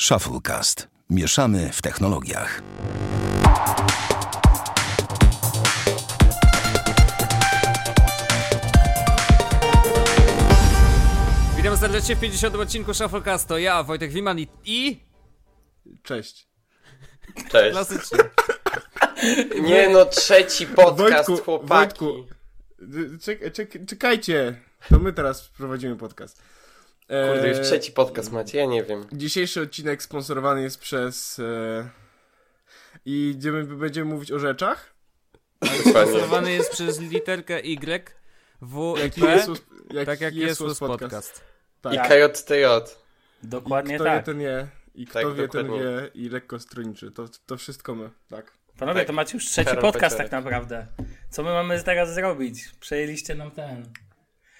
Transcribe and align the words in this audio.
Shufflecast. 0.00 0.88
Mieszamy 1.10 1.70
w 1.72 1.82
technologiach. 1.82 2.62
Witam 11.56 11.76
serdecznie 11.76 12.16
w 12.16 12.20
50. 12.20 12.54
odcinku 12.54 12.94
Shufflecast. 12.94 13.48
To 13.48 13.58
ja, 13.58 13.82
Wojtek 13.82 14.12
Wiman 14.12 14.38
i... 14.38 14.48
i... 14.64 15.00
Cześć. 16.02 16.48
Cześć. 17.50 17.72
Klasycznie. 17.72 18.18
Nie 19.68 19.88
no, 19.88 20.04
trzeci 20.04 20.66
podcast, 20.66 21.28
Wojtku, 21.28 21.44
chłopaki. 21.44 22.04
Wojtku. 22.04 22.26
Czek, 23.20 23.52
czek, 23.52 23.86
czekajcie. 23.86 24.60
To 24.88 24.98
my 24.98 25.12
teraz 25.12 25.48
prowadzimy 25.48 25.96
podcast. 25.96 26.42
E, 27.08 27.32
Kurde, 27.32 27.48
już 27.48 27.60
trzeci 27.60 27.92
podcast 27.92 28.32
macie, 28.32 28.58
ja 28.58 28.66
nie 28.66 28.84
wiem. 28.84 29.06
Dzisiejszy 29.12 29.60
odcinek 29.60 30.02
sponsorowany 30.02 30.62
jest 30.62 30.78
przez... 30.78 31.38
E, 31.38 31.88
I 33.04 33.30
będziemy, 33.32 33.64
będziemy 33.64 34.10
mówić 34.12 34.32
o 34.32 34.38
rzeczach. 34.38 34.94
Dokładnie. 35.60 35.90
Sponsorowany 35.90 36.52
jest 36.52 36.70
przez 36.72 37.00
literkę 37.00 37.60
Y, 37.64 38.02
W 38.60 38.94
i 38.96 39.00
Jaki 39.00 39.20
P, 39.20 39.44
jak, 39.90 40.06
tak 40.06 40.20
jak 40.20 40.34
jest 40.34 40.58
podcast. 40.60 40.80
podcast. 40.80 41.40
Tak. 41.80 41.94
I 41.94 41.98
KJTJ. 41.98 42.64
Dokładnie 43.42 43.94
Kto 43.94 44.04
tak. 44.04 44.18
wie, 44.18 44.22
ten 44.22 44.40
je. 44.40 44.68
I 44.94 45.06
kto 45.06 45.18
Tak, 45.22 45.34
wie, 45.34 45.48
ten 45.48 45.66
dokładnie. 45.66 45.86
wie. 45.86 46.10
I 46.14 46.28
lekko 46.28 46.58
stroniczy. 46.58 47.10
To, 47.10 47.24
to 47.46 47.56
wszystko 47.56 47.94
my. 47.94 48.10
Tak. 48.28 48.52
Panowie, 48.78 49.00
Tak. 49.00 49.06
to 49.06 49.12
macie 49.12 49.36
już 49.36 49.46
trzeci 49.46 49.66
Karol 49.68 49.82
podcast 49.82 50.16
tak 50.16 50.32
naprawdę. 50.32 50.86
Co 51.30 51.42
my 51.42 51.50
mamy 51.50 51.82
teraz 51.82 52.14
zrobić? 52.14 52.64
Przejęliście 52.80 53.34
nam 53.34 53.50
ten. 53.50 53.92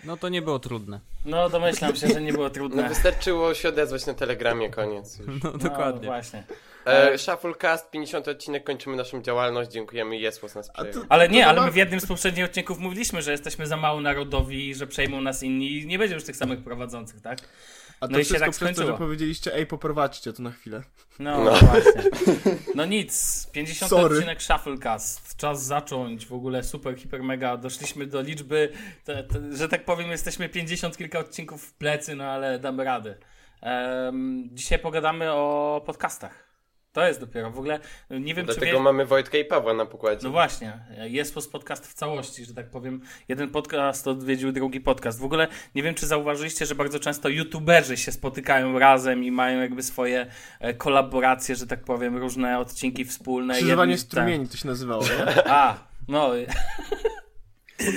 No 0.06 0.16
to 0.16 0.28
nie 0.28 0.42
było 0.42 0.58
trudne. 0.58 1.00
No 1.24 1.48
domyślam 1.50 1.96
się, 1.96 2.06
że 2.08 2.20
nie 2.20 2.32
było 2.32 2.44
No 2.44 2.50
trudne. 2.50 2.88
wystarczyło 2.88 3.54
się 3.54 3.68
odezwać 3.68 4.06
na 4.06 4.14
telegramie, 4.14 4.70
koniec 4.70 5.18
już. 5.18 5.26
No 5.44 5.50
No, 5.52 5.58
dokładnie. 5.58 6.06
właśnie. 6.06 6.44
E, 6.84 7.18
Shufflecast, 7.18 7.90
50 7.90 8.28
odcinek, 8.28 8.64
kończymy 8.64 8.96
naszą 8.96 9.22
działalność, 9.22 9.70
dziękujemy, 9.70 10.16
Jesłos 10.16 10.54
nas 10.54 10.70
przejął. 10.70 10.92
to- 10.92 11.00
Ale 11.08 11.28
nie, 11.28 11.42
to 11.42 11.48
ale 11.50 11.60
my 11.62 11.70
w 11.70 11.76
jednym 11.76 12.00
z 12.00 12.06
poprzednich 12.06 12.44
odcinków 12.44 12.78
mówiliśmy, 12.78 13.22
że 13.22 13.30
jesteśmy 13.30 13.66
za 13.66 13.76
mało 13.76 14.00
narodowi, 14.00 14.74
że 14.74 14.86
przejmą 14.86 15.20
nas 15.20 15.42
inni 15.42 15.72
i 15.72 15.86
nie 15.86 15.98
będzie 15.98 16.14
już 16.14 16.24
tych 16.24 16.36
samych 16.36 16.64
prowadzących, 16.64 17.20
tak? 17.20 17.38
A 18.00 18.06
to 18.06 18.12
No 18.12 18.18
i 18.18 18.24
się 18.24 18.34
tak 18.34 18.42
przez 18.42 18.58
to, 18.58 18.66
że 18.66 18.74
skończyło. 18.74 18.98
powiedzieliście, 18.98 19.54
ej, 19.54 19.66
poprowadźcie 19.66 20.32
to 20.32 20.42
na 20.42 20.50
chwilę. 20.50 20.82
No, 21.18 21.44
No. 21.44 21.50
właśnie. 21.56 22.02
No 22.74 22.84
nic, 22.86 23.46
50 23.52 23.90
Sorry. 23.90 24.14
odcinek 24.16 24.42
Shufflecast. 24.42 25.36
Czas 25.36 25.64
zacząć. 25.64 26.26
W 26.26 26.32
ogóle 26.32 26.62
super, 26.62 26.96
hiper, 26.98 27.22
mega. 27.22 27.56
Doszliśmy 27.56 28.06
do 28.06 28.20
liczby, 28.20 28.72
te, 29.04 29.24
te, 29.24 29.56
że 29.56 29.68
tak 29.68 29.84
powiem, 29.84 30.10
jesteśmy 30.10 30.48
50 30.48 30.96
kilka 30.96 31.18
odcinków 31.18 31.62
w 31.64 31.72
plecy, 31.74 32.14
no 32.16 32.24
ale 32.24 32.58
damy 32.58 32.84
radę. 32.84 33.16
Em, 33.60 34.48
dzisiaj 34.52 34.78
pogadamy 34.78 35.32
o 35.32 35.82
podcastach. 35.86 36.45
To 36.96 37.06
jest 37.06 37.20
dopiero. 37.20 37.50
W 37.50 37.58
ogóle 37.58 37.80
nie 38.10 38.34
wiem, 38.34 38.46
czy 38.46 38.54
Dlatego 38.54 38.80
mamy 38.80 39.06
Wojtka 39.06 39.38
i 39.38 39.44
Pawła 39.44 39.74
na 39.74 39.86
pokładzie. 39.86 40.20
No 40.24 40.30
właśnie, 40.30 40.78
jest 40.98 41.34
post 41.34 41.52
podcast 41.52 41.86
w 41.86 41.94
całości, 41.94 42.44
że 42.44 42.54
tak 42.54 42.70
powiem. 42.70 43.00
Jeden 43.28 43.50
podcast 43.50 44.08
odwiedził 44.08 44.52
drugi 44.52 44.80
podcast. 44.80 45.20
W 45.20 45.24
ogóle 45.24 45.48
nie 45.74 45.82
wiem, 45.82 45.94
czy 45.94 46.06
zauważyliście, 46.06 46.66
że 46.66 46.74
bardzo 46.74 47.00
często 47.00 47.28
youtuberzy 47.28 47.96
się 47.96 48.12
spotykają 48.12 48.78
razem 48.78 49.24
i 49.24 49.30
mają 49.30 49.60
jakby 49.60 49.82
swoje 49.82 50.26
e, 50.60 50.74
kolaboracje, 50.74 51.56
że 51.56 51.66
tak 51.66 51.84
powiem, 51.84 52.16
różne 52.16 52.58
odcinki 52.58 53.04
wspólne. 53.04 53.54
Krzyżowanie 53.54 53.92
Jedni- 53.92 54.06
strumieni 54.06 54.48
to 54.48 54.56
się 54.56 54.68
nazywało, 54.68 55.02
nie? 55.02 55.34
tak. 55.34 55.46
A, 55.50 55.78
no, 56.08 56.30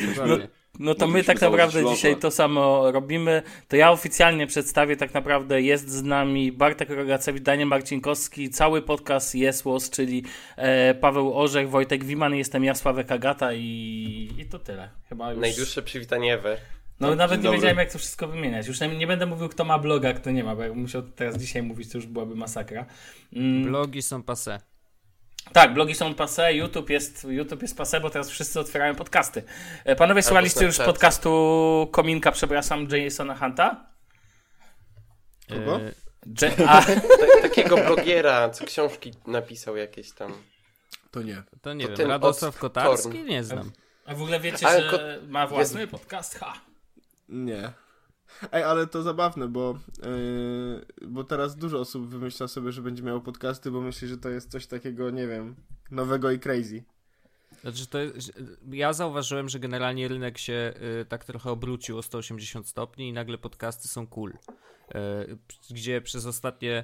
Dokładnie. 0.10 0.48
No 0.80 0.96
to 0.96 1.08
my 1.08 1.24
tak 1.24 1.42
naprawdę 1.42 1.86
dzisiaj 1.86 2.18
to 2.18 2.32
samo 2.32 2.92
robimy. 2.92 3.42
To 3.68 3.76
ja 3.76 3.92
oficjalnie 3.92 4.48
przedstawię, 4.48 4.98
tak 4.98 5.14
naprawdę 5.14 5.62
jest 5.62 5.90
z 5.90 6.04
nami 6.04 6.52
Bartek 6.52 6.90
Rogacewicz, 6.90 7.44
Daniel 7.44 7.68
Marcinkowski, 7.68 8.50
cały 8.50 8.82
podcast 8.82 9.36
Jest 9.36 9.66
Łos, 9.66 9.90
czyli 9.90 10.24
e, 10.58 10.94
Paweł 10.94 11.40
Orzech, 11.40 11.70
Wojtek 11.70 12.04
Wiman, 12.04 12.36
jestem 12.36 12.64
ja, 12.64 12.76
Sławek 12.76 13.12
Agata 13.12 13.54
i, 13.54 14.30
i 14.38 14.46
to 14.46 14.60
tyle. 14.60 14.90
Chyba 15.10 15.32
już... 15.32 15.42
Najdłuższe 15.42 15.82
przywitanie 15.82 16.34
ever. 16.34 16.58
No 17.00 17.16
nawet 17.16 17.32
Dzień 17.32 17.40
nie 17.40 17.44
dobry. 17.44 17.58
wiedziałem 17.58 17.78
jak 17.78 17.92
to 17.92 17.98
wszystko 17.98 18.28
wymieniać. 18.28 18.68
Już 18.68 18.82
nie, 18.82 18.88
nie 18.88 19.08
będę 19.08 19.26
mówił 19.26 19.50
kto 19.50 19.66
ma 19.66 19.80
bloga, 19.80 20.14
kto 20.14 20.32
nie 20.32 20.44
ma, 20.44 20.56
bo 20.56 20.62
jakbym 20.62 20.82
musiał 20.82 21.02
teraz 21.02 21.38
dzisiaj 21.38 21.64
mówić, 21.64 21.92
to 21.92 21.98
już 21.98 22.08
byłaby 22.08 22.36
masakra. 22.36 22.86
Mm, 23.34 23.64
Blogi 23.64 24.02
są 24.02 24.24
passe. 24.24 24.60
Tak, 25.54 25.74
blogi 25.74 25.96
są 25.96 26.14
passe, 26.16 26.54
YouTube 26.54 26.90
jest, 26.90 27.24
YouTube 27.30 27.62
jest 27.62 27.78
passe, 27.78 28.00
bo 28.00 28.10
teraz 28.10 28.30
wszyscy 28.30 28.60
otwierają 28.60 28.96
podcasty. 28.96 29.44
E, 29.86 29.96
Panowie, 29.96 30.22
słuchaliście 30.24 30.66
już 30.66 30.78
podcastu 30.78 31.90
Kominka, 31.92 32.32
przepraszam, 32.32 32.88
Jasona 32.92 33.36
Hunta? 33.36 33.86
Kogo? 35.50 35.80
Je- 35.80 35.92
a, 36.68 36.82
Ta, 36.82 37.42
takiego 37.42 37.78
blogiera, 37.78 38.50
co 38.50 38.66
książki 38.66 39.14
napisał 39.28 39.78
jakieś 39.78 40.12
tam. 40.12 40.34
To 41.12 41.22
nie. 41.22 41.44
To 41.62 41.74
nie 41.74 41.84
To 41.84 41.88
wiem, 41.90 41.98
ten 41.98 42.08
Radosław 42.08 42.56
od 42.56 42.62
Kotarski? 42.62 43.04
Torn. 43.18 43.26
Nie 43.26 43.44
znam. 43.44 43.72
a 44.06 44.16
w 44.16 44.22
ogóle 44.22 44.40
wiecie, 44.40 44.68
że 44.70 44.90
ko- 44.92 45.28
ma 45.28 45.48
własny 45.48 45.88
podcast? 45.88 46.40
Ha! 46.40 46.54
Nie. 47.30 47.72
Ej, 48.52 48.64
ale 48.64 48.88
to 48.88 49.04
zabawne, 49.04 49.48
bo, 49.48 49.80
yy, 51.02 51.08
bo 51.08 51.24
teraz 51.24 51.56
dużo 51.56 51.80
osób 51.80 52.08
wymyśla 52.08 52.48
sobie, 52.48 52.72
że 52.72 52.82
będzie 52.82 53.04
miało 53.04 53.22
podcasty, 53.22 53.72
bo 53.72 53.82
myśli, 53.82 54.08
że 54.08 54.18
to 54.18 54.30
jest 54.30 54.52
coś 54.52 54.68
takiego, 54.68 55.10
nie 55.10 55.28
wiem, 55.28 55.56
nowego 55.92 56.32
i 56.32 56.40
crazy. 56.40 56.84
Znaczy 57.62 57.88
to 57.88 58.00
jest, 58.00 58.34
ja 58.72 58.94
zauważyłem, 58.94 59.50
że 59.50 59.60
generalnie 59.60 60.08
rynek 60.08 60.38
się 60.38 60.74
y, 61.02 61.06
tak 61.06 61.26
trochę 61.26 61.52
obrócił 61.52 61.98
o 61.98 62.02
180 62.04 62.68
stopni 62.68 63.10
i 63.10 63.14
nagle 63.14 63.38
podcasty 63.38 63.88
są 63.88 64.08
cool. 64.08 64.32
Y, 64.32 65.38
gdzie 65.70 66.02
przez 66.02 66.26
ostatnie 66.26 66.84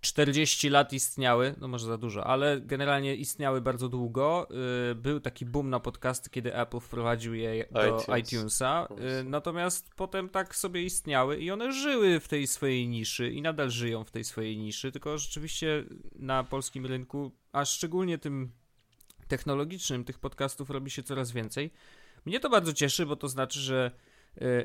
40 0.00 0.70
lat 0.70 0.92
istniały, 0.92 1.54
no 1.60 1.68
może 1.68 1.86
za 1.86 1.98
dużo, 1.98 2.26
ale 2.26 2.60
generalnie 2.60 3.16
istniały 3.16 3.60
bardzo 3.60 3.88
długo. 3.88 4.48
Y, 4.90 4.94
był 4.94 5.20
taki 5.20 5.46
boom 5.46 5.70
na 5.70 5.80
podcasty, 5.80 6.30
kiedy 6.30 6.54
Apple 6.54 6.80
wprowadził 6.80 7.34
je 7.34 7.64
do 7.70 7.98
iTunes. 7.98 8.26
iTunesa. 8.26 8.88
Y, 9.20 9.24
natomiast 9.24 9.90
potem 9.96 10.28
tak 10.28 10.56
sobie 10.56 10.82
istniały 10.82 11.36
i 11.36 11.50
one 11.50 11.72
żyły 11.72 12.20
w 12.20 12.28
tej 12.28 12.46
swojej 12.46 12.88
niszy 12.88 13.30
i 13.30 13.42
nadal 13.42 13.70
żyją 13.70 14.04
w 14.04 14.10
tej 14.10 14.24
swojej 14.24 14.56
niszy, 14.56 14.92
tylko 14.92 15.18
rzeczywiście 15.18 15.84
na 16.14 16.44
polskim 16.44 16.86
rynku, 16.86 17.32
a 17.52 17.64
szczególnie 17.64 18.18
tym 18.18 18.52
technologicznym 19.28 20.04
tych 20.04 20.18
podcastów 20.18 20.70
robi 20.70 20.90
się 20.90 21.02
coraz 21.02 21.32
więcej. 21.32 21.70
Mnie 22.24 22.40
to 22.40 22.50
bardzo 22.50 22.72
cieszy, 22.72 23.06
bo 23.06 23.16
to 23.16 23.28
znaczy, 23.28 23.60
że 23.60 23.90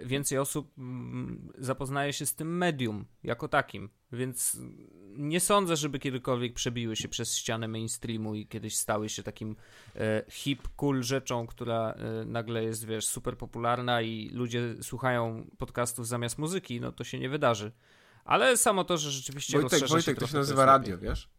więcej 0.06 0.38
osób 0.38 0.72
mm, 0.78 1.52
zapoznaje 1.58 2.14
się 2.14 2.26
z 2.26 2.36
tym 2.36 2.58
medium 2.58 3.06
jako 3.24 3.48
takim, 3.48 3.90
więc 4.12 4.58
nie 5.18 5.40
sądzę, 5.40 5.76
żeby 5.76 6.00
kiedykolwiek 6.00 6.54
przebiły 6.54 6.96
się 6.96 7.08
przez 7.08 7.36
ścianę 7.38 7.68
mainstreamu 7.68 8.36
i 8.36 8.48
kiedyś 8.48 8.78
stały 8.78 9.10
się 9.10 9.24
takim 9.24 9.56
e, 9.96 10.24
hip, 10.30 10.68
cool 10.76 11.04
rzeczą, 11.04 11.48
która 11.48 11.92
e, 11.92 12.26
nagle 12.26 12.64
jest, 12.64 12.86
wiesz, 12.86 13.08
super 13.08 13.38
popularna 13.38 14.02
i 14.02 14.30
ludzie 14.34 14.76
słuchają 14.82 15.48
podcastów 15.58 16.08
zamiast 16.08 16.38
muzyki, 16.38 16.82
no 16.82 16.92
to 16.92 17.04
się 17.04 17.20
nie 17.20 17.30
wydarzy. 17.30 17.72
Ale 18.26 18.58
samo 18.58 18.84
to, 18.84 18.98
że 18.98 19.12
rzeczywiście 19.12 19.54
Wojtek, 19.54 19.72
rozszerza 19.72 19.96
Wojtek, 19.96 20.16
się 20.16 20.22
to 20.22 20.28
się 20.28 20.38
nazywa 20.38 20.66
lepiej. 20.66 20.92
radio, 20.92 20.98
wiesz? 20.98 21.30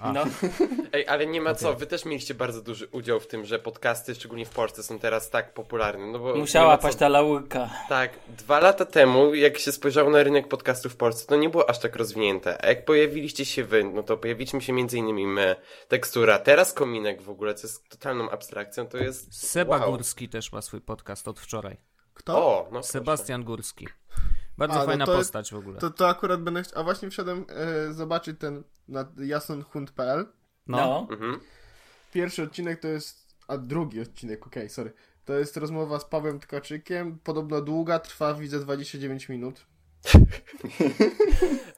A. 0.00 0.12
No, 0.12 0.24
Ej, 0.92 1.08
ale 1.08 1.26
nie 1.26 1.40
ma 1.40 1.50
Okej. 1.50 1.62
co, 1.62 1.74
wy 1.74 1.86
też 1.86 2.04
mieliście 2.04 2.34
bardzo 2.34 2.62
duży 2.62 2.86
udział 2.86 3.20
w 3.20 3.26
tym, 3.26 3.44
że 3.44 3.58
podcasty, 3.58 4.14
szczególnie 4.14 4.46
w 4.46 4.50
Polsce, 4.50 4.82
są 4.82 4.98
teraz 4.98 5.30
tak 5.30 5.54
popularne. 5.54 6.06
No 6.06 6.18
bo 6.18 6.34
musiała 6.34 6.78
paść 6.78 6.98
ta 6.98 7.08
laurka. 7.08 7.70
Tak, 7.88 8.18
dwa 8.28 8.60
lata 8.60 8.84
temu, 8.84 9.34
jak 9.34 9.58
się 9.58 9.72
spojrzało 9.72 10.10
na 10.10 10.22
rynek 10.22 10.48
podcastów 10.48 10.92
w 10.92 10.96
Polsce, 10.96 11.26
to 11.26 11.36
nie 11.36 11.48
było 11.48 11.70
aż 11.70 11.78
tak 11.78 11.96
rozwinięte. 11.96 12.64
A 12.64 12.68
jak 12.68 12.84
pojawiliście 12.84 13.44
się 13.44 13.64
wy, 13.64 13.84
no 13.84 14.02
to 14.02 14.16
pojawiliśmy 14.16 14.60
się 14.60 14.72
między 14.72 14.98
innymi 14.98 15.26
my, 15.26 15.56
tekstura, 15.88 16.38
teraz 16.38 16.72
kominek 16.72 17.22
w 17.22 17.30
ogóle, 17.30 17.54
co 17.54 17.66
jest 17.66 17.88
totalną 17.88 18.30
abstrakcją, 18.30 18.86
to 18.86 18.98
jest... 18.98 19.48
Seba 19.50 19.78
wow. 19.78 19.90
Górski 19.90 20.28
też 20.28 20.52
ma 20.52 20.62
swój 20.62 20.80
podcast 20.80 21.28
od 21.28 21.40
wczoraj. 21.40 21.76
Kto? 22.14 22.46
O, 22.46 22.64
no 22.64 22.70
proszę. 22.70 22.88
Sebastian 22.88 23.44
Górski. 23.44 23.88
Bardzo 24.58 24.76
A, 24.76 24.78
no 24.78 24.86
fajna 24.86 25.06
to- 25.06 25.16
postać 25.16 25.50
w 25.50 25.56
ogóle. 25.56 25.78
To, 25.78 25.90
to 25.90 26.08
akurat 26.08 26.42
będę 26.42 26.62
chciał. 26.62 26.80
A 26.80 26.84
właśnie 26.84 27.10
wszedłem 27.10 27.44
e, 27.48 27.92
zobaczyć 27.92 28.38
ten 28.38 28.64
na 28.88 29.04
jasonhund.pl. 29.18 30.26
No. 30.66 30.76
No. 30.76 31.06
Mhm. 31.10 31.40
Pierwszy 32.12 32.42
odcinek 32.42 32.80
to 32.80 32.88
jest. 32.88 33.36
A 33.48 33.58
drugi 33.58 34.00
odcinek, 34.00 34.46
okej, 34.46 34.68
sorry. 34.68 34.92
To 35.24 35.32
jest 35.32 35.56
rozmowa 35.56 36.00
z 36.00 36.04
Pawłem 36.04 36.40
Tkaczykiem. 36.40 37.18
Podobno 37.18 37.60
długa, 37.60 37.98
trwa 37.98 38.34
widzę 38.34 38.60
29 38.60 39.28
minut. 39.28 39.66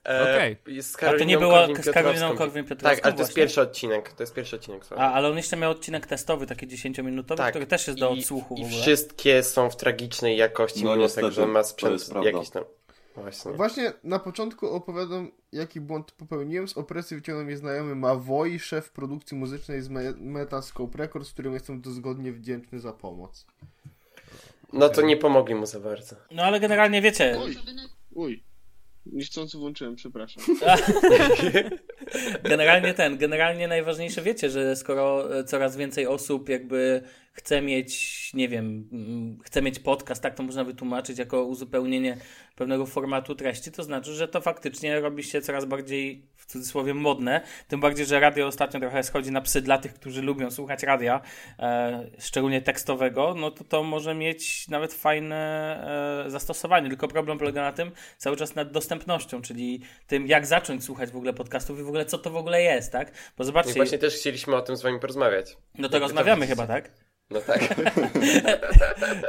E, 0.08 0.22
Okej. 0.22 0.56
z 0.82 1.02
A 1.02 1.18
to 1.18 1.24
nie 1.24 1.38
było 1.38 1.52
z 1.52 1.56
Korwin-Piotrowską. 1.68 1.92
Karoliną 1.92 2.34
Korwin-Piotrowską 2.34 2.82
Tak, 2.82 2.92
ale 2.92 3.00
to 3.00 3.08
jest 3.08 3.16
właśnie? 3.16 3.34
pierwszy 3.34 3.60
odcinek, 3.60 4.12
to 4.12 4.22
jest 4.22 4.34
pierwszy 4.34 4.56
odcinek. 4.56 4.84
sorry. 4.86 5.00
A, 5.02 5.12
ale 5.12 5.28
on 5.28 5.36
jeszcze 5.36 5.56
miał 5.56 5.70
odcinek 5.70 6.06
testowy, 6.06 6.46
taki 6.46 6.66
10-minutowy, 6.68 7.36
tak. 7.36 7.50
który 7.50 7.66
też 7.66 7.86
jest 7.86 7.98
do 7.98 8.10
I- 8.14 8.18
odsłuchu 8.20 8.54
w 8.56 8.58
I 8.58 8.64
ogóle. 8.64 8.80
wszystkie 8.82 9.42
są 9.42 9.70
w 9.70 9.76
tragicznej 9.76 10.36
jakości, 10.36 10.84
No, 10.84 10.96
mimo 10.96 11.08
tego, 11.08 11.30
że 11.30 11.46
ma 11.46 11.62
sprzęt 11.64 12.10
jakiś 12.24 12.50
tam. 12.50 12.64
Właśnie. 13.16 13.52
Właśnie 13.52 13.92
na 14.04 14.18
początku 14.18 14.70
opowiadam, 14.70 15.30
jaki 15.52 15.80
błąd 15.80 16.12
popełniłem. 16.12 16.68
Z 16.68 16.78
opresji 16.78 17.16
wyciągnął 17.16 17.46
mnie 17.46 17.56
znajomy 17.56 17.94
Mavoi, 17.94 18.58
szef 18.58 18.90
produkcji 18.90 19.36
muzycznej 19.36 19.82
z 19.82 19.88
Me- 19.88 20.14
Metascope 20.16 20.98
Records, 20.98 21.32
którym 21.32 21.54
jestem 21.54 21.80
dozgodnie 21.80 22.32
wdzięczny 22.32 22.80
za 22.80 22.92
pomoc. 22.92 23.46
No 24.72 24.88
to 24.88 25.02
nie 25.02 25.16
pomogli 25.16 25.54
mu 25.54 25.66
za 25.66 25.80
bardzo. 25.80 26.16
No 26.30 26.42
ale 26.42 26.60
generalnie 26.60 27.02
wiecie, 27.02 27.36
Uj. 28.14 28.42
Niechcący 29.06 29.58
włączyłem, 29.58 29.96
przepraszam. 29.96 30.44
Generalnie 32.42 32.94
ten, 32.94 33.18
generalnie 33.18 33.68
najważniejsze 33.68 34.22
wiecie, 34.22 34.50
że 34.50 34.76
skoro 34.76 35.38
e, 35.38 35.44
coraz 35.44 35.76
więcej 35.76 36.06
osób 36.06 36.48
jakby 36.48 37.02
chce 37.34 37.62
mieć, 37.62 38.30
nie 38.34 38.48
wiem, 38.48 38.88
mm, 38.92 39.38
chce 39.44 39.62
mieć 39.62 39.78
podcast, 39.78 40.22
tak 40.22 40.34
to 40.34 40.42
można 40.42 40.64
wytłumaczyć 40.64 41.18
jako 41.18 41.44
uzupełnienie 41.44 42.16
pewnego 42.56 42.86
formatu 42.86 43.34
treści, 43.34 43.72
to 43.72 43.82
znaczy, 43.82 44.12
że 44.12 44.28
to 44.28 44.40
faktycznie 44.40 45.00
robi 45.00 45.22
się 45.22 45.40
coraz 45.40 45.64
bardziej 45.64 46.26
w 46.36 46.46
cudzysłowie 46.46 46.94
modne, 46.94 47.40
tym 47.68 47.80
bardziej, 47.80 48.06
że 48.06 48.20
radio 48.20 48.46
ostatnio 48.46 48.80
trochę 48.80 49.02
schodzi 49.02 49.30
na 49.30 49.40
psy 49.40 49.60
dla 49.62 49.78
tych, 49.78 49.94
którzy 49.94 50.22
lubią 50.22 50.50
słuchać 50.50 50.82
radia, 50.82 51.20
e, 51.58 52.06
szczególnie 52.18 52.62
tekstowego, 52.62 53.34
no 53.34 53.50
to 53.50 53.64
to 53.64 53.82
może 53.82 54.14
mieć 54.14 54.68
nawet 54.68 54.94
fajne 54.94 55.36
e, 56.26 56.30
zastosowanie, 56.30 56.88
tylko 56.88 57.08
problem 57.08 57.38
polega 57.38 57.62
na 57.62 57.72
tym 57.72 57.90
cały 58.18 58.36
czas 58.36 58.54
nad 58.54 58.72
dostępnością, 58.72 59.42
czyli 59.42 59.80
tym, 60.06 60.26
jak 60.26 60.46
zacząć 60.46 60.84
słuchać 60.84 61.10
w 61.10 61.16
ogóle 61.16 61.32
podcastów 61.32 61.78
i 61.78 61.82
w 61.82 61.88
ogóle 61.88 61.93
co 62.04 62.18
to 62.18 62.30
w 62.30 62.36
ogóle 62.36 62.62
jest, 62.62 62.92
tak? 62.92 63.12
Bo 63.38 63.44
I 63.44 63.46
zobaczcie, 63.46 63.74
właśnie 63.74 63.98
też 63.98 64.14
chcieliśmy 64.14 64.56
o 64.56 64.62
tym 64.62 64.76
z 64.76 64.82
wami 64.82 65.00
porozmawiać. 65.00 65.56
no 65.78 65.88
to 65.88 65.96
Jak 65.96 66.02
rozmawiamy 66.02 66.46
chyba, 66.46 66.66
tak? 66.66 66.90
No 67.30 67.40
tak. 67.40 67.60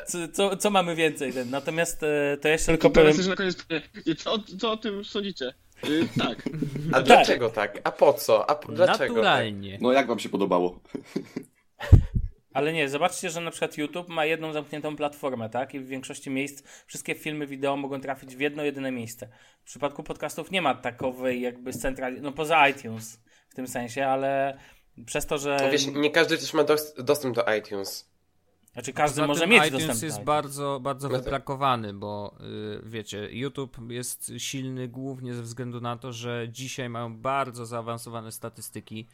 Co, 0.08 0.28
co, 0.28 0.58
co 0.58 0.70
mamy 0.70 0.96
więcej? 0.96 1.34
Ten? 1.34 1.50
Natomiast 1.50 2.04
e, 2.04 2.38
to 2.42 2.48
jeszcze 2.48 2.72
tylko 2.72 2.90
teraz 2.90 3.18
powiem... 3.18 3.18
już 3.18 3.28
na 3.28 3.36
koniec, 3.36 3.66
co, 4.24 4.40
co 4.60 4.72
o 4.72 4.78
tym 4.78 5.06
sądzicie? 5.06 5.54
Y, 5.90 6.08
tak. 6.20 6.50
A 6.92 7.02
dlaczego 7.08 7.50
tak? 7.50 7.82
A 7.84 7.92
po 7.92 8.14
co? 8.14 8.50
A 8.50 8.56
po, 8.56 8.72
dlaczego 8.72 8.98
tak? 8.98 9.10
Naturalnie. 9.10 9.78
No 9.82 9.92
jak 9.92 10.08
wam 10.08 10.20
się 10.20 10.30
podobało? 10.30 10.80
Ale 12.56 12.74
nie, 12.74 12.90
zobaczcie, 12.90 13.30
że 13.30 13.42
na 13.42 13.52
przykład 13.52 13.78
YouTube 13.78 14.10
ma 14.10 14.26
jedną 14.26 14.54
zamkniętą 14.54 14.96
platformę, 14.96 15.50
tak? 15.50 15.74
I 15.74 15.80
w 15.80 15.88
większości 15.88 16.30
miejsc 16.30 16.64
wszystkie 16.88 17.16
filmy 17.16 17.48
wideo 17.48 17.78
mogą 17.78 18.02
trafić 18.02 18.36
w 18.36 18.40
jedno 18.40 18.64
jedyne 18.64 18.92
miejsce. 18.92 19.28
W 19.62 19.66
przypadku 19.66 20.04
podcastów 20.04 20.52
nie 20.52 20.62
ma 20.62 20.76
takowej 20.76 21.42
jakby 21.42 21.74
centrali... 21.74 22.22
No 22.22 22.32
poza 22.32 22.70
iTunes 22.70 23.20
w 23.50 23.56
tym 23.56 23.68
sensie, 23.68 24.06
ale 24.08 24.58
przez 25.06 25.26
to, 25.26 25.38
że... 25.38 25.58
No 25.64 25.72
Wiesz, 25.72 25.88
nie 25.88 26.12
każdy 26.12 26.38
też 26.38 26.54
ma 26.54 26.64
dos- 26.64 26.94
dostęp 27.04 27.36
do 27.36 27.46
iTunes. 27.60 28.16
Znaczy 28.74 28.94
każdy 28.94 29.16
Poza 29.16 29.28
może 29.28 29.48
mieć 29.48 29.68
iTunes 29.68 29.72
dostęp 29.72 30.00
do 30.00 30.06
jest 30.06 30.16
iTunes. 30.18 30.26
bardzo, 30.26 30.80
bardzo 30.84 31.08
No 31.10 31.14
tak. 31.16 31.24
wyprakowany, 31.24 31.94
bo 31.94 32.36
y, 32.42 32.90
wiecie, 32.90 33.30
YouTube 33.32 33.78
jest 33.90 34.32
silny 34.38 34.88
głównie 34.88 35.34
ze 35.34 35.42
względu 35.42 35.82
na 35.82 35.98
to, 35.98 36.14
że 36.14 36.48
dzisiaj 36.52 36.90
mają 36.90 37.18
bardzo 37.18 37.66
zaawansowane 37.66 38.32
statystyki 38.32 39.08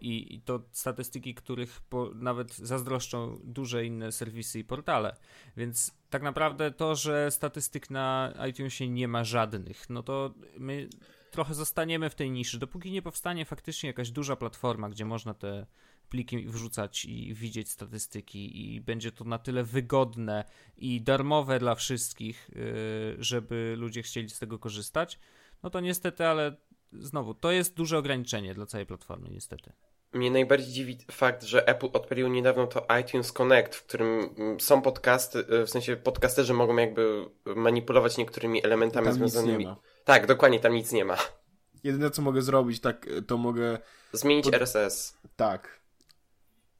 i, 0.00 0.34
i 0.34 0.40
to 0.40 0.62
statystyki, 0.72 1.34
których 1.34 1.80
po, 1.80 2.10
nawet 2.14 2.54
zazdroszczą 2.56 3.40
duże 3.44 3.84
inne 3.84 4.12
serwisy 4.12 4.58
i 4.58 4.64
portale. 4.64 5.16
Więc 5.56 5.94
tak 6.10 6.22
naprawdę 6.22 6.70
to, 6.70 6.94
że 6.94 7.30
statystyk 7.30 7.90
na 7.90 8.34
iTunesie 8.50 8.88
nie 8.88 9.08
ma 9.08 9.24
żadnych, 9.24 9.90
no 9.90 10.02
to 10.02 10.34
my 10.58 10.88
trochę 11.30 11.54
zostaniemy 11.54 12.10
w 12.10 12.14
tej 12.14 12.30
niszy, 12.30 12.58
dopóki 12.58 12.90
nie 12.90 13.02
powstanie 13.02 13.44
faktycznie 13.44 13.86
jakaś 13.86 14.10
duża 14.10 14.36
platforma, 14.36 14.88
gdzie 14.88 15.04
można 15.04 15.34
te 15.34 15.66
pliki 16.08 16.46
wrzucać 16.48 17.04
i 17.04 17.34
widzieć 17.34 17.70
statystyki 17.70 18.74
i 18.74 18.80
będzie 18.80 19.12
to 19.12 19.24
na 19.24 19.38
tyle 19.38 19.64
wygodne 19.64 20.44
i 20.76 21.02
darmowe 21.02 21.58
dla 21.58 21.74
wszystkich, 21.74 22.50
yy, 22.54 23.16
żeby 23.18 23.74
ludzie 23.78 24.02
chcieli 24.02 24.30
z 24.30 24.38
tego 24.38 24.58
korzystać, 24.58 25.18
no 25.62 25.70
to 25.70 25.80
niestety, 25.80 26.26
ale 26.26 26.56
znowu, 26.92 27.34
to 27.34 27.50
jest 27.52 27.74
duże 27.74 27.98
ograniczenie 27.98 28.54
dla 28.54 28.66
całej 28.66 28.86
platformy, 28.86 29.28
niestety. 29.30 29.72
Mnie 30.12 30.30
najbardziej 30.30 30.72
dziwi 30.72 30.98
fakt, 31.10 31.42
że 31.42 31.68
Apple 31.68 31.88
odpalił 31.92 32.28
niedawno 32.28 32.66
to 32.66 32.86
iTunes 33.00 33.32
Connect, 33.32 33.74
w 33.74 33.86
którym 33.86 34.34
mm, 34.38 34.60
są 34.60 34.82
podcasty, 34.82 35.38
y, 35.38 35.66
w 35.66 35.70
sensie 35.70 35.96
podcasterzy 35.96 36.54
mogą 36.54 36.76
jakby 36.76 37.24
manipulować 37.56 38.18
niektórymi 38.18 38.64
elementami 38.64 39.06
Tam 39.06 39.14
nic 39.14 39.22
nie 39.22 39.28
związanymi. 39.28 39.64
ma. 39.64 39.76
Tak, 40.04 40.26
dokładnie, 40.26 40.60
tam 40.60 40.74
nic 40.74 40.92
nie 40.92 41.04
ma. 41.04 41.16
Jedyne 41.84 42.10
co 42.10 42.22
mogę 42.22 42.42
zrobić, 42.42 42.80
tak, 42.80 43.06
to 43.26 43.36
mogę. 43.36 43.78
Zmienić 44.12 44.44
Pod- 44.44 44.54
RSS. 44.54 45.18
Tak. 45.36 45.80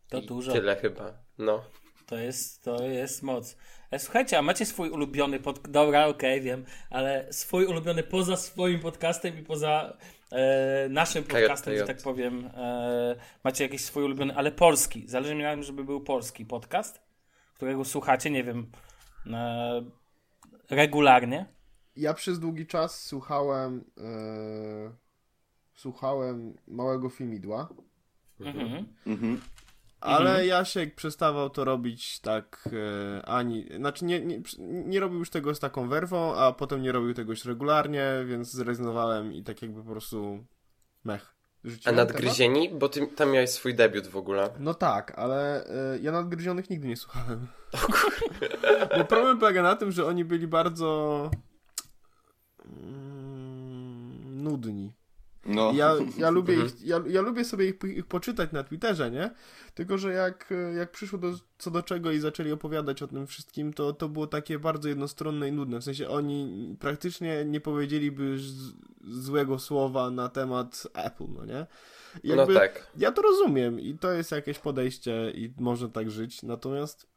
To 0.09 0.19
I 0.19 0.27
dużo. 0.27 0.53
Tyle 0.53 0.77
chyba. 0.77 1.13
No. 1.39 1.65
To 2.07 2.17
jest, 2.19 2.63
to 2.63 2.83
jest 2.83 3.23
moc. 3.23 3.57
E, 3.93 3.99
Słuchajcie, 3.99 4.39
a 4.39 4.43
macie 4.43 4.67
swój 4.67 4.91
ulubiony 4.91 5.41
pod... 5.41 5.69
Dobra, 5.69 6.07
okej, 6.07 6.41
wiem, 6.41 6.65
ale 6.91 7.33
swój 7.33 7.67
ulubiony 7.67 8.03
poza 8.03 8.37
swoim 8.37 8.81
podcastem 8.81 9.39
i 9.39 9.43
poza 9.43 9.97
e, 10.33 10.89
naszym 10.89 11.25
podcastem, 11.25 11.77
że 11.77 11.85
tak 11.85 12.03
powiem, 12.03 12.51
e, 12.55 13.17
macie 13.45 13.65
jakiś 13.65 13.85
swój 13.85 14.05
ulubiony, 14.05 14.37
ale 14.37 14.53
polski. 14.53 15.09
Zależy 15.09 15.35
mi 15.35 15.43
na 15.43 15.51
tym, 15.51 15.63
żeby 15.63 15.85
był 15.85 16.01
polski 16.01 16.47
podcast, 16.47 17.03
którego 17.55 17.85
słuchacie, 17.85 18.31
nie 18.31 18.45
wiem, 18.45 18.71
e, 19.27 19.83
regularnie. 20.71 21.47
Ja 21.97 22.15
przez 22.15 22.41
długi 22.41 22.67
czas 22.67 23.05
słuchałem. 23.05 23.85
E, 23.99 25.03
słuchałem 25.75 26.55
małego 26.67 27.09
filmidła. 27.09 27.69
Mhm. 28.41 28.87
Mhm. 29.07 29.41
Ale 30.03 30.47
Jasiek 30.47 30.95
przestawał 30.95 31.51
to 31.51 31.65
robić 31.65 32.21
tak 32.21 32.69
e, 32.73 33.27
ani. 33.27 33.69
Znaczy, 33.77 34.05
nie, 34.05 34.21
nie, 34.21 34.43
nie 34.59 35.01
robił 35.01 35.19
już 35.19 35.31
tego 35.31 35.55
z 35.55 35.61
taką 35.61 35.89
werwą, 35.89 36.35
a 36.37 36.53
potem 36.53 36.83
nie 36.83 36.93
robił 36.93 37.15
tego 37.15 37.33
już 37.33 37.45
regularnie, 37.45 38.25
więc 38.27 38.53
zrezygnowałem 38.53 39.33
i 39.33 39.43
tak 39.43 39.63
jakby 39.63 39.83
po 39.83 39.91
prostu 39.91 40.45
mech. 41.05 41.35
A 41.65 41.69
Rzuciłem 41.69 41.97
temat. 41.97 42.09
nadgryzieni? 42.09 42.69
Bo 42.71 42.89
ty 42.89 43.07
tam 43.07 43.31
miałeś 43.31 43.51
swój 43.51 43.75
debiut 43.75 44.07
w 44.07 44.17
ogóle. 44.17 44.51
No 44.59 44.75
tak, 44.75 45.19
ale 45.19 45.67
e, 45.67 45.99
ja 45.99 46.13
nadgryzionych 46.13 46.71
nigdy 46.71 46.89
nie 46.89 46.97
słuchałem. 46.97 47.47
Bo 48.99 49.05
problem 49.05 49.39
polega 49.39 49.63
na 49.63 49.77
tym, 49.77 49.93
że 49.93 50.07
oni 50.07 50.25
byli 50.25 50.47
bardzo 50.47 51.31
mm, 52.67 54.43
nudni. 54.43 54.93
No. 55.47 55.73
Ja, 55.73 55.95
ja, 56.19 56.31
lubię 56.41 56.55
Mhm. 56.55 56.71
ich, 56.71 56.87
ja, 56.87 57.01
ja 57.09 57.21
lubię 57.23 57.45
sobie 57.45 57.69
ich, 57.69 57.75
ich 57.97 58.07
poczytać 58.07 58.53
na 58.53 58.65
Twitterze, 58.65 59.11
nie? 59.11 59.31
Tylko, 59.75 59.99
że 59.99 60.13
jak, 60.13 60.55
jak 60.77 60.91
przyszło 60.91 61.19
do, 61.19 61.33
co 61.59 61.71
do 61.71 61.83
czego 61.83 62.13
i 62.13 62.19
zaczęli 62.19 62.53
opowiadać 62.53 63.03
o 63.03 63.09
tym 63.09 63.27
wszystkim, 63.27 63.73
to, 63.73 63.93
to 63.93 64.09
było 64.09 64.27
takie 64.27 64.59
bardzo 64.59 64.89
jednostronne 64.89 65.49
i 65.49 65.53
nudne. 65.53 65.81
W 65.81 65.85
sensie 65.85 66.09
oni 66.09 66.77
praktycznie 66.81 67.45
nie 67.45 67.61
powiedzieliby 67.61 68.39
z, 68.39 68.73
złego 69.05 69.59
słowa 69.59 70.11
na 70.11 70.29
temat 70.29 70.87
Apple, 70.95 71.27
no 71.29 71.45
nie? 71.45 71.67
No 72.25 72.35
jakby 72.37 72.55
tak. 72.55 72.87
Ja 72.97 73.13
to 73.13 73.23
rozumiem 73.23 73.81
i 73.81 73.99
to 73.99 74.13
jest 74.13 74.31
jakieś 74.33 74.59
podejście 74.59 75.31
i 75.35 75.53
można 75.61 75.89
tak 75.89 76.11
żyć, 76.11 76.43
natomiast 76.43 77.12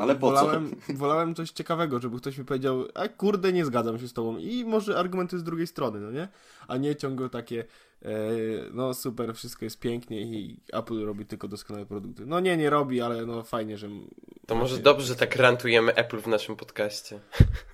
Ale 0.00 0.16
po 0.16 0.32
co? 0.32 0.40
wolałem, 0.40 0.76
wolałem 0.88 1.34
coś 1.34 1.50
ciekawego, 1.50 2.00
żeby 2.00 2.18
ktoś 2.18 2.38
mi 2.38 2.44
powiedział, 2.44 2.84
a 2.94 3.08
kurde, 3.08 3.52
nie 3.52 3.64
zgadzam 3.64 3.98
się 3.98 4.08
z 4.08 4.12
tobą 4.12 4.38
i 4.38 4.64
może 4.64 4.98
argumenty 4.98 5.38
z 5.38 5.44
drugiej 5.44 5.66
strony, 5.66 6.00
no 6.00 6.10
nie? 6.10 6.28
A 6.68 6.76
nie 6.76 6.96
ciągle 6.96 7.28
takie, 7.28 7.64
e, 8.02 8.08
no 8.72 8.94
super, 8.94 9.34
wszystko 9.34 9.64
jest 9.64 9.80
pięknie 9.80 10.20
i 10.20 10.60
Apple 10.72 11.04
robi 11.04 11.26
tylko 11.26 11.48
doskonałe 11.48 11.86
produkty. 11.86 12.26
No 12.26 12.40
nie, 12.40 12.56
nie 12.56 12.70
robi, 12.70 13.00
ale 13.00 13.26
no 13.26 13.42
fajnie, 13.42 13.78
że... 13.78 13.88
To 14.46 14.54
może 14.54 14.78
dobrze, 14.78 15.06
że 15.06 15.16
tak 15.16 15.36
rantujemy 15.36 15.94
Apple 15.94 16.18
w 16.18 16.26
naszym 16.26 16.56
podcaście. 16.56 17.20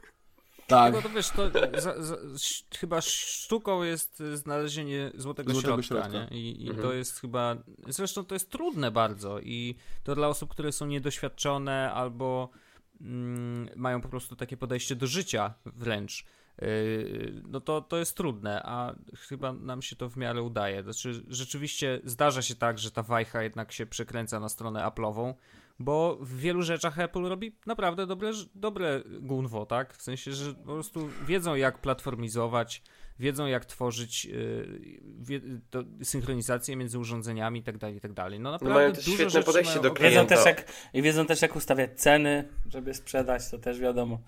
Tak, 0.71 0.93
No 0.93 1.03
to 1.03 1.09
wiesz, 1.09 1.31
to 1.31 1.51
za, 1.81 2.03
za, 2.03 2.17
chyba 2.79 3.01
sztuką 3.01 3.83
jest 3.83 4.23
znalezienie 4.35 5.11
złotego, 5.15 5.53
Złotego 5.53 5.83
środka, 5.83 6.09
środka. 6.11 6.35
Nie? 6.35 6.41
I, 6.41 6.65
i 6.65 6.69
Mhm. 6.69 6.89
to 6.89 6.95
jest 6.95 7.21
chyba, 7.21 7.57
zresztą 7.89 8.25
to 8.25 8.35
jest 8.35 8.51
trudne 8.51 8.91
bardzo 8.91 9.41
i 9.41 9.75
to 10.05 10.15
dla 10.15 10.29
osób, 10.29 10.51
które 10.51 10.73
są 10.73 10.87
niedoświadczone 10.87 11.93
albo 11.93 12.49
mm, 13.01 13.69
mają 13.77 14.01
po 14.01 14.09
prostu 14.09 14.37
takie 14.37 14.57
podejście 14.57 14.97
do 14.97 15.07
życia 15.07 15.55
wręcz, 15.67 16.25
yy, 16.63 17.43
no 17.49 17.61
to, 17.61 17.81
to 17.81 17.97
jest 17.97 18.17
trudne, 18.17 18.63
a 18.65 18.95
chyba 19.29 19.53
nam 19.53 19.83
się 19.83 19.97
to 19.97 20.09
w 20.09 20.17
miarę 20.17 20.43
udaje. 20.43 20.83
Znaczy, 20.83 21.25
rzeczywiście 21.29 22.01
zdarza 22.05 22.43
się 22.43 22.55
tak, 22.55 22.79
że 22.79 22.91
ta 22.91 23.03
wajcha 23.03 23.43
jednak 23.43 23.73
się 23.73 23.87
przekręca 23.87 24.41
na 24.41 24.49
stronę 24.49 24.81
Apple'ową, 24.81 25.35
bo 25.81 26.19
w 26.21 26.37
wielu 26.37 26.63
rzeczach 26.63 26.99
Apple 26.99 27.23
robi 27.23 27.57
naprawdę 27.67 28.07
dobre, 28.07 28.31
dobre 28.55 29.03
gunwo, 29.21 29.67
tak? 29.67 29.95
W 29.95 30.03
sensie, 30.03 30.33
że 30.33 30.55
po 30.55 30.73
prostu 30.73 31.09
wiedzą 31.27 31.55
jak 31.55 31.79
platformizować, 31.79 32.83
wiedzą 33.19 33.47
jak 33.47 33.65
tworzyć 33.65 34.25
yy, 34.25 34.81
wie, 35.21 35.41
to, 35.71 35.83
synchronizację 36.03 36.77
między 36.77 36.99
urządzeniami 36.99 37.61
i 37.61 37.63
tak 37.63 37.79
dalej, 37.79 37.97
i 37.97 38.01
tak 38.01 38.13
dalej. 38.13 38.41
No 38.41 38.51
naprawdę 38.51 38.75
mają 38.75 38.93
też 38.93 39.05
dużo 39.05 39.17
świetne 39.17 39.31
rzeczy 39.31 39.47
podejście 39.47 39.73
mają 39.73 39.83
do 39.83 39.91
określone. 39.91 40.27
Wiedzą 40.27 40.27
klienta. 40.27 40.45
też, 40.45 40.65
jak, 40.65 40.73
I 40.95 41.03
wiedzą 41.03 41.27
też, 41.27 41.43
jak 41.43 41.57
ustawiać 41.57 42.01
ceny, 42.01 42.49
żeby 42.69 42.95
sprzedać, 42.95 43.51
to 43.51 43.59
też 43.59 43.81
wiadomo. 43.81 44.19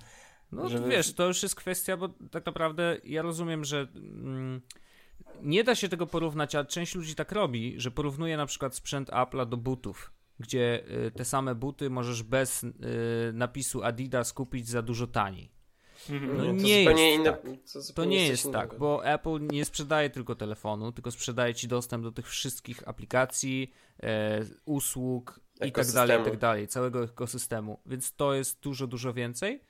No 0.53 0.69
żeby- 0.69 0.83
to 0.83 0.89
wiesz, 0.89 1.15
to 1.15 1.27
już 1.27 1.43
jest 1.43 1.55
kwestia, 1.55 1.97
bo 1.97 2.09
tak 2.31 2.47
naprawdę 2.47 2.97
ja 3.05 3.23
rozumiem, 3.23 3.65
że 3.65 3.87
mm, 3.95 4.61
nie 5.43 5.65
da 5.65 5.75
się 5.75 5.89
tego 5.89 6.07
porównać, 6.07 6.55
a 6.55 6.65
część 6.65 6.95
ludzi 6.95 7.15
tak 7.15 7.33
robi, 7.33 7.75
że 7.77 7.91
porównuje 7.91 8.37
na 8.37 8.47
przykład 8.47 8.75
sprzęt 8.75 9.11
Apple'a 9.11 9.49
do 9.49 9.57
butów, 9.57 10.13
gdzie 10.43 10.83
y, 11.07 11.11
te 11.11 11.25
same 11.25 11.55
buty 11.55 11.91
możesz 11.91 12.23
bez 12.23 12.65
y, 12.65 12.71
napisu 13.33 13.83
Adidas 13.85 14.33
kupić 14.33 14.69
za 14.69 14.83
dużo 14.83 15.07
taniej. 15.07 15.53
Mhm. 16.11 16.37
No 16.37 16.45
to 16.45 16.53
nie 16.53 16.83
jest 16.83 17.01
inne, 17.01 17.33
tak. 17.33 17.43
To, 17.73 17.93
To 17.95 18.05
nie 18.05 18.29
jest 18.29 18.45
innego. 18.45 18.61
tak, 18.61 18.79
bo 18.79 19.07
Apple 19.07 19.39
nie 19.41 19.65
sprzedaje 19.65 20.11
tylko 20.11 20.35
telefonu, 20.35 20.93
tylko 20.93 21.11
sprzedaje 21.11 21.55
ci 21.55 21.69
dostęp 21.69 22.05
do 22.05 22.13
tych 22.13 22.29
wszystkich 22.29 22.89
aplikacji, 22.89 23.73
e, 24.03 24.41
usług 24.65 25.41
i 25.67 25.73
tak 25.73 25.87
dalej, 25.93 26.21
i 26.21 26.25
tak 26.25 26.39
dalej, 26.39 26.69
całego 26.69 27.05
ekosystemu, 27.05 27.81
więc 27.87 28.15
to 28.15 28.35
jest 28.35 28.61
dużo, 28.61 28.87
dużo 28.87 29.13
więcej. 29.13 29.61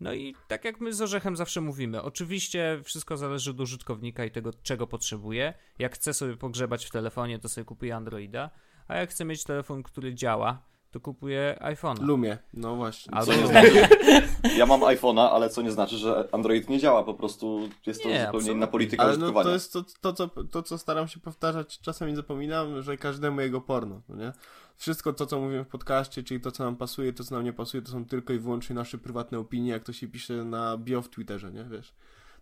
No 0.00 0.12
i 0.14 0.34
tak 0.48 0.64
jak 0.64 0.80
my 0.80 0.92
z 0.92 1.02
Orzechem 1.02 1.36
zawsze 1.36 1.60
mówimy, 1.60 2.02
oczywiście 2.02 2.80
wszystko 2.84 3.16
zależy 3.16 3.50
od 3.50 3.60
użytkownika 3.60 4.24
i 4.24 4.30
tego, 4.30 4.50
czego 4.62 4.86
potrzebuje. 4.86 5.54
Jak 5.78 5.94
chce 5.94 6.14
sobie 6.14 6.36
pogrzebać 6.36 6.86
w 6.86 6.90
telefonie, 6.90 7.38
to 7.38 7.48
sobie 7.48 7.64
kupuje 7.64 7.96
Androida, 7.96 8.50
a 8.88 8.96
jak 8.96 9.10
chce 9.10 9.24
mieć 9.24 9.44
telefon, 9.44 9.82
który 9.82 10.14
działa, 10.14 10.62
to 10.90 11.00
kupuje 11.00 11.56
iPhone. 11.60 11.96
Lumie, 12.00 12.38
no 12.54 12.76
właśnie. 12.76 13.14
Albo 13.14 13.32
Co 13.32 13.40
nie 13.40 13.46
znaczy, 13.46 13.88
ja 14.58 14.66
mam 14.66 14.80
iPhone'a, 14.80 15.28
ale 15.32 15.50
co 15.50 15.62
nie 15.62 15.70
znaczy, 15.70 15.96
że 15.96 16.28
Android 16.32 16.68
nie 16.68 16.78
działa, 16.78 17.04
po 17.04 17.14
prostu 17.14 17.68
jest 17.86 18.02
to 18.02 18.08
Nie, 18.08 18.14
zupełnie 18.14 18.28
absolutnie. 18.28 18.52
inna 18.52 18.66
polityka 18.66 19.02
Ale 19.02 19.16
no 19.16 19.32
to 19.32 19.52
jest 19.52 19.72
to, 19.72 19.84
to, 20.00 20.12
co, 20.12 20.28
to, 20.28 20.62
co 20.62 20.78
staram 20.78 21.08
się 21.08 21.20
powtarzać, 21.20 21.80
czasami 21.80 22.16
zapominam, 22.16 22.82
że 22.82 22.96
każdemu 22.96 23.40
jego 23.40 23.60
porno, 23.60 24.02
no 24.08 24.16
nie? 24.16 24.32
Wszystko 24.76 25.12
to, 25.12 25.26
co 25.26 25.40
mówimy 25.40 25.64
w 25.64 25.68
podcaście, 25.68 26.22
czyli 26.22 26.40
to, 26.40 26.50
co 26.50 26.64
nam 26.64 26.76
pasuje, 26.76 27.12
to, 27.12 27.24
co 27.24 27.34
nam 27.34 27.44
nie 27.44 27.52
pasuje, 27.52 27.82
to 27.82 27.92
są 27.92 28.04
tylko 28.04 28.32
i 28.32 28.38
wyłącznie 28.38 28.74
nasze 28.76 28.98
prywatne 28.98 29.38
opinie, 29.38 29.70
jak 29.70 29.84
to 29.84 29.92
się 29.92 30.08
pisze 30.08 30.34
na 30.34 30.76
bio 30.76 31.02
w 31.02 31.08
Twitterze, 31.08 31.52
nie? 31.52 31.64
Wiesz? 31.64 31.94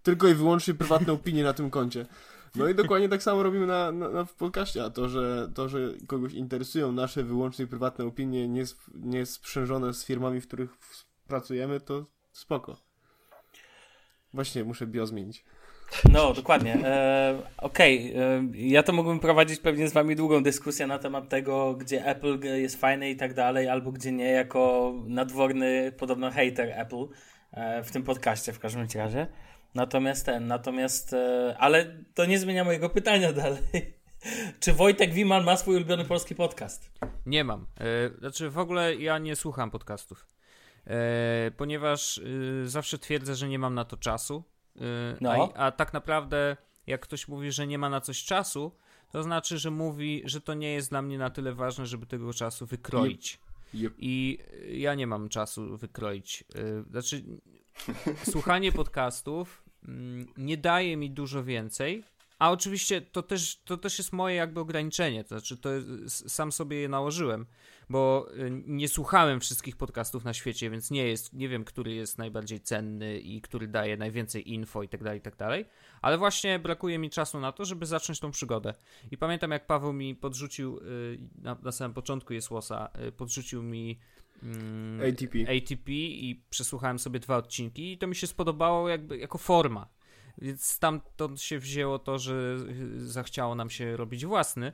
Tylko 0.03 0.29
i 0.29 0.35
wyłącznie 0.35 0.75
prywatne 0.75 1.13
opinie 1.13 1.45
na 1.45 1.53
tym 1.53 1.71
koncie. 1.71 2.07
No 2.55 2.69
i 2.69 2.75
dokładnie 2.75 3.09
tak 3.09 3.23
samo 3.23 3.43
robimy 3.43 3.67
na, 3.67 3.93
na, 3.93 4.09
na 4.09 4.25
w 4.25 4.35
podcaście, 4.35 4.85
a 4.85 4.91
to 4.91 5.09
że, 5.09 5.49
to, 5.55 5.69
że 5.69 5.79
kogoś 6.07 6.33
interesują 6.33 6.93
nasze 6.93 7.25
wyłącznie 7.25 7.67
prywatne 7.67 8.05
opinie, 8.05 8.49
nie, 8.49 8.65
nie 8.95 9.27
sprzężone 9.27 9.95
z 9.95 10.05
firmami, 10.05 10.41
w 10.41 10.47
których 10.47 10.71
pracujemy, 11.29 11.81
to 11.81 12.07
spoko. 12.33 12.77
Właśnie, 14.35 14.65
muszę 14.65 14.87
bio 14.87 15.07
zmienić. 15.07 15.45
No, 16.13 16.33
dokładnie. 16.33 16.75
E, 16.75 17.39
Okej, 17.59 18.15
e, 18.17 18.43
ja 18.55 18.83
to 18.83 18.93
mógłbym 18.93 19.21
prowadzić 19.21 19.61
pewnie 19.61 19.89
z 19.89 19.93
wami 19.93 20.17
długą 20.17 20.43
dyskusję 20.43 20.87
na 20.87 20.99
temat 20.99 21.29
tego, 21.29 21.75
gdzie 21.75 22.07
Apple 22.07 22.41
jest 22.41 22.81
fajne 22.81 23.11
i 23.11 23.17
tak 23.17 23.35
dalej, 23.35 23.69
albo 23.69 23.93
gdzie 23.93 24.13
nie, 24.13 24.29
jako 24.29 24.93
nadworny, 25.07 25.93
podobno 25.99 26.31
hater 26.31 26.81
Apple 26.81 27.07
e, 27.53 27.83
w 27.83 27.91
tym 27.91 28.03
podcaście 28.03 28.53
w 28.53 28.59
każdym 28.59 28.87
razie. 28.95 29.27
Natomiast 29.75 30.27
ten, 30.27 30.47
natomiast, 30.47 31.13
e, 31.13 31.57
ale 31.59 32.05
to 32.15 32.27
nie 32.27 32.39
zmienia 32.39 32.65
mojego 32.65 32.91
pytania 32.91 33.33
dalej. 33.43 33.61
Czy 34.61 34.73
Wojtek 34.73 35.13
Wiman 35.13 35.45
ma 35.45 35.57
swój 35.57 35.77
ulubiony 35.77 36.05
polski 36.05 36.35
podcast? 36.35 36.91
Nie 37.27 37.45
mam. 37.45 37.67
E, 37.81 38.19
znaczy, 38.19 38.51
w 38.51 38.59
ogóle 38.59 38.97
ja 38.97 39.19
nie 39.19 39.37
słucham 39.37 39.71
podcastów. 39.71 40.27
E, 40.87 41.51
ponieważ 41.57 42.21
zawsze 42.65 42.99
twierdzę, 42.99 43.35
że 43.35 43.49
nie 43.49 43.59
mam 43.59 43.75
na 43.75 43.85
to 43.85 43.97
czasu. 43.97 44.45
No. 45.21 45.53
a, 45.55 45.67
a 45.67 45.73
tak 45.73 45.93
naprawdę, 45.93 46.57
jak 46.87 47.01
ktoś 47.01 47.29
mówi, 47.29 47.53
że 47.53 47.67
nie 47.67 47.79
ma 47.79 47.91
na 47.91 48.01
coś 48.01 48.25
czasu, 48.25 48.73
to 49.13 49.23
znaczy, 49.23 49.59
że 49.59 49.71
mówi, 49.71 50.23
że 50.25 50.41
to 50.41 50.55
nie 50.55 50.73
jest 50.73 50.91
dla 50.91 51.03
mnie 51.03 51.19
na 51.19 51.31
tyle 51.31 51.55
ważne, 51.55 51.87
żeby 51.87 52.07
tego 52.07 52.33
czasu 52.33 52.67
wykroić. 52.67 53.41
Yep. 53.75 53.93
I 53.99 54.39
e, 54.53 54.77
ja 54.77 54.95
nie 54.95 55.07
mam 55.07 55.29
czasu 55.29 55.77
wykroić. 55.77 56.45
Znaczy, 56.91 57.23
słuchanie 58.31 58.73
podcastów 58.73 59.65
mm, 59.89 60.27
nie 60.37 60.57
daje 60.57 60.97
mi 60.97 61.11
dużo 61.11 61.45
więcej. 61.45 62.05
A 62.41 62.51
oczywiście 62.51 63.01
to 63.01 63.23
też, 63.23 63.61
to 63.65 63.77
też 63.77 63.99
jest 63.99 64.13
moje 64.13 64.37
jakby 64.37 64.61
ograniczenie, 64.61 65.25
to 65.25 65.29
znaczy 65.29 65.57
to 65.57 65.71
sam 66.09 66.53
sobie 66.53 66.77
je 66.81 66.89
nałożyłem, 66.89 67.47
bo 67.91 68.27
y, 68.35 68.63
nie 68.67 68.89
słuchałem 68.89 69.41
wszystkich 69.41 69.77
podcastów 69.77 70.25
na 70.25 70.35
świecie, 70.35 70.71
więc 70.71 70.91
nie 70.91 71.07
jest, 71.07 71.33
nie 71.33 71.49
wiem, 71.49 71.65
który 71.65 71.95
jest 71.95 72.19
najbardziej 72.19 72.61
cenny 72.61 73.19
i 73.19 73.41
który 73.41 73.69
daje 73.69 73.97
najwięcej 73.97 74.53
info 74.53 74.83
i 74.83 74.89
tak 74.89 75.03
dalej, 75.05 75.19
i 75.19 75.23
tak 75.23 75.37
dalej, 75.37 75.65
ale 76.03 76.19
właśnie 76.19 76.59
brakuje 76.59 76.99
mi 76.99 77.11
czasu 77.11 77.41
na 77.41 77.53
to, 77.53 77.65
żeby 77.65 77.87
zacząć 77.87 78.21
tą 78.21 78.31
przygodę. 78.31 78.75
I 79.11 79.19
pamiętam 79.19 79.51
jak 79.51 79.67
Paweł 79.67 79.93
mi 79.93 80.15
podrzucił, 80.15 80.79
y, 80.79 81.19
na, 81.43 81.57
na 81.63 81.73
samym 81.73 81.95
początku 81.95 82.33
jest 82.33 82.51
łosa, 82.51 82.91
y, 83.09 83.13
podrzucił 83.13 83.63
mi 83.63 83.99
mm, 84.43 85.01
ATP. 85.01 85.35
ATP 85.57 85.89
i 85.93 86.43
przesłuchałem 86.51 86.99
sobie 86.99 87.21
dwa 87.21 87.37
odcinki 87.37 87.93
i 87.93 87.99
to 87.99 88.07
mi 88.07 88.17
się 88.17 88.27
spodobało 88.27 88.89
jakby 88.89 89.19
jako 89.19 89.39
forma. 89.39 89.89
Więc 90.39 90.65
stamtąd 90.65 91.41
się 91.41 91.59
wzięło 91.59 91.99
to, 91.99 92.19
że 92.19 92.57
y, 92.95 93.09
zachciało 93.09 93.55
nam 93.55 93.71
się 93.71 93.97
robić 93.97 94.27
własny, 94.27 94.73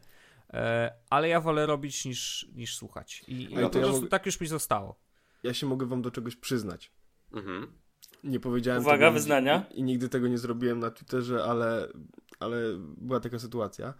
e, 0.50 0.92
ale 1.10 1.28
ja 1.28 1.40
wolę 1.40 1.66
robić 1.66 2.04
niż, 2.04 2.48
niż 2.54 2.76
słuchać. 2.76 3.24
I, 3.28 3.42
i 3.42 3.48
to 3.54 3.60
ja 3.60 3.68
prostu 3.68 3.96
mogę- 3.96 4.08
tak 4.08 4.26
już 4.26 4.40
mi 4.40 4.46
zostało. 4.46 5.00
Ja 5.42 5.54
się 5.54 5.66
mogę 5.66 5.86
wam 5.86 6.02
do 6.02 6.10
czegoś 6.10 6.36
przyznać. 6.36 6.92
Mhm. 7.32 7.72
Nie 8.24 8.40
powiedziałem 8.40 8.82
Uwaga, 8.82 8.98
tego 8.98 9.12
wyznania. 9.12 9.66
I, 9.70 9.80
I 9.80 9.82
nigdy 9.82 10.08
tego 10.08 10.28
nie 10.28 10.38
zrobiłem 10.38 10.78
na 10.78 10.90
Twitterze, 10.90 11.44
ale, 11.44 11.88
ale 12.40 12.56
była 12.78 13.20
taka 13.20 13.38
sytuacja. 13.38 13.94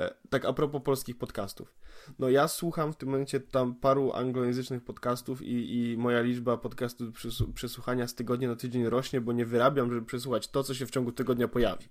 E, 0.00 0.14
tak 0.30 0.44
a 0.44 0.52
propos 0.52 0.82
polskich 0.82 1.18
podcastów. 1.18 1.74
No 2.18 2.28
ja 2.28 2.48
słucham 2.48 2.92
w 2.92 2.96
tym 2.96 3.08
momencie 3.08 3.40
tam 3.40 3.74
paru 3.74 4.12
anglojęzycznych 4.12 4.84
podcastów 4.84 5.42
i, 5.42 5.78
i 5.78 5.96
moja 5.96 6.20
liczba 6.20 6.56
podcastów 6.56 7.14
przesłuchania 7.54 8.08
z 8.08 8.14
tygodnia 8.14 8.48
na 8.48 8.56
tydzień 8.56 8.88
rośnie, 8.88 9.20
bo 9.20 9.32
nie 9.32 9.46
wyrabiam, 9.46 9.92
żeby 9.92 10.06
przesłuchać 10.06 10.48
to, 10.48 10.64
co 10.64 10.74
się 10.74 10.86
w 10.86 10.90
ciągu 10.90 11.12
tygodnia 11.12 11.48
pojawi. 11.48 11.88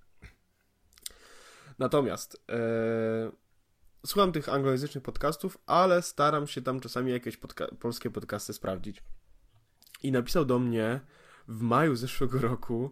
Natomiast 1.79 2.43
e, 2.49 3.31
słucham 4.05 4.31
tych 4.31 4.49
anglojęzycznych 4.49 5.03
podcastów, 5.03 5.57
ale 5.65 6.01
staram 6.01 6.47
się 6.47 6.61
tam 6.61 6.79
czasami 6.79 7.11
jakieś 7.11 7.37
podca- 7.37 7.75
polskie 7.75 8.09
podcasty 8.09 8.53
sprawdzić. 8.53 9.03
I 10.03 10.11
napisał 10.11 10.45
do 10.45 10.59
mnie 10.59 10.99
w 11.47 11.61
maju 11.61 11.95
zeszłego 11.95 12.39
roku 12.39 12.91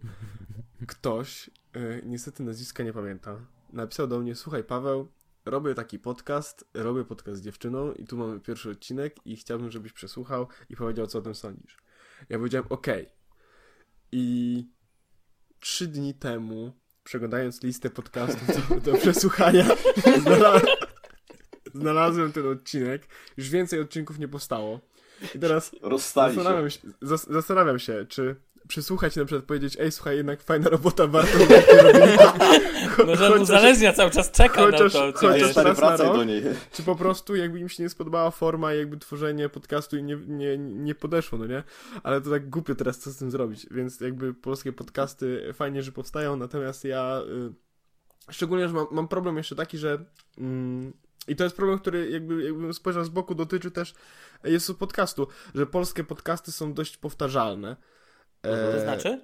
ktoś, 0.87 1.49
e, 1.73 2.01
niestety 2.05 2.43
nazwiska 2.43 2.83
nie 2.83 2.93
pamiętam, 2.93 3.45
napisał 3.73 4.07
do 4.07 4.19
mnie, 4.19 4.35
słuchaj 4.35 4.63
Paweł, 4.63 5.07
robię 5.45 5.75
taki 5.75 5.99
podcast, 5.99 6.65
robię 6.73 7.03
podcast 7.03 7.39
z 7.39 7.43
dziewczyną 7.43 7.93
i 7.93 8.05
tu 8.05 8.17
mamy 8.17 8.39
pierwszy 8.39 8.69
odcinek 8.69 9.15
i 9.25 9.35
chciałbym, 9.35 9.71
żebyś 9.71 9.93
przesłuchał 9.93 10.47
i 10.69 10.75
powiedział, 10.75 11.07
co 11.07 11.19
o 11.19 11.21
tym 11.21 11.35
sądzisz. 11.35 11.77
Ja 12.29 12.37
powiedziałem, 12.37 12.67
okej. 12.69 13.09
I 14.11 14.67
trzy 15.59 15.87
dni 15.87 16.13
temu, 16.13 16.71
przeglądając 17.03 17.63
listę 17.63 17.89
podcastów 17.89 18.69
do, 18.69 18.91
do 18.91 18.97
przesłuchania, 18.97 19.65
znalazłem, 20.23 20.75
znalazłem 21.73 22.31
ten 22.31 22.47
odcinek. 22.47 23.07
Już 23.37 23.49
więcej 23.49 23.79
odcinków 23.79 24.19
nie 24.19 24.27
powstało. 24.27 24.79
I 25.35 25.39
teraz. 25.39 25.71
Zastanawiam 26.35 26.69
się, 26.69 26.79
zas- 27.01 27.33
zastanawiam 27.33 27.79
się, 27.79 28.05
czy 28.09 28.35
przysłuchać 28.67 29.15
i 29.15 29.19
na 29.19 29.25
przykład 29.25 29.45
powiedzieć, 29.45 29.77
ej, 29.79 29.91
słuchaj, 29.91 30.17
jednak 30.17 30.43
fajna 30.43 30.69
robota, 30.69 31.07
warto 31.07 31.37
to. 31.37 33.05
Może 33.05 33.33
on 33.33 33.41
uzależnia, 33.41 33.93
cały 33.93 34.11
czas 34.11 34.31
czeka 34.31 34.61
chociaż- 34.61 34.93
na 34.93 34.99
to. 34.99 35.19
Czy 35.19 35.27
chociaż 35.27 35.55
raz 35.55 35.65
na 35.65 35.73
wracaj 35.73 36.07
rok. 36.07 36.17
do 36.17 36.23
niej. 36.23 36.43
Czy 36.71 36.83
po 36.83 36.95
prostu 36.95 37.35
jakby 37.35 37.59
im 37.59 37.69
się 37.69 37.83
nie 37.83 37.89
spodobała 37.89 38.31
forma, 38.31 38.73
jakby 38.73 38.97
tworzenie 38.97 39.49
podcastu 39.49 39.97
i 39.97 40.03
nie, 40.03 40.15
nie, 40.27 40.57
nie 40.57 40.95
podeszło, 40.95 41.37
no 41.37 41.45
nie? 41.45 41.63
Ale 42.03 42.21
to 42.21 42.29
tak 42.29 42.49
głupio 42.49 42.75
teraz 42.75 42.99
co 42.99 43.11
z 43.11 43.17
tym 43.17 43.31
zrobić, 43.31 43.67
więc 43.71 43.99
jakby 43.99 44.33
polskie 44.33 44.73
podcasty 44.73 45.53
fajnie, 45.53 45.83
że 45.83 45.91
powstają, 45.91 46.35
natomiast 46.35 46.83
ja 46.83 47.21
y, 48.29 48.31
szczególnie, 48.31 48.67
że 48.67 48.73
mam, 48.73 48.87
mam 48.91 49.07
problem 49.07 49.37
jeszcze 49.37 49.55
taki, 49.55 49.77
że 49.77 50.05
mm, 50.37 50.93
i 51.27 51.35
to 51.35 51.43
jest 51.43 51.55
problem, 51.55 51.79
który 51.79 52.09
jakby, 52.09 52.43
jakbym 52.43 52.73
spojrzał 52.73 53.05
z 53.05 53.09
boku, 53.09 53.35
dotyczy 53.35 53.71
też 53.71 53.93
jest 54.43 54.73
podcastu, 54.73 55.27
że 55.55 55.65
polskie 55.65 56.03
podcasty 56.03 56.51
są 56.51 56.73
dość 56.73 56.97
powtarzalne. 56.97 57.75
To 58.47 58.77
E, 58.77 58.81
znaczy? 58.81 59.19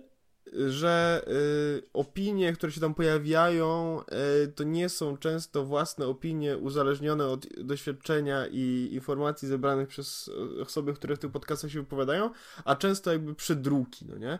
że 0.67 1.25
y, 1.27 1.83
opinie, 1.93 2.53
które 2.53 2.71
się 2.71 2.81
tam 2.81 2.93
pojawiają, 2.93 4.01
y, 4.43 4.47
to 4.47 4.63
nie 4.63 4.89
są 4.89 5.17
często 5.17 5.63
własne 5.63 6.07
opinie 6.07 6.57
uzależnione 6.57 7.25
od 7.25 7.47
doświadczenia 7.57 8.47
i 8.51 8.89
informacji 8.91 9.47
zebranych 9.47 9.87
przez 9.87 10.31
osoby, 10.61 10.93
które 10.93 11.15
w 11.15 11.19
tych 11.19 11.31
podcastach 11.31 11.71
się 11.71 11.79
wypowiadają, 11.79 12.29
a 12.65 12.75
często 12.75 13.11
jakby 13.11 13.35
przedruki, 13.35 14.05
no 14.05 14.17
nie? 14.17 14.39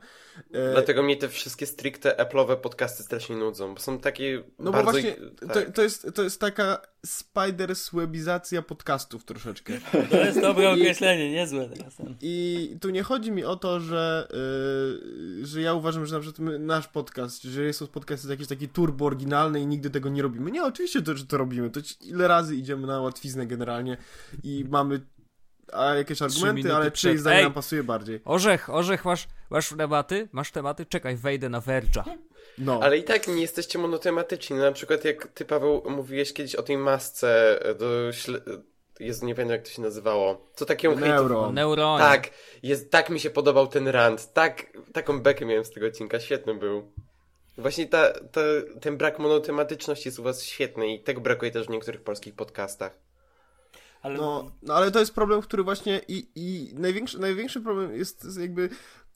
E, 0.52 0.72
Dlatego 0.72 1.04
mnie 1.04 1.18
te 1.18 1.30
wszystkie 1.30 1.66
stricte 1.66 2.16
Apple'owe 2.18 2.56
podcasty 2.56 3.04
strasznie 3.04 3.36
nudzą, 3.36 3.74
bo 3.74 3.82
są 3.82 4.00
takie 4.00 4.44
no 4.60 4.72
bardzo... 4.72 4.86
bo 4.86 4.92
właśnie 4.92 5.16
tak. 5.48 5.66
to, 5.66 5.72
to, 5.72 5.84
jest, 5.84 6.08
to 6.16 6.24
jest 6.24 6.40
taka 6.40 6.82
spider-swebizacja 7.08 8.62
podcastów 8.62 9.26
troszeczkę. 9.26 9.74
To 10.12 10.18
jest 10.18 10.42
dobre 10.42 10.70
określenie, 10.70 11.32
niezłe 11.32 11.70
teraz. 11.70 11.98
I 12.22 12.78
tu 12.82 12.90
nie 12.90 13.04
chodzi 13.04 13.32
mi 13.32 13.44
o 13.44 13.56
to, 13.56 13.80
że, 13.80 14.28
yy, 15.40 15.46
że 15.46 15.62
ja 15.62 15.74
uważam, 15.74 16.06
że 16.06 16.16
na 16.16 16.22
przykład 16.22 16.40
my, 16.40 16.60
nasz 16.60 16.88
podcast, 16.88 17.44
że 17.44 17.64
jest 17.64 17.88
podcast 17.88 18.24
jest 18.24 18.30
jakiś 18.30 18.48
taki 18.48 18.70
turbo 18.70 19.06
oryginalny 19.06 19.62
i 19.62 19.68
nigdy 19.68 19.90
tego 19.90 20.10
nie 20.10 20.22
robimy. 20.22 20.52
Nie, 20.52 20.64
oczywiście, 20.64 21.02
to, 21.02 21.18
że 21.18 21.26
to 21.26 21.38
robimy. 21.38 21.70
To 21.70 21.80
ile 22.02 22.28
razy 22.28 22.56
idziemy 22.56 22.88
na 22.88 23.02
łatwiznę 23.02 23.48
generalnie 23.48 23.98
i 24.44 24.66
mamy 24.70 25.02
a 25.74 25.86
jakieś 25.86 26.22
argumenty, 26.22 26.76
ale 26.76 26.92
przed. 26.92 27.02
czyjeś 27.02 27.20
zdanie 27.20 27.44
nam 27.44 27.54
pasuje 27.54 27.84
bardziej. 27.84 28.22
Orzech, 28.26 28.70
Orzech, 28.70 29.06
masz, 29.06 29.28
masz 29.50 29.70
tematy? 29.78 30.30
Masz 30.32 30.52
tematy? 30.52 30.86
Czekaj, 30.86 31.16
wejdę 31.16 31.50
na 31.50 31.62
Verge'a. 31.62 32.04
No. 32.58 32.80
Ale 32.84 32.98
i 32.98 33.04
tak 33.04 33.28
nie 33.28 33.42
jesteście 33.42 33.80
monotematyczni. 33.80 34.56
No, 34.56 34.64
na 34.64 34.72
przykład 34.72 35.06
jak 35.06 35.28
ty, 35.28 35.46
Paweł, 35.46 35.84
mówiłeś 35.90 36.34
kiedyś 36.34 36.56
o 36.56 36.64
tej 36.64 36.78
masce 36.78 37.60
do 37.80 38.12
śle... 38.14 38.40
Jezu, 39.00 39.26
nie 39.26 39.36
pamiętam 39.36 39.56
jak 39.56 39.66
to 39.66 39.72
się 39.72 39.82
nazywało. 39.82 40.52
Co 40.56 40.66
takiego. 40.66 40.96
Neuro. 40.96 41.52
Neuronie. 41.52 42.04
Tak, 42.04 42.30
jest, 42.64 42.92
tak 42.92 43.10
mi 43.10 43.20
się 43.20 43.30
podobał 43.30 43.68
ten 43.68 43.88
rant. 43.88 44.34
Tak, 44.34 44.66
taką 44.94 45.22
bekę 45.22 45.46
miałem 45.46 45.66
z 45.66 45.72
tego 45.72 45.88
odcinka. 45.88 46.20
Świetny 46.20 46.56
był. 46.56 46.92
Właśnie 47.58 47.88
ta, 47.88 48.12
ta, 48.12 48.42
ten 48.82 48.98
brak 48.98 49.20
monotematyczności 49.20 50.08
jest 50.08 50.20
u 50.20 50.24
was 50.24 50.44
świetny 50.44 50.94
i 50.94 51.04
tego 51.04 51.22
brakuje 51.22 51.52
też 51.52 51.68
w 51.68 51.70
niektórych 51.70 52.02
polskich 52.02 52.36
podcastach. 52.36 52.98
Ale 54.02 54.18
No, 54.18 54.52
no 54.62 54.74
ale 54.74 54.92
to 54.92 55.00
jest 55.00 55.16
problem, 55.16 55.42
który 55.42 55.64
właśnie 55.64 56.02
i, 56.08 56.28
i 56.36 56.74
największy, 56.74 57.20
największy 57.20 57.62
problem 57.62 57.96
jest 57.96 58.40
jakby 58.40 58.70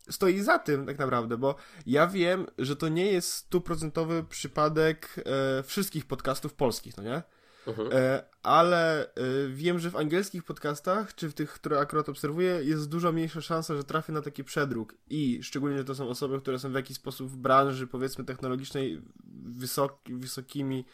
stoi 0.10 0.40
za 0.40 0.60
tym 0.60 0.86
tak 0.86 0.98
naprawdę, 0.98 1.38
bo 1.38 1.56
ja 1.86 2.08
wiem, 2.08 2.46
że 2.58 2.76
to 2.76 2.90
nie 2.90 3.12
jest 3.12 3.34
stuprocentowy 3.34 4.24
przypadek 4.24 5.16
e, 5.26 5.64
wszystkich 5.64 6.06
podcastów 6.06 6.54
polskich, 6.54 6.98
no 6.98 7.04
nie? 7.04 7.22
Mhm. 7.68 7.90
E, 7.92 8.24
ale 8.44 9.06
e, 9.06 9.12
wiem, 9.50 9.80
że 9.80 9.92
w 9.92 9.96
angielskich 9.96 10.44
podcastach, 10.44 11.16
czy 11.16 11.30
w 11.30 11.34
tych, 11.34 11.52
które 11.52 11.80
akurat 11.80 12.10
obserwuję, 12.10 12.60
jest 12.64 12.90
dużo 12.90 13.12
mniejsza 13.12 13.42
szansa, 13.42 13.76
że 13.76 13.84
trafię 13.84 14.14
na 14.14 14.22
taki 14.22 14.44
przedruk. 14.44 14.96
I 15.10 15.40
szczególnie, 15.44 15.78
że 15.78 15.86
to 15.86 15.96
są 15.96 16.10
osoby, 16.10 16.42
które 16.42 16.60
są 16.60 16.72
w 16.72 16.76
jakiś 16.76 16.98
sposób 16.98 17.30
w 17.32 17.38
branży, 17.38 17.88
powiedzmy, 17.88 18.26
technologicznej 18.26 19.02
wysoki, 19.46 20.14
wysokimi, 20.14 20.86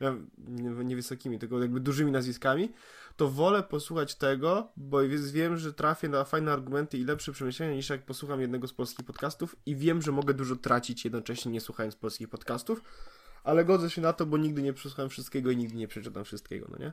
e, 0.00 0.16
nie 0.84 0.96
wysokimi, 0.96 1.38
tylko 1.38 1.62
jakby 1.62 1.80
dużymi 1.80 2.12
nazwiskami, 2.12 2.72
to 3.20 3.28
wolę 3.28 3.62
posłuchać 3.62 4.14
tego, 4.14 4.72
bo 4.76 4.98
wiem, 5.32 5.56
że 5.56 5.72
trafię 5.72 6.08
na 6.08 6.24
fajne 6.24 6.52
argumenty 6.52 6.98
i 6.98 7.04
lepsze 7.04 7.32
przemyślenia 7.32 7.74
niż 7.74 7.90
jak 7.90 8.04
posłucham 8.04 8.40
jednego 8.40 8.68
z 8.68 8.72
polskich 8.72 9.06
podcastów 9.06 9.56
i 9.66 9.76
wiem, 9.76 10.02
że 10.02 10.12
mogę 10.12 10.34
dużo 10.34 10.56
tracić 10.56 11.04
jednocześnie 11.04 11.52
nie 11.52 11.60
słuchając 11.60 11.96
polskich 11.96 12.28
podcastów, 12.28 12.82
ale 13.44 13.64
godzę 13.64 13.90
się 13.90 14.00
na 14.00 14.12
to, 14.12 14.26
bo 14.26 14.36
nigdy 14.36 14.62
nie 14.62 14.72
przesłucham 14.72 15.08
wszystkiego 15.08 15.50
i 15.50 15.56
nigdy 15.56 15.76
nie 15.76 15.88
przeczytam 15.88 16.24
wszystkiego, 16.24 16.66
no 16.70 16.78
nie? 16.78 16.92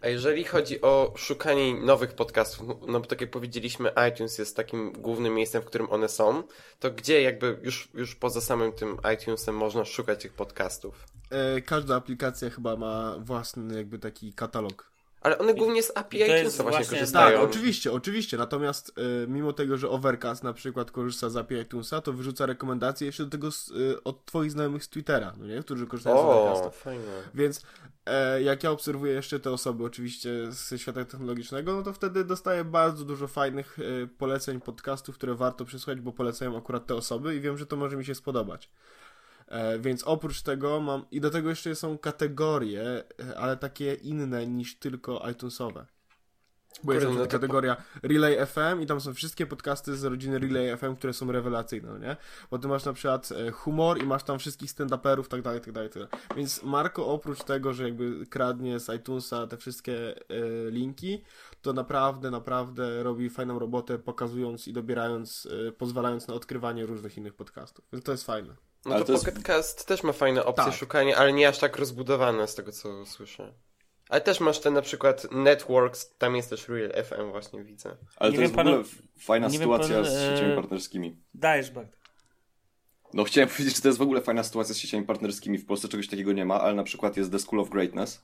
A 0.00 0.08
jeżeli 0.08 0.44
chodzi 0.44 0.80
o 0.80 1.14
szukanie 1.16 1.74
nowych 1.80 2.12
podcastów, 2.12 2.68
no 2.88 3.00
bo 3.00 3.06
tak 3.06 3.20
jak 3.20 3.30
powiedzieliśmy, 3.30 3.92
iTunes 4.12 4.38
jest 4.38 4.56
takim 4.56 4.92
głównym 4.92 5.34
miejscem, 5.34 5.62
w 5.62 5.64
którym 5.64 5.90
one 5.90 6.08
są, 6.08 6.42
to 6.78 6.90
gdzie 6.90 7.22
jakby 7.22 7.60
już, 7.62 7.88
już 7.94 8.14
poza 8.14 8.40
samym 8.40 8.72
tym 8.72 8.96
iTunesem 9.14 9.56
można 9.56 9.84
szukać 9.84 10.22
tych 10.22 10.32
podcastów? 10.32 11.06
E, 11.34 11.60
każda 11.60 11.96
aplikacja 11.96 12.50
chyba 12.50 12.76
ma 12.76 13.14
własny 13.18 13.76
jakby 13.76 13.98
taki 13.98 14.32
katalog. 14.32 14.94
Ale 15.20 15.38
one 15.38 15.54
głównie 15.54 15.82
z 15.82 15.92
API 15.94 16.18
to 16.18 16.24
jest 16.24 16.36
iTunesa 16.38 16.62
właśnie, 16.62 16.78
właśnie- 16.78 16.98
korzystają. 16.98 17.38
Tak, 17.40 17.48
oczywiście, 17.48 17.92
oczywiście. 17.92 18.36
Natomiast 18.36 18.92
e, 18.98 19.26
mimo 19.26 19.52
tego, 19.52 19.76
że 19.76 19.88
Overcast 19.88 20.44
na 20.44 20.52
przykład 20.52 20.90
korzysta 20.90 21.30
z 21.30 21.36
API 21.36 21.54
iTunesa, 21.54 22.00
to 22.00 22.12
wyrzuca 22.12 22.46
rekomendacje 22.46 23.06
jeszcze 23.06 23.24
do 23.24 23.30
tego 23.30 23.50
z, 23.52 23.70
e, 23.70 24.04
od 24.04 24.24
twoich 24.24 24.50
znajomych 24.50 24.84
z 24.84 24.88
Twittera, 24.88 25.32
no 25.38 25.46
nie? 25.46 25.60
którzy 25.62 25.86
korzystają 25.86 26.16
z 26.16 26.20
O, 26.20 26.42
Overcasta. 26.42 26.70
fajnie. 26.70 27.04
Więc 27.34 27.62
e, 28.06 28.42
jak 28.42 28.62
ja 28.62 28.70
obserwuję 28.70 29.12
jeszcze 29.12 29.40
te 29.40 29.50
osoby 29.50 29.84
oczywiście 29.84 30.30
ze 30.52 30.78
świata 30.78 31.04
technologicznego, 31.04 31.76
no 31.76 31.82
to 31.82 31.92
wtedy 31.92 32.24
dostaję 32.24 32.64
bardzo 32.64 33.04
dużo 33.04 33.28
fajnych 33.28 33.78
e, 33.78 34.06
poleceń 34.06 34.60
podcastów, 34.60 35.14
które 35.14 35.34
warto 35.34 35.64
przesłuchać, 35.64 36.00
bo 36.00 36.12
polecają 36.12 36.56
akurat 36.58 36.86
te 36.86 36.94
osoby 36.94 37.36
i 37.36 37.40
wiem, 37.40 37.58
że 37.58 37.66
to 37.66 37.76
może 37.76 37.96
mi 37.96 38.04
się 38.04 38.14
spodobać. 38.14 38.70
E, 39.48 39.78
więc 39.78 40.02
oprócz 40.04 40.42
tego 40.42 40.80
mam, 40.80 41.04
i 41.10 41.20
do 41.20 41.30
tego 41.30 41.50
jeszcze 41.50 41.74
są 41.74 41.98
kategorie, 41.98 43.04
e, 43.20 43.38
ale 43.38 43.56
takie 43.56 43.94
inne 43.94 44.46
niż 44.46 44.78
tylko 44.78 45.30
iTunesowe. 45.30 45.86
Bo 46.82 46.92
jest 46.92 47.06
Kurde, 47.06 47.20
no 47.20 47.26
kategoria 47.26 47.76
Relay 48.02 48.46
FM 48.46 48.82
i 48.82 48.86
tam 48.86 49.00
są 49.00 49.14
wszystkie 49.14 49.46
podcasty 49.46 49.96
z 49.96 50.04
rodziny 50.04 50.38
Relay 50.38 50.76
FM, 50.76 50.96
które 50.96 51.12
są 51.12 51.32
rewelacyjne, 51.32 51.88
no 51.88 51.98
nie? 51.98 52.16
Bo 52.50 52.58
ty 52.58 52.68
masz 52.68 52.84
na 52.84 52.92
przykład 52.92 53.32
e, 53.32 53.50
humor 53.50 54.02
i 54.02 54.06
masz 54.06 54.22
tam 54.22 54.38
wszystkich 54.38 54.70
stand-uperów, 54.70 55.28
tak 55.28 55.42
dalej, 55.42 55.60
tak 55.60 55.72
dalej, 55.72 55.90
tak 55.90 56.02
dalej. 56.02 56.24
Więc 56.36 56.62
Marko 56.62 57.06
oprócz 57.06 57.44
tego, 57.44 57.72
że 57.72 57.84
jakby 57.84 58.26
kradnie 58.26 58.80
z 58.80 58.88
iTunesa 58.94 59.46
te 59.46 59.56
wszystkie 59.56 60.14
e, 60.16 60.20
linki, 60.70 61.22
to 61.62 61.72
naprawdę, 61.72 62.30
naprawdę 62.30 63.02
robi 63.02 63.30
fajną 63.30 63.58
robotę, 63.58 63.98
pokazując 63.98 64.68
i 64.68 64.72
dobierając, 64.72 65.48
e, 65.68 65.72
pozwalając 65.72 66.28
na 66.28 66.34
odkrywanie 66.34 66.86
różnych 66.86 67.18
innych 67.18 67.34
podcastów. 67.34 67.84
Więc 67.92 68.04
to 68.04 68.12
jest 68.12 68.26
fajne. 68.26 68.54
No 68.86 68.94
Ale 68.94 69.00
to, 69.00 69.06
to 69.06 69.12
jest- 69.12 69.24
Pocketcast 69.24 69.86
też 69.86 70.02
ma 70.02 70.12
fajne 70.12 70.44
opcje 70.44 70.64
Tak. 70.64 70.74
szukania, 70.74 71.16
ale 71.16 71.32
nie 71.32 71.48
aż 71.48 71.58
tak 71.58 71.76
rozbudowane 71.76 72.48
z 72.48 72.54
tego 72.54 72.72
co 72.72 73.06
słyszę. 73.06 73.54
Ale 74.08 74.20
też 74.20 74.40
masz 74.40 74.60
ten 74.60 74.74
na 74.74 74.82
przykład 74.82 75.26
Networks, 75.32 76.16
tam 76.18 76.36
jest 76.36 76.50
też 76.50 76.68
Real 76.68 77.04
FM 77.04 77.30
właśnie 77.30 77.64
widzę. 77.64 77.96
Ale 78.16 78.30
Nie 78.30 78.36
to 78.36 78.40
wiem, 78.40 78.42
jest 78.42 78.54
w 78.54 78.58
ogóle 78.58 78.84
fajna 79.18 79.46
nie 79.46 79.52
wiem, 79.58 79.60
sytuacja 79.60 79.94
pan, 79.96 80.04
z 80.04 80.08
e, 80.14 80.36
sieciami 80.36 80.54
partnerskimi. 80.54 81.16
Dajesz, 81.34 81.70
Bart. 81.70 81.96
No 83.14 83.24
chciałem 83.24 83.48
powiedzieć, 83.50 83.76
że 83.76 83.82
to 83.82 83.88
jest 83.88 83.98
w 83.98 84.02
ogóle 84.02 84.20
fajna 84.20 84.42
sytuacja 84.42 84.74
z 84.74 84.78
sieciami 84.78 85.06
partnerskimi. 85.06 85.58
W 85.58 85.66
Polsce 85.66 85.88
czegoś 85.88 86.08
takiego 86.08 86.32
nie 86.32 86.44
ma, 86.44 86.60
ale 86.60 86.74
na 86.74 86.82
przykład 86.82 87.16
jest 87.16 87.32
The 87.32 87.38
School 87.38 87.60
of 87.60 87.70
Greatness 87.70 88.22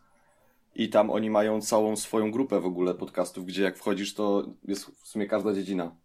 i 0.75 0.89
tam 0.89 1.11
oni 1.11 1.31
mają 1.31 1.61
całą 1.61 1.97
swoją 1.97 2.31
grupę 2.31 2.61
w 2.61 2.67
ogóle 2.67 2.95
podcastów, 2.95 3.47
gdzie 3.47 3.63
jak 3.63 3.77
wchodzisz, 3.79 4.15
to 4.15 4.45
jest 4.65 4.87
w 5.03 5.09
sumie 5.09 5.27
każda 5.27 5.53
dziedzina. 5.55 5.97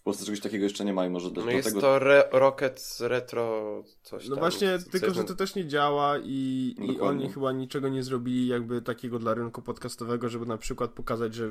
W 0.00 0.02
Polsce 0.02 0.24
czegoś 0.24 0.40
takiego 0.40 0.64
jeszcze 0.64 0.84
nie 0.84 0.92
ma 0.92 1.06
i 1.06 1.10
może 1.10 1.30
do, 1.30 1.40
No 1.40 1.46
do 1.46 1.52
jest 1.52 1.68
tego... 1.68 1.80
to 1.80 1.96
re 1.96 2.28
Rocket 2.32 2.96
Retro 3.00 3.82
coś 4.02 4.28
No 4.28 4.34
tam. 4.36 4.40
właśnie, 4.40 4.78
tylko 4.90 5.14
że 5.14 5.24
to 5.24 5.34
też 5.34 5.54
nie 5.54 5.66
działa 5.66 6.18
i, 6.22 6.74
i 6.78 7.00
oni 7.00 7.32
chyba 7.32 7.52
niczego 7.52 7.88
nie 7.88 8.02
zrobili 8.02 8.46
jakby 8.46 8.82
takiego 8.82 9.18
dla 9.18 9.34
rynku 9.34 9.62
podcastowego, 9.62 10.28
żeby 10.28 10.46
na 10.46 10.58
przykład 10.58 10.90
pokazać, 10.90 11.34
że 11.34 11.50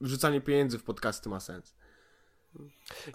wrzucanie 0.00 0.40
pieniędzy 0.40 0.78
w 0.78 0.82
podcasty 0.82 1.28
ma 1.28 1.40
sens. 1.40 1.74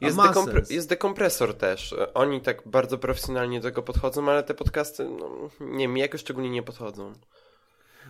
Jest, 0.02 0.18
ma 0.18 0.32
dekompre- 0.34 0.54
sens. 0.54 0.70
jest 0.70 0.90
dekompresor 0.90 1.54
też. 1.54 1.96
Oni 2.14 2.42
tak 2.42 2.62
bardzo 2.68 2.98
profesjonalnie 2.98 3.60
do 3.60 3.64
tego 3.64 3.84
podchodzą, 3.84 4.30
ale 4.30 4.44
te 4.44 4.54
podcasty, 4.54 5.10
no, 5.10 5.50
nie 5.60 5.88
mi 5.88 6.00
jakoś 6.02 6.22
szczególnie 6.22 6.50
nie 6.50 6.64
podchodzą. 6.64 7.14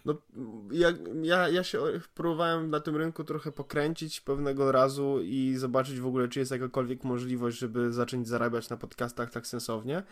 No, 0.05 0.21
ja, 0.71 0.93
ja, 1.23 1.49
ja 1.49 1.63
się 1.63 1.79
próbowałem 2.13 2.69
na 2.69 2.79
tym 2.79 2.95
rynku 2.95 3.23
trochę 3.23 3.51
pokręcić 3.51 4.21
pewnego 4.21 4.71
razu 4.71 5.19
i 5.21 5.55
zobaczyć 5.57 5.99
w 5.99 6.07
ogóle, 6.07 6.27
czy 6.27 6.39
jest 6.39 6.51
jakakolwiek 6.51 7.03
możliwość, 7.03 7.57
żeby 7.57 7.93
zacząć 7.93 8.27
zarabiać 8.27 8.69
na 8.69 8.77
podcastach 8.77 9.31
tak 9.31 9.47
sensownie. 9.47 10.03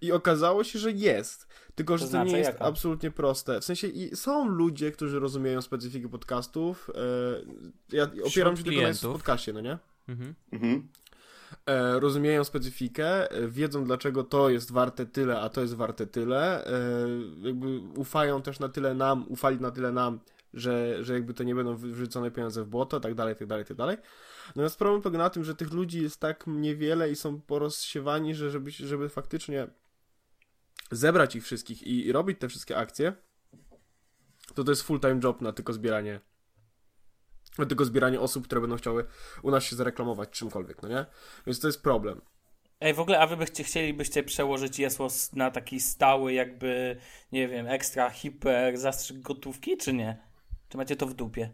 I 0.00 0.12
okazało 0.12 0.64
się, 0.64 0.78
że 0.78 0.92
jest. 0.92 1.46
Tylko, 1.74 1.98
że 1.98 2.04
to, 2.04 2.10
znaczy 2.10 2.30
nie 2.30 2.38
jest 2.38 2.50
jaka? 2.50 2.64
absolutnie 2.64 3.10
proste. 3.10 3.60
W 3.60 3.64
sensie 3.64 3.86
i 3.86 4.16
są 4.16 4.48
ludzie, 4.48 4.92
którzy 4.92 5.18
rozumieją 5.18 5.62
specyfikę 5.62 6.08
podcastów. 6.08 6.90
E, 7.90 7.96
ja 7.96 8.10
opieram 8.24 8.56
się 8.56 8.64
tylko 8.64 8.76
na 8.76 8.82
klientów. 8.82 9.12
podcaście, 9.12 9.52
no 9.52 9.60
nie? 9.60 9.78
Mhm. 10.08 10.34
Mhm. 10.52 10.88
E, 11.68 12.00
rozumieją 12.00 12.44
specyfikę, 12.44 13.30
e, 13.30 13.48
wiedzą 13.48 13.84
dlaczego 13.84 14.24
to 14.24 14.50
jest 14.50 14.72
warte 14.72 15.06
tyle, 15.06 15.40
a 15.40 15.48
to 15.48 15.60
jest 15.60 15.74
warte 15.74 16.06
tyle, 16.06 16.66
e, 16.66 16.70
jakby 17.40 17.78
ufają 17.96 18.42
też 18.42 18.60
na 18.60 18.68
tyle 18.68 18.94
nam, 18.94 19.24
ufali 19.28 19.60
na 19.60 19.70
tyle 19.70 19.92
nam, 19.92 20.20
że, 20.54 21.04
że 21.04 21.14
jakby 21.14 21.34
to 21.34 21.44
nie 21.44 21.54
będą 21.54 21.76
wrzucone 21.76 22.30
pieniądze 22.30 22.64
w 22.64 22.68
błoto, 22.68 23.00
tak 23.00 23.14
dalej, 23.14 23.36
tak 23.36 23.48
dalej, 23.48 23.64
tak 23.64 23.76
dalej. 23.76 23.96
Natomiast 24.48 24.78
problem 24.78 25.02
polega 25.02 25.18
na 25.18 25.30
tym, 25.30 25.44
że 25.44 25.54
tych 25.54 25.72
ludzi 25.72 26.02
jest 26.02 26.20
tak 26.20 26.44
niewiele 26.46 27.10
i 27.10 27.16
są 27.16 27.40
porozsiewani, 27.40 28.34
że 28.34 28.50
żeby, 28.50 28.70
żeby 28.70 29.08
faktycznie 29.08 29.68
zebrać 30.90 31.36
ich 31.36 31.44
wszystkich 31.44 31.82
i, 31.82 32.06
i 32.06 32.12
robić 32.12 32.38
te 32.38 32.48
wszystkie 32.48 32.76
akcje, 32.76 33.12
to 34.54 34.64
to 34.64 34.72
jest 34.72 34.82
full-time 34.82 35.20
job 35.22 35.40
na 35.40 35.52
tylko 35.52 35.72
zbieranie 35.72 36.20
tylko 37.66 37.84
zbieranie 37.84 38.20
osób, 38.20 38.44
które 38.44 38.60
będą 38.60 38.76
chciały 38.76 39.04
u 39.42 39.50
nas 39.50 39.64
się 39.64 39.76
zareklamować 39.76 40.30
czymkolwiek, 40.30 40.82
no 40.82 40.88
nie? 40.88 41.06
Więc 41.46 41.60
to 41.60 41.66
jest 41.66 41.82
problem. 41.82 42.20
Ej, 42.80 42.94
w 42.94 43.00
ogóle, 43.00 43.20
a 43.20 43.26
wy 43.26 43.36
byście, 43.36 43.64
chcielibyście 43.64 44.22
przełożyć 44.22 44.78
Jesłos 44.78 45.32
na 45.32 45.50
taki 45.50 45.80
stały, 45.80 46.32
jakby, 46.32 46.96
nie 47.32 47.48
wiem, 47.48 47.66
ekstra, 47.66 48.10
hiper 48.10 48.78
zastrzyk 48.78 49.20
gotówki, 49.20 49.76
czy 49.76 49.92
nie? 49.92 50.18
Czy 50.68 50.76
macie 50.76 50.96
to 50.96 51.06
w 51.06 51.14
dupie? 51.14 51.52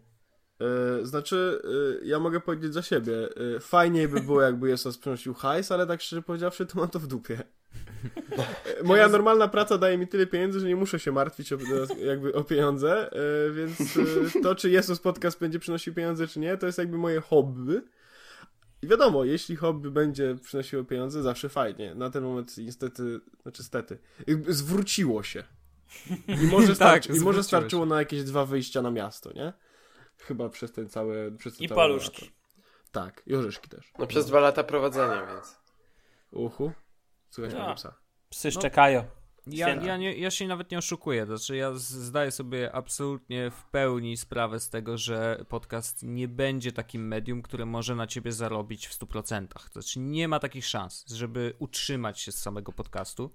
Yy, 0.61 1.07
znaczy, 1.07 1.63
yy, 1.65 2.01
ja 2.05 2.19
mogę 2.19 2.41
powiedzieć 2.41 2.75
za 2.75 2.83
siebie. 2.83 3.13
Yy, 3.37 3.61
fajniej 3.61 4.09
by 4.09 4.21
było, 4.21 4.43
jakby 4.43 4.69
Jesus 4.69 4.99
przynosił 4.99 5.35
hajs, 5.35 5.73
ale 5.73 5.87
tak 5.87 6.01
szczerze 6.01 6.23
powiedziawszy, 6.23 6.67
to 6.67 6.79
mam 6.79 6.89
to 6.89 6.99
w 6.99 7.07
dupie. 7.07 7.43
Moja 8.85 9.09
normalna 9.09 9.49
praca 9.49 9.79
daje 9.79 9.99
mi 9.99 10.07
tyle 10.09 10.27
pieniędzy, 10.27 10.61
że 10.61 10.67
nie 10.69 10.77
muszę 10.77 10.99
się 10.99 11.13
martwić 11.13 11.53
o, 11.53 11.57
jakby 12.05 12.35
o 12.35 12.45
pieniądze, 12.45 13.11
yy, 13.49 13.53
więc 13.55 13.97
yy, 13.97 14.43
to, 14.43 14.55
czy 14.55 14.71
Jesus 14.71 15.01
Podcast 15.01 15.41
będzie 15.41 15.59
przynosił 15.59 15.95
pieniądze, 15.95 16.27
czy 16.27 16.41
nie, 16.41 16.57
to 16.57 16.67
jest 16.67 16.79
jakby 16.79 16.99
moje 16.99 17.21
hobby. 17.21 17.83
I 18.83 18.87
wiadomo, 18.87 19.25
jeśli 19.25 19.57
hobby 19.57 19.91
będzie 19.91 20.37
przynosiło 20.43 20.85
pieniądze, 20.85 21.23
zawsze 21.23 21.49
fajnie. 21.49 21.95
Na 21.95 22.11
ten 22.11 22.25
moment 22.25 22.59
niestety, 22.59 23.21
znaczy 23.43 23.63
stety, 23.65 23.99
zwróciło 24.49 25.23
się. 25.23 25.45
I 26.43 26.47
może, 26.47 26.67
Tak, 26.77 26.77
starczy, 26.77 26.99
i 26.99 27.03
zwróciło 27.03 27.25
może 27.25 27.39
się. 27.39 27.45
starczyło 27.45 27.87
na 27.87 27.99
jakieś 27.99 28.25
dwa 28.25 28.47
wyjścia 28.47 28.83
na 28.83 28.91
miasto, 28.91 29.33
nie? 29.33 29.53
Chyba 30.19 30.49
przez 30.49 30.73
ten 30.73 30.89
cały... 30.89 31.33
Przez 31.39 31.57
ten 31.57 31.65
I 31.65 31.69
cały 31.69 31.77
paluszki. 31.77 32.23
maraton. 32.23 32.35
Tak, 32.93 33.23
i 33.27 33.35
orzeszki 33.35 33.69
też. 33.69 33.93
No 33.99 34.07
przez 34.07 34.27
dwa 34.27 34.41
lata 34.41 34.65
prowadzenia, 34.65 35.27
więc. 35.27 35.57
Uchu. 36.33 36.73
Słuchaj, 37.35 37.53
Ja. 37.53 37.69
ja. 37.69 37.75
psa. 37.75 37.95
Psy 38.31 38.49
No. 38.55 38.61
szczekają. 38.61 39.05
Ja, 39.47 39.67
Świetnie. 39.69 39.89
ja, 39.89 39.97
nie, 39.97 40.15
ja 40.17 40.31
się 40.31 40.47
nawet 40.47 40.71
nie 40.71 40.79
oszukuję, 40.79 41.27
znaczy 41.27 41.57
ja 41.57 41.73
zdaję 41.75 42.31
sobie 42.31 42.73
absolutnie 42.75 43.51
w 43.51 43.65
pełni 43.65 44.17
sprawę 44.17 44.61
z 44.61 44.71
tego, 44.71 44.99
że 44.99 45.45
podcast 45.49 46.03
nie 46.03 46.29
będzie 46.29 46.73
takim 46.73 47.09
medium, 47.09 47.43
które 47.43 47.67
może 47.67 47.95
na 47.95 48.07
ciebie 48.07 48.33
zarobić 48.33 48.87
w 48.87 48.99
100%. 48.99 49.47
To 49.49 49.73
znaczy 49.83 49.99
nie 50.01 50.29
ma 50.29 50.39
takich 50.41 50.67
szans, 50.67 51.05
żeby 51.07 51.55
utrzymać 51.59 52.21
się 52.21 52.33
z 52.33 52.39
samego 52.39 52.73
podcastu, 52.73 53.31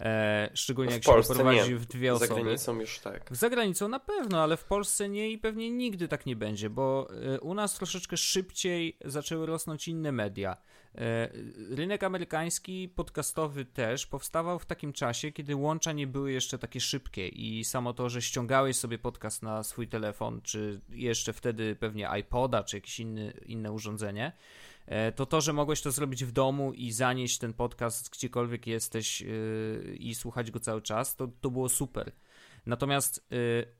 e, 0.00 0.50
szczególnie 0.54 0.90
W 0.90 0.94
jak 0.94 1.04
się 1.04 1.10
Polsce 1.12 1.34
prowadzi 1.34 1.74
w 1.74 1.86
dwie 1.86 2.08
Za 2.08 2.24
osoby. 2.24 2.42
granicą 2.42 2.80
już 2.80 2.98
tak. 2.98 3.36
Za 3.36 3.50
granicą 3.50 3.88
na 3.88 4.00
pewno, 4.00 4.42
ale 4.42 4.56
w 4.56 4.64
Polsce 4.64 5.08
nie 5.08 5.30
i 5.30 5.38
pewnie 5.38 5.70
nigdy 5.70 6.08
tak 6.08 6.26
nie 6.26 6.36
będzie, 6.36 6.70
bo 6.70 7.08
y, 7.36 7.40
u 7.40 7.54
nas 7.54 7.74
troszeczkę 7.74 8.16
szybciej 8.16 8.96
zaczęły 9.04 9.46
rosnąć 9.46 9.88
inne 9.88 10.12
media. 10.12 10.56
E, 10.96 11.28
Rynek 11.70 12.04
amerykański 12.04 12.88
podcastowy 12.88 13.64
też 13.64 14.06
powstawał 14.06 14.58
w 14.58 14.66
takim 14.66 14.92
czasie, 14.92 15.32
kiedy 15.32 15.56
łącza 15.56 15.92
nie 15.92 16.06
były 16.06 16.32
jeszcze 16.32 16.58
takie 16.58 16.80
szybkie 16.80 17.28
i 17.28 17.64
samo 17.64 17.92
to, 17.92 18.08
że 18.08 18.22
ściągałeś 18.22 18.76
sobie 18.76 18.98
podcast 18.98 19.42
na 19.42 19.62
swój 19.62 19.88
telefon, 19.88 20.40
czy 20.42 20.80
jeszcze 20.88 21.32
wtedy 21.32 21.76
pewnie 21.76 22.08
iPoda, 22.20 22.64
czy 22.64 22.76
jakieś 22.76 23.00
inny, 23.00 23.32
inne 23.46 23.72
urządzenie, 23.72 24.32
e, 24.86 25.12
to 25.12 25.26
to, 25.26 25.40
że 25.40 25.52
mogłeś 25.52 25.82
to 25.82 25.92
zrobić 25.92 26.24
w 26.24 26.32
domu 26.32 26.72
i 26.72 26.92
zanieść 26.92 27.38
ten 27.38 27.52
podcast 27.52 28.10
gdziekolwiek 28.10 28.66
jesteś 28.66 29.20
yy, 29.20 29.96
i 29.98 30.14
słuchać 30.14 30.50
go 30.50 30.60
cały 30.60 30.82
czas, 30.82 31.16
to, 31.16 31.28
to 31.40 31.50
było 31.50 31.68
super. 31.68 32.12
Natomiast 32.66 33.28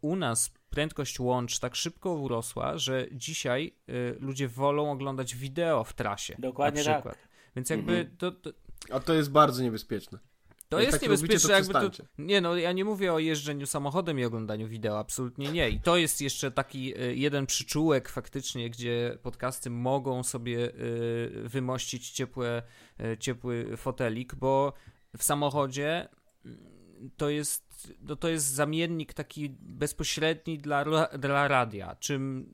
u 0.01 0.17
nas 0.17 0.51
prędkość 0.77 1.21
łącz 1.21 1.59
tak 1.59 1.77
szybko 1.77 2.13
urosła, 2.15 2.79
że 2.79 3.07
dzisiaj 3.13 3.73
yy, 3.87 4.17
ludzie 4.21 4.49
wolą 4.49 4.91
oglądać 4.93 5.35
wideo 5.35 5.85
w 5.85 5.93
trasie. 5.93 6.37
Dokładnie 6.39 6.85
na 6.85 6.93
przykład. 6.95 7.15
tak. 7.15 7.29
Więc 7.57 7.71
jakby 7.71 7.93
Mhm. 7.93 8.17
to, 8.17 8.33
to, 8.33 8.51
A 8.91 9.01
to 9.01 9.15
jest 9.15 9.31
bardzo 9.31 9.63
niebezpieczne. 9.63 10.19
to 10.69 10.77
Jak 10.79 10.87
jest 10.87 10.95
tak 10.95 11.03
niebezpieczne, 11.03 11.53
jakby 11.55 11.73
to. 11.73 11.91
Nie, 12.19 12.41
no 12.41 12.57
ja 12.57 12.73
nie 12.73 12.85
mówię 12.85 13.13
o 13.13 13.19
jeżdżeniu 13.19 13.67
samochodem 13.67 14.19
i 14.19 14.25
oglądaniu 14.25 14.69
wideo, 14.69 14.99
absolutnie 14.99 15.53
nie. 15.53 15.71
I 15.71 15.81
to 15.81 15.97
jest 15.97 16.21
jeszcze 16.21 16.51
taki 16.51 17.01
y, 17.03 17.17
jeden 17.17 17.47
przyczółek 17.47 18.09
faktycznie, 18.09 18.71
gdzie 18.71 19.19
podcasty 19.23 19.71
mogą 19.71 20.23
sobie 20.23 20.59
y, 20.59 21.49
wymościć 21.49 22.11
ciepłe, 22.11 22.63
y, 23.01 23.17
ciepły 23.19 23.77
fotelik, 23.77 24.35
bo 24.35 24.73
w 25.19 25.23
samochodzie 25.23 26.09
mm, 26.45 26.77
to 27.17 27.29
jest, 27.29 27.66
no 28.01 28.17
to 28.17 28.29
jest 28.29 28.47
zamiennik 28.47 29.15
taki 29.15 29.57
bezpośredni 29.61 30.59
dla, 30.59 30.85
dla 31.19 31.49
radia. 31.49 31.97
Czym 32.01 32.51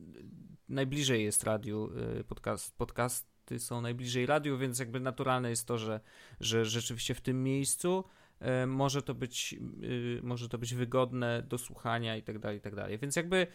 najbliżej 0.68 1.24
jest 1.24 1.44
radiu 1.44 1.90
y, 2.20 2.24
podcast, 2.24 2.76
podcasty 2.76 3.58
są 3.58 3.80
najbliżej 3.80 4.26
radiu, 4.26 4.58
więc 4.58 4.78
jakby 4.78 5.00
naturalne 5.00 5.50
jest 5.50 5.66
to, 5.66 5.78
że, 5.78 6.00
że 6.40 6.64
rzeczywiście 6.64 7.14
w 7.14 7.20
tym 7.20 7.44
miejscu 7.44 8.04
e, 8.40 8.66
może 8.66 9.02
to 9.02 9.14
być 9.14 9.54
y, 9.82 10.20
może 10.22 10.48
to 10.48 10.58
być 10.58 10.74
wygodne 10.74 11.42
do 11.42 11.58
słuchania 11.58 12.16
i 12.16 12.22
tak 12.22 12.38
dalej, 12.38 12.58
i 12.58 12.60
tak 12.60 12.74
dalej. 12.74 12.98
Więc 12.98 13.16
jakby 13.16 13.46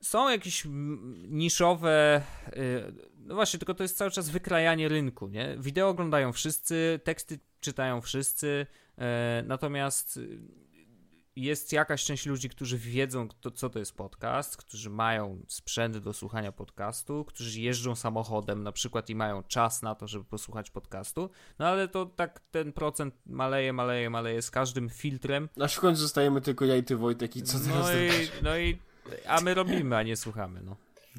są 0.00 0.28
jakieś 0.28 0.66
niszowe 1.28 2.22
y, 2.48 3.08
no 3.18 3.34
właśnie, 3.34 3.58
tylko 3.58 3.74
to 3.74 3.82
jest 3.82 3.96
cały 3.96 4.10
czas 4.10 4.30
wykrajanie 4.30 4.88
rynku, 4.88 5.28
nie? 5.28 5.56
Wideo 5.58 5.88
oglądają 5.88 6.32
wszyscy, 6.32 7.00
teksty 7.04 7.38
czytają 7.60 8.00
wszyscy, 8.00 8.66
natomiast 9.44 10.16
y, 10.16 10.38
jest 11.42 11.72
jakaś 11.72 12.04
część 12.04 12.26
ludzi, 12.26 12.48
którzy 12.48 12.78
wiedzą, 12.78 13.28
kto, 13.28 13.50
co 13.50 13.70
to 13.70 13.78
jest 13.78 13.96
podcast, 13.96 14.56
którzy 14.56 14.90
mają 14.90 15.44
sprzęt 15.48 15.98
do 15.98 16.12
słuchania 16.12 16.52
podcastu, 16.52 17.24
którzy 17.24 17.60
jeżdżą 17.60 17.94
samochodem 17.94 18.62
na 18.62 18.72
przykład 18.72 19.10
i 19.10 19.14
mają 19.14 19.42
czas 19.42 19.82
na 19.82 19.94
to, 19.94 20.08
żeby 20.08 20.24
posłuchać 20.24 20.70
podcastu, 20.70 21.30
no 21.58 21.66
ale 21.66 21.88
to 21.88 22.06
tak 22.06 22.40
ten 22.50 22.72
procent 22.72 23.14
maleje, 23.26 23.72
maleje, 23.72 24.10
maleje 24.10 24.42
z 24.42 24.50
każdym 24.50 24.88
filtrem. 24.88 25.48
Aż 25.60 25.74
w 25.74 25.80
końcu 25.80 26.02
zostajemy 26.02 26.40
tylko 26.40 26.64
ja 26.64 26.76
i 26.76 26.82
ty, 26.82 26.96
Wojtek, 26.96 27.36
i 27.36 27.42
co 27.42 27.58
teraz 27.58 27.86
No 27.86 27.92
i, 27.92 28.08
no 28.42 28.58
i, 28.58 28.78
a 29.26 29.40
my 29.40 29.54
robimy, 29.54 29.96
a 29.96 30.02
nie 30.02 30.16
słuchamy, 30.16 30.60
no. 30.62 30.76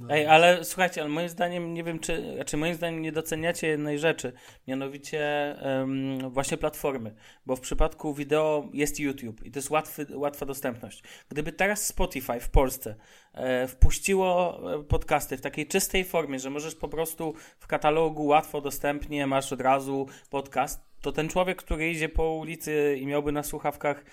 Ej, 0.09 0.27
ale 0.27 0.63
słuchajcie, 0.63 1.01
ale 1.01 1.09
moim 1.09 1.29
zdaniem, 1.29 1.73
nie 1.73 1.83
wiem 1.83 1.99
czy, 1.99 2.33
znaczy 2.35 2.57
moim 2.57 2.75
zdaniem 2.75 3.01
nie 3.01 3.11
doceniacie 3.11 3.67
jednej 3.67 3.99
rzeczy, 3.99 4.33
mianowicie 4.67 5.21
em, 5.61 6.29
właśnie 6.29 6.57
platformy, 6.57 7.15
bo 7.45 7.55
w 7.55 7.59
przypadku 7.59 8.13
wideo 8.13 8.69
jest 8.73 8.99
YouTube 8.99 9.43
i 9.45 9.51
to 9.51 9.59
jest 9.59 9.69
łatwy, 9.69 10.05
łatwa 10.13 10.45
dostępność. 10.45 11.03
Gdyby 11.29 11.51
teraz 11.51 11.85
Spotify 11.85 12.39
w 12.39 12.49
Polsce 12.49 12.95
e, 13.33 13.67
wpuściło 13.67 14.59
e, 14.73 14.83
podcasty 14.83 15.37
w 15.37 15.41
takiej 15.41 15.67
czystej 15.67 16.05
formie, 16.05 16.39
że 16.39 16.49
możesz 16.49 16.75
po 16.75 16.87
prostu 16.87 17.33
w 17.59 17.67
katalogu 17.67 18.25
łatwo, 18.25 18.61
dostępnie 18.61 19.27
masz 19.27 19.53
od 19.53 19.61
razu 19.61 20.07
podcast, 20.29 20.89
to 21.01 21.11
ten 21.11 21.29
człowiek, 21.29 21.57
który 21.57 21.91
idzie 21.91 22.09
po 22.09 22.33
ulicy 22.33 22.97
i 23.01 23.05
miałby 23.05 23.31
na 23.31 23.43
słuchawkach 23.43 24.03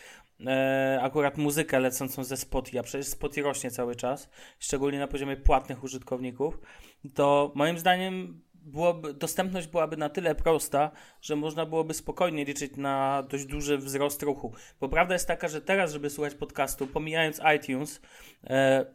e, 0.47 0.99
akurat 1.03 1.39
muzykę 1.39 1.81
lecącą 1.81 2.25
ze 2.25 2.37
Spotify, 2.37 2.81
a 2.81 2.83
przecież 2.83 3.07
Spotify 3.07 3.43
rośnie 3.43 3.71
cały 3.71 3.97
czas, 3.97 4.31
szczególnie 4.59 4.99
na 4.99 5.09
poziomie 5.09 5.37
płatnych 5.37 5.85
użytkowników, 5.85 6.59
to 7.15 7.53
moim 7.55 7.79
zdaniem 7.79 8.41
byłoby, 8.67 9.15
dostępność 9.15 9.67
byłaby 9.67 9.97
na 9.97 10.09
tyle 10.09 10.35
prosta, 10.35 10.91
że 11.23 11.37
można 11.37 11.67
byłoby 11.67 11.95
spokojnie 11.95 12.45
liczyć 12.45 12.77
na 12.77 13.23
dość 13.31 13.45
duży 13.45 13.79
wzrost 13.79 14.23
ruchu. 14.23 14.53
Bo 14.81 14.89
prawda 14.89 15.15
jest 15.15 15.29
taka, 15.29 15.49
że 15.49 15.61
teraz, 15.61 15.93
żeby 15.93 16.11
słuchać 16.11 16.35
podcastu, 16.35 16.87
pomijając 16.87 17.41
iTunes, 17.57 18.01
e, 18.45 18.87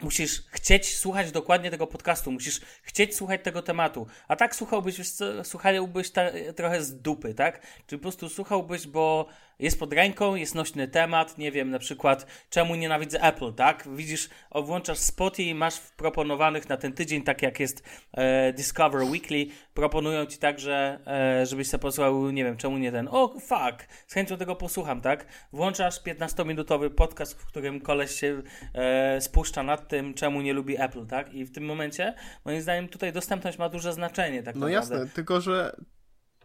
musisz 0.00 0.42
chcieć 0.50 0.96
słuchać 0.96 1.32
dokładnie 1.32 1.70
tego 1.70 1.86
podcastu, 1.86 2.32
musisz 2.32 2.60
chcieć 2.82 3.16
słuchać 3.16 3.40
tego 3.44 3.62
tematu. 3.62 4.06
A 4.28 4.36
tak 4.36 4.56
słuchałbyś, 4.56 4.96
słuchałbyś 5.42 6.10
ta, 6.10 6.30
trochę 6.56 6.82
z 6.82 7.02
dupy, 7.02 7.34
tak? 7.34 7.66
Czy 7.86 7.98
po 7.98 8.02
prostu 8.02 8.28
słuchałbyś, 8.28 8.86
bo 8.86 9.26
jest 9.58 9.78
pod 9.78 9.92
ręką, 9.92 10.34
jest 10.34 10.54
nośny 10.54 10.88
temat, 10.88 11.38
nie 11.38 11.52
wiem, 11.52 11.70
na 11.70 11.78
przykład 11.78 12.26
czemu 12.50 12.74
nienawidzę 12.74 13.22
Apple, 13.22 13.52
tak? 13.52 13.88
Widzisz, 13.96 14.28
włączasz 14.54 14.98
Spotify 14.98 15.42
i 15.42 15.54
masz 15.54 15.76
w 15.76 15.92
proponowanych 15.92 16.68
na 16.68 16.76
ten 16.76 16.92
tydzień, 16.92 17.22
tak 17.22 17.42
jak 17.42 17.60
jest 17.60 17.82
e, 18.12 18.52
Discover 18.52 19.02
Weekly, 19.02 19.46
proponują 19.74 20.26
ci 20.26 20.38
także, 20.38 20.98
e, 21.06 21.46
żebyś 21.46 21.68
sobie 21.68 21.82
posłuchał, 21.82 22.30
nie 22.30 22.44
wiem, 22.44 22.56
czemu 22.56 22.78
nie 22.78 22.92
ten, 22.92 23.08
o 23.10 23.28
fuck, 23.28 23.88
z 24.06 24.14
chęcią 24.14 24.36
tego 24.36 24.56
posłucham, 24.56 25.00
tak? 25.00 25.26
Włączasz 25.52 26.02
15-minutowy 26.02 26.90
podcast, 26.90 27.34
w 27.42 27.46
którym 27.46 27.80
koleś 27.80 28.10
się 28.10 28.42
e, 28.74 29.20
spuszcza 29.20 29.62
nad 29.62 29.88
tym, 29.88 30.14
czemu 30.14 30.40
nie 30.40 30.52
lubi 30.52 30.80
Apple, 30.82 31.06
tak? 31.06 31.34
I 31.34 31.44
w 31.44 31.52
tym 31.52 31.64
momencie, 31.64 32.14
moim 32.44 32.60
zdaniem, 32.60 32.88
tutaj 32.88 33.12
dostępność 33.12 33.58
ma 33.58 33.68
duże 33.68 33.92
znaczenie, 33.92 34.42
tak 34.42 34.54
No 34.54 34.66
naprawdę. 34.66 34.94
jasne, 34.94 35.14
tylko 35.14 35.40
że 35.40 35.76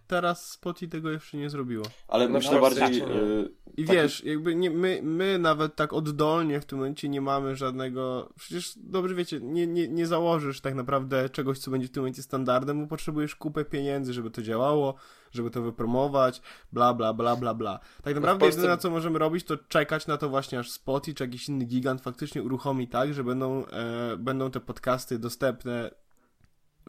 teraz 0.09 0.51
Spotify 0.51 0.91
tego 0.91 1.11
jeszcze 1.11 1.37
nie 1.37 1.49
zrobiło. 1.49 1.85
Ale 2.07 2.27
No 2.27 2.33
myślę 2.33 2.59
Polsce 2.59 2.79
bardziej... 2.79 3.01
nie. 3.01 3.07
y, 3.07 3.49
I 3.77 3.85
taki- 3.85 3.97
wiesz, 3.97 4.23
jakby 4.23 4.55
nie, 4.55 4.69
my, 4.71 4.99
my 5.03 5.39
nawet 5.39 5.75
tak 5.75 5.93
oddolnie 5.93 6.61
w 6.61 6.65
tym 6.65 6.77
momencie 6.79 7.09
nie 7.09 7.21
mamy 7.21 7.55
żadnego. 7.55 8.29
Przecież 8.37 8.73
dobrze 8.77 9.15
wiecie, 9.15 9.39
nie, 9.41 9.67
nie, 9.67 9.87
nie 9.87 10.07
założysz 10.07 10.61
tak 10.61 10.75
naprawdę 10.75 11.29
czegoś, 11.29 11.59
co 11.59 11.71
będzie 11.71 11.87
w 11.87 11.91
tym 11.91 12.03
momencie 12.03 12.23
standardem, 12.23 12.81
bo 12.81 12.87
potrzebujesz 12.87 13.35
kupę 13.35 13.65
pieniędzy, 13.65 14.13
żeby 14.13 14.31
to 14.31 14.41
działało, 14.41 14.95
żeby 15.31 15.49
to 15.51 15.61
wypromować, 15.61 16.41
bla, 16.71 16.93
bla, 16.93 17.13
bla, 17.13 17.35
bla, 17.35 17.53
bla. 17.53 17.79
Tak 18.03 18.15
naprawdę 18.15 18.45
Polsce- 18.45 18.57
jedyne, 18.61 18.77
co 18.77 18.89
możemy 18.89 19.19
robić, 19.19 19.43
to 19.45 19.57
czekać 19.57 20.07
na 20.07 20.17
to 20.17 20.29
właśnie, 20.29 20.59
aż 20.59 20.71
Spotify 20.71 21.15
czy 21.15 21.23
jakiś 21.23 21.49
inny 21.49 21.65
gigant 21.65 22.01
faktycznie 22.01 22.43
uruchomi 22.43 22.87
tak, 22.87 23.13
że 23.13 23.23
będą, 23.23 23.65
e, 23.65 24.17
będą 24.17 24.51
te 24.51 24.59
podcasty 24.59 25.19
dostępne 25.19 25.91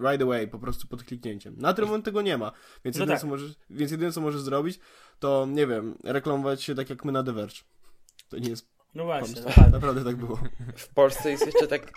right 0.00 0.22
away, 0.22 0.48
po 0.48 0.58
prostu 0.58 0.88
pod 0.88 1.04
kliknięciem. 1.04 1.54
Na 1.58 1.74
ten 1.74 1.84
moment 1.84 2.04
tego 2.04 2.22
nie 2.22 2.38
ma, 2.38 2.52
więc 2.84 2.96
No 2.96 3.00
jedyne, 3.02 3.14
tak. 3.14 3.20
co 3.20 3.26
możesz, 3.26 3.52
więc 3.70 3.90
jedyne, 3.90 4.12
co 4.12 4.20
możesz 4.20 4.40
zrobić, 4.40 4.80
to 5.18 5.46
nie 5.50 5.66
wiem, 5.66 5.98
reklamować 6.04 6.62
się 6.62 6.74
tak 6.74 6.90
jak 6.90 7.04
my 7.04 7.12
na 7.12 7.22
The 7.24 7.32
Verge. 7.32 7.56
To 8.28 8.38
nie 8.38 8.50
jest 8.50 8.66
No 8.94 9.04
właśnie. 9.04 9.42
Naprawdę 9.72 10.04
tak 10.04 10.16
było. 10.16 10.38
W 10.76 10.88
Polsce 10.94 11.30
jest 11.30 11.46
jeszcze 11.46 11.66
tak. 11.66 11.92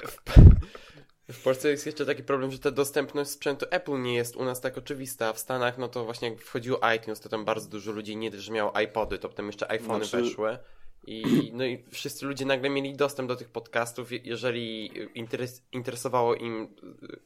W, 1.27 1.33
w 1.33 1.43
Polsce 1.43 1.69
jest 1.69 1.85
jeszcze 1.85 2.05
taki 2.05 2.23
problem, 2.23 2.51
że 2.51 2.59
ta 2.59 2.71
dostępność 2.71 3.29
sprzętu 3.29 3.65
Apple 3.69 4.01
nie 4.01 4.15
jest 4.15 4.35
u 4.35 4.45
nas 4.45 4.61
tak 4.61 4.77
oczywista. 4.77 5.27
a 5.27 5.33
W 5.33 5.39
Stanach, 5.39 5.77
no 5.77 5.87
to 5.87 6.05
właśnie 6.05 6.29
jak 6.29 6.41
wchodziło 6.41 6.79
iTunes, 6.97 7.19
to 7.19 7.29
tam 7.29 7.45
bardzo 7.45 7.69
dużo 7.69 7.91
ludzi 7.91 8.17
nie 8.17 8.31
też, 8.31 8.41
że 8.43 8.51
miało 8.51 8.79
iPody, 8.79 9.17
to 9.17 9.29
potem 9.29 9.47
jeszcze 9.47 9.71
iPhony 9.71 10.05
Znaczy- 10.05 10.23
weszły. 10.23 10.57
I, 11.07 11.51
no 11.53 11.65
i 11.65 11.83
wszyscy 11.91 12.25
ludzie 12.25 12.45
nagle 12.45 12.69
mieli 12.69 12.95
dostęp 12.95 13.27
do 13.29 13.35
tych 13.35 13.49
podcastów, 13.49 14.11
je- 14.11 14.19
jeżeli 14.23 14.91
interes, 15.15 15.63
interesowało 15.71 16.35
im 16.35 16.75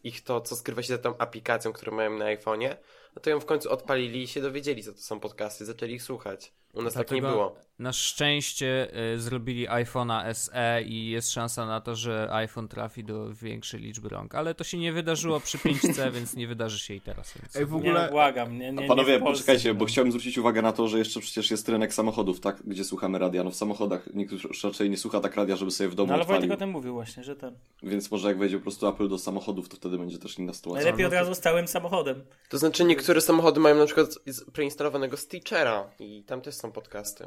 ich 0.04 0.24
to, 0.24 0.42
co 0.42 0.56
skrywa 0.56 0.82
się 0.82 0.88
za 0.88 0.98
tą 0.98 1.18
aplikacją, 1.18 1.74
którą 1.74 1.96
mają 1.96 2.18
na 2.18 2.26
iPhone'ie, 2.26 2.76
no 3.16 3.22
to 3.22 3.30
ją 3.30 3.40
w 3.40 3.46
końcu 3.46 3.72
odpalili 3.72 4.24
i 4.24 4.28
się 4.28 4.42
dowiedzieli, 4.42 4.84
co 4.84 4.92
to 4.94 4.98
są 4.98 5.20
podcasty, 5.20 5.66
zaczęli 5.66 5.94
ich 5.94 6.04
słuchać. 6.04 6.54
U 6.78 6.82
nas 6.82 6.94
tak 6.94 7.12
nie 7.12 7.22
Dlatego 7.22 7.38
było. 7.44 7.56
Na 7.80 7.94
szczęście 7.94 8.88
y, 9.16 9.20
zrobili 9.20 9.68
iPhone'a 9.68 10.34
SE 10.34 10.82
i 10.86 11.10
jest 11.10 11.32
szansa 11.32 11.66
na 11.66 11.82
to, 11.82 11.96
że 11.96 12.30
iPhone 12.32 12.68
trafi 12.68 13.04
do 13.04 13.34
większej 13.34 13.80
liczby 13.82 14.10
rąk. 14.10 14.36
Ale 14.36 14.56
to 14.56 14.64
się 14.64 14.78
nie 14.78 14.94
wydarzyło 14.94 15.40
przy 15.40 15.58
5C, 15.58 16.12
więc 16.16 16.36
nie 16.36 16.48
wydarzy 16.48 16.80
się 16.80 16.94
i 16.94 17.02
teraz. 17.02 17.34
Więc... 17.42 17.56
Ej, 17.56 17.66
w 17.66 17.72
Nie, 17.72 17.78
ogóle... 17.78 18.10
błagam, 18.12 18.52
nie, 18.60 18.72
nie, 18.72 18.80
A 18.80 18.82
nie 18.82 18.88
panowie, 18.88 19.20
Polsce. 19.20 19.34
poczekajcie, 19.44 19.74
bo 19.74 19.86
chciałbym 19.86 20.12
zwrócić 20.12 20.38
uwagę 20.38 20.62
na 20.62 20.72
to, 20.72 20.88
że 20.88 21.00
jeszcze 21.00 21.20
przecież 21.20 21.52
jest 21.52 21.70
rynek 21.70 21.94
samochodów, 21.94 22.40
tak? 22.40 22.64
Gdzie 22.66 22.84
słuchamy 22.84 23.20
radia. 23.20 23.44
No 23.44 23.52
w 23.52 23.56
samochodach 23.56 24.10
nikt 24.14 24.32
już 24.32 24.64
raczej 24.64 24.90
nie 24.90 24.98
słucha 24.98 25.20
tak 25.20 25.36
radia, 25.36 25.56
żeby 25.56 25.72
sobie 25.72 25.90
w 25.90 25.96
domu 25.96 26.08
No 26.08 26.14
ale 26.14 26.24
Wojtek 26.26 26.36
odpalił. 26.44 26.54
o 26.54 26.58
tym 26.58 26.70
mówił 26.70 26.94
właśnie, 26.94 27.24
że 27.24 27.36
ten. 27.36 27.56
Więc 27.84 28.12
może 28.12 28.28
jak 28.28 28.38
wejdzie 28.38 28.58
po 28.58 28.64
prostu 28.64 28.88
Apple 28.88 29.08
do 29.10 29.18
samochodów, 29.18 29.70
to 29.70 29.76
wtedy 29.76 29.98
będzie 29.98 30.18
też 30.20 30.40
inna 30.40 30.54
sytuacja. 30.54 30.84
Najlepiej 30.84 31.06
od 31.06 31.14
razu 31.14 31.36
z 31.36 31.40
całym 31.40 31.68
samochodem. 31.68 32.24
To 32.50 32.58
znaczy 32.58 32.84
niektóre 32.84 33.22
samochody 33.22 33.60
mają 33.60 33.76
na 33.76 33.86
przykład 33.86 34.08
z- 34.26 34.52
preinstalowanego 34.52 35.18
Stitchera 35.18 35.90
i 36.00 36.24
tam 36.24 36.42
też 36.42 36.56
są 36.56 36.67
podcasty. 36.72 37.26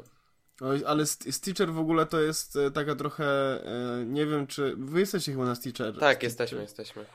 Oj, 0.61 0.83
ale 0.87 1.03
St- 1.05 1.31
Stitcher 1.31 1.73
w 1.73 1.79
ogóle 1.79 2.05
to 2.05 2.21
jest 2.21 2.55
e, 2.55 2.71
taka 2.71 2.95
trochę, 2.95 3.25
e, 3.65 4.05
nie 4.05 4.25
wiem 4.25 4.47
czy, 4.47 4.75
wy 4.77 4.99
jesteście 4.99 5.31
chyba 5.31 5.45
na 5.45 5.55
Stitcher. 5.55 5.93
Tak, 5.99 6.17
Stitcher. 6.17 6.23
jesteśmy, 6.23 6.61
jesteśmy. 6.61 7.05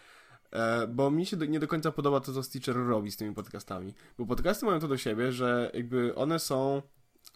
E, 0.52 0.86
bo 0.86 1.10
mi 1.10 1.26
się 1.26 1.36
do, 1.36 1.44
nie 1.44 1.60
do 1.60 1.66
końca 1.68 1.92
podoba 1.92 2.20
to, 2.20 2.32
co 2.32 2.42
Stitcher 2.42 2.76
robi 2.76 3.10
z 3.10 3.16
tymi 3.16 3.34
podcastami. 3.34 3.94
Bo 4.18 4.26
podcasty 4.26 4.66
mają 4.66 4.80
to 4.80 4.88
do 4.88 4.96
siebie, 4.96 5.32
że 5.32 5.70
jakby 5.74 6.14
one 6.14 6.38
są, 6.38 6.82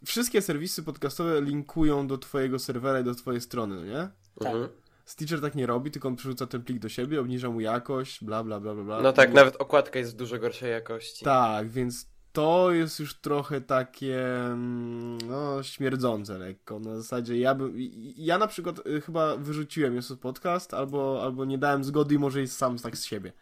wszystkie 0.05 0.43
serwisy 0.43 0.83
podcastowe 0.83 1.41
linkują 1.41 2.07
do 2.07 2.19
twojego 2.19 2.59
serwera 2.59 3.01
i 3.01 3.05
do 3.05 3.15
twojej 3.15 3.41
strony, 3.41 3.75
no 3.77 3.85
nie? 3.85 4.09
Tak. 4.41 4.55
Mhm. 4.55 4.69
Stitcher 5.05 5.41
tak 5.41 5.55
nie 5.55 5.67
robi, 5.67 5.91
tylko 5.91 6.09
on 6.09 6.17
przerzuca 6.17 6.47
ten 6.47 6.63
plik 6.63 6.79
do 6.79 6.89
siebie, 6.89 7.21
obniża 7.21 7.51
mu 7.51 7.61
jakość, 7.61 8.25
bla 8.25 8.45
bla 8.45 8.61
bla 8.61 8.75
bla 8.75 8.85
bla. 8.85 9.01
No 9.01 9.13
tak, 9.13 9.31
I- 9.31 9.35
nawet 9.35 9.57
okładka 9.57 9.99
jest 9.99 10.13
w 10.13 10.17
dużo 10.17 10.39
gorszej 10.39 10.71
jakości. 10.71 11.25
Tak, 11.25 11.69
więc 11.71 12.10
to 12.33 12.73
jest 12.73 13.01
już 13.01 13.15
trochę 13.15 13.61
takie 13.61 14.37
mm, 14.37 15.19
no, 15.29 15.63
śmierdzące 15.63 16.39
lekko. 16.39 16.81
Na 16.81 16.97
zasadzie 16.97 17.39
ja 17.39 17.55
bym. 17.55 17.75
Ja 18.17 18.39
na 18.39 18.47
przykład 18.47 18.87
y, 18.87 19.01
chyba 19.01 19.37
wyrzuciłem 19.37 19.97
jest 19.97 20.17
podcast, 20.17 20.75
albo, 20.75 21.23
albo 21.23 21.45
nie 21.45 21.59
dałem 21.59 21.85
zgody 21.85 22.15
i 22.15 22.19
może 22.19 22.41
jest 22.41 22.57
sam 22.57 22.79
tak 22.79 22.97
z 22.97 23.05
siebie. 23.05 23.33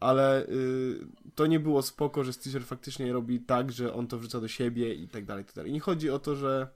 ale 0.00 0.46
y, 0.46 1.06
to 1.34 1.46
nie 1.46 1.60
było 1.60 1.82
spoko, 1.82 2.24
że 2.24 2.32
Stitcher 2.32 2.64
faktycznie 2.64 3.12
robi 3.12 3.40
tak, 3.40 3.72
że 3.72 3.94
on 3.94 4.06
to 4.06 4.18
wrzuca 4.18 4.40
do 4.40 4.48
siebie 4.48 4.94
i 4.94 5.08
tak 5.08 5.24
dalej, 5.24 5.42
i 5.42 5.46
tak 5.46 5.54
dalej. 5.54 5.72
Nie 5.72 5.80
chodzi 5.80 6.10
o 6.10 6.18
to, 6.18 6.36
że 6.36 6.68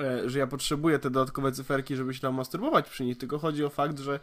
e, 0.00 0.30
że 0.30 0.38
ja 0.38 0.46
potrzebuję 0.46 0.98
te 0.98 1.10
dodatkowe 1.10 1.52
cyferki, 1.52 1.96
żeby 1.96 2.14
się 2.14 2.20
tam 2.20 2.34
masturbować 2.34 2.90
przy 2.90 3.04
nich, 3.04 3.18
tylko 3.18 3.38
chodzi 3.38 3.64
o 3.64 3.70
fakt, 3.70 3.98
że 3.98 4.20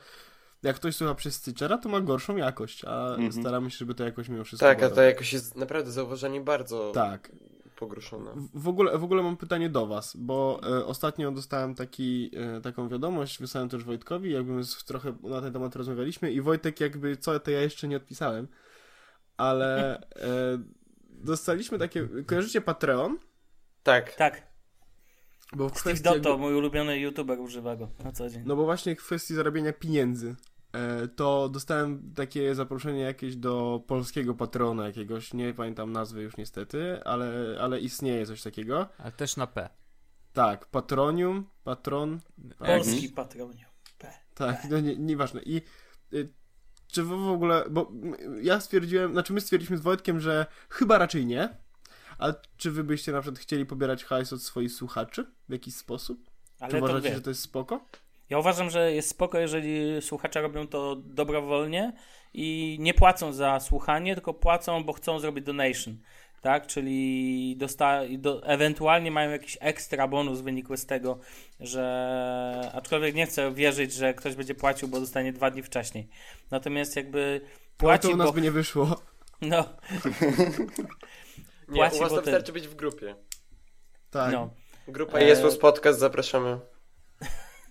jak 0.64 0.76
ktoś 0.76 0.96
słucha 0.96 1.16
przez 1.16 1.36
Stitchera, 1.36 1.78
to 1.78 1.90
ma 1.90 2.02
gorszą 2.02 2.36
jakość, 2.38 2.86
a 2.86 3.10
Mhm. 3.10 3.32
staramy 3.34 3.72
się, 3.72 3.78
żeby 3.78 3.96
to 3.96 4.04
jakoś 4.04 4.30
mimo 4.30 4.44
wszystko 4.44 4.66
Tak, 4.68 4.78
a 4.78 4.80
była 4.80 4.90
to 4.90 4.96
dobra. 4.96 5.06
jakoś 5.06 5.34
jest 5.34 5.56
naprawdę 5.58 5.92
zauważenie 5.92 6.42
bardzo 6.42 6.92
Tak. 6.92 7.32
pogruszone. 7.76 8.32
W- 8.36 8.50
W 8.64 8.68
ogóle, 8.68 8.98
w 8.98 9.04
ogóle 9.04 9.24
mam 9.24 9.38
pytanie 9.38 9.70
do 9.70 9.88
was, 9.88 10.16
bo 10.18 10.60
e, 10.64 10.86
ostatnio 10.86 11.32
dostałem 11.32 11.76
taki, 11.76 12.32
e, 12.58 12.62
taką 12.62 12.90
wiadomość, 12.90 13.40
wysłałem 13.40 13.70
też 13.70 13.84
Wojtkowi, 13.84 14.32
jakby 14.32 14.52
my 14.54 14.62
trochę 14.86 15.14
na 15.24 15.42
ten 15.42 15.54
temat 15.54 15.76
rozmawialiśmy 15.76 16.32
i 16.32 16.42
Wojtek 16.42 16.80
jakby, 16.80 17.18
co 17.18 17.40
to 17.40 17.52
ja 17.52 17.62
jeszcze 17.62 17.88
nie 17.88 17.98
odpisałem, 17.98 18.48
ale 19.38 20.00
e, 20.00 20.00
dostaliśmy 21.10 21.80
takie, 21.80 22.08
kojarzycie 22.26 22.62
Patreon? 22.62 23.18
Tak. 23.84 24.16
Tak. 24.16 24.50
Bo 25.56 25.70
w 25.70 25.78
Steve 25.80 25.82
kwestii 25.96 26.04
Dotto, 26.22 26.38
mój 26.38 26.54
ulubiony 26.56 27.00
youtuber, 27.00 27.40
używa 27.40 27.76
go 27.76 27.88
na 28.04 28.12
co 28.12 28.30
dzień. 28.30 28.44
No 28.46 28.56
bo 28.56 28.66
właśnie 28.66 28.96
w 28.96 29.04
kwestii 29.04 29.34
zarabiania 29.34 29.74
pieniędzy, 29.74 30.36
to 31.16 31.50
dostałem 31.50 32.14
takie 32.16 32.56
zaproszenie 32.56 33.00
jakieś 33.00 33.36
do 33.36 33.84
polskiego 33.88 34.36
Patrona 34.36 34.88
jakiegoś, 34.88 35.34
nie 35.34 35.54
pamiętam 35.54 35.92
nazwy 35.92 36.22
już 36.22 36.38
niestety, 36.38 37.04
ale, 37.04 37.58
ale 37.62 37.80
istnieje 37.80 38.26
coś 38.26 38.42
takiego. 38.42 38.90
Ale 38.98 39.12
też 39.12 39.38
na 39.38 39.48
P. 39.48 39.70
Tak, 40.34 40.66
Patronium, 40.66 41.50
Patron, 41.64 42.20
Polski 42.58 43.10
patronie. 43.10 43.66
Tak, 44.36 44.70
no 44.70 44.80
nie, 44.80 44.96
nieważne. 44.96 45.42
I 45.42 45.62
y, 46.14 46.34
czy 46.88 47.04
wy 47.04 47.18
w 47.18 47.28
ogóle, 47.28 47.66
bo 47.70 47.92
ja 48.42 48.60
stwierdziłem, 48.60 49.12
znaczy 49.12 49.34
my 49.34 49.42
stwierdziliśmy 49.42 49.78
z 49.78 49.82
Wojtkiem, 49.82 50.20
że 50.20 50.46
chyba 50.70 50.98
raczej 50.98 51.26
nie, 51.26 51.58
a 52.20 52.34
czy 52.58 52.72
wy 52.72 52.84
byście 52.84 53.12
na 53.12 53.22
przykład 53.22 53.40
chcieli 53.40 53.66
pobierać 53.66 54.04
hajs 54.04 54.34
od 54.34 54.44
swoich 54.44 54.72
słuchaczy 54.72 55.32
w 55.50 55.52
jakiś 55.52 55.76
sposób? 55.76 56.26
Czy 56.26 56.64
Ale 56.64 56.72
to 56.72 56.78
uważacie, 56.78 57.10
wie. 57.10 57.16
że 57.16 57.22
to 57.22 57.30
jest 57.30 57.42
spoko? 57.42 57.86
Ja 58.30 58.40
uważam, 58.40 58.70
że 58.70 58.92
jest 58.94 59.10
spoko, 59.10 59.40
jeżeli 59.40 60.02
słuchacze 60.02 60.42
robią 60.42 60.68
to 60.68 60.96
dobrowolnie 60.96 61.94
i 62.34 62.78
nie 62.80 62.94
płacą 62.94 63.34
za 63.34 63.60
słuchanie, 63.60 64.14
tylko 64.16 64.34
płacą, 64.34 64.84
bo 64.84 64.94
chcą 64.94 65.20
zrobić 65.20 65.46
donation. 65.46 65.98
Tak, 66.42 66.68
czyli 66.68 67.56
dosta- 67.58 68.02
do, 68.18 68.44
ewentualnie 68.48 69.12
mają 69.12 69.30
jakiś 69.32 69.58
ekstra 69.62 70.08
bonus 70.08 70.42
wynikły 70.42 70.78
z 70.78 70.86
tego, 70.86 71.20
że 71.60 72.72
aczkolwiek 72.74 73.16
nie 73.16 73.26
chcę 73.26 73.54
wierzyć, 73.54 73.94
że 73.94 74.14
ktoś 74.14 74.36
będzie 74.36 74.56
płacił, 74.56 74.88
bo 74.88 75.00
dostanie 75.00 75.34
dwa 75.34 75.52
dni 75.52 75.64
wcześniej. 75.64 76.08
Natomiast 76.52 76.96
jakby 76.96 77.42
No 77.44 77.50
płaci, 77.78 78.08
to 78.08 78.14
u 78.14 78.18
nas 78.18 78.28
bo, 78.28 78.34
by 78.34 78.42
nie 78.42 78.52
wyszło. 78.52 79.02
no, 79.42 79.64
Nie, 81.70 81.76
Płaci, 81.76 81.98
u 81.98 82.00
was 82.00 82.10
to 82.10 82.16
ty- 82.18 82.22
wystarczy 82.26 82.54
być 82.54 82.68
w 82.68 82.76
grupie. 82.76 83.16
Tak. 84.12 84.34
no. 84.34 84.50
Grupa 84.88 85.18
E, 85.20 85.24
Jesus 85.24 85.58
Podcast, 85.58 86.00
zapraszamy. 86.00 86.60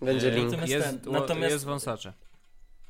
Będzie 0.01 0.29
E, 0.29 0.31
link. 0.31 0.45
Natomiast 0.51 0.73
Jest, 0.73 1.03
ten- 1.05 1.13
natomiast- 1.13 1.53
jest 1.53 1.65
wąsacze. 1.65 2.13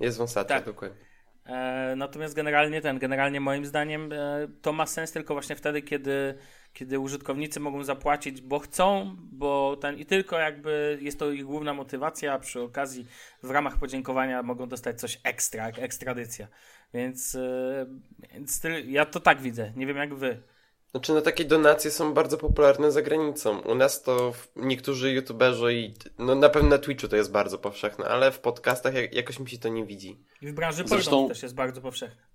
Jest 0.01 0.19
wąsaty, 0.19 0.49
Tak. 0.49 0.65
dokładnie. 0.65 0.99
E, 1.47 1.95
natomiast 1.97 2.35
generalnie 2.35 2.81
ten, 2.81 2.99
generalnie 2.99 3.41
moim 3.41 3.67
zdaniem 3.67 4.13
e, 4.13 4.49
to 4.63 4.73
ma 4.73 4.87
sens 4.87 5.13
tylko 5.13 5.35
właśnie 5.35 5.57
wtedy, 5.57 5.83
kiedy, 5.83 6.35
kiedy 6.73 6.99
użytkownicy 6.99 7.61
mogą 7.61 7.85
zapłacić, 7.85 8.41
bo 8.41 8.59
chcą, 8.59 9.17
bo 9.19 9.77
ten 9.77 9.97
i 9.99 10.07
tylko 10.07 10.39
jakby 10.39 10.99
jest 11.03 11.19
to 11.19 11.31
ich 11.31 11.45
główna 11.45 11.75
motywacja, 11.75 12.33
a 12.33 12.39
przy 12.39 12.61
okazji 12.61 13.07
w 13.43 13.51
ramach 13.51 13.79
podziękowania 13.79 14.43
mogą 14.43 14.69
dostać 14.69 15.01
coś 15.01 15.21
ekstra, 15.25 15.67
jak 15.67 15.79
ekstradycja. 15.79 16.49
Więc, 16.95 17.35
e, 17.35 17.87
więc 18.33 18.63
ja 18.87 19.05
to 19.05 19.21
tak 19.21 19.41
widzę, 19.41 19.73
nie 19.77 19.87
wiem 19.87 19.97
jak 19.97 20.15
wy. 20.15 20.43
Znaczy, 20.91 21.13
no 21.13 21.21
takie 21.21 21.45
donacje 21.45 21.91
są 21.91 22.15
bardzo 22.15 22.39
popularne 22.39 22.93
za 22.93 23.03
granicą. 23.03 23.59
U 23.61 23.75
nas 23.75 24.03
to 24.03 24.33
w- 24.33 24.49
niektórzy 24.57 25.13
youtuberzy 25.13 25.75
i 25.75 25.95
no 26.19 26.35
na 26.35 26.49
pewno 26.49 26.69
na 26.69 26.79
Twitchu 26.79 27.09
to 27.09 27.17
jest 27.17 27.31
bardzo 27.31 27.59
powszechne, 27.59 28.05
ale 28.05 28.33
w 28.33 28.41
podcastach 28.41 28.95
jak, 28.95 29.15
jakoś 29.15 29.39
mi 29.41 29.51
się 29.51 29.59
to 29.59 29.69
nie 29.69 29.85
widzi. 29.87 30.19
I 30.43 30.47
w 30.47 30.53
branży 30.53 30.83
Zresztą- 30.87 31.29
też 31.29 31.43
jest 31.43 31.55
bardzo 31.55 31.81
powszechne. 31.81 32.29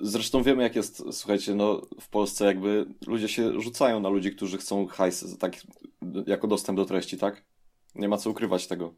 Zresztą 0.00 0.42
wiemy, 0.42 0.62
jak 0.62 0.76
jest, 0.76 1.02
słuchajcie, 1.12 1.54
no 1.54 1.82
w 2.00 2.08
Polsce 2.08 2.44
jakby 2.44 2.86
ludzie 3.06 3.28
się 3.28 3.60
rzucają 3.60 4.00
na 4.00 4.08
ludzi, 4.08 4.32
którzy 4.36 4.58
chcą 4.58 4.86
hajs 4.86 5.38
tak, 5.38 5.52
jako 6.26 6.46
dostęp 6.46 6.76
do 6.76 6.84
treści, 6.84 7.18
tak? 7.18 7.42
Nie 7.94 8.08
ma 8.08 8.16
co 8.16 8.30
ukrywać 8.30 8.66
tego. 8.66 8.94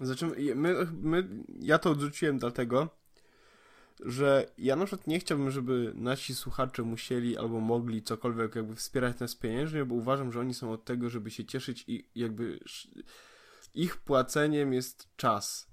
Znaczy, 0.00 0.26
my, 0.54 0.74
my, 1.02 1.28
ja 1.60 1.78
to 1.78 1.90
odrzuciłem 1.90 2.38
dlatego, 2.38 2.88
że 4.04 4.46
ja 4.58 4.76
na 4.76 4.86
przykład 4.86 5.06
nie 5.06 5.20
chciałbym, 5.20 5.50
żeby 5.50 5.92
nasi 5.94 6.34
słuchacze 6.34 6.82
musieli 6.82 7.36
albo 7.38 7.60
mogli 7.60 8.02
cokolwiek 8.02 8.54
jakby 8.54 8.74
wspierać 8.74 9.18
nas 9.18 9.34
pieniężnie, 9.34 9.84
bo 9.84 9.94
uważam, 9.94 10.32
że 10.32 10.40
oni 10.40 10.54
są 10.54 10.72
od 10.72 10.84
tego, 10.84 11.10
żeby 11.10 11.30
się 11.30 11.44
cieszyć 11.44 11.84
i 11.88 12.04
jakby 12.14 12.58
ich 13.74 13.96
płaceniem 13.96 14.72
jest 14.72 15.08
czas. 15.16 15.70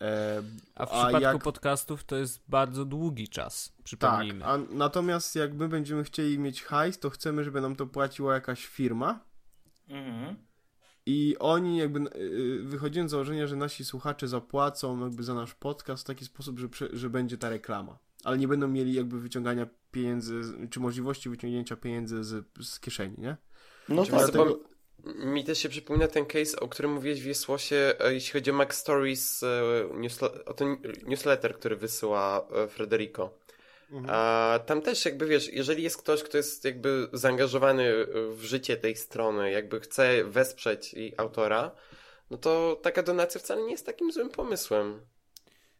E, 0.00 0.42
A 0.74 0.86
w 0.86 0.92
A 0.92 0.94
przypadku 1.04 1.20
jak- 1.20 1.42
podcastów 1.42 2.04
to 2.04 2.16
jest 2.16 2.40
bardzo 2.48 2.84
długi 2.84 3.28
czas, 3.28 3.72
tak, 3.76 3.84
przypomnijmy. 3.84 4.44
a 4.44 4.58
natomiast 4.70 5.36
jak 5.36 5.54
my 5.54 5.68
będziemy 5.68 6.04
chcieli 6.04 6.38
mieć 6.38 6.62
hajs, 6.62 6.98
to 6.98 7.10
chcemy, 7.10 7.44
żeby 7.44 7.60
nam 7.60 7.76
to 7.76 7.86
płaciła 7.86 8.34
jakaś 8.34 8.66
firma, 8.66 9.20
Mhm. 9.88 10.36
I 11.10 11.36
oni 11.38 11.76
jakby 11.78 12.00
yy, 12.00 12.62
wychodząc 12.62 13.10
z 13.10 13.12
założenia, 13.12 13.46
że 13.46 13.56
nasi 13.56 13.84
słuchacze 13.84 14.28
zapłacą 14.28 15.00
jakby 15.04 15.22
za 15.22 15.34
nasz 15.34 15.54
podcast 15.54 16.02
w 16.02 16.06
taki 16.06 16.24
sposób, 16.24 16.58
że, 16.58 16.68
że 16.92 17.10
będzie 17.10 17.38
ta 17.38 17.50
reklama. 17.50 17.98
Ale 18.24 18.38
nie 18.38 18.48
będą 18.48 18.68
mieli 18.68 18.94
jakby 18.94 19.20
wyciągania 19.20 19.66
pieniędzy, 19.92 20.40
czy 20.70 20.80
możliwości 20.80 21.30
wyciągnięcia 21.30 21.76
pieniędzy 21.76 22.24
z, 22.24 22.46
z 22.62 22.80
kieszeni, 22.80 23.14
nie? 23.18 23.36
No 23.88 24.04
Czy 24.04 24.10
tak. 24.10 24.20
Dlatego- 24.20 24.60
mi 25.24 25.44
też 25.44 25.58
się 25.58 25.68
przypomina 25.68 26.08
ten 26.08 26.26
case, 26.26 26.60
o 26.60 26.68
którym 26.68 26.92
mówiłeś 26.92 27.22
w 27.22 27.26
Jesłosie, 27.26 27.94
e, 28.00 28.14
jeśli 28.14 28.32
chodzi 28.32 28.50
o 28.50 28.54
Mac 28.54 28.74
Stories, 28.74 29.42
e, 29.42 29.46
newsle- 29.94 30.44
o 30.46 30.54
ten 30.54 30.76
newsletter, 31.06 31.54
który 31.54 31.76
wysyła 31.76 32.46
e, 32.52 32.68
Frederico. 32.68 33.38
Mhm. 33.90 34.06
A 34.08 34.58
tam 34.66 34.82
też 34.82 35.04
jakby 35.04 35.26
wiesz, 35.26 35.52
jeżeli 35.52 35.82
jest 35.82 35.96
ktoś, 35.96 36.22
kto 36.22 36.36
jest 36.36 36.64
jakby 36.64 37.08
zaangażowany 37.12 37.92
w 38.30 38.42
życie 38.42 38.76
tej 38.76 38.96
strony, 38.96 39.50
jakby 39.50 39.80
chce 39.80 40.24
wesprzeć 40.24 40.94
jej 40.94 41.14
autora, 41.16 41.70
no 42.30 42.36
to 42.36 42.80
taka 42.82 43.02
donacja 43.02 43.40
wcale 43.40 43.62
nie 43.62 43.70
jest 43.70 43.86
takim 43.86 44.12
złym 44.12 44.30
pomysłem. 44.30 45.00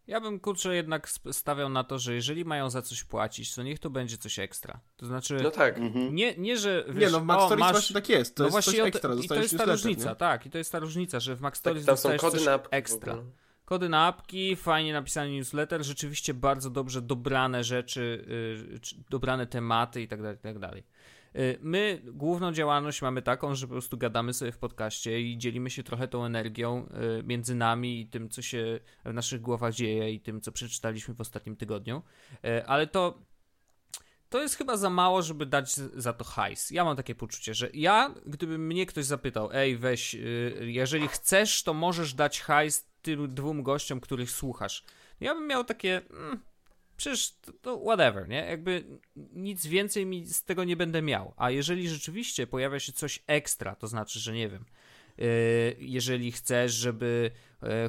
Ja 0.06 0.20
bym 0.20 0.40
kurczę 0.40 0.74
jednak 0.74 1.08
stawiał 1.32 1.68
na 1.68 1.84
to, 1.84 1.98
że 1.98 2.14
jeżeli 2.14 2.44
mają 2.44 2.70
za 2.70 2.82
coś 2.82 3.04
płacić, 3.04 3.54
to 3.54 3.62
niech 3.62 3.78
to 3.78 3.90
będzie 3.90 4.18
coś 4.18 4.38
ekstra. 4.38 4.80
To 4.96 5.06
znaczy, 5.06 5.36
No 5.42 5.50
tak. 5.50 5.78
Mhm. 5.78 6.14
nie, 6.14 6.34
nie, 6.36 6.56
że 6.58 6.84
wiesz, 6.88 6.96
nie 7.04 7.10
no, 7.10 7.20
w 7.20 7.24
Mac 7.24 7.38
o, 7.38 7.46
Stories 7.46 7.60
masz... 7.60 7.72
właśnie 7.72 7.94
tak 7.94 8.08
jest, 8.08 8.36
to 8.36 8.42
no 8.42 8.46
jest 8.46 8.54
właśnie 8.54 8.78
coś 8.78 8.88
ekstra, 8.88 9.14
I 9.14 9.28
to 9.28 9.34
jest 9.34 9.58
ta 9.58 9.64
różnica, 9.64 10.08
nie? 10.10 10.16
tak, 10.16 10.46
i 10.46 10.50
to 10.50 10.58
jest 10.58 10.72
ta 10.72 10.78
różnica, 10.78 11.20
że 11.20 11.36
w 11.36 11.40
Mac 11.40 11.52
Tak, 11.52 11.58
Stories 11.58 11.86
tam 11.86 11.96
są 11.96 12.16
kody 12.16 12.36
coś 12.36 12.46
na 12.46 12.60
ekstra. 12.70 13.24
Kody 13.70 13.88
na 13.88 14.06
apki, 14.06 14.56
fajnie 14.56 14.92
napisany 14.92 15.30
newsletter, 15.30 15.84
rzeczywiście 15.84 16.34
bardzo 16.34 16.70
dobrze 16.70 17.02
dobrane 17.02 17.64
rzeczy, 17.64 18.24
y, 18.76 19.04
dobrane 19.10 19.46
tematy 19.46 20.02
i 20.02 20.08
tak 20.08 20.22
dalej, 20.22 20.36
i 20.36 20.60
tak. 20.60 20.76
Y, 21.36 21.58
My 21.62 22.02
główną 22.04 22.52
działalność 22.52 23.02
mamy 23.02 23.22
taką, 23.22 23.54
że 23.54 23.66
po 23.66 23.72
prostu 23.72 23.98
gadamy 23.98 24.32
sobie 24.32 24.52
w 24.52 24.58
podcaście 24.58 25.20
i 25.20 25.38
dzielimy 25.38 25.70
się 25.70 25.82
trochę 25.82 26.08
tą 26.08 26.24
energią 26.24 26.86
y, 27.20 27.22
między 27.22 27.54
nami 27.54 28.00
i 28.00 28.06
tym, 28.06 28.28
co 28.28 28.42
się 28.42 28.80
w 29.04 29.12
naszych 29.12 29.40
głowach 29.40 29.74
dzieje 29.74 30.12
i 30.12 30.20
tym, 30.20 30.40
co 30.40 30.52
przeczytaliśmy 30.52 31.14
w 31.14 31.20
ostatnim 31.20 31.56
tygodniu. 31.56 32.02
Ale 32.66 32.86
to 32.86 33.18
to 34.28 34.42
jest 34.42 34.56
chyba 34.56 34.76
za 34.76 34.90
mało, 34.90 35.22
żeby 35.22 35.46
dać 35.46 35.74
za 35.74 36.12
to 36.12 36.24
hajs. 36.24 36.70
Ja 36.70 36.84
mam 36.84 36.96
takie 36.96 37.14
poczucie, 37.14 37.54
że 37.54 37.70
ja, 37.74 38.14
gdyby 38.26 38.58
mnie 38.58 38.86
ktoś 38.86 39.04
zapytał, 39.04 39.48
ej, 39.52 39.76
weź, 39.76 40.16
jeżeli 40.60 41.08
chcesz, 41.08 41.62
to 41.62 41.74
możesz 41.74 42.14
dać 42.14 42.40
hajs 42.40 42.89
tym 43.02 43.34
dwóm 43.34 43.62
gościom, 43.62 44.00
których 44.00 44.30
słuchasz. 44.30 44.84
Ja 45.20 45.34
bym 45.34 45.46
miał 45.46 45.64
takie, 45.64 46.00
mm, 46.10 46.40
przecież 46.96 47.32
to, 47.40 47.52
to 47.52 47.80
whatever, 47.80 48.28
nie? 48.28 48.36
Jakby 48.36 48.84
nic 49.16 49.66
więcej 49.66 50.06
mi 50.06 50.26
z 50.26 50.44
tego 50.44 50.64
nie 50.64 50.76
będę 50.76 51.02
miał. 51.02 51.34
A 51.36 51.50
jeżeli 51.50 51.88
rzeczywiście 51.88 52.46
pojawia 52.46 52.80
się 52.80 52.92
coś 52.92 53.22
ekstra, 53.26 53.74
to 53.76 53.86
znaczy, 53.86 54.20
że 54.20 54.32
nie 54.32 54.48
wiem, 54.48 54.64
y, 55.18 55.76
jeżeli 55.78 56.32
chcesz, 56.32 56.72
żeby 56.72 57.30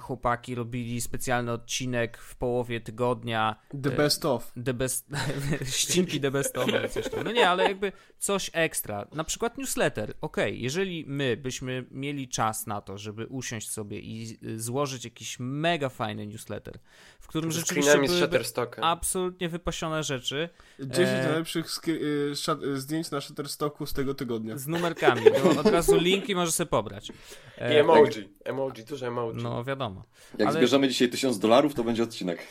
chłopaki 0.01 0.55
robili 0.55 1.01
specjalny 1.01 1.51
odcinek 1.51 2.17
w 2.17 2.35
połowie 2.35 2.81
tygodnia, 2.81 3.55
The 3.83 3.89
best 3.91 4.25
of. 4.25 4.53
The 4.65 4.73
best, 4.73 5.07
ścinki 5.77 6.21
The 6.21 6.31
Best 6.31 6.57
of, 6.57 6.65
coś 6.89 7.09
tam. 7.09 7.23
No 7.23 7.31
nie, 7.31 7.49
ale 7.49 7.63
jakby 7.63 7.91
coś 8.17 8.49
ekstra. 8.53 9.07
Na 9.13 9.23
przykład 9.23 9.57
newsletter. 9.57 10.13
Okej, 10.21 10.61
jeżeli 10.61 11.05
my 11.07 11.37
byśmy 11.37 11.85
mieli 11.91 12.27
czas 12.29 12.67
na 12.67 12.81
to, 12.81 12.97
żeby 12.97 13.27
usiąść 13.27 13.69
sobie 13.71 13.99
i 13.99 14.37
złożyć 14.55 15.05
jakiś 15.05 15.39
mega 15.39 15.89
fajny 15.89 16.27
newsletter, 16.27 16.79
w 17.19 17.27
którym 17.27 17.51
Z 17.51 17.55
rzeczywiście 17.55 18.07
Shutterstocka. 18.07 18.81
absolutnie 18.81 19.49
wypasione 19.49 20.03
rzeczy 20.03 20.49
10 20.79 21.09
E, 21.09 21.23
najlepszych 21.27 21.67
y, 21.87 22.31
y, 22.63 22.81
zdjęć 22.81 23.11
na 23.11 23.21
Shutterstocku 23.21 23.85
z 23.85 23.93
tego 23.93 24.13
tygodnia. 24.13 24.57
z 24.57 24.67
numerkami. 24.67 25.21
To 25.43 25.59
od 25.59 25.67
razu 25.67 25.95
linki 25.97 26.35
możesz 26.35 26.53
sobie 26.53 26.69
pobrać. 26.69 27.09
I 27.09 27.13
E, 27.57 27.79
emoji. 27.79 28.29
Emoji, 28.45 28.83
dużo 28.85 29.07
emoji. 29.07 29.43
No 29.43 29.60
No 29.61 29.65
wiadomo. 29.65 30.03
Jak 30.37 30.47
Ale- 30.47 30.57
zbierzemy 30.57 30.87
dzisiaj 30.87 31.09
1000 31.09 31.39
dolarów, 31.39 31.73
to 31.73 31.83
będzie 31.83 32.03
odcinek. 32.03 32.47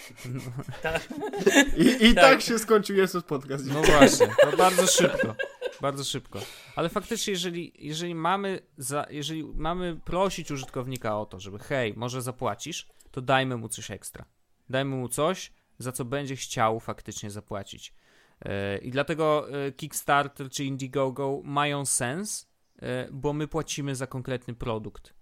I, 1.76 2.06
i 2.06 2.14
tak. 2.14 2.24
Tak. 2.24 2.40
się 2.40 2.58
skończył 2.58 2.96
Jesus 2.96 3.24
Podcast. 3.24 3.66
No 3.66 3.82
właśnie, 3.82 4.28
to 4.50 4.56
bardzo 4.56 4.86
szybko. 4.86 5.34
Bardzo 5.80 6.04
szybko. 6.04 6.40
Ale 6.76 6.88
faktycznie, 6.88 7.30
jeżeli, 7.30 7.72
jeżeli, 7.78 8.14
mamy 8.14 8.60
za, 8.76 9.06
jeżeli 9.10 9.44
mamy 9.44 10.00
prosić 10.04 10.50
użytkownika 10.50 11.20
o 11.20 11.26
to, 11.26 11.40
żeby 11.40 11.58
hej, 11.58 11.94
może 11.96 12.22
zapłacisz, 12.22 12.88
to 13.10 13.20
dajmy 13.20 13.56
mu 13.56 13.68
coś 13.68 13.90
ekstra. 13.90 14.24
Dajmy 14.68 14.96
mu 14.96 15.08
coś, 15.08 15.52
za 15.78 15.92
co 15.92 16.04
będzie 16.04 16.36
chciał 16.36 16.80
faktycznie 16.80 17.30
zapłacić. 17.30 17.94
E, 18.44 18.78
I 18.78 18.90
dlatego 18.90 19.46
e, 19.66 19.72
Kickstarter 19.72 20.50
czy 20.50 20.64
Indiegogo 20.64 21.40
mają 21.44 21.86
sens, 21.86 22.48
e, 22.82 23.08
bo 23.12 23.32
my 23.32 23.48
płacimy 23.48 23.94
za 23.94 24.06
konkretny 24.06 24.54
produkt. 24.54 25.14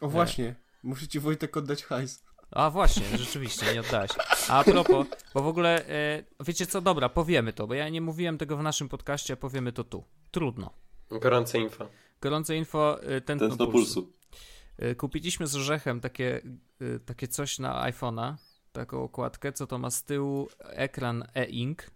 O 0.00 0.08
właśnie, 0.08 0.54
muszę 0.82 1.08
ci 1.08 1.20
Wojtek 1.20 1.56
oddać 1.56 1.84
hajs. 1.84 2.24
A 2.50 2.70
właśnie, 2.70 3.18
rzeczywiście, 3.18 3.74
nie 3.74 3.80
oddałeś. 3.80 4.10
A, 4.48 4.64
propos, 4.64 5.06
bo 5.34 5.42
w 5.42 5.46
ogóle, 5.46 5.86
e, 5.88 6.24
wiecie 6.44 6.66
co, 6.66 6.80
dobra, 6.80 7.08
powiemy 7.08 7.52
to, 7.52 7.66
bo 7.66 7.74
ja 7.74 7.88
nie 7.88 8.00
mówiłem 8.00 8.38
tego 8.38 8.56
w 8.56 8.62
naszym 8.62 8.88
podcaście, 8.88 9.34
a 9.34 9.36
powiemy 9.36 9.72
to 9.72 9.84
tu. 9.84 10.04
Trudno. 10.30 10.70
Gorące 11.10 11.58
info. 11.58 11.88
Gorące 12.20 12.56
info, 12.56 13.02
y, 13.02 13.20
tętno, 13.20 13.48
Tętno 13.48 13.66
pulsu. 13.66 14.02
pulsu. 14.02 14.12
Y, 14.82 14.94
Kupiliśmy 14.96 15.46
z 15.46 15.56
orzechem 15.56 16.00
takie, 16.00 16.40
takie 17.06 17.28
coś 17.28 17.58
na 17.58 17.90
iPhone'a, 17.90 18.34
taką 18.72 19.02
okładkę, 19.02 19.52
co 19.52 19.66
to 19.66 19.78
ma 19.78 19.90
z 19.90 20.04
tyłu 20.04 20.48
ekran 20.60 21.24
e-ink 21.34 21.90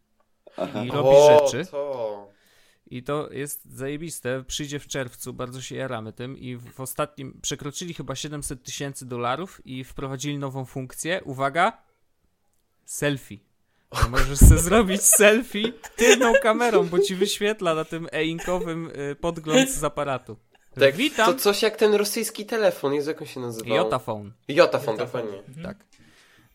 i 0.85 0.91
robi 0.91 1.09
o, 1.09 1.47
rzeczy. 1.51 1.71
to. 1.71 2.29
I 2.87 3.03
to 3.03 3.29
jest 3.33 3.65
zajebiste. 3.65 4.45
Przyjdzie 4.47 4.79
w 4.79 4.87
czerwcu, 4.87 5.33
bardzo 5.33 5.61
się 5.61 5.77
jaramy 5.77 6.13
tym. 6.13 6.39
I 6.39 6.57
w 6.57 6.81
ostatnim 6.81 7.39
przekroczyli 7.43 7.95
chyba 7.95 8.15
700 8.15 8.63
tysięcy 8.63 9.07
dolarów 9.07 9.61
i 9.65 9.85
wprowadzili 9.85 10.39
nową 10.39 10.65
funkcję. 10.65 11.21
Uwaga! 11.25 11.83
Selfie. 12.85 13.39
To 14.03 14.09
możesz 14.09 14.39
sobie 14.39 14.61
zrobić 14.61 15.03
selfie 15.03 15.73
tylną 15.97 16.33
kamerą, 16.43 16.85
bo 16.85 16.99
ci 16.99 17.15
wyświetla 17.15 17.75
na 17.75 17.85
tym 17.85 18.09
e-inkowym 18.13 18.91
y, 19.11 19.17
podgląd 19.17 19.71
z 19.71 19.85
aparatu. 19.85 20.37
Tak, 20.81 20.97
Witam! 20.97 21.27
To 21.27 21.41
coś 21.41 21.63
jak 21.63 21.77
ten 21.77 21.95
rosyjski 21.95 22.47
telefon, 22.47 22.95
Jezu, 22.95 23.11
jak 23.11 23.21
on 23.21 23.27
się 23.27 23.41
nazywał? 23.41 23.77
Jotaphone. 23.77 24.33
Jotafon, 24.49 24.97
dokładnie. 24.97 25.43
Tak. 25.63 25.77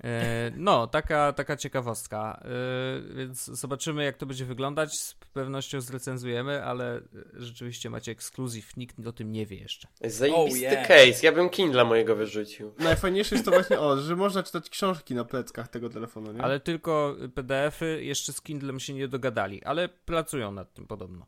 E, 0.04 0.52
No, 0.56 0.88
taka, 0.88 1.34
taka 1.34 1.58
ciekawostka. 1.58 2.44
E, 2.46 3.16
Więc 3.16 3.46
zobaczymy, 3.46 4.04
jak 4.04 4.18
to 4.18 4.26
będzie 4.26 4.46
wyglądać. 4.46 5.00
Z 5.00 5.14
pewnością 5.34 5.82
zrecenzujemy, 5.82 6.64
ale 6.64 7.02
rzeczywiście 7.34 7.90
macie 7.90 8.12
ekskluzyw. 8.12 8.78
Nikt 8.78 9.08
o 9.08 9.12
tym 9.12 9.32
nie 9.32 9.46
wie 9.46 9.58
jeszcze. 9.58 9.88
Zajebisty 10.02 10.68
Oh, 10.68 10.76
yeah. 10.76 10.88
case, 10.88 11.26
ja 11.26 11.32
bym 11.32 11.50
Kindla 11.50 11.86
mojego 11.86 12.16
wyrzucił. 12.16 12.74
Najfajniejsze 12.80 13.36
jest 13.36 13.46
to 13.46 13.52
właśnie, 13.52 13.80
o, 13.80 13.98
że 13.98 14.16
można 14.16 14.44
czytać 14.44 14.70
książki 14.70 15.16
na 15.16 15.26
pleckach 15.26 15.68
tego 15.68 15.90
telefonu, 15.90 16.32
nie? 16.32 16.42
Ale 16.42 16.60
tylko 16.60 17.16
PDF-y 17.36 18.04
jeszcze 18.04 18.34
z 18.34 18.42
Kindlem 18.42 18.80
się 18.80 18.94
nie 18.94 19.08
dogadali, 19.08 19.64
ale 19.64 19.90
pracują 19.90 20.52
nad 20.52 20.74
tym 20.74 20.88
podobno. 20.88 21.26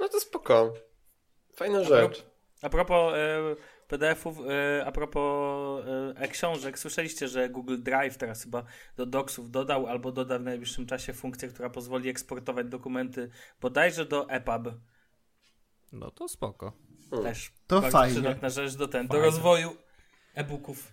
No 0.00 0.08
to 0.08 0.20
spoko. 0.20 0.74
Fajna 1.56 1.84
rzecz. 1.84 2.24
A 2.62 2.68
propos 2.68 3.14
e, 3.14 3.56
PDF-ów, 3.96 4.38
e, 4.40 4.84
a 4.86 4.92
propos 4.92 5.84
e, 5.86 6.20
e-książek, 6.20 6.78
słyszeliście, 6.78 7.28
że 7.28 7.48
Google 7.48 7.76
Drive 7.82 8.16
teraz 8.16 8.42
chyba 8.42 8.64
do 8.96 9.06
docsów 9.06 9.50
dodał 9.50 9.86
albo 9.86 10.12
doda 10.12 10.38
w 10.38 10.42
najbliższym 10.42 10.86
czasie 10.86 11.12
funkcję, 11.12 11.48
która 11.48 11.70
pozwoli 11.70 12.08
eksportować 12.08 12.66
dokumenty 12.66 13.30
bodajże 13.60 14.04
do 14.06 14.28
EPUB. 14.30 14.74
No 15.92 16.10
to 16.10 16.28
spoko. 16.28 16.72
Też 17.22 17.52
To 17.66 17.80
bardzo 17.80 17.98
fajnie. 17.98 18.14
przydatna 18.14 18.48
rzecz 18.48 18.74
do, 18.74 18.88
ten, 18.88 19.08
do 19.08 19.20
rozwoju 19.20 19.76
e-booków. 20.34 20.92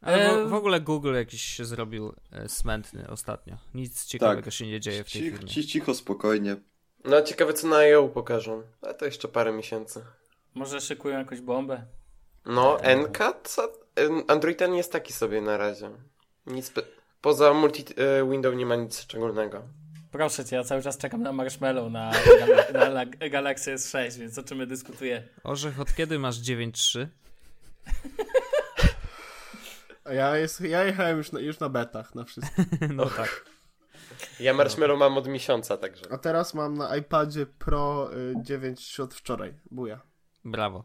Ale 0.00 0.30
E, 0.32 0.44
w, 0.44 0.48
w 0.48 0.54
ogóle 0.54 0.80
Google 0.80 1.14
jakiś 1.14 1.42
się 1.42 1.64
zrobił 1.64 2.14
e, 2.32 2.48
smętny 2.48 3.08
ostatnio. 3.08 3.56
Nic 3.74 4.04
ciekawego 4.06 4.50
się 4.50 4.66
nie 4.66 4.80
dzieje 4.80 5.04
w 5.04 5.12
tej 5.12 5.22
Cicho, 5.22 5.36
firmie. 5.36 5.64
cicho, 5.66 5.94
spokojnie. 5.94 6.56
No 7.04 7.22
ciekawe 7.22 7.52
co 7.52 7.66
na 7.68 7.76
IO 7.76 8.08
pokażą. 8.08 8.62
Ale 8.82 8.94
to 8.94 9.04
jeszcze 9.04 9.28
parę 9.28 9.52
miesięcy. 9.52 10.04
Może 10.54 10.80
szykują 10.80 11.18
jakąś 11.18 11.40
bombę? 11.40 11.86
No, 12.48 12.78
NCAT? 12.96 13.48
co- 13.48 13.72
Android 14.28 14.62
N 14.62 14.74
jest 14.74 14.92
taki 14.92 15.12
sobie 15.12 15.40
na 15.40 15.56
razie. 15.56 15.90
Nic 16.46 16.72
Poza 17.20 17.52
multi-window 17.54 18.56
nie 18.56 18.66
ma 18.66 18.76
nic 18.76 19.00
szczególnego. 19.00 19.62
Proszę 20.12 20.44
cię, 20.44 20.56
ja 20.56 20.64
cały 20.64 20.82
czas 20.82 20.98
czekam 20.98 21.22
na 21.22 21.32
Marshmallow 21.32 21.92
na, 21.92 22.10
na, 22.72 22.90
na 22.90 23.06
Galaxy 23.06 23.74
S6, 23.74 24.18
więc 24.18 24.38
o 24.38 24.42
czym 24.42 24.58
my 24.58 24.66
dyskutuje? 24.66 25.22
Orzech, 25.44 25.80
od 25.80 25.94
kiedy 25.94 26.18
masz 26.18 26.36
9.3? 26.36 27.06
A 30.04 30.12
ja, 30.12 30.36
jest, 30.36 30.60
ja 30.60 30.84
jechałem 30.84 31.18
już 31.18 31.32
na, 31.32 31.40
już 31.40 31.60
na 31.60 31.68
betach, 31.68 32.14
na 32.14 32.24
wszystko. 32.24 32.62
No 32.94 33.06
tak. 33.06 33.44
Ja 34.40 34.54
Marshmallow 34.54 34.98
mam 34.98 35.18
od 35.18 35.28
miesiąca, 35.28 35.76
także. 35.76 36.04
A 36.10 36.18
teraz 36.18 36.54
mam 36.54 36.74
na 36.78 36.96
iPadzie 36.96 37.46
Pro 37.46 38.10
y, 38.16 38.34
9 38.42 39.00
od 39.00 39.14
wczoraj, 39.14 39.54
buja. 39.70 40.00
Brawo. 40.44 40.84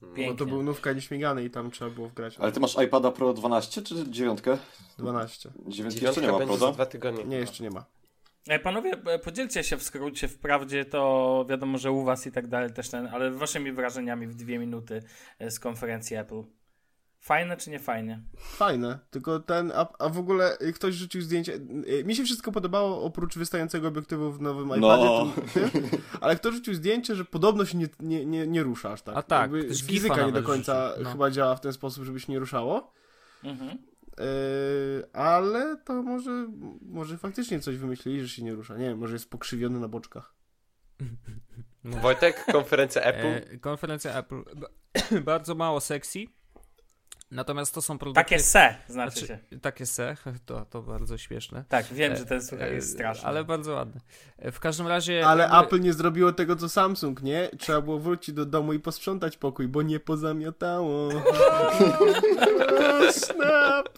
Bo 0.00 0.06
to 0.08 0.14
Pięknie. 0.14 0.46
był 0.46 0.62
nówka 0.62 0.92
nieśmigany 0.92 1.44
i 1.44 1.50
tam 1.50 1.70
trzeba 1.70 1.90
było 1.90 2.08
wgrać 2.08 2.38
Ale 2.38 2.52
ty 2.52 2.60
masz 2.60 2.76
iPada 2.84 3.10
Pro 3.10 3.32
12 3.32 3.82
czy 3.82 4.10
9? 4.10 4.40
12. 4.98 5.50
9 5.66 5.94
jeszcze 5.94 6.00
Dziewiątka 6.00 6.20
nie 6.20 6.32
ma, 6.32 6.46
prawda? 6.46 6.72
dwa 6.72 6.86
tygodnie. 6.86 7.24
Nie, 7.24 7.36
jeszcze 7.36 7.64
nie 7.64 7.70
ma. 7.70 7.84
Panowie, 8.62 8.90
e, 9.06 9.18
podzielcie 9.18 9.64
się 9.64 9.76
w 9.76 9.82
skrócie, 9.82 10.28
wprawdzie 10.28 10.84
to 10.84 11.44
wiadomo, 11.48 11.78
że 11.78 11.92
u 11.92 12.04
was 12.04 12.26
i 12.26 12.32
tak 12.32 12.46
dalej 12.46 12.72
też 12.72 12.88
ten, 12.88 13.06
ale 13.06 13.30
waszymi 13.30 13.72
wrażeniami 13.72 14.26
w 14.26 14.34
dwie 14.34 14.58
minuty 14.58 15.02
e, 15.38 15.50
z 15.50 15.60
konferencji 15.60 16.16
Apple. 16.16 16.42
Fajne 17.26 17.56
czy 17.56 17.70
nie 17.70 17.78
fajnie? 17.78 18.20
Fajne, 18.38 18.98
tylko 19.10 19.40
ten, 19.40 19.72
a, 19.74 19.88
a 19.98 20.08
w 20.08 20.18
ogóle 20.18 20.58
y, 20.60 20.72
ktoś 20.72 20.94
rzucił 20.94 21.22
zdjęcie, 21.22 21.54
y, 21.88 22.04
mi 22.04 22.16
się 22.16 22.24
wszystko 22.24 22.52
podobało 22.52 23.02
oprócz 23.02 23.38
wystającego 23.38 23.88
obiektywu 23.88 24.32
w 24.32 24.40
nowym 24.40 24.68
No. 24.68 24.76
iPadzie, 24.76 25.42
tym, 25.70 25.70
ale 26.20 26.36
kto 26.36 26.52
rzucił 26.52 26.74
zdjęcie, 26.74 27.14
że 27.14 27.24
podobno 27.24 27.64
się 27.64 27.78
nie, 27.78 27.88
nie, 28.00 28.26
nie, 28.26 28.46
nie 28.46 28.62
rusza 28.62 28.92
aż 28.92 29.02
tak. 29.02 29.16
A 29.16 29.22
tak, 29.22 29.40
Jakby 29.42 29.64
ktoś 29.64 29.82
fizyka 29.82 30.26
nie 30.26 30.32
do 30.32 30.42
końca 30.42 30.88
rzucił, 30.88 31.04
no. 31.04 31.10
chyba 31.12 31.30
działa 31.30 31.56
w 31.56 31.60
ten 31.60 31.72
sposób, 31.72 32.04
żeby 32.04 32.20
się 32.20 32.32
nie 32.32 32.38
ruszało, 32.38 32.92
Mhm. 33.44 33.78
Yy, 34.18 34.24
ale 35.12 35.76
to 35.84 36.02
może, 36.02 36.48
może 36.82 37.18
faktycznie 37.18 37.60
coś 37.60 37.76
wymyślili, 37.76 38.20
że 38.22 38.28
się 38.28 38.42
nie 38.42 38.54
rusza. 38.54 38.76
Nie 38.76 38.84
wiem, 38.84 38.98
może 38.98 39.12
jest 39.12 39.30
pokrzywiony 39.30 39.80
na 39.80 39.88
boczkach. 39.88 40.34
Wojtek, 41.84 42.44
konferencja 42.52 43.02
Apple. 43.02 43.54
E, 43.54 43.58
konferencja 43.58 44.14
Apple. 44.18 44.42
ba- 44.56 45.20
Bardzo 45.32 45.54
mało 45.54 45.80
seksji. 45.80 46.35
Natomiast 47.30 47.74
to 47.74 47.82
są 47.82 47.98
produkty. 47.98 48.20
Takie 48.24 48.38
se, 48.38 48.74
znaczy 48.88 49.26
się. 49.26 49.38
Takie 49.62 49.86
se, 49.86 50.16
to, 50.46 50.64
to 50.64 50.82
bardzo 50.82 51.18
śmieszne. 51.18 51.64
Tak, 51.68 51.86
wiem, 51.86 52.12
E, 52.12 52.16
że 52.16 52.26
ten 52.26 52.42
słuchaj 52.44 52.74
jest 52.74 52.88
E, 52.88 52.92
straszny. 52.92 53.28
Ale 53.28 53.44
bardzo 53.44 53.72
ładne. 53.72 54.00
E, 54.38 54.52
W 54.52 54.60
każdym 54.60 54.86
razie. 54.86 55.26
Ale 55.26 55.42
jakby- 55.44 55.58
Apple 55.58 55.80
nie 55.80 55.92
zrobiło 55.92 56.32
tego, 56.32 56.56
co 56.56 56.68
Samsung, 56.68 57.22
nie? 57.22 57.50
Trzeba 57.58 57.80
było 57.80 57.98
wrócić 57.98 58.34
do 58.34 58.46
domu 58.46 58.72
i 58.72 58.80
posprzątać 58.80 59.36
pokój, 59.36 59.68
bo 59.68 59.82
nie 59.82 60.00
pozamiatało. 60.00 61.08
Snap! 63.10 63.88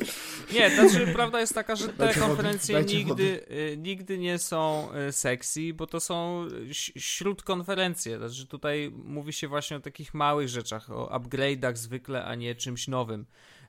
Nie, 0.52 0.70
znaczy 0.70 1.06
prawda 1.14 1.40
jest 1.40 1.54
taka, 1.54 1.76
że 1.76 1.88
te 1.88 1.92
Dajcie 1.92 2.20
konferencje 2.20 2.82
nigdy, 2.84 3.46
y, 3.50 3.76
nigdy 3.78 4.18
nie 4.18 4.38
są 4.38 4.88
y, 5.08 5.12
sexy, 5.12 5.60
bo 5.74 5.86
to 5.86 6.00
są 6.00 6.46
śródkonferencje. 6.72 8.18
Znaczy 8.18 8.46
tutaj 8.46 8.92
mówi 9.04 9.32
się 9.32 9.48
właśnie 9.48 9.76
o 9.76 9.80
takich 9.80 10.14
małych 10.14 10.48
rzeczach, 10.48 10.90
o 10.90 11.18
upgrade'ach 11.18 11.76
zwykle, 11.76 12.24
a 12.24 12.34
nie 12.34 12.54
czymś 12.54 12.88
nowym. 12.88 13.17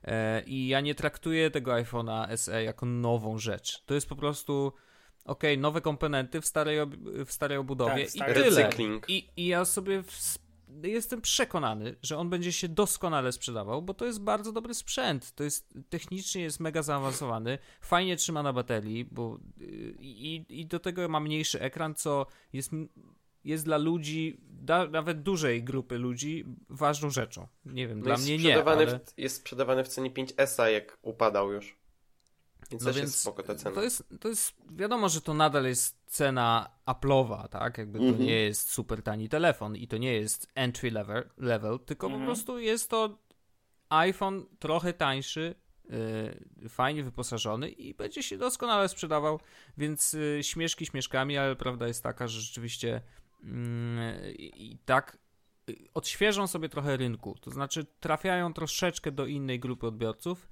E, 0.04 0.42
I 0.46 0.68
ja 0.68 0.80
nie 0.80 0.94
traktuję 0.94 1.50
tego 1.50 1.70
iPhone'a 1.72 2.36
SE 2.36 2.62
jako 2.64 2.86
nową 2.86 3.38
rzecz. 3.38 3.82
To 3.86 3.94
jest 3.94 4.08
po 4.08 4.16
prostu 4.16 4.72
okej, 5.24 5.58
nowe 5.58 5.80
komponenty 5.80 6.40
w 6.40 6.46
starej, 6.46 6.80
ob- 6.80 6.96
w 7.26 7.32
starej 7.32 7.58
obudowie 7.58 8.04
Tak, 8.04 8.14
i 8.14 8.18
stary. 8.18 8.34
tyle. 8.34 8.62
Recykling. 8.62 9.10
I, 9.10 9.28
I 9.36 9.46
ja 9.46 9.64
sobie 9.64 10.02
w, 10.02 10.38
jestem 10.82 11.20
przekonany, 11.20 11.96
że 12.02 12.18
on 12.18 12.30
będzie 12.30 12.52
się 12.52 12.68
doskonale 12.68 13.32
sprzedawał, 13.32 13.82
bo 13.82 13.94
to 13.94 14.06
jest 14.06 14.22
bardzo 14.22 14.52
dobry 14.52 14.74
sprzęt. 14.74 15.32
To 15.34 15.44
jest 15.44 15.74
technicznie 15.88 16.42
jest 16.42 16.60
mega 16.60 16.82
zaawansowany, 16.82 17.58
fajnie 17.80 18.16
trzyma 18.16 18.42
na 18.42 18.52
baterii, 18.52 19.04
bo 19.04 19.38
y, 19.60 19.94
i, 20.00 20.44
i 20.48 20.66
do 20.66 20.78
tego 20.80 21.08
ma 21.08 21.20
mniejszy 21.20 21.60
ekran, 21.60 21.94
co 21.94 22.26
jest, 22.52 22.70
jest 23.44 23.64
dla 23.64 23.76
ludzi, 23.78 24.40
da, 24.48 24.86
nawet 24.86 25.22
dużej 25.22 25.64
grupy 25.64 25.98
ludzi, 25.98 26.44
ważną 26.68 27.10
rzeczą. 27.10 27.48
Nie 27.64 27.88
wiem, 27.88 27.98
No 27.98 28.04
dla 28.04 28.16
mnie 28.16 28.38
nie, 28.38 28.64
ale... 28.64 28.86
w, 28.86 29.18
jest 29.18 29.36
sprzedawany 29.36 29.84
w 29.84 29.88
cenie 29.88 30.10
5S, 30.10 30.66
jak 30.66 30.98
upadał 31.02 31.52
już. 31.52 31.80
Więc 32.70 32.84
No 32.84 32.92
więc 32.92 33.10
jest 33.10 33.20
spoko 33.20 33.42
ta 33.42 33.54
cena. 33.54 33.74
To 33.74 33.82
jest, 33.82 34.04
to 34.20 34.28
jest, 34.28 34.54
wiadomo, 34.70 35.08
że 35.08 35.20
to 35.20 35.34
nadal 35.34 35.64
jest 35.64 35.96
cena 36.06 36.70
Apple'owa, 36.86 37.48
tak? 37.48 37.78
Jakby 37.78 37.98
to 37.98 38.04
Mhm. 38.04 38.24
nie 38.24 38.40
jest 38.40 38.70
super 38.70 39.02
tani 39.02 39.28
telefon 39.28 39.76
i 39.76 39.88
to 39.88 39.96
nie 39.98 40.12
jest 40.12 40.46
entry 40.54 40.90
level, 40.90 41.30
level 41.38 41.78
tylko 41.78 42.06
Mhm. 42.06 42.22
po 42.22 42.26
prostu 42.26 42.58
jest 42.58 42.90
to 42.90 43.18
iPhone 43.88 44.46
trochę 44.58 44.92
tańszy, 44.92 45.54
yy, 46.62 46.68
fajnie 46.68 47.02
wyposażony 47.04 47.68
i 47.70 47.94
będzie 47.94 48.22
się 48.22 48.38
doskonale 48.38 48.88
sprzedawał, 48.88 49.40
więc 49.78 50.12
yy, 50.12 50.38
śmieszki 50.42 50.86
śmieszkami, 50.86 51.38
ale 51.38 51.56
prawda 51.56 51.86
jest 51.88 52.02
taka, 52.02 52.28
że 52.28 52.40
rzeczywiście 52.40 53.00
i 54.38 54.72
i 54.72 54.78
tak 54.78 55.18
odświeżą 55.94 56.46
sobie 56.46 56.68
trochę 56.68 56.96
rynku, 56.96 57.36
to 57.40 57.50
znaczy 57.50 57.86
trafiają 58.00 58.52
troszeczkę 58.52 59.12
do 59.12 59.26
innej 59.26 59.60
grupy 59.60 59.86
odbiorców, 59.86 60.48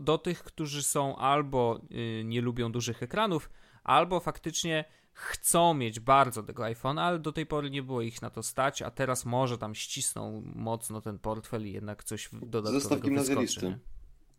do 0.00 0.18
tych, 0.18 0.42
którzy 0.42 0.82
są 0.82 1.16
albo 1.16 1.80
y, 1.90 2.22
nie 2.24 2.40
lubią 2.40 2.72
dużych 2.72 3.02
ekranów, 3.02 3.50
albo 3.84 4.20
faktycznie 4.20 4.84
chcą 5.12 5.74
mieć 5.74 6.00
bardzo 6.00 6.42
tego 6.42 6.62
iPhone'a, 6.62 7.00
ale 7.00 7.18
do 7.18 7.32
tej 7.32 7.46
pory 7.46 7.70
nie 7.70 7.82
było 7.82 8.02
ich 8.02 8.22
na 8.22 8.30
to 8.30 8.42
stać, 8.42 8.82
a 8.82 8.90
teraz 8.90 9.24
może 9.24 9.58
tam 9.58 9.74
ścisną 9.74 10.42
mocno 10.44 11.00
ten 11.00 11.18
portfel 11.18 11.66
i 11.66 11.72
jednak 11.72 12.04
coś 12.04 12.28
dodatkowego 12.32 12.80
Zestaw 12.80 13.00
gimnazjalisty. 13.00 13.60
wyskoczy. 13.60 13.97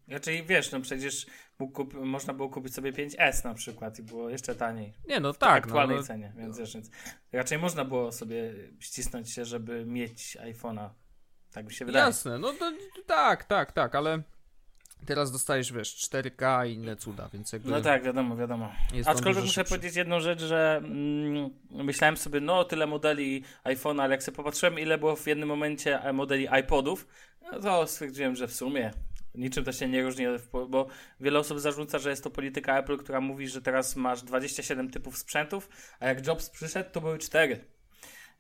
Znaczy 0.10 0.43
wiesz, 0.43 0.72
no 0.72 0.82
przecież 0.82 1.26
kup- 1.60 1.93
można 1.93 2.34
było 2.34 2.49
kupić 2.49 2.74
sobie 2.74 2.93
5S 2.93 3.45
na 3.45 3.53
przykład 3.53 3.99
i 3.99 4.03
było 4.03 4.30
jeszcze 4.30 4.55
taniej. 4.55 4.93
Nie, 5.07 5.20
no 5.20 5.34
w 5.34 5.38
tak. 5.38 5.64
aktualnej 5.64 5.95
no, 5.95 6.01
no, 6.01 6.07
cenie, 6.07 6.34
więc 6.38 6.60
wiesz, 6.60 6.74
więc 6.74 6.89
raczej 7.32 7.57
można 7.57 7.86
było 7.86 8.12
sobie 8.12 8.53
ścisnąć 8.80 9.32
się, 9.32 9.45
żeby 9.45 9.86
mieć 9.86 10.38
iPhone'a. 10.38 10.89
Tak 11.51 11.66
mi 11.66 11.74
się 11.74 11.86
wydaje. 11.86 12.05
Jasne, 12.05 12.39
no 12.39 12.51
to, 12.53 12.72
tak, 13.05 13.43
tak, 13.43 13.72
tak, 13.72 13.95
ale 13.95 14.22
teraz 15.05 15.32
dostajesz, 15.32 15.74
wiesz, 15.74 15.95
4K 15.95 16.68
i 16.68 16.74
inne 16.74 16.95
cuda, 16.95 17.30
więc 17.34 17.53
jakby... 17.53 17.72
No 17.72 17.82
tak, 17.82 18.03
wiadomo, 18.03 18.36
wiadomo. 18.36 18.72
Aczkolwiek 19.05 19.43
muszę 19.43 19.53
szybszy. 19.53 19.76
powiedzieć 19.76 19.95
jedną 19.95 20.20
rzecz, 20.20 20.41
że 20.41 20.82
mm, 20.84 21.49
myślałem 21.72 22.18
sobie, 22.18 22.39
no 22.39 22.64
tyle 22.64 22.88
modeli 22.88 23.43
iPhone'a, 23.64 24.01
ale 24.01 24.14
jak 24.14 24.24
sobie 24.24 24.36
popatrzyłem, 24.36 24.80
ile 24.80 24.97
było 24.97 25.16
w 25.16 25.28
jednym 25.28 25.49
momencie 25.49 26.14
modeli 26.14 26.47
iPodów, 26.60 27.07
no 27.51 27.60
to 27.60 27.88
stwierdziłem, 27.88 28.36
że 28.36 28.47
w 28.47 28.53
sumie 28.53 28.91
niczym 29.36 29.63
to 29.63 29.71
się 29.71 29.88
nie 29.88 30.03
różni, 30.03 30.25
bo 30.69 30.88
wiele 31.19 31.39
osób 31.39 31.59
zarzuca, 31.59 31.99
że 31.99 32.09
jest 32.09 32.23
to 32.23 32.30
polityka 32.30 32.77
Apple, 32.80 32.97
która 32.97 33.21
mówi, 33.21 33.47
że 33.47 33.61
teraz 33.61 33.95
masz 33.95 34.21
27 34.23 34.89
typów 34.89 35.17
sprzętów, 35.17 35.69
a 35.99 36.07
jak 36.07 36.27
Jobs 36.27 36.49
przyszedł, 36.49 36.89
to 36.91 37.01
były 37.01 37.17
4. 37.17 37.65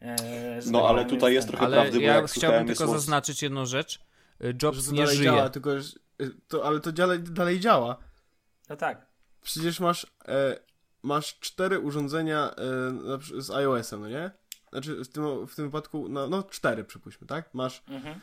E, 0.01 0.61
że 0.61 0.71
No, 0.71 0.81
tak 0.81 0.89
ale 0.89 1.05
tutaj 1.05 1.33
jest 1.33 1.47
ten- 1.47 1.51
trochę 1.57 1.65
Ale 1.65 1.75
prawdy, 1.81 1.97
bo 1.99 2.03
ja 2.05 2.15
jak 2.15 2.25
chciałbym 2.31 2.67
tylko 2.67 2.83
jest 2.83 2.93
zaznaczyć 2.93 3.41
jedną 3.41 3.65
rzecz. 3.65 3.99
Że 4.39 4.53
Jobs 4.63 4.85
to 4.85 4.91
nie 4.91 5.01
dalej 5.01 5.17
żyje. 5.17 5.29
działa, 5.29 5.49
tylko 5.49 5.69
to, 6.47 6.65
ale 6.67 6.79
to 6.79 6.91
dalej, 6.91 7.19
dalej 7.19 7.59
działa. 7.59 7.97
No 8.69 8.75
tak. 8.75 9.05
Przecież 9.41 9.79
masz, 9.79 10.07
e, 10.27 10.59
masz 11.03 11.39
cztery 11.39 11.79
urządzenia 11.79 12.51
e, 13.37 13.41
z 13.41 13.51
iOS-em, 13.51 14.01
no 14.01 14.09
nie? 14.09 14.31
Znaczy 14.69 15.03
w 15.03 15.07
tym, 15.07 15.47
w 15.47 15.55
tym 15.55 15.65
wypadku, 15.65 16.09
no, 16.09 16.27
no 16.27 16.43
cztery 16.43 16.83
przypuśćmy, 16.83 17.27
tak? 17.27 17.53
Masz, 17.53 17.83
Mhm. 17.87 18.19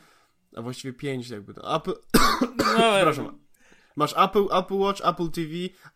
A 0.55 0.61
właściwie 0.61 0.93
pięć 0.93 1.29
jakby 1.29 1.53
to. 1.53 1.75
Apple, 1.75 1.91
No, 2.57 2.93
przepraszam. 2.93 3.39
Masz 3.95 4.13
Apple, 4.17 4.45
Apple 4.57 4.75
Watch, 4.77 5.01
Apple 5.07 5.29
TV, 5.31 5.51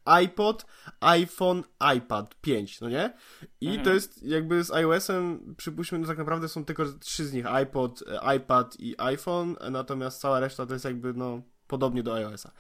iPod, 0.06 0.66
iPhone, 1.00 1.64
iPad, 1.98 2.36
5, 2.42 2.82
no 2.82 2.90
nie? 2.90 3.14
I 3.62 3.68
Mhm. 3.68 3.86
to 3.86 3.94
jest 3.94 4.24
jakby 4.24 4.64
z 4.64 4.72
iOS-em, 4.72 5.56
przypuśćmy, 5.58 6.00
no 6.00 6.08
tak 6.08 6.18
naprawdę 6.18 6.48
są 6.50 6.66
tylko 6.66 6.86
trzy 7.00 7.26
z 7.26 7.34
nich, 7.34 7.46
iPod, 7.46 8.04
e, 8.22 8.36
iPad 8.36 8.76
i 8.80 8.96
iPhone, 8.98 9.56
natomiast 9.72 10.22
cała 10.22 10.40
reszta 10.40 10.66
to 10.66 10.74
jest 10.74 10.86
jakby, 10.86 11.14
no, 11.14 11.42
podobnie 11.68 12.04
do 12.04 12.14
iOS-a. 12.16 12.52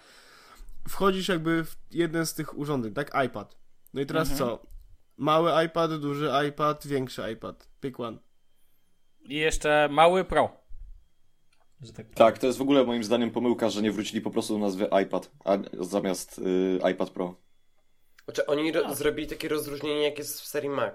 Wchodzisz 0.89 1.28
jakby 1.28 1.66
w 1.66 1.76
jeden 1.92 2.26
z 2.26 2.34
tych 2.34 2.58
urządzeń, 2.58 2.94
tak? 2.94 3.12
iPad. 3.26 3.58
No 3.94 4.02
i 4.02 4.06
teraz 4.06 4.32
Mhm. 4.32 4.50
co? 4.50 4.66
Mały 5.18 5.66
iPad, 5.66 5.96
duży 6.00 6.32
iPad, 6.50 6.88
większy 6.88 7.32
iPad. 7.32 7.70
Pick 7.80 8.00
one. 8.00 8.18
I 9.22 9.36
jeszcze 9.36 9.89
mały 9.92 10.24
Pro. 10.24 10.61
Że 11.82 11.93
tak 11.93 12.05
powiem. 12.05 12.15
Tak, 12.15 12.38
to 12.38 12.47
jest 12.47 12.59
w 12.59 12.61
ogóle 12.61 12.84
moim 12.84 13.03
zdaniem 13.03 13.32
pomyłka, 13.32 13.69
że 13.69 13.82
nie 13.82 13.91
wrócili 13.91 14.21
po 14.21 14.32
prostu 14.32 14.53
do 14.53 14.59
nazwy 14.59 14.89
iPad, 15.03 15.32
a 15.45 15.57
zamiast 15.79 16.39
y, 16.39 16.79
iPad 16.91 17.09
Pro. 17.09 17.36
Znaczy, 18.25 18.45
oni 18.45 18.71
ro- 18.71 18.95
zrobili 18.95 19.27
takie 19.27 19.47
rozróżnienie, 19.47 20.03
jak 20.03 20.17
jest 20.17 20.41
w 20.41 20.45
serii 20.45 20.69
Mac. 20.69 20.93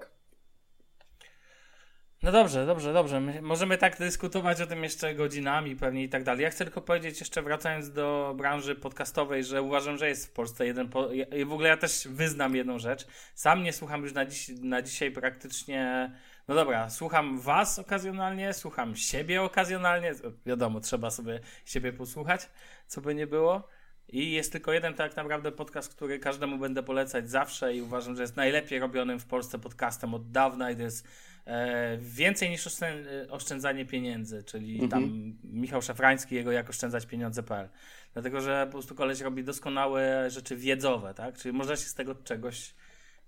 No 2.22 2.32
dobrze, 2.32 2.66
dobrze, 2.66 2.93
dobrze. 2.93 3.20
My 3.20 3.43
możemy 3.43 3.78
tak 3.78 3.99
dyskutować 3.99 4.61
o 4.61 4.66
tym 4.66 4.82
jeszcze 4.82 5.14
godzinami 5.14 5.76
pewnie 5.76 6.05
i 6.05 6.09
tak 6.09 6.24
dalej. 6.24 6.43
Ja 6.43 6.51
chcę 6.51 6.64
tylko 6.64 6.80
powiedzieć 6.80 7.20
jeszcze 7.20 7.43
wracając 7.43 7.93
do 7.93 8.34
branży 8.37 8.74
podcastowej, 8.74 9.45
że 9.45 9.62
uważam, 9.62 9.99
że 9.99 10.09
jest 10.09 10.26
w 10.26 10.30
Polsce 10.30 10.66
jeden... 10.66 10.89
Po... 10.89 11.09
w 11.47 11.53
ogóle 11.53 11.68
ja 11.68 11.76
też 11.76 12.09
wyznam 12.11 12.57
jedną 12.57 12.78
rzecz. 12.78 13.07
Sam 13.34 13.62
nie 13.62 13.72
słucham 13.72 14.03
już 14.03 14.12
na, 14.12 14.26
dziś, 14.26 14.49
na 14.49 14.82
dzisiaj 14.82 15.11
praktycznie... 15.11 16.12
No 16.49 16.55
dobra, 16.55 16.91
słucham 16.91 17.41
was 17.41 17.79
okazjonalnie, 17.79 18.53
słucham 18.53 18.97
siebie 18.97 19.43
okazjonalnie. 19.43 20.15
Wiadomo, 20.47 20.81
trzeba 20.81 21.11
sobie 21.11 21.41
siebie 21.65 21.93
posłuchać, 21.93 22.49
co 22.87 23.01
by 23.01 23.15
nie 23.15 23.27
było. 23.27 23.69
I 24.09 24.33
jest 24.33 24.53
tylko 24.53 24.73
jeden 24.73 24.95
tak 24.95 25.17
naprawdę 25.17 25.53
podcast, 25.53 25.95
który 25.95 26.19
każdemu 26.19 26.59
będę 26.59 26.83
polecać 26.83 27.31
zawsze 27.31 27.75
i 27.75 27.83
uważam, 27.83 28.17
że 28.17 28.23
jest 28.23 28.37
najlepiej 28.37 28.79
robionym 28.79 29.21
w 29.21 29.27
Polsce 29.27 29.59
podcastem 29.59 30.15
od 30.15 30.31
dawna 30.31 30.71
i 30.71 30.77
to 30.77 30.83
jest 30.83 31.09
e, 31.45 31.99
więcej 31.99 32.51
niż 32.51 32.67
oszczę- 32.67 33.27
oszczędzanie 33.31 33.87
pieniędzy, 33.87 34.45
czyli 34.45 34.89
tam 34.89 35.33
Michał 35.45 35.83
Szafrański, 35.83 36.35
jego 36.35 36.53
jak 36.53 36.71
oszczędzać 36.71 37.07
pieniądze.pl. 37.07 37.69
Dlatego, 38.13 38.41
że 38.41 38.67
po 38.67 38.73
prostu 38.73 38.95
koleś 38.95 39.21
robi 39.21 39.45
doskonałe 39.45 40.31
rzeczy 40.31 40.57
wiedzowe, 40.57 41.15
tak? 41.15 41.39
Czyli 41.39 41.53
można 41.53 41.77
się 41.77 41.85
z 41.85 41.95
tego 41.95 42.15
czegoś 42.15 42.75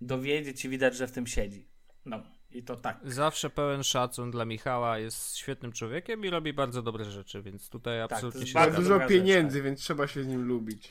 dowiedzieć 0.01 0.64
i 0.64 0.69
widać, 0.69 0.97
że 0.97 1.07
w 1.07 1.12
tym 1.12 1.27
siedzi. 1.27 1.66
No 2.05 2.38
i 2.53 2.62
to 2.62 2.76
tak. 2.76 2.99
Zawsze 3.05 3.51
pełen 3.51 3.82
szacun 3.84 4.30
dla 4.30 4.44
Michała, 4.44 4.99
jest 4.99 5.36
świetnym 5.36 5.72
człowiekiem 5.72 6.24
i 6.24 6.30
robi 6.30 6.53
bardzo 6.53 6.82
dobre 6.82 7.05
rzeczy, 7.05 7.42
więc 7.42 7.68
tutaj 7.68 8.01
absolutnie 8.03 8.40
jest 8.40 8.53
się 8.53 8.59
Ma 8.59 8.64
bardzo 8.64 8.76
dużo 8.78 8.88
dobra 8.88 9.09
rzecz, 9.09 9.18
pieniędzy, 9.18 9.62
więc 9.62 9.80
trzeba 9.80 10.07
się 10.07 10.22
z 10.22 10.26
nim 10.26 10.42
lubić. 10.46 10.88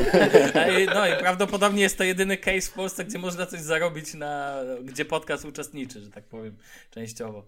Ej, 0.54 0.86
No 0.86 1.06
i 1.08 1.16
prawdopodobnie 1.18 1.82
jest 1.82 1.98
to 1.98 2.04
jedyny 2.04 2.36
case 2.36 2.60
w 2.60 2.72
Polsce, 2.72 3.04
gdzie 3.04 3.18
można 3.18 3.46
coś 3.46 3.60
zarobić 3.60 4.14
na, 4.14 4.54
gdzie 4.84 5.04
podcast 5.04 5.44
uczestniczy, 5.44 6.00
że 6.00 6.10
tak 6.10 6.24
powiem, 6.24 6.56
częściowo. 6.90 7.46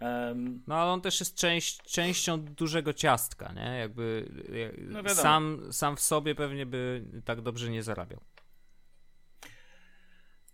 Em, 0.00 0.62
No 0.66 0.74
ale 0.74 0.90
on 0.90 1.00
też 1.00 1.20
jest 1.20 1.34
część, 1.34 1.82
częścią 1.82 2.40
dużego 2.44 2.92
ciastka, 2.92 3.52
nie? 3.52 3.78
Jakby 3.78 4.28
jak- 4.52 4.72
No 4.78 5.02
wiadomo. 5.02 5.22
sam, 5.22 5.60
sam 5.72 5.96
w 5.96 6.00
sobie 6.00 6.34
pewnie 6.34 6.66
by 6.66 7.04
tak 7.24 7.40
dobrze 7.40 7.70
nie 7.70 7.82
zarabiał. 7.82 8.20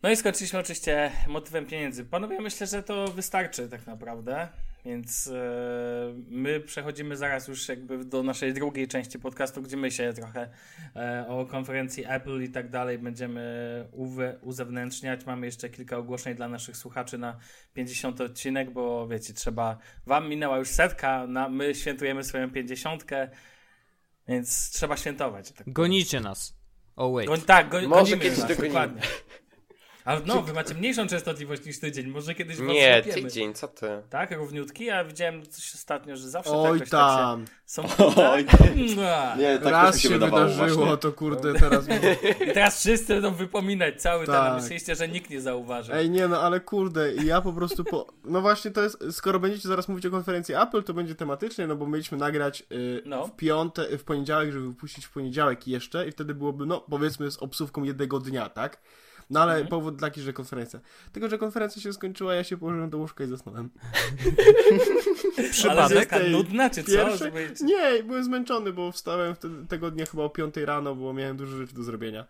No 0.04 0.10
i 0.10 0.16
skończyliśmy 0.16 0.58
oczywiście 0.58 1.12
motywem 1.26 1.66
pieniędzy. 1.66 2.04
Panowie, 2.04 2.40
myślę, 2.40 2.66
że 2.66 2.82
to 2.82 3.08
wystarczy 3.08 3.68
tak 3.68 3.86
naprawdę, 3.86 4.48
więc 4.84 5.26
e, 5.26 5.32
my 6.28 6.60
przechodzimy 6.60 7.16
zaraz 7.16 7.48
już 7.48 7.68
jakby 7.68 8.04
do 8.04 8.22
naszej 8.22 8.54
drugiej 8.54 8.88
części 8.88 9.18
podcastu, 9.18 9.62
gdzie 9.62 9.76
my 9.76 9.90
się 9.90 10.12
trochę 10.12 10.48
e, 10.96 11.26
o 11.28 11.46
konferencji 11.46 12.04
Apple 12.08 12.42
i 12.42 12.48
tak 12.48 12.70
dalej 12.70 12.98
będziemy 12.98 13.88
uwe, 13.92 14.38
uzewnętrzniać. 14.42 15.26
Mamy 15.26 15.46
jeszcze 15.46 15.68
kilka 15.68 15.96
ogłoszeń 15.96 16.34
dla 16.34 16.48
naszych 16.48 16.76
słuchaczy 16.76 17.18
na 17.18 17.36
50 17.74 18.20
odcinek, 18.20 18.70
bo 18.70 19.08
wiecie, 19.08 19.34
trzeba, 19.34 19.78
wam 20.06 20.28
minęła 20.28 20.58
już 20.58 20.68
setka, 20.68 21.26
na, 21.26 21.48
my 21.48 21.74
świętujemy 21.74 22.24
swoją 22.24 22.50
50, 22.50 23.04
więc 24.28 24.70
trzeba 24.70 24.96
świętować. 24.96 25.52
Tak 25.52 25.72
Gonicie 25.72 26.20
nas. 26.20 26.64
Oh 26.96 27.14
wait. 27.14 27.28
Goń, 27.28 27.40
tak, 27.40 27.68
go, 27.68 27.88
Może 27.88 28.18
kiedyś 28.18 28.38
dogonimy. 28.38 28.68
dokładnie. 28.68 29.02
A 30.04 30.20
no, 30.26 30.42
wy 30.42 30.52
macie 30.52 30.74
mniejszą 30.74 31.06
częstotliwość 31.06 31.64
niż 31.66 31.80
tydzień, 31.80 32.06
może 32.06 32.34
kiedyś 32.34 32.56
was 32.56 32.66
Nie, 32.68 33.02
złapiemy. 33.04 33.28
tydzień, 33.28 33.54
co 33.54 33.68
ty? 33.68 33.86
Tak, 34.10 34.30
równiutki, 34.30 34.90
a 34.90 35.04
widziałem 35.04 35.46
coś 35.46 35.74
ostatnio, 35.74 36.16
że 36.16 36.28
zawsze 36.28 36.50
Oj 36.52 36.72
jakoś 36.78 36.90
tam. 36.90 37.44
tak 37.44 37.48
się... 37.48 37.54
Są... 37.66 37.82
Oj, 38.32 38.46
Mua. 38.96 39.36
nie, 39.38 39.58
tak 39.58 39.72
Raz 39.72 40.00
się 40.00 40.08
się 40.08 40.18
wydarzyło, 40.18 40.76
właśnie. 40.76 40.96
to 40.96 41.12
kurde 41.12 41.54
teraz... 41.54 41.84
I 42.50 42.52
teraz 42.54 42.80
wszyscy 42.80 43.14
będą 43.14 43.34
wypominać 43.34 44.02
cały 44.02 44.26
ten, 44.26 44.34
Tak. 44.34 44.54
myśleliście, 44.62 44.94
że 44.94 45.08
nikt 45.08 45.30
nie 45.30 45.40
zauważy. 45.40 45.94
Ej, 45.94 46.10
nie 46.10 46.28
no, 46.28 46.40
ale 46.40 46.60
kurde, 46.60 47.14
ja 47.14 47.40
po 47.40 47.52
prostu 47.52 47.84
po... 47.84 48.06
No 48.24 48.40
właśnie 48.40 48.70
to 48.70 48.82
jest, 48.82 48.98
skoro 49.12 49.40
będziecie 49.40 49.68
zaraz 49.68 49.88
mówić 49.88 50.06
o 50.06 50.10
konferencji 50.10 50.54
Apple, 50.54 50.82
to 50.82 50.94
będzie 50.94 51.14
tematycznie, 51.14 51.66
no 51.66 51.76
bo 51.76 51.86
mieliśmy 51.86 52.18
nagrać 52.18 52.62
y, 52.72 53.02
No. 53.06 53.26
w 53.26 53.36
piątek, 53.36 53.90
w 53.90 54.04
poniedziałek, 54.04 54.52
żeby 54.52 54.66
wypuścić 54.66 55.06
w 55.06 55.10
poniedziałek 55.10 55.68
jeszcze 55.68 56.08
i 56.08 56.12
wtedy 56.12 56.34
byłoby, 56.34 56.66
no 56.66 56.80
powiedzmy 56.90 57.30
z 57.30 57.36
obsówką 57.38 57.82
jednego 57.82 58.20
dnia, 58.20 58.48
tak? 58.48 58.80
No 59.30 59.40
ale 59.40 59.52
Mhm. 59.52 59.68
powód 59.68 60.00
taki, 60.00 60.20
że 60.20 60.32
konferencja. 60.32 60.80
Tylko, 61.12 61.28
że 61.28 61.38
konferencja 61.38 61.82
się 61.82 61.92
skończyła, 61.92 62.34
ja 62.34 62.44
się 62.44 62.56
położyłem 62.56 62.90
do 62.90 62.98
łóżka 62.98 63.24
i 63.24 63.26
zasnąłem. 63.26 63.70
Ale 65.38 65.48
Przypadek? 65.50 66.08
taka 66.08 66.26
nudna, 66.26 66.70
czy 66.70 66.82
co? 66.84 66.90
Pierwszy... 66.92 67.18
Żeby... 67.24 67.52
Nie, 67.60 68.02
byłem 68.02 68.24
zmęczony, 68.24 68.72
bo 68.72 68.92
wstałem 68.92 69.34
wtedy, 69.34 69.66
tego 69.66 69.90
dnia 69.90 70.06
chyba 70.06 70.22
o 70.22 70.30
5 70.30 70.56
rano, 70.56 70.94
bo 70.94 71.12
miałem 71.12 71.36
dużo 71.36 71.56
rzeczy 71.56 71.74
do 71.74 71.82
zrobienia. 71.82 72.24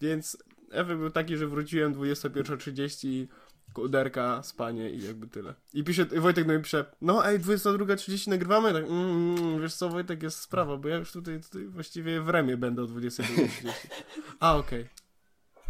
Więc 0.00 0.38
efekt 0.70 0.98
był 0.98 1.10
taki, 1.10 1.36
że 1.36 1.46
wróciłem 1.46 1.94
21.30, 1.94 3.26
kołderka, 3.72 4.42
spanie 4.42 4.90
i 4.90 5.02
jakby 5.06 5.26
tyle. 5.26 5.54
I 5.74 5.84
pisze, 5.84 6.04
Wojtek 6.04 6.44
do 6.46 6.52
mnie 6.52 6.62
pisze, 6.62 6.84
no 7.00 7.26
ej, 7.26 7.40
22.30 7.40 8.28
nagrywamy? 8.28 8.72
Tak, 8.72 8.84
mm, 8.84 9.60
wiesz 9.62 9.74
co, 9.74 9.88
Wojtek, 9.88 10.22
jest 10.22 10.38
sprawa, 10.40 10.76
bo 10.76 10.88
ja 10.88 10.96
już 10.96 11.12
tutaj, 11.12 11.40
tutaj 11.40 11.64
właściwie 11.64 12.20
w 12.20 12.28
remie 12.28 12.56
będę 12.56 12.82
o 12.82 12.86
22.30. 12.86 13.68
A, 14.40 14.56
okej. 14.56 14.88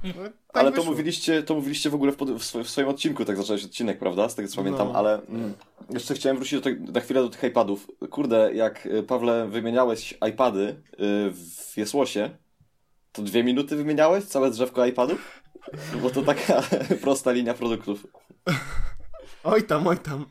No, 0.05 0.13
tak 0.13 0.33
Ale 0.53 0.73
to 0.73 0.85
mówiliście, 0.85 1.43
to 1.43 1.55
mówiliście 1.55 1.91
w 1.91 1.95
ogóle 1.95 2.13
w, 2.13 2.17
pod, 2.17 2.31
w, 2.31 2.45
swoim, 2.45 2.65
w 2.65 2.71
swoim 2.71 2.89
odcinku, 2.89 3.25
tak 3.25 3.37
zacząłeś 3.37 3.65
odcinek, 3.65 3.99
prawda? 3.99 4.29
Z 4.29 4.35
tego 4.35 4.49
co 4.49 4.57
pamiętam, 4.57 4.89
No. 4.89 4.95
ale 4.95 5.21
mm, 5.29 5.55
jeszcze 5.91 6.15
chciałem 6.15 6.37
wrócić 6.37 6.61
do 6.61 6.61
te, 6.61 6.75
na 6.93 7.01
chwilę 7.01 7.23
do 7.23 7.29
tych 7.29 7.43
iPadów. 7.45 7.87
Kurde, 8.11 8.55
jak 8.55 8.87
y, 8.87 9.03
Pawle 9.03 9.49
wymieniałeś 9.49 10.19
iPady 10.29 10.61
y, 10.63 10.77
w 11.33 11.77
Jesłosie, 11.77 12.31
to 13.13 13.23
dwie 13.23 13.45
minuty 13.45 13.77
wymieniałeś 13.77 14.25
całe 14.25 14.51
drzewko 14.51 14.87
iPadów? 14.87 15.43
Bo 16.03 16.11
to 16.11 16.23
taka 16.23 16.63
prosta 17.03 17.33
linia 17.33 17.55
produktów. 17.55 18.07
Oj 19.45 19.63
tam, 19.63 19.87
oj 19.87 19.99
tam. 19.99 20.27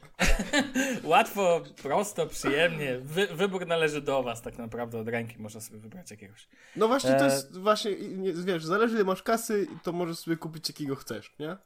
Łatwo, 1.04 1.62
prosto, 1.84 2.28
przyjemnie. 2.28 3.00
Wy, 3.00 3.28
wybór 3.28 3.68
należy 3.68 4.02
do 4.02 4.24
was 4.24 4.42
tak 4.42 4.58
naprawdę, 4.58 5.00
od 5.00 5.08
ręki 5.08 5.40
można 5.40 5.62
sobie 5.62 5.80
wybrać 5.80 6.12
jakiegoś. 6.12 6.48
No 6.76 6.88
właśnie, 6.88 7.12
to 7.12 7.26
E, 7.26 7.26
jest 7.26 7.58
właśnie, 7.58 7.96
nie, 7.96 8.34
wiesz, 8.34 8.66
zależy 8.66 8.96
ile 8.96 9.04
masz 9.04 9.24
kasy, 9.24 9.68
to 9.84 9.92
możesz 9.92 10.18
sobie 10.18 10.38
kupić 10.38 10.70
jakiego 10.70 10.96
chcesz, 10.96 11.36
nie? 11.40 11.58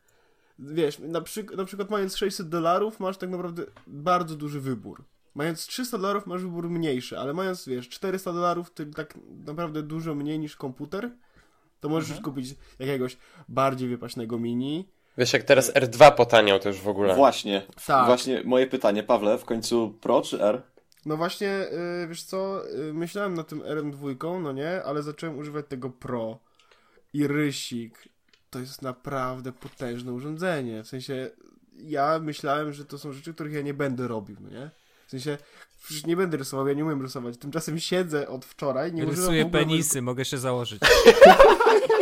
Wiesz, 0.60 1.00
na, 1.00 1.22
na 1.58 1.66
przykład 1.66 1.90
mając 1.90 2.16
600 2.16 2.50
dolarów 2.50 3.00
masz 3.00 3.18
tak 3.18 3.30
naprawdę 3.30 3.64
bardzo 3.88 4.36
duży 4.36 4.62
wybór. 4.62 5.04
Mając 5.36 5.68
300 5.68 5.98
dolarów 5.98 6.28
masz 6.28 6.42
wybór 6.42 6.70
mniejszy, 6.70 7.20
ale 7.20 7.34
mając, 7.34 7.68
wiesz, 7.68 7.90
400 7.90 8.34
dolarów, 8.34 8.74
to 8.74 8.84
tak 8.86 9.18
naprawdę 9.46 9.84
dużo 9.84 10.16
mniej 10.16 10.40
niż 10.40 10.56
komputer, 10.56 11.12
to 11.80 11.90
możesz 11.90 12.10
już 12.10 12.20
kupić 12.20 12.56
jakiegoś 12.80 13.18
bardziej 13.50 13.90
wypaśnego 13.90 14.40
mini. 14.40 14.90
Wiesz, 15.18 15.34
jak 15.34 15.44
teraz 15.44 15.74
R2 15.74 16.12
potaniał 16.12 16.60
to 16.60 16.70
już 16.70 16.82
w 16.82 16.88
ogóle. 16.88 17.16
Właśnie. 17.16 17.62
Tak. 17.86 18.06
Właśnie 18.06 18.42
moje 18.46 18.68
pytanie, 18.68 19.04
Pawle, 19.04 19.38
w 19.38 19.46
końcu 19.46 19.98
Pro 20.02 20.22
czy 20.22 20.42
R? 20.42 20.62
No 21.06 21.18
właśnie, 21.18 21.48
yy, 21.48 22.08
wiesz 22.08 22.24
co, 22.24 22.62
yy, 22.78 22.94
myślałem 22.94 23.34
na 23.34 23.44
tym 23.44 23.62
RM2, 23.62 24.42
no 24.42 24.52
nie, 24.52 24.84
ale 24.84 25.04
zacząłem 25.04 25.38
używać 25.38 25.66
tego 25.68 25.90
Pro 25.90 26.40
i 27.14 27.28
rysik. 27.28 28.10
To 28.50 28.60
jest 28.60 28.82
naprawdę 28.82 29.52
potężne 29.52 30.14
urządzenie. 30.14 30.84
W 30.84 30.88
sensie, 30.88 31.30
ja 31.78 32.20
myślałem, 32.20 32.74
że 32.74 32.86
to 32.86 32.98
są 32.98 33.14
rzeczy, 33.14 33.34
których 33.34 33.54
ja 33.54 33.62
nie 33.62 33.74
będę 33.74 34.08
robił, 34.08 34.38
no 34.40 34.50
nie? 34.50 34.70
W 35.08 35.12
sensie, 35.12 35.38
przecież 35.86 36.06
nie 36.06 36.18
będę 36.18 36.38
rysował, 36.38 36.68
ja 36.68 36.74
nie 36.74 36.86
umiem 36.86 37.02
rysować. 37.02 37.38
Tymczasem 37.38 37.80
siedzę 37.80 38.28
od 38.28 38.46
wczoraj, 38.46 38.94
nie 38.94 39.04
używam 39.04 39.20
Rysuję 39.20 39.46
ogóle 39.46 39.60
penisy, 39.60 40.02
mogę 40.02 40.26
się 40.26 40.38
założyć. 40.38 40.82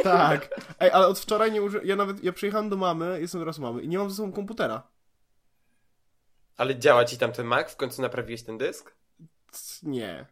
Tak. 0.03 0.61
Ej, 0.79 0.91
ale 0.91 1.07
od 1.07 1.19
wczoraj 1.19 1.51
nie 1.51 1.61
używam, 1.61 1.87
ja 1.87 1.95
nawet, 1.95 2.23
ja 2.23 2.33
przyjechałem 2.33 2.69
do 2.69 2.77
mamy, 2.77 3.21
jestem 3.21 3.41
teraz 3.41 3.59
mamy 3.59 3.81
i 3.81 3.87
nie 3.87 3.97
mam 3.97 4.09
ze 4.09 4.15
sobą 4.15 4.31
komputera. 4.31 4.87
Ale 6.57 6.79
działa 6.79 7.05
ci 7.05 7.17
tam 7.17 7.31
ten 7.31 7.45
Mac? 7.45 7.71
W 7.71 7.75
końcu 7.75 8.01
naprawiłeś 8.01 8.43
ten 8.43 8.57
dysk? 8.57 8.95
Nie. 9.83 10.25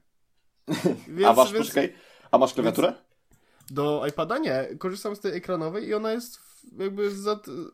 a 1.27 1.33
masz, 1.33 1.53
poczekaj, 1.53 1.93
a 2.31 2.37
masz 2.37 2.53
klawiaturę? 2.53 2.93
Do 3.69 4.05
iPada 4.07 4.37
nie. 4.37 4.69
Korzystam 4.79 5.15
z 5.15 5.19
tej 5.19 5.37
ekranowej 5.37 5.87
i 5.87 5.93
ona 5.93 6.11
jest 6.11 6.39
jakby 6.77 7.11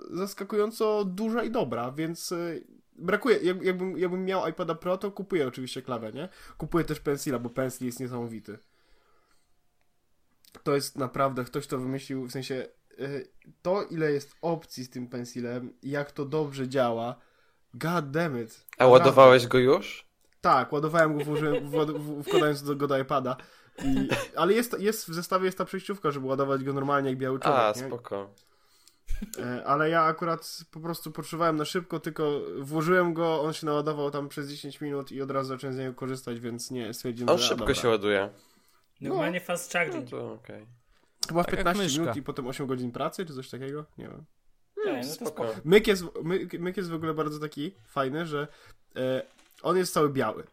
zaskakująco 0.09 1.05
duża 1.05 1.43
i 1.43 1.51
dobra, 1.51 1.91
więc 1.91 2.32
y, 2.32 2.67
brakuje. 2.98 3.38
Jak, 3.38 3.62
jakbym, 3.62 3.98
jakbym 3.98 4.26
miał 4.26 4.48
iPada 4.48 4.76
Pro, 4.76 4.98
to 4.98 5.12
kupuję 5.12 5.48
oczywiście 5.48 5.82
klawę, 5.82 6.12
nie? 6.12 6.30
Kupuję 6.58 6.86
też 6.86 7.00
Pencila, 7.00 7.39
bo 7.39 7.50
Pencil 7.50 7.86
jest 7.86 8.00
niesamowity. 8.00 8.60
To 10.64 10.76
jest 10.76 10.98
naprawdę, 10.98 11.43
ktoś 11.43 11.68
to 11.68 11.78
wymyślił, 11.78 12.28
w 12.28 12.32
sensie 12.32 12.68
y, 13.00 13.32
to 13.62 13.84
ile 13.84 14.12
jest 14.12 14.36
opcji 14.41 14.84
z 14.84 14.89
tym 14.89 15.08
Pencilem, 15.08 15.74
jak 15.84 16.12
to 16.12 16.26
dobrze 16.26 16.68
działa, 16.68 17.16
god 17.74 18.12
damn 18.12 18.43
it. 18.43 18.66
A 18.78 18.88
ładowałeś 18.88 19.48
go 19.48 19.58
już? 19.58 20.08
Tak, 20.41 20.74
ładowałem 20.74 21.18
go, 21.18 21.24
włożyłem, 21.24 21.72
wkładając 22.24 22.64
do, 22.64 22.76
go 22.76 22.88
do 22.88 23.00
iPada. 23.00 23.38
I, 23.86 24.08
ale 24.36 24.54
jest, 24.54 24.80
jest 24.80 25.10
w 25.10 25.14
zestawie 25.14 25.45
jest 25.45 25.58
ta 25.58 25.66
przejściówka, 25.66 26.12
żeby 26.12 26.28
ładować 26.28 26.64
go 26.64 26.74
normalnie 26.74 27.10
jak 27.10 27.20
biały 27.20 27.39
człowiek. 27.39 27.60
A, 27.60 27.74
nie? 27.76 27.88
spoko. 27.88 28.34
E, 29.39 29.63
Ale 29.65 29.89
ja 29.89 30.01
akurat 30.03 30.57
po 30.72 30.80
prostu 30.80 31.11
potrzebowałem 31.11 31.55
na 31.55 31.65
szybko, 31.65 31.99
tylko 31.99 32.41
włożyłem 32.59 33.13
go, 33.13 33.41
on 33.41 33.53
się 33.53 33.65
naładował 33.65 34.11
tam 34.11 34.30
przez 34.30 34.49
10 34.49 34.82
minut 34.82 35.11
i 35.11 35.22
od 35.22 35.32
razu 35.32 35.47
zacząłem 35.49 35.76
z 35.76 35.80
niego 35.80 35.93
korzystać, 35.93 36.39
więc 36.39 36.72
nie, 36.72 36.93
stwierdziłem, 36.93 37.30
On 37.30 37.38
że 37.38 37.43
a, 37.43 37.47
szybko 37.47 37.59
dobra. 37.59 37.76
się 37.76 37.88
ładuje. 37.89 38.30
Normalnie 39.01 39.41
fast 39.41 39.74
No 39.74 39.80
charging. 39.80 40.09
to 40.09 40.34
okej. 40.34 40.68
Chyba 41.28 41.43
w 41.43 41.45
Tak 41.45 41.53
jak 41.55 41.59
15 41.65 41.84
myszka. 41.84 42.01
minut 42.01 42.15
i 42.18 42.22
potem 42.24 42.47
8 42.47 42.68
godzin 42.68 42.91
pracy, 42.91 43.26
czy 43.26 43.34
coś 43.34 43.49
takiego? 43.49 43.86
Nie 43.97 44.07
wiem. 44.07 44.26
No 44.86 45.03
spoko. 45.03 45.45
Myk 45.65 45.88
jest, 45.88 46.03
myk, 46.24 46.53
myk 46.59 46.78
jest 46.78 46.89
w 46.89 46.93
ogóle 46.93 47.13
bardzo 47.13 47.39
taki 47.39 47.76
fajny, 47.88 48.26
że 48.26 48.47
e, 48.95 49.22
on 49.63 49.78
jest 49.78 49.93
cały 49.93 50.09
biały. 50.09 50.43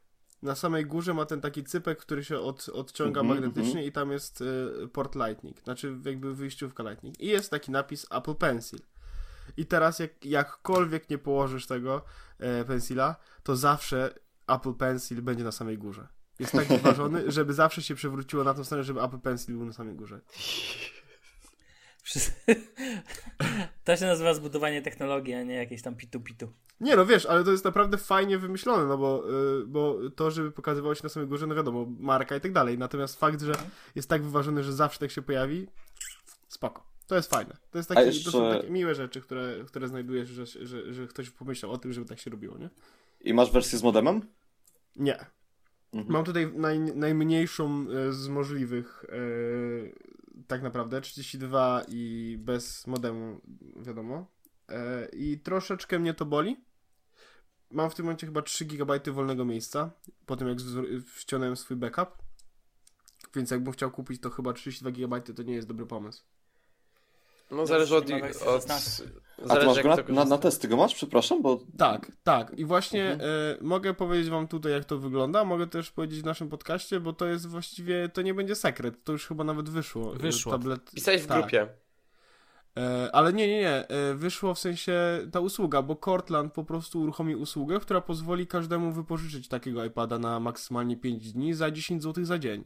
Na 0.44 0.54
samej 0.54 0.86
górze 0.86 1.14
ma 1.14 1.26
ten 1.26 1.40
taki 1.40 1.64
cypek, 1.64 1.98
który 1.98 2.24
się 2.24 2.38
od, 2.38 2.68
odciąga 2.68 3.20
Mhm, 3.20 3.40
magnetycznie 3.40 3.86
i 3.86 3.92
tam 3.92 4.12
jest 4.12 4.42
e, 4.82 4.88
port 4.88 5.14
Lightning, 5.14 5.60
znaczy 5.64 5.96
jakby 6.04 6.34
wyjściówka 6.34 6.82
Lightning. 6.82 7.20
I 7.20 7.26
jest 7.26 7.50
taki 7.50 7.70
napis 7.70 8.06
Apple 8.10 8.34
Pencil. 8.34 8.78
I 9.56 9.66
teraz 9.66 9.98
jak, 9.98 10.24
jakkolwiek 10.24 11.10
nie 11.10 11.18
położysz 11.18 11.66
tego 11.66 12.02
e, 12.38 12.64
pensila, 12.64 13.16
to 13.42 13.56
zawsze 13.56 14.14
Apple 14.46 14.74
Pencil 14.74 15.22
będzie 15.22 15.44
na 15.44 15.52
samej 15.52 15.78
górze. 15.78 16.08
Jest 16.38 16.52
tak 16.52 16.68
wyważony, 16.78 17.30
żeby 17.32 17.52
zawsze 17.52 17.82
się 17.82 17.94
przewróciło 17.94 18.44
na 18.44 18.54
tą 18.54 18.64
stronę, 18.64 18.84
żeby 18.84 19.02
Apple 19.02 19.20
Pencil 19.20 19.56
był 19.56 19.66
na 19.66 19.72
samej 19.72 19.94
górze. 19.94 20.20
Wszyscy- 22.04 22.32
To 23.84 23.96
się 23.96 24.06
nazywa 24.06 24.34
zbudowanie 24.34 24.82
technologii, 24.82 25.34
a 25.34 25.42
nie 25.42 25.54
jakieś 25.54 25.82
tam 25.82 25.94
pitu-pitu. 25.96 26.48
Nie 26.80 26.96
no 26.96 27.06
wiesz, 27.06 27.26
ale 27.26 27.44
to 27.44 27.50
jest 27.52 27.64
naprawdę 27.64 27.98
fajnie 27.98 28.38
wymyślone, 28.38 28.86
no 28.86 28.98
bo, 28.98 29.24
y, 29.62 29.66
bo 29.66 29.98
to, 30.16 30.30
żeby 30.30 30.50
pokazywało 30.50 30.94
się 30.94 31.00
na 31.02 31.08
samej 31.08 31.28
górze, 31.28 31.46
no 31.46 31.54
wiadomo, 31.54 31.86
marka 31.98 32.36
i 32.36 32.40
tak 32.40 32.52
dalej. 32.52 32.78
Natomiast 32.78 33.18
fakt, 33.20 33.42
że 33.42 33.52
jest 33.94 34.08
tak 34.08 34.22
wyważony, 34.22 34.62
że 34.64 34.72
zawsze 34.72 34.98
tak 34.98 35.10
się 35.10 35.22
pojawi, 35.22 35.66
spoko. 36.48 36.86
To 37.06 37.16
jest 37.16 37.30
fajne. 37.30 37.56
To, 37.70 37.78
jest 37.78 37.88
taki, 37.88 38.06
jeszcze- 38.06 38.24
to 38.24 38.30
są 38.30 38.52
takie 38.52 38.70
miłe 38.70 38.94
rzeczy, 38.94 39.20
które, 39.20 39.56
które 39.66 39.88
znajdujesz, 39.88 40.28
że, 40.28 40.46
że, 40.46 40.92
że 40.94 41.06
ktoś 41.06 41.30
pomyślał 41.30 41.72
o 41.72 41.78
tym, 41.78 41.92
żeby 41.92 42.08
tak 42.08 42.18
się 42.18 42.30
robiło, 42.30 42.58
nie? 42.58 42.70
I 43.20 43.34
masz 43.34 43.50
wersję 43.52 43.78
z 43.78 43.82
modemem? 43.82 44.20
Nie. 44.96 45.26
Mhm. 45.92 46.12
Mam 46.12 46.24
tutaj 46.24 46.52
naj, 46.52 46.78
najmniejszą 46.80 47.86
e, 48.08 48.12
z 48.12 48.28
możliwych 48.28 49.04
e, 49.08 49.14
tak 50.46 50.62
naprawdę, 50.62 51.00
32 51.00 51.82
i 51.88 52.36
bez 52.40 52.86
modemu, 52.86 53.40
wiadomo. 53.76 54.26
E, 54.68 55.08
I 55.12 55.38
troszeczkę 55.38 55.98
mnie 55.98 56.14
to 56.14 56.24
boli. 56.24 56.64
Mam 57.70 57.90
w 57.90 57.94
tym 57.94 58.04
momencie 58.04 58.26
chyba 58.26 58.42
3 58.42 58.64
GB 58.64 59.00
wolnego 59.12 59.44
miejsca, 59.44 59.90
po 60.26 60.36
tym 60.36 60.48
jak 60.48 60.58
ściągnąłem 61.16 61.56
swój 61.56 61.76
backup. 61.76 62.08
Więc 63.34 63.50
jakbym 63.50 63.72
chciał 63.72 63.90
kupić 63.90 64.20
to 64.20 64.30
chyba 64.30 64.52
32 64.52 64.90
GB, 64.90 65.20
to 65.20 65.42
nie 65.42 65.54
jest 65.54 65.68
dobry 65.68 65.86
pomysł. 65.86 66.24
No 67.50 67.66
zależy 67.66 67.96
od... 67.96 68.04
od 68.46 68.62
16. 68.62 69.04
A 69.48 69.56
ty 69.56 69.66
masz 69.66 69.82
go 69.82 69.88
na, 69.88 69.96
na, 70.08 70.24
na 70.24 70.38
testy 70.38 70.68
go 70.68 70.76
masz? 70.76 70.94
Przepraszam, 70.94 71.42
bo... 71.42 71.60
Tak, 71.78 72.12
tak. 72.22 72.58
I 72.58 72.64
właśnie 72.64 73.12
Mhm. 73.12 73.30
e, 73.60 73.64
mogę 73.64 73.94
powiedzieć 73.94 74.30
wam 74.30 74.48
tutaj, 74.48 74.72
jak 74.72 74.84
to 74.84 74.98
wygląda. 74.98 75.44
Mogę 75.44 75.66
też 75.66 75.90
powiedzieć 75.90 76.20
w 76.20 76.24
naszym 76.24 76.48
podcaście, 76.48 77.00
bo 77.00 77.12
to 77.12 77.26
jest 77.26 77.46
właściwie, 77.48 78.08
to 78.08 78.22
nie 78.22 78.34
będzie 78.34 78.54
sekret. 78.54 79.04
To 79.04 79.12
już 79.12 79.26
chyba 79.26 79.44
nawet 79.44 79.68
wyszło. 79.68 80.14
e, 80.14 80.18
Wyszło. 80.18 80.52
Tablet, 80.52 80.90
Pisałeś 80.94 81.22
w 81.22 81.26
tak. 81.26 81.38
grupie. 81.40 81.68
E, 82.76 83.10
ale 83.12 83.32
nie, 83.32 83.48
nie, 83.48 83.60
nie. 83.60 83.84
Wyszło 84.14 84.54
w 84.54 84.58
sensie 84.58 84.94
ta 85.32 85.40
usługa, 85.40 85.82
bo 85.82 85.96
Cortland 85.96 86.52
po 86.52 86.64
prostu 86.64 87.00
uruchomi 87.02 87.36
usługę, 87.36 87.80
która 87.80 88.00
pozwoli 88.00 88.46
każdemu 88.46 88.92
wypożyczyć 88.92 89.48
takiego 89.48 89.84
iPada 89.84 90.18
na 90.18 90.40
maksymalnie 90.40 90.96
5 90.96 91.32
dni 91.32 91.54
za 91.54 91.70
10 91.70 92.02
zł 92.02 92.24
za 92.24 92.38
dzień. 92.38 92.64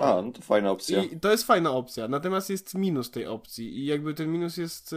A, 0.00 0.22
no 0.22 0.32
to 0.32 0.42
fajna 0.42 0.70
opcja. 0.70 1.04
I 1.04 1.20
to 1.20 1.30
jest 1.30 1.44
fajna 1.44 1.70
opcja, 1.70 2.08
natomiast 2.08 2.50
jest 2.50 2.74
minus 2.74 3.10
tej 3.10 3.26
opcji 3.26 3.78
i 3.78 3.86
jakby 3.86 4.14
ten 4.14 4.32
minus 4.32 4.56
jest 4.56 4.92
e, 4.92 4.96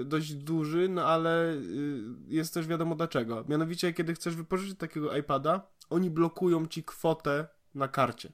e, 0.00 0.04
dość 0.04 0.34
duży, 0.34 0.88
no 0.88 1.04
ale 1.04 1.52
e, 1.52 1.56
jest 2.28 2.54
też 2.54 2.66
wiadomo 2.66 2.94
dlaczego. 2.94 3.44
Mianowicie, 3.48 3.92
kiedy 3.92 4.14
chcesz 4.14 4.36
wypożyczyć 4.36 4.78
takiego 4.78 5.16
iPada, 5.16 5.68
oni 5.90 6.10
blokują 6.10 6.66
ci 6.66 6.84
kwotę 6.84 7.46
na 7.74 7.88
karcie. 7.88 8.32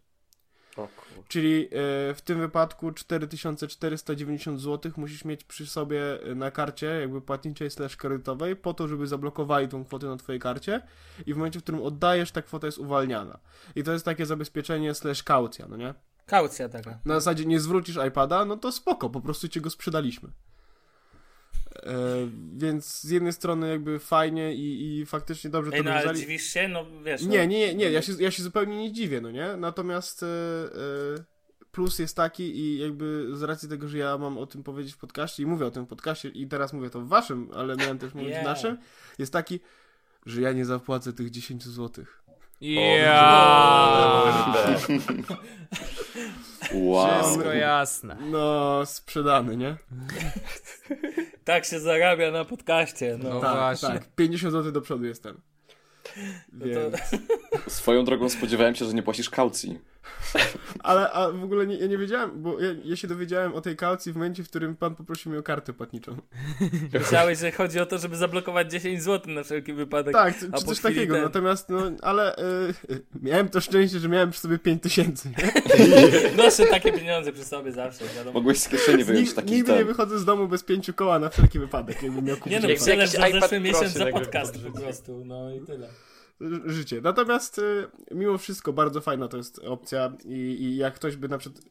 Czyli 1.28 1.64
e, 1.64 1.68
w 2.14 2.20
tym 2.24 2.38
wypadku 2.38 2.92
4490 2.92 4.60
zł 4.60 4.92
musisz 4.96 5.24
mieć 5.24 5.44
przy 5.44 5.66
sobie 5.66 6.22
e, 6.22 6.34
na 6.34 6.50
karcie 6.50 6.86
jakby 6.86 7.20
płatniczej 7.20 7.70
slash 7.70 7.96
kredytowej 7.96 8.56
po 8.56 8.74
to, 8.74 8.88
żeby 8.88 9.06
zablokowali 9.06 9.68
tą 9.68 9.84
kwotę 9.84 10.06
na 10.06 10.16
twojej 10.16 10.40
karcie 10.40 10.82
i 11.26 11.34
w 11.34 11.36
momencie, 11.36 11.60
w 11.60 11.62
którym 11.62 11.82
oddajesz, 11.82 12.32
ta 12.32 12.42
kwota 12.42 12.66
jest 12.66 12.78
uwalniana. 12.78 13.38
I 13.76 13.82
to 13.82 13.92
jest 13.92 14.04
takie 14.04 14.26
zabezpieczenie 14.26 14.94
slash 14.94 15.22
kaucja, 15.22 15.66
no 15.68 15.76
nie? 15.76 15.94
Kaucja 16.26 16.68
taka. 16.68 16.98
Na 17.04 17.14
zasadzie 17.14 17.44
nie 17.44 17.60
zwrócisz 17.60 17.98
iPada, 18.08 18.44
no 18.44 18.56
to 18.56 18.72
spoko, 18.72 19.10
po 19.10 19.20
prostu 19.20 19.48
cię 19.48 19.60
go 19.60 19.70
sprzedaliśmy. 19.70 20.28
E, 21.86 22.28
więc 22.56 23.00
z 23.00 23.10
jednej 23.10 23.32
strony 23.32 23.68
jakby 23.68 23.98
fajnie 23.98 24.54
i, 24.54 24.98
i 24.98 25.06
faktycznie 25.06 25.50
dobrze 25.50 25.70
to 25.70 25.76
Ej, 25.76 25.84
no 25.84 25.92
ale 25.92 26.14
dziwisz 26.14 26.44
się? 26.44 26.68
No 26.68 26.86
wiesz. 27.04 27.22
Nie, 27.22 27.38
no, 27.38 27.44
nie, 27.44 27.46
nie, 27.46 27.74
nie, 27.74 27.90
ja 27.90 28.02
się, 28.02 28.12
ja 28.18 28.30
się 28.30 28.42
zupełnie 28.42 28.76
nie 28.76 28.92
dziwię, 28.92 29.20
no 29.20 29.30
nie? 29.30 29.56
Natomiast 29.56 30.22
e, 30.22 30.26
e, 30.26 31.24
plus 31.72 31.98
jest 31.98 32.16
taki 32.16 32.56
i 32.58 32.78
jakby 32.78 33.28
z 33.32 33.42
racji 33.42 33.68
tego, 33.68 33.88
że 33.88 33.98
ja 33.98 34.18
mam 34.18 34.38
o 34.38 34.46
tym 34.46 34.62
powiedzieć 34.62 34.94
w 34.94 34.98
podcaście 34.98 35.42
i 35.42 35.46
mówię 35.46 35.66
o 35.66 35.70
tym 35.70 35.84
w 35.84 35.88
podcaście 35.88 36.28
i 36.28 36.46
teraz 36.46 36.72
mówię 36.72 36.90
to 36.90 37.00
w 37.00 37.08
waszym, 37.08 37.50
ale 37.54 37.76
miałem 37.76 37.98
też 37.98 38.14
mówić 38.14 38.30
Yeah. 38.30 38.44
w 38.44 38.46
naszym, 38.46 38.78
jest 39.18 39.32
taki, 39.32 39.60
że 40.26 40.40
ja 40.40 40.52
nie 40.52 40.64
zapłacę 40.64 41.12
tych 41.12 41.30
10 41.30 41.64
złotych. 41.64 42.22
Ja. 42.60 44.22
Wow. 46.74 47.22
Wszystko 47.22 47.52
jasne. 47.52 48.16
No, 48.30 48.86
sprzedany, 48.86 49.56
nie? 49.56 49.76
Tak 51.44 51.64
się 51.64 51.80
zarabia 51.80 52.30
na 52.30 52.44
podcaście. 52.44 53.18
No. 53.22 53.28
No 53.28 53.40
tak, 53.40 53.56
właśnie. 53.56 53.88
tak. 53.88 54.14
50 54.16 54.52
zł 54.52 54.72
do 54.72 54.80
przodu 54.80 55.04
jestem. 55.04 55.40
No 56.52 56.66
Więc... 56.66 56.96
Swoją 57.68 58.04
drogą 58.04 58.28
spodziewałem 58.28 58.74
się, 58.74 58.84
że 58.84 58.92
nie 58.92 59.02
płacisz 59.02 59.30
kaucji. 59.30 59.78
Ale 60.82 61.10
a 61.12 61.30
w 61.30 61.44
ogóle 61.44 61.66
nie, 61.66 61.76
ja 61.76 61.86
nie 61.86 61.98
wiedziałem, 61.98 62.42
bo 62.42 62.60
ja, 62.60 62.68
ja 62.84 62.96
się 62.96 63.08
dowiedziałem 63.08 63.54
o 63.54 63.60
tej 63.60 63.76
kaucji 63.76 64.12
w 64.12 64.14
momencie, 64.16 64.44
w 64.44 64.48
którym 64.48 64.76
pan 64.76 64.94
poprosił 64.94 65.30
mnie 65.30 65.40
o 65.40 65.42
kartę 65.42 65.72
płatniczą. 65.72 66.16
Myślałeś, 67.00 67.38
że 67.38 67.50
chodzi 67.50 67.80
o 67.80 67.86
to, 67.86 67.98
żeby 67.98 68.16
zablokować 68.16 68.70
10 68.72 69.02
zł 69.02 69.34
na 69.34 69.42
wszelki 69.42 69.72
wypadek. 69.72 70.14
Tak, 70.14 70.38
czy, 70.38 70.52
czy 70.52 70.64
coś 70.64 70.80
takiego, 70.80 71.14
ten- 71.14 71.22
natomiast 71.24 71.68
no, 71.68 71.78
ale 72.02 72.36
y, 72.36 72.42
miałem 73.22 73.48
to 73.48 73.60
szczęście, 73.60 73.98
że 73.98 74.08
miałem 74.08 74.30
przy 74.30 74.40
sobie 74.40 74.58
5 74.58 74.82
tysięcy. 74.82 75.28
nie? 75.28 75.52
Noszę 76.44 76.66
takie 76.66 76.92
pieniądze 76.92 77.32
przy 77.32 77.44
sobie 77.44 77.72
zawsze, 77.72 78.04
wiadomo. 78.16 78.32
Mogłeś 78.32 78.58
z 78.58 78.68
kieszeni 78.68 79.04
wyjąć 79.04 79.34
taki 79.34 79.50
Nigdy 79.52 79.72
nie 79.72 79.78
ten. 79.78 79.86
wychodzę 79.86 80.18
z 80.18 80.24
domu 80.24 80.48
bez 80.48 80.64
pięciu 80.64 80.94
koła 80.94 81.18
na 81.18 81.28
wszelki 81.28 81.58
wypadek, 81.58 82.02
jakbym 82.02 82.24
miał 82.24 82.36
kupić 82.36 82.52
Nie 82.52 82.68
no, 82.68 82.74
przelew 82.76 83.10
za 83.10 83.30
zeszły 83.40 83.60
miesiąc 83.60 83.92
za 83.92 84.06
podcast 84.06 84.58
po 84.58 84.80
prostu, 84.80 85.22
no 85.24 85.54
i 85.54 85.60
tyle. 85.60 85.88
Życie. 86.64 87.00
Natomiast 87.00 87.58
y, 87.58 87.86
mimo 88.10 88.38
wszystko 88.38 88.72
bardzo 88.72 89.00
fajna 89.00 89.28
to 89.28 89.36
jest 89.36 89.58
opcja 89.58 90.12
i, 90.24 90.36
i 90.36 90.76
jak 90.76 90.94
ktoś 90.94 91.16
by 91.16 91.28
na 91.28 91.38
przykład 91.38 91.64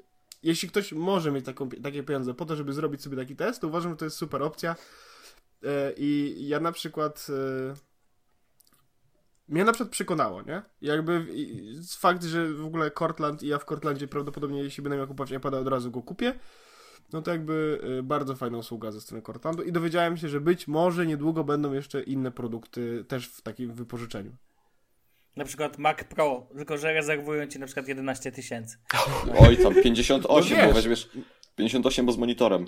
jeśli 0.44 0.70
ktoś 0.70 0.94
może 0.94 1.32
mieć 1.32 1.46
taką, 1.46 1.70
takie 1.70 2.04
pieniądze 2.04 2.34
po 2.34 2.46
to, 2.46 2.56
żeby 2.56 2.74
zrobić 2.74 3.02
sobie 3.02 3.18
taki 3.18 3.36
test, 3.36 3.62
to 3.62 3.68
uważam, 3.68 3.92
że 3.92 3.98
to 3.98 4.06
jest 4.06 4.18
super 4.18 4.44
opcja. 4.44 4.76
Y, 5.64 5.68
I 5.98 6.36
ja 6.48 6.60
na 6.60 6.72
przykład 6.72 7.28
y, 7.30 7.74
mnie 9.48 9.66
na 9.66 9.72
przykład 9.72 9.92
przekonało, 9.92 10.42
nie? 10.42 10.62
Jakby 10.82 11.26
fakt, 11.98 12.24
że 12.24 12.54
w 12.54 12.66
ogóle 12.66 12.92
Cortland 12.92 13.44
i 13.44 13.48
ja 13.48 13.60
w 13.60 13.66
Cortlandzie 13.66 14.08
prawdopodobnie 14.08 14.64
jeśli 14.64 14.84
będę 14.84 14.98
miał 14.98 15.08
kupować 15.08 15.32
iPada 15.32 15.60
od 15.60 15.68
razu 15.68 15.92
go 15.92 16.02
kupię, 16.02 16.40
no 17.14 17.22
to 17.22 17.32
jakby 17.32 17.82
y, 18.00 18.04
bardzo 18.04 18.36
fajna 18.36 18.58
usługa 18.58 18.92
ze 18.92 19.02
strony 19.02 19.22
Cortlandu 19.22 19.64
i 19.64 19.72
dowiedziałem 19.72 20.18
się, 20.18 20.30
że 20.30 20.42
być 20.42 20.68
może 20.68 21.06
niedługo 21.06 21.44
będą 21.44 21.74
jeszcze 21.74 22.04
inne 22.04 22.32
produkty 22.32 23.06
też 23.08 23.28
w 23.28 23.42
takim 23.42 23.74
wypożyczeniu. 23.74 24.36
Na 25.36 25.46
przykład 25.46 25.78
Mac 25.78 26.04
Pro, 26.04 26.48
tylko 26.58 26.78
że 26.78 26.94
rezerwują 26.94 27.48
ci 27.48 27.60
na 27.60 27.66
przykład 27.66 27.88
11 27.88 28.32
tysięcy. 28.32 28.78
Oj, 29.40 29.58
tam 29.58 29.74
58, 29.84 30.58
No 30.58 30.64
bo 30.64 30.68
wiesz. 30.68 30.76
weźmiesz 30.76 31.10
58, 31.56 32.06
bo 32.06 32.12
z 32.12 32.18
monitorem. 32.18 32.66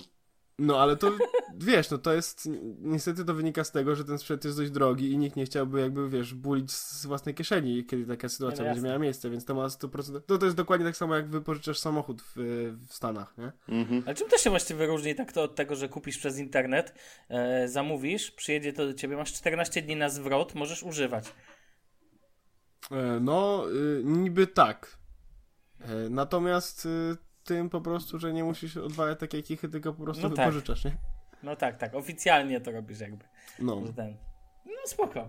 No 0.58 0.80
ale 0.80 0.96
to 0.96 1.12
wiesz, 1.58 1.90
no 1.90 1.98
to 1.98 2.12
jest 2.14 2.48
niestety 2.80 3.24
to 3.24 3.34
wynika 3.34 3.64
z 3.64 3.72
tego, 3.72 3.96
że 3.96 4.04
ten 4.04 4.18
sprzęt 4.18 4.44
jest 4.44 4.56
dość 4.56 4.70
drogi 4.70 5.10
i 5.10 5.18
nikt 5.18 5.36
nie 5.36 5.44
chciałby 5.44 5.80
jakby 5.80 6.08
wiesz, 6.08 6.34
bulić 6.34 6.72
z 6.72 7.06
własnej 7.06 7.34
kieszeni, 7.34 7.84
kiedy 7.84 8.06
taka 8.06 8.28
sytuacja 8.28 8.58
no 8.58 8.64
będzie 8.64 8.78
jasne. 8.78 8.88
miała 8.88 8.98
miejsce, 8.98 9.30
więc 9.30 9.44
to 9.44 9.54
ma 9.54 9.66
100%. 9.66 10.20
To, 10.26 10.38
to 10.38 10.44
jest 10.44 10.56
dokładnie 10.56 10.86
tak 10.86 10.96
samo 10.96 11.16
jak 11.16 11.28
wypożyczasz 11.28 11.78
samochód 11.78 12.22
w, 12.22 12.32
w 12.88 12.94
Stanach, 12.94 13.34
nie? 13.38 13.52
Mhm. 13.68 14.02
Ale 14.06 14.14
czym 14.14 14.28
to 14.28 14.38
się 14.38 14.50
właściwie 14.50 14.86
różni 14.86 15.14
tak 15.14 15.32
to 15.32 15.42
od 15.42 15.54
tego, 15.54 15.76
że 15.76 15.88
kupisz 15.88 16.18
przez 16.18 16.38
internet, 16.38 16.94
e, 17.28 17.68
zamówisz, 17.68 18.30
przyjedzie 18.30 18.72
to 18.72 18.86
do 18.86 18.94
ciebie, 18.94 19.16
masz 19.16 19.32
14 19.32 19.82
dni 19.82 19.96
na 19.96 20.08
zwrot, 20.08 20.54
możesz 20.54 20.82
używać. 20.82 21.24
E, 22.90 23.20
No, 23.20 23.64
y, 23.70 24.02
niby 24.04 24.46
tak. 24.46 24.98
E, 25.80 25.86
Natomiast 26.10 26.86
y, 26.86 27.16
tym 27.44 27.70
po 27.70 27.80
prostu, 27.80 28.18
że 28.18 28.32
nie 28.32 28.44
musisz 28.44 28.76
odwalać 28.76 29.18
takiej 29.20 29.42
kichy, 29.42 29.68
tylko 29.68 29.92
po 29.92 30.04
prostu 30.04 30.22
No 30.22 30.30
tak. 30.36 30.46
wypożyczasz, 30.46 30.84
nie? 30.84 30.96
No 31.42 31.56
tak, 31.56 31.76
tak, 31.78 31.94
oficjalnie 31.94 32.60
to 32.60 32.70
robisz 32.72 33.00
jakby. 33.00 33.24
No. 33.58 33.82
Ten. 33.96 34.16
No 34.66 34.72
spoko. 34.86 35.28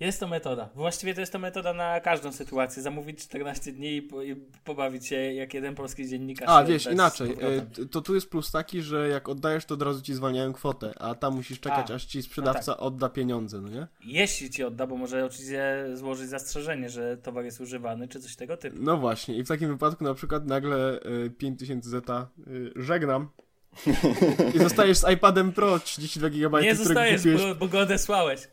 Jest 0.00 0.20
to 0.20 0.28
metoda. 0.28 0.68
Właściwie 0.74 1.14
to 1.14 1.20
jest 1.20 1.32
to 1.32 1.38
metoda 1.38 1.72
na 1.72 2.00
każdą 2.00 2.32
sytuację. 2.32 2.82
Zamówić 2.82 3.18
14 3.18 3.72
dni 3.72 3.96
i, 3.96 4.02
po, 4.02 4.22
i 4.22 4.36
pobawić 4.64 5.06
się 5.06 5.16
jak 5.16 5.54
jeden 5.54 5.74
polski 5.74 6.08
dziennikarz. 6.08 6.48
A, 6.48 6.64
wiesz, 6.64 6.86
inaczej. 6.86 7.36
e, 7.80 7.86
To 7.86 8.00
tu 8.00 8.14
jest 8.14 8.30
plus 8.30 8.50
taki, 8.50 8.82
że 8.82 9.08
jak 9.08 9.28
oddajesz, 9.28 9.64
to 9.64 9.74
od 9.74 9.82
razu 9.82 10.02
ci 10.02 10.14
zwalniają 10.14 10.52
kwotę, 10.52 10.92
a 10.98 11.14
tam 11.14 11.34
musisz 11.34 11.60
czekać, 11.60 11.90
A, 11.90 11.94
aż 11.94 12.04
ci 12.04 12.22
sprzedawca 12.22 12.70
no 12.72 12.76
tak. 12.76 12.82
odda 12.86 13.08
pieniądze, 13.08 13.60
no 13.60 13.68
nie? 13.68 13.86
Jeśli 14.04 14.50
ci 14.50 14.64
odda, 14.64 14.86
bo 14.86 14.96
może 14.96 15.24
oczywiście 15.24 15.86
złożyć 15.94 16.28
zastrzeżenie, 16.28 16.90
że 16.90 17.16
towar 17.16 17.44
jest 17.44 17.60
używany, 17.60 18.08
czy 18.08 18.20
coś 18.20 18.36
tego 18.36 18.56
typu. 18.56 18.76
No 18.80 18.96
właśnie, 18.96 19.36
i 19.36 19.42
w 19.44 19.48
takim 19.48 19.68
wypadku 19.68 20.04
na 20.04 20.14
przykład 20.14 20.46
nagle 20.46 21.00
y, 21.26 21.30
5000 21.30 21.90
zeta 21.90 22.28
y, 22.48 22.72
żegnam 22.76 23.28
i 24.54 24.58
zostajesz 24.58 24.98
z 24.98 25.08
iPadem 25.14 25.52
Pro 25.52 25.78
32 25.78 26.28
GB, 26.30 26.62
Nie 26.62 26.74
zostajesz, 26.74 27.20
kupiłeś. 27.20 27.42
bo, 27.42 27.54
bo 27.54 27.68
go 27.68 27.78
odesłałeś. 27.80 28.48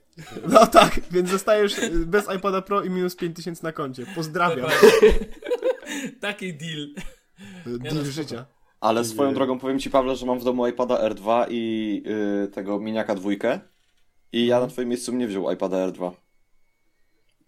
No 0.49 0.68
tak, 0.68 0.99
więc 1.11 1.30
zostajesz 1.30 1.78
y, 1.80 2.05
bez 2.05 2.26
iPada 2.38 2.61
Pro 2.61 2.84
i 2.84 2.89
minus 2.89 3.16
5000 3.16 3.63
na 3.63 3.72
koncie. 3.72 4.05
Pozdrawiam. 4.16 4.70
Taki 6.22 6.53
deal. 6.53 6.80
Y, 6.80 6.93
no, 7.68 7.78
Deal 7.78 7.93
spoko. 7.95 8.11
życia. 8.11 8.45
Ale 8.80 9.05
swoją 9.05 9.34
drogą 9.34 9.59
powiem 9.59 9.80
ci, 9.80 9.89
Pawle, 9.89 10.16
że 10.16 10.26
mam 10.26 10.39
w 10.39 10.43
domu 10.43 10.68
iPada 10.68 11.09
R2 11.09 11.45
i 11.49 12.03
y, 12.45 12.47
tego 12.47 12.80
miniaka 12.80 13.16
dwójkę. 13.16 13.59
I 14.32 14.45
ja 14.47 14.59
na 14.59 14.68
twoim 14.68 14.89
miejscu 14.89 15.11
bym 15.11 15.20
nie 15.20 15.28
wziął 15.28 15.51
iPada 15.51 15.78
R2. 15.88 16.11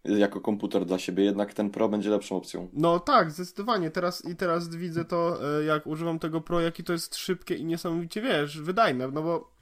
Y, 0.09 0.19
Jako 0.19 0.41
komputer 0.41 0.85
dla 0.85 0.99
siebie, 0.99 1.23
jednak 1.23 1.53
ten 1.53 1.69
Pro 1.69 1.89
będzie 1.89 2.09
lepszą 2.09 2.35
opcją. 2.37 2.69
No 2.73 2.99
tak, 2.99 3.31
zdecydowanie. 3.31 3.91
Teraz 3.91 4.25
i 4.25 4.35
teraz 4.35 4.75
widzę 4.75 5.05
to, 5.05 5.39
y, 5.61 5.65
jak 5.65 5.87
używam 5.87 6.19
tego 6.19 6.41
Pro, 6.41 6.61
jaki 6.61 6.83
to 6.83 6.93
jest 6.93 7.15
szybkie 7.15 7.55
i 7.55 7.65
niesamowicie, 7.65 8.21
wiesz, 8.21 8.61
wydajne, 8.61 9.07
no 9.07 9.21
bo 9.23 9.56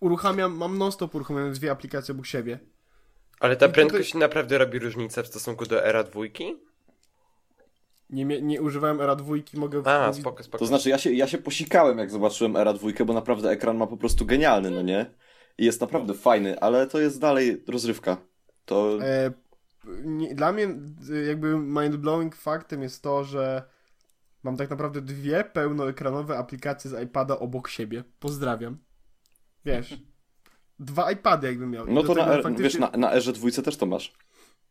uruchamiam, 0.00 0.56
mam 0.56 0.78
non-stop 0.78 1.14
uruchamiam 1.14 1.52
dwie 1.52 1.70
aplikacje 1.70 2.14
obok 2.14 2.26
siebie. 2.26 2.58
Ale 3.40 3.56
ta 3.56 3.66
I 3.66 3.72
prędkość 3.72 4.14
naprawdę 4.14 4.58
robi 4.58 4.78
różnicę 4.78 5.22
w 5.22 5.26
stosunku 5.26 5.66
do 5.66 5.84
era 5.84 6.04
dwójki? 6.04 6.56
Nie, 8.10 8.42
nie 8.42 8.62
używałem 8.62 9.00
Era 9.00 9.16
dwójki, 9.16 9.58
mogę... 9.58 9.82
A, 9.84 10.12
spoko, 10.12 10.42
spoko. 10.42 10.58
To 10.58 10.66
znaczy, 10.66 10.88
ja 10.88 10.98
się, 10.98 11.12
ja 11.12 11.26
się 11.26 11.38
posikałem, 11.38 11.98
jak 11.98 12.10
zobaczyłem 12.10 12.56
Era 12.56 12.72
dwójkę, 12.72 13.04
bo 13.04 13.12
naprawdę 13.12 13.50
ekran 13.50 13.76
ma 13.76 13.86
po 13.86 13.96
prostu 13.96 14.26
genialny, 14.26 14.70
no 14.70 14.82
nie? 14.82 15.06
I 15.58 15.64
jest 15.64 15.80
naprawdę 15.80 16.14
fajny, 16.14 16.60
ale 16.60 16.86
to 16.86 17.00
jest 17.00 17.20
dalej 17.20 17.64
rozrywka. 17.68 18.16
To 18.64 18.98
E, 19.02 19.32
nie, 20.04 20.34
dla 20.34 20.52
mnie 20.52 20.68
y, 21.10 21.24
jakby 21.24 21.54
mind-blowing 21.54 22.34
faktem 22.34 22.82
jest 22.82 23.02
to, 23.02 23.24
że 23.24 23.62
mam 24.42 24.56
tak 24.56 24.70
naprawdę 24.70 25.00
dwie 25.00 25.44
pełnoekranowe 25.44 26.38
aplikacje 26.38 26.90
z 26.90 27.02
iPada 27.04 27.38
obok 27.38 27.68
siebie. 27.68 28.04
Pozdrawiam. 28.20 28.78
Wiesz, 29.64 29.98
dwa 30.78 31.12
iPady 31.12 31.46
jakbym 31.46 31.70
miał. 31.70 31.86
No 31.86 32.02
to 32.02 32.14
na, 32.14 32.26
R, 32.26 32.42
faktycznie- 32.42 32.64
wiesz, 32.64 32.78
na, 32.78 32.90
na 32.98 33.12
Erze 33.14 33.32
dwójce 33.32 33.62
też 33.62 33.76
to 33.76 33.86
masz. 33.86 34.12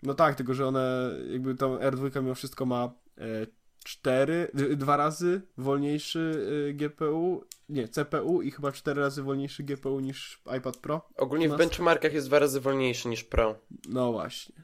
No 0.03 0.13
tak, 0.13 0.35
tylko 0.35 0.53
że 0.53 0.67
one, 0.67 1.11
jakby 1.31 1.55
tą 1.55 1.77
R2 1.77 2.21
mimo 2.23 2.35
wszystko 2.35 2.65
ma 2.65 2.93
e, 3.17 3.47
cztery, 3.83 4.51
d- 4.53 4.75
dwa 4.75 4.97
razy 4.97 5.41
wolniejszy 5.57 6.47
e, 6.69 6.73
GPU, 6.73 7.43
nie, 7.69 7.87
CPU 7.87 8.41
i 8.41 8.51
chyba 8.51 8.71
cztery 8.71 9.01
razy 9.01 9.23
wolniejszy 9.23 9.63
GPU 9.63 9.99
niż 9.99 10.41
iPad 10.57 10.77
Pro. 10.77 11.09
Ogólnie 11.17 11.49
w 11.49 11.57
benchmarkach 11.57 12.13
jest 12.13 12.27
dwa 12.27 12.39
razy 12.39 12.59
wolniejszy 12.59 13.07
niż 13.07 13.23
Pro. 13.23 13.55
No 13.89 14.11
właśnie. 14.11 14.63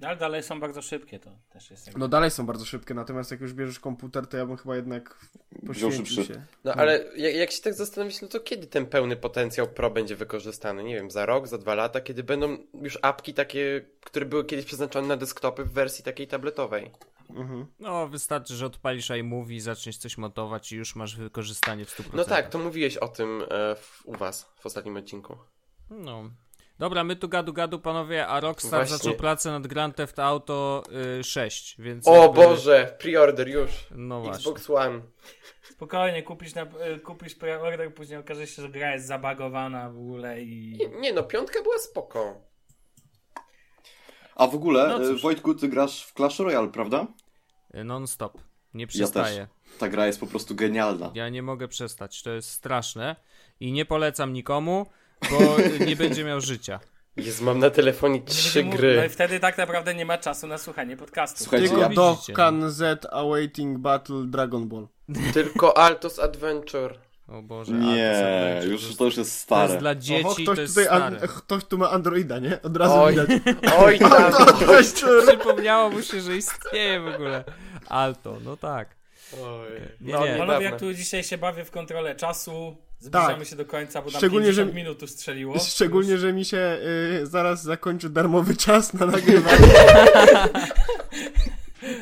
No, 0.00 0.08
ale 0.08 0.16
dalej 0.16 0.42
są 0.42 0.60
bardzo 0.60 0.82
szybkie, 0.82 1.18
to 1.18 1.30
też 1.48 1.70
jest 1.70 1.86
jakby... 1.86 2.00
No 2.00 2.08
dalej 2.08 2.30
są 2.30 2.46
bardzo 2.46 2.64
szybkie, 2.64 2.94
natomiast 2.94 3.30
jak 3.30 3.40
już 3.40 3.52
bierzesz 3.52 3.80
komputer, 3.80 4.26
to 4.26 4.36
ja 4.36 4.46
bym 4.46 4.56
chyba 4.56 4.76
jednak 4.76 5.18
poświęcił 5.66 6.24
się. 6.24 6.44
No 6.64 6.72
ale 6.72 7.04
jak, 7.16 7.34
jak 7.34 7.50
się 7.50 7.62
tak 7.62 7.74
zastanowić, 7.74 8.22
no 8.22 8.28
to 8.28 8.40
kiedy 8.40 8.66
ten 8.66 8.86
pełny 8.86 9.16
potencjał 9.16 9.68
Pro 9.68 9.90
będzie 9.90 10.16
wykorzystany? 10.16 10.84
Nie 10.84 10.94
wiem, 10.94 11.10
za 11.10 11.26
rok, 11.26 11.48
za 11.48 11.58
dwa 11.58 11.74
lata, 11.74 12.00
kiedy 12.00 12.22
będą 12.22 12.58
już 12.74 12.98
apki 13.02 13.34
takie, 13.34 13.84
które 14.04 14.26
były 14.26 14.44
kiedyś 14.44 14.64
przeznaczone 14.64 15.08
na 15.08 15.16
desktopy 15.16 15.64
w 15.64 15.72
wersji 15.72 16.04
takiej 16.04 16.28
tabletowej. 16.28 16.90
Mhm. 17.30 17.66
No, 17.78 18.08
wystarczy, 18.08 18.54
że 18.54 18.66
odpalisz 18.66 19.10
iMovie, 19.10 19.60
zaczniesz 19.60 19.98
coś 19.98 20.18
montować 20.18 20.72
i 20.72 20.76
już 20.76 20.96
masz 20.96 21.16
wykorzystanie 21.16 21.84
w 21.84 21.96
100%. 21.98 22.04
No 22.14 22.24
tak, 22.24 22.48
to 22.48 22.58
mówiłeś 22.58 22.96
o 22.96 23.08
tym 23.08 23.42
e, 23.50 23.74
w, 23.74 24.02
u 24.04 24.12
was 24.12 24.52
w 24.58 24.66
ostatnim 24.66 24.96
odcinku. 24.96 25.36
No. 25.90 26.30
Dobra, 26.78 27.04
my 27.04 27.16
tu 27.16 27.28
gadu 27.28 27.52
gadu 27.52 27.78
panowie, 27.78 28.26
a 28.26 28.40
Rockstar 28.40 28.80
Właśnie. 28.80 28.96
zaczął 28.96 29.14
pracę 29.14 29.50
nad 29.50 29.66
Grand 29.66 29.96
Theft 29.96 30.18
Auto 30.18 30.82
y, 31.20 31.24
6, 31.24 31.76
więc... 31.78 32.08
O 32.08 32.22
jakby- 32.22 32.34
Boże, 32.42 32.96
pre-order 33.00 33.48
już. 33.48 33.70
No 33.90 34.20
właśnie. 34.20 34.52
Xbox 34.52 34.70
One. 34.70 35.00
Spokojnie, 35.62 36.22
kupisz, 36.22 36.54
na, 36.54 36.62
e, 36.62 36.98
kupisz 36.98 37.34
preorder, 37.34 37.94
później 37.94 38.18
okaże 38.18 38.46
się, 38.46 38.62
że 38.62 38.68
gra 38.68 38.92
jest 38.92 39.06
zabagowana 39.06 39.90
w 39.90 39.96
ogóle 39.98 40.42
i... 40.42 40.76
Nie, 40.78 40.88
nie 40.88 41.12
no, 41.12 41.22
piątka 41.22 41.62
była 41.62 41.78
spoko. 41.78 42.42
A 44.34 44.46
w 44.46 44.54
ogóle, 44.54 44.88
No 44.88 44.98
cóż. 44.98 45.22
Wojtku, 45.22 45.54
ty 45.54 45.68
grasz 45.68 46.04
w 46.06 46.12
Clash 46.12 46.38
Royale, 46.38 46.68
prawda? 46.68 47.06
Y, 47.74 47.84
Non-stop. 47.84 48.38
Nie 48.74 48.82
Ja 48.82 48.86
też. 48.86 48.94
przestaję. 48.94 49.48
Ta 49.78 49.88
gra 49.88 50.06
jest 50.06 50.20
po 50.20 50.26
prostu 50.26 50.54
genialna. 50.54 51.10
Ja 51.14 51.28
nie 51.28 51.42
mogę 51.42 51.68
przestać, 51.68 52.22
to 52.22 52.30
jest 52.30 52.50
straszne 52.50 53.16
i 53.60 53.72
nie 53.72 53.84
polecam 53.84 54.32
nikomu, 54.32 54.86
bo 55.30 55.56
nie 55.86 55.96
będzie 55.96 56.24
miał 56.24 56.40
życia. 56.40 56.80
Jezu, 57.16 57.44
mam 57.44 57.58
na 57.58 57.70
telefonie 57.70 58.20
trzy 58.22 58.64
No 58.64 58.72
i 58.74 58.76
gry. 58.76 59.08
wtedy 59.08 59.40
tak 59.40 59.58
naprawdę 59.58 59.94
nie 59.94 60.04
ma 60.04 60.18
czasu 60.18 60.46
na 60.46 60.58
słuchanie 60.58 60.96
podcastu. 60.96 61.44
Słuchajcie, 61.44 61.66
Tylko 61.68 61.82
ja- 61.82 61.88
do 61.88 62.12
widzicie, 62.14 62.32
Can 62.32 62.70
Z 62.70 63.06
Awaiting 63.12 63.78
Battle 63.78 64.24
Dragon 64.26 64.68
Ball. 64.68 64.88
Tylko 65.34 65.78
Altos 65.78 66.18
Adventure. 66.18 66.98
O 67.28 67.42
Boże. 67.42 67.72
a 67.72 67.80
to 67.80 67.82
Nie, 67.84 68.60
już 68.70 68.96
to 68.96 69.04
już 69.04 69.16
jest 69.16 69.30
To 69.38 69.42
stare. 69.44 69.68
jest 69.68 69.76
dla 69.78 69.90
Oho, 69.90 70.00
dzieci, 70.00 70.42
ktoś, 70.42 70.56
to 70.56 70.60
jest 70.60 70.74
tutaj 70.74 70.84
stare. 70.84 71.04
an- 71.04 71.18
ktoś 71.28 71.64
tu 71.64 71.78
ma 71.78 71.90
Androida, 71.90 72.38
nie? 72.38 72.62
Od 72.62 72.76
razu 72.76 72.94
Oj. 72.94 73.12
widać. 73.12 73.28
Oj 73.78 73.98
tam. 74.10 74.32
Przypomniało 75.26 75.90
mu 75.90 76.02
się, 76.02 76.20
że 76.20 76.36
istnieje 76.36 77.00
w 77.00 77.06
ogóle. 77.14 77.44
Alto, 77.88 78.38
no 78.44 78.56
tak. 78.56 78.96
Oj. 79.32 79.68
Nie, 80.00 80.12
No, 80.12 80.26
nie. 80.26 80.36
Panowie, 80.36 80.64
jak 80.64 80.80
tu 80.80 80.94
dzisiaj 80.94 81.24
się 81.24 81.38
bawię 81.38 81.64
w 81.64 81.70
kontrolę 81.70 82.14
czasu, 82.14 82.76
Zbliżamy 82.98 83.38
Tak. 83.38 83.46
się 83.48 83.56
do 83.56 83.64
końca, 83.64 84.02
bo 84.02 84.10
tam 84.10 84.18
Szczególnie, 84.20 84.46
50 84.46 84.68
że- 84.70 84.74
minut 84.76 85.10
strzeliło. 85.10 85.58
Szczególnie, 85.58 86.18
że 86.18 86.32
mi 86.32 86.44
się 86.44 86.78
y, 87.22 87.26
zaraz 87.26 87.62
zakończy 87.62 88.10
darmowy 88.10 88.56
czas 88.66 88.94
na 88.94 89.06
nagrywanie. 89.06 89.68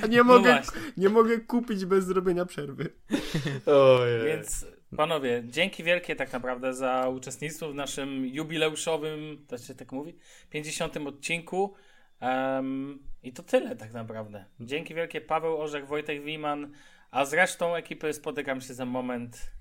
Nie 0.08 0.18
No 0.18 0.24
mogę, 0.24 0.50
właśnie. 0.52 0.80
nie 0.96 1.08
mogę 1.08 1.38
kupić 1.40 1.84
bez 1.84 2.04
zrobienia 2.04 2.46
przerwy. 2.46 2.88
Ojej. 4.00 4.24
Więc 4.26 4.66
panowie, 4.96 5.42
dzięki 5.46 5.84
wielkie 5.84 6.16
tak 6.16 6.32
naprawdę 6.32 6.74
za 6.74 7.08
uczestnictwo 7.08 7.70
w 7.70 7.74
naszym 7.74 8.26
jubileuszowym, 8.26 9.44
to 9.48 9.58
się 9.58 9.74
tak 9.74 9.92
mówi, 9.92 10.16
50. 10.50 10.96
odcinku. 10.96 11.74
Em, 12.20 12.98
I 13.22 13.32
to 13.32 13.42
tyle 13.42 13.76
tak 13.76 13.92
naprawdę. 13.92 14.44
Dzięki 14.60 14.94
wielkie 14.94 15.20
Paweł 15.20 15.60
Orzech, 15.60 15.86
Wojtek 15.86 16.24
Wiman, 16.24 16.72
a 17.10 17.24
z 17.24 17.32
resztą 17.34 17.74
ekipy 17.74 18.12
spotykam 18.12 18.60
się 18.60 18.74
za 18.74 18.84
moment. 18.84 19.53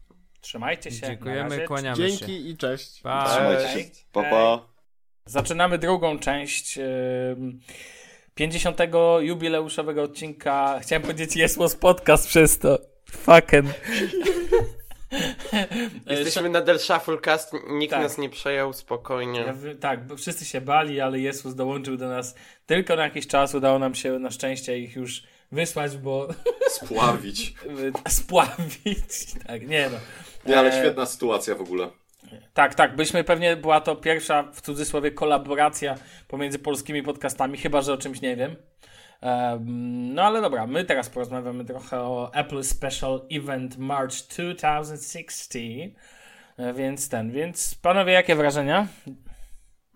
Trzymajcie 0.43 0.91
się. 0.91 1.07
Dziękujemy, 1.07 1.67
kłaniamy 1.67 1.97
się. 1.97 2.17
Dzięki 2.17 2.49
i 2.49 2.57
cześć. 2.57 3.01
Pa. 3.01 3.29
Trzymajcie 3.29 3.83
się. 3.83 3.89
Pa, 4.11 4.23
pa. 4.23 4.67
Zaczynamy 5.25 5.77
drugą 5.77 6.19
część 6.19 6.77
em, 6.77 7.59
50. 8.35 8.79
jubileuszowego 9.19 10.03
odcinka. 10.03 10.79
Chciałem 10.81 11.01
powiedzieć 11.01 11.35
Jesłos 11.35 11.75
Podcast 11.75 12.27
przez 12.27 12.59
to. 12.59 12.79
Fucking. 13.11 13.65
Jesteśmy 16.09 16.49
nadal 16.49 16.79
Shufflecast, 16.79 17.53
nikt 17.69 17.91
Tak. 17.91 18.03
nas 18.03 18.17
nie 18.17 18.29
przejął, 18.29 18.73
spokojnie. 18.73 19.53
Tak, 19.79 20.07
bo 20.07 20.17
wszyscy 20.17 20.45
się 20.45 20.61
bali, 20.61 21.01
ale 21.01 21.19
Jezus 21.19 21.55
dołączył 21.55 21.97
do 21.97 22.09
nas 22.09 22.35
tylko 22.65 22.95
na 22.95 23.03
jakiś 23.03 23.27
czas. 23.27 23.55
Udało 23.55 23.79
nam 23.79 23.95
się 23.95 24.19
na 24.19 24.31
szczęście 24.31 24.79
ich 24.79 24.95
już 24.95 25.23
wysłać, 25.51 25.97
bo 25.97 26.27
Spławić. 26.69 27.53
spławić. 28.09 29.33
Tak, 29.47 29.67
nie 29.67 29.89
no. 29.89 29.97
Nie, 30.45 30.59
ale 30.59 30.69
E, 30.69 30.79
świetna 30.79 31.05
sytuacja 31.05 31.55
w 31.55 31.61
ogóle. 31.61 31.89
Tak, 32.53 32.75
tak. 32.75 32.95
Byśmy 32.95 33.23
pewnie 33.23 33.55
była 33.55 33.81
to 33.81 33.95
pierwsza 33.95 34.43
w 34.53 34.61
cudzysłowie 34.61 35.11
kolaboracja 35.11 35.95
pomiędzy 36.27 36.59
polskimi 36.59 37.03
podcastami, 37.03 37.57
chyba 37.57 37.81
że 37.81 37.93
o 37.93 37.97
czymś 37.97 38.21
nie 38.21 38.35
wiem. 38.35 38.55
Em, 39.21 40.13
no 40.13 40.21
ale 40.23 40.41
dobra, 40.41 40.67
my 40.67 40.85
teraz 40.85 41.09
porozmawiamy 41.09 41.65
trochę 41.65 41.99
o 42.01 42.31
Apple 42.33 42.63
Special 42.63 43.21
Event 43.31 43.77
March 43.77 44.13
2016. 44.29 45.59
E, 46.57 46.73
Więc 46.73 47.09
ten, 47.09 47.31
więc 47.31 47.75
panowie, 47.75 48.13
jakie 48.13 48.35
wrażenia? 48.35 48.87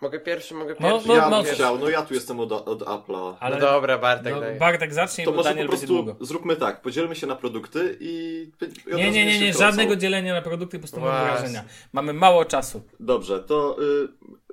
Mogę 0.01 0.19
pierwszy, 0.19 0.53
mogę 0.53 0.75
No, 0.79 0.91
pierwszy. 0.91 1.07
no, 1.07 1.15
ja 1.15 1.29
no, 1.29 1.43
bym 1.43 1.53
chciał, 1.53 1.79
no 1.79 1.89
ja 1.89 2.01
tu 2.01 2.13
jestem 2.13 2.39
od, 2.39 2.51
od 2.51 2.79
Apple'a. 2.81 3.35
Ale 3.39 3.55
No 3.55 3.61
dobra, 3.61 3.97
Bartek, 3.97 4.33
no, 4.33 4.39
daj. 4.41 4.55
Bartek 4.59 4.93
zacznie, 4.93 5.25
To 5.25 5.31
bo 5.31 5.37
może 5.37 5.49
Daniel 5.49 5.65
po 5.65 5.71
będzie 5.71 5.87
prostu 5.87 6.03
długo. 6.03 6.25
zróbmy 6.25 6.55
tak, 6.55 6.81
podzielmy 6.81 7.15
się 7.15 7.27
na 7.27 7.35
produkty 7.35 7.97
i... 7.99 8.51
i 8.91 8.95
Nie, 8.95 9.11
nie, 9.11 9.25
nie, 9.25 9.39
nie, 9.39 9.53
żadnego 9.53 9.95
dzielenia 9.95 10.33
na 10.33 10.41
produkty, 10.41 10.77
po 10.77 10.81
prostu 10.81 10.99
Właśnie. 10.99 11.27
wrażenia. 11.37 11.63
Mamy 11.93 12.13
mało 12.13 12.45
czasu. 12.45 12.81
Dobrze, 12.99 13.39
to 13.39 13.77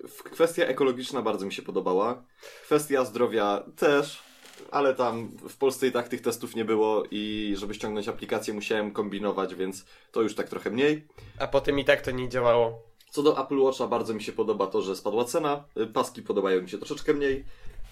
y, 0.04 0.30
kwestia 0.30 0.64
ekologiczna 0.66 1.22
bardzo 1.22 1.46
mi 1.46 1.52
się 1.52 1.62
podobała. 1.62 2.22
Kwestia 2.62 3.04
zdrowia 3.04 3.62
też, 3.76 4.22
ale 4.70 4.94
tam 4.94 5.30
w 5.48 5.56
Polsce 5.56 5.86
i 5.86 5.92
tak 5.92 6.08
tych 6.08 6.20
testów 6.22 6.56
nie 6.56 6.64
było 6.64 7.02
i 7.10 7.54
żeby 7.58 7.74
ściągnąć 7.74 8.08
aplikację 8.08 8.54
musiałem 8.54 8.90
kombinować, 8.92 9.54
więc 9.54 9.84
to 10.12 10.22
już 10.22 10.34
tak 10.34 10.48
trochę 10.48 10.70
mniej. 10.70 11.06
A 11.38 11.46
potem 11.46 11.78
i 11.78 11.84
tak 11.84 12.00
to 12.02 12.10
nie 12.10 12.28
działało. 12.28 12.82
Co 13.14 13.22
do 13.22 13.44
Apple 13.44 13.58
Watcha 13.58 13.86
bardzo 13.86 14.14
mi 14.14 14.22
się 14.22 14.32
podoba 14.32 14.66
to, 14.66 14.82
że 14.82 14.96
spadła 14.96 15.24
cena. 15.24 15.64
Y, 15.76 15.86
Paski 15.86 16.22
podobają 16.22 16.62
mi 16.62 16.68
się 16.70 16.78
troszeczkę 16.78 17.14
mniej, 17.14 17.44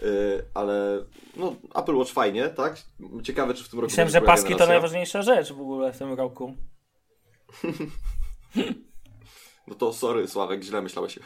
y, 0.03 0.45
ale 0.55 1.05
no 1.37 1.57
Apple 1.75 1.95
Watch 1.95 2.13
fajnie, 2.13 2.49
tak? 2.49 2.77
Ciekawe 3.23 3.55
czy 3.55 3.65
w 3.65 3.69
tym 3.69 3.79
roku 3.81 3.91
Myślałem, 3.91 4.11
że 4.13 4.21
paski 4.21 4.43
to 4.43 4.49
generacja. 4.49 4.75
najważniejsza 4.75 5.23
rzecz 5.23 5.53
w 5.53 5.61
ogóle 5.61 5.93
w 5.93 5.99
tym 5.99 6.13
roku. 6.13 6.55
No 9.67 9.75
to 9.75 9.93
sorry 9.93 10.29
Sławek, 10.29 10.63
źle 10.63 10.83
myślałeś. 10.83 11.19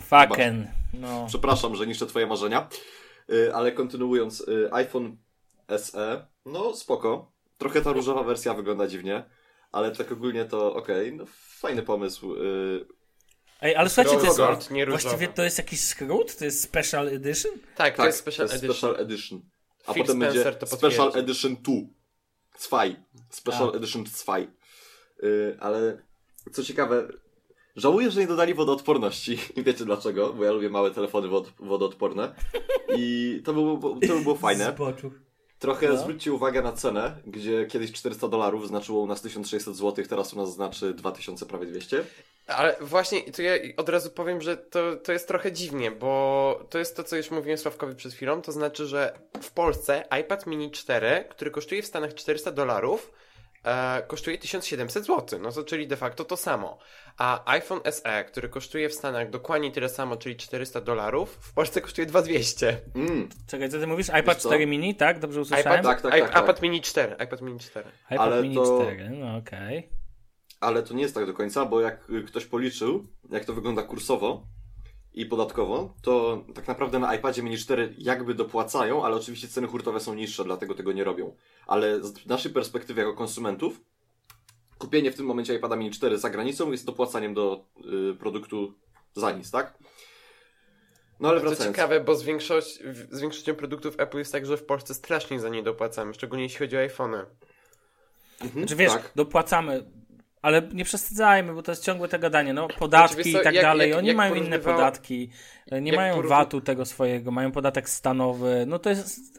Fucking. 0.00 0.66
No. 0.94 1.24
Przepraszam, 1.28 1.76
że 1.76 1.86
niszczę 1.86 2.06
twoje 2.06 2.26
marzenia. 2.26 2.68
Y, 3.30 3.54
Ale 3.54 3.72
kontynuując, 3.72 4.40
y, 4.40 4.68
iPhone 4.72 5.16
SE, 5.76 6.26
no 6.46 6.76
spoko. 6.76 7.32
Trochę 7.58 7.80
ta 7.80 7.92
różowa 7.92 8.22
wersja 8.22 8.54
wygląda 8.54 8.86
dziwnie, 8.86 9.24
ale 9.72 9.90
tak 9.90 10.12
ogólnie 10.12 10.44
to 10.44 10.74
okej, 10.74 11.12
no 11.12 11.24
fajny 11.60 11.82
pomysł. 11.82 12.34
Ej, 13.60 13.76
ale 13.76 13.88
słuchajcie, 13.88 14.18
to 14.20 14.24
jest, 14.24 14.36
Gold, 14.36 14.70
nie 14.70 14.86
właściwie 14.86 15.28
to 15.28 15.44
jest 15.44 15.58
jakiś 15.58 15.80
skrót? 15.80 16.36
To 16.36 16.44
jest 16.44 16.62
special 16.62 17.08
edition? 17.08 17.52
Tak, 17.76 17.92
to 17.92 17.96
Tak, 17.96 18.06
jest 18.06 18.18
special 18.18 18.46
to 18.48 18.52
jest 18.52 18.64
edition. 18.64 18.90
special 18.90 19.06
edition. 19.06 19.40
A 19.86 19.92
Phil 19.92 20.02
potem 20.02 20.16
Spencer 20.20 20.52
będzie 20.58 20.66
Special. 20.76 21.12
Edition 21.16 21.56
2. 21.62 21.72
Zwei. 22.58 22.96
Special 23.30 23.68
A. 23.68 23.76
Edition 23.76 24.04
2. 24.04 24.38
Y, 24.38 25.56
ale 25.60 25.98
co 26.52 26.64
ciekawe, 26.64 27.08
żałuję, 27.76 28.10
że 28.10 28.20
nie 28.20 28.26
dodali 28.26 28.54
wodoodporności. 28.54 29.38
I 29.56 29.62
wiecie 29.62 29.84
dlaczego? 29.84 30.32
Bo 30.32 30.44
ja 30.44 30.52
lubię 30.52 30.68
małe 30.70 30.90
telefony 30.90 31.28
wod 31.28 31.52
wodoodporne. 31.58 32.34
I 32.96 33.42
to 33.44 33.52
by 33.54 33.60
było, 33.60 33.78
to 34.08 34.14
by 34.14 34.20
było 34.22 34.34
fajne. 34.46 34.72
Zboczu. 34.76 35.10
Trochę 35.58 35.88
No. 35.88 35.96
zwróćcie 35.96 36.32
uwagę 36.32 36.62
na 36.62 36.72
cenę, 36.72 37.22
gdzie 37.26 37.66
kiedyś 37.66 37.92
400 37.92 38.28
dolarów 38.28 38.68
znaczyło 38.68 39.00
u 39.02 39.06
nas 39.06 39.22
1600 39.22 39.76
zł, 39.76 40.04
teraz 40.08 40.34
u 40.34 40.36
nas 40.36 40.54
znaczy 40.54 40.94
2000, 40.94 41.46
prawie 41.46 41.66
200. 41.66 42.04
Ale 42.48 42.76
właśnie, 42.80 43.32
to 43.32 43.42
ja 43.42 43.52
od 43.76 43.88
razu 43.88 44.10
powiem, 44.10 44.40
że 44.40 44.56
to, 44.56 44.96
to 44.96 45.12
jest 45.12 45.28
trochę 45.28 45.52
dziwnie, 45.52 45.90
bo 45.90 46.64
to 46.70 46.78
jest 46.78 46.96
to, 46.96 47.04
co 47.04 47.16
już 47.16 47.30
mówiłem 47.30 47.58
Sławkowi 47.58 47.94
przed 47.94 48.12
chwilą, 48.12 48.42
to 48.42 48.52
znaczy, 48.52 48.86
że 48.86 49.12
w 49.42 49.50
Polsce 49.50 50.04
iPad 50.20 50.46
mini 50.46 50.70
4, 50.70 51.24
który 51.30 51.50
kosztuje 51.50 51.82
w 51.82 51.86
Stanach 51.86 52.14
400 52.14 52.50
dolarów, 52.52 53.12
e, 53.64 54.02
kosztuje 54.06 54.38
1700 54.38 55.06
zł, 55.06 55.38
no 55.42 55.52
to 55.52 55.64
czyli 55.64 55.86
de 55.86 55.96
facto 55.96 56.24
to 56.24 56.36
samo. 56.36 56.78
A 57.18 57.52
iPhone 57.52 57.80
SE, 57.90 58.24
który 58.24 58.48
kosztuje 58.48 58.88
w 58.88 58.94
Stanach 58.94 59.30
dokładnie 59.30 59.72
tyle 59.72 59.88
samo, 59.88 60.16
czyli 60.16 60.36
400 60.36 60.80
dolarów, 60.80 61.38
w 61.40 61.52
Polsce 61.54 61.80
kosztuje 61.80 62.06
2200. 62.06 62.80
Mm, 62.94 63.28
Czekaj, 63.50 63.68
co 63.70 63.78
ty 63.78 63.86
mówisz? 63.86 64.08
Wiesz 64.08 64.20
iPad 64.20 64.38
co? 64.38 64.48
4 64.48 64.66
mini, 64.66 64.94
tak? 64.94 65.18
Dobrze 65.18 65.40
usłyszałem? 65.40 65.82
tak, 65.82 66.02
tak, 66.02 66.16
I- 66.16 66.20
tak, 66.20 66.32
tak. 66.32 66.44
iPad 66.44 66.62
mini 66.62 66.80
4, 66.80 67.16
iPad 67.24 67.40
mini 67.40 67.58
4. 67.60 67.88
iPad 68.10 68.20
Ale 68.20 68.42
mini 68.42 68.54
to- 68.54 68.80
4, 68.82 69.10
no 69.10 69.36
okej. 69.36 69.97
Ale 70.60 70.82
to 70.82 70.94
nie 70.94 71.02
jest 71.02 71.14
tak 71.14 71.26
do 71.26 71.34
końca, 71.34 71.64
bo 71.64 71.80
jak 71.80 72.06
ktoś 72.26 72.46
policzył, 72.46 73.06
jak 73.30 73.44
to 73.44 73.52
wygląda 73.52 73.82
kursowo 73.82 74.46
i 75.14 75.26
podatkowo, 75.26 75.94
to 76.02 76.44
tak 76.54 76.68
naprawdę 76.68 76.98
na 76.98 77.14
iPadzie 77.14 77.42
mini 77.42 77.58
4 77.58 77.94
jakby 77.98 78.34
dopłacają, 78.34 79.04
ale 79.04 79.16
oczywiście 79.16 79.48
ceny 79.48 79.66
hurtowe 79.66 80.00
są 80.00 80.14
niższe, 80.14 80.44
dlatego 80.44 80.74
tego 80.74 80.92
nie 80.92 81.04
robią. 81.04 81.36
Ale 81.66 82.04
z 82.04 82.26
naszej 82.26 82.52
perspektywy 82.52 83.00
jako 83.00 83.14
konsumentów, 83.14 83.80
kupienie 84.78 85.10
w 85.12 85.16
tym 85.16 85.26
momencie 85.26 85.54
iPada 85.54 85.76
mini 85.76 85.90
4 85.90 86.18
za 86.18 86.30
granicą 86.30 86.70
jest 86.72 86.86
dopłacaniem 86.86 87.34
do 87.34 87.64
y, 88.12 88.14
produktu 88.14 88.74
za 89.14 89.30
nic, 89.32 89.50
tak? 89.50 89.78
No 91.20 91.28
ale 91.28 91.40
To 91.40 91.46
wracając. 91.46 91.76
ciekawe, 91.76 92.00
bo 92.00 92.14
z, 92.14 92.22
większość, 92.22 92.78
z 93.10 93.20
większością 93.20 93.54
produktów 93.54 93.94
Apple 93.98 94.18
jest 94.18 94.32
tak, 94.32 94.46
że 94.46 94.56
w 94.56 94.64
Polsce 94.64 94.94
strasznie 94.94 95.40
za 95.40 95.48
nie 95.48 95.62
dopłacamy, 95.62 96.14
szczególnie 96.14 96.42
jeśli 96.44 96.58
chodzi 96.58 96.76
o 96.76 96.80
iPhony. 96.80 97.24
Mhm, 98.40 98.52
Znaczy 98.52 98.76
wiesz, 98.76 98.92
tak. 98.92 99.12
dopłacamy, 99.16 99.90
ale 100.42 100.62
nie 100.72 100.84
przesadzajmy, 100.84 101.54
bo 101.54 101.62
to 101.62 101.72
jest 101.72 101.84
ciągłe 101.84 102.08
te 102.08 102.18
gadanie, 102.18 102.52
no 102.52 102.68
podatki 102.68 103.32
co, 103.32 103.40
i 103.40 103.42
tak 103.44 103.54
jak- 103.54 103.64
dalej, 103.64 103.90
jak- 103.90 103.98
oni 103.98 104.08
jak 104.08 104.16
mają 104.16 104.34
inne 104.34 104.58
podatki, 104.58 105.30
nie 105.72 105.90
jak 105.90 105.96
mają 105.96 106.14
porów- 106.16 106.28
VAT-u 106.28 106.60
tego 106.60 106.84
swojego, 106.84 107.30
mają 107.30 107.52
podatek 107.52 107.88
stanowy, 107.88 108.64
no 108.66 108.78
to 108.78 108.90
jest... 108.90 109.38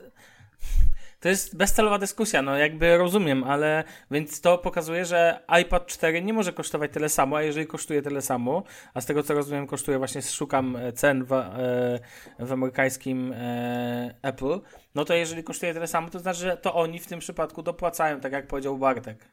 To 1.19 1.29
jest 1.29 1.57
bezcelowa 1.57 1.97
dyskusja, 1.97 2.41
no 2.41 2.57
jakby 2.57 2.97
rozumiem, 2.97 3.43
ale 3.43 3.83
więc 4.11 4.41
to 4.41 4.57
pokazuje, 4.57 5.05
że 5.05 5.39
iPad 5.61 5.87
4 5.87 6.21
nie 6.21 6.33
może 6.33 6.53
kosztować 6.53 6.91
tyle 6.91 7.09
samo, 7.09 7.37
a 7.37 7.41
jeżeli 7.41 7.67
kosztuje 7.67 8.01
tyle 8.01 8.21
samo, 8.21 8.63
a 8.93 9.01
z 9.01 9.05
tego 9.05 9.23
co 9.23 9.33
rozumiem 9.33 9.67
kosztuje 9.67 9.97
właśnie, 9.97 10.21
szukam 10.21 10.75
e, 10.75 10.93
cen 10.93 11.23
w, 11.23 11.33
e, 11.33 11.99
w 12.39 12.51
amerykańskim 12.51 13.33
e, 13.33 14.15
Apple, 14.21 14.59
no 14.95 15.05
to 15.05 15.13
jeżeli 15.13 15.43
kosztuje 15.43 15.73
tyle 15.73 15.87
samo, 15.87 16.09
to 16.09 16.19
znaczy, 16.19 16.39
że 16.39 16.57
to 16.57 16.73
oni 16.75 16.99
w 16.99 17.07
tym 17.07 17.19
przypadku 17.19 17.63
dopłacają, 17.63 18.19
tak 18.19 18.31
jak 18.31 18.47
powiedział 18.47 18.77
Bartek. 18.77 19.25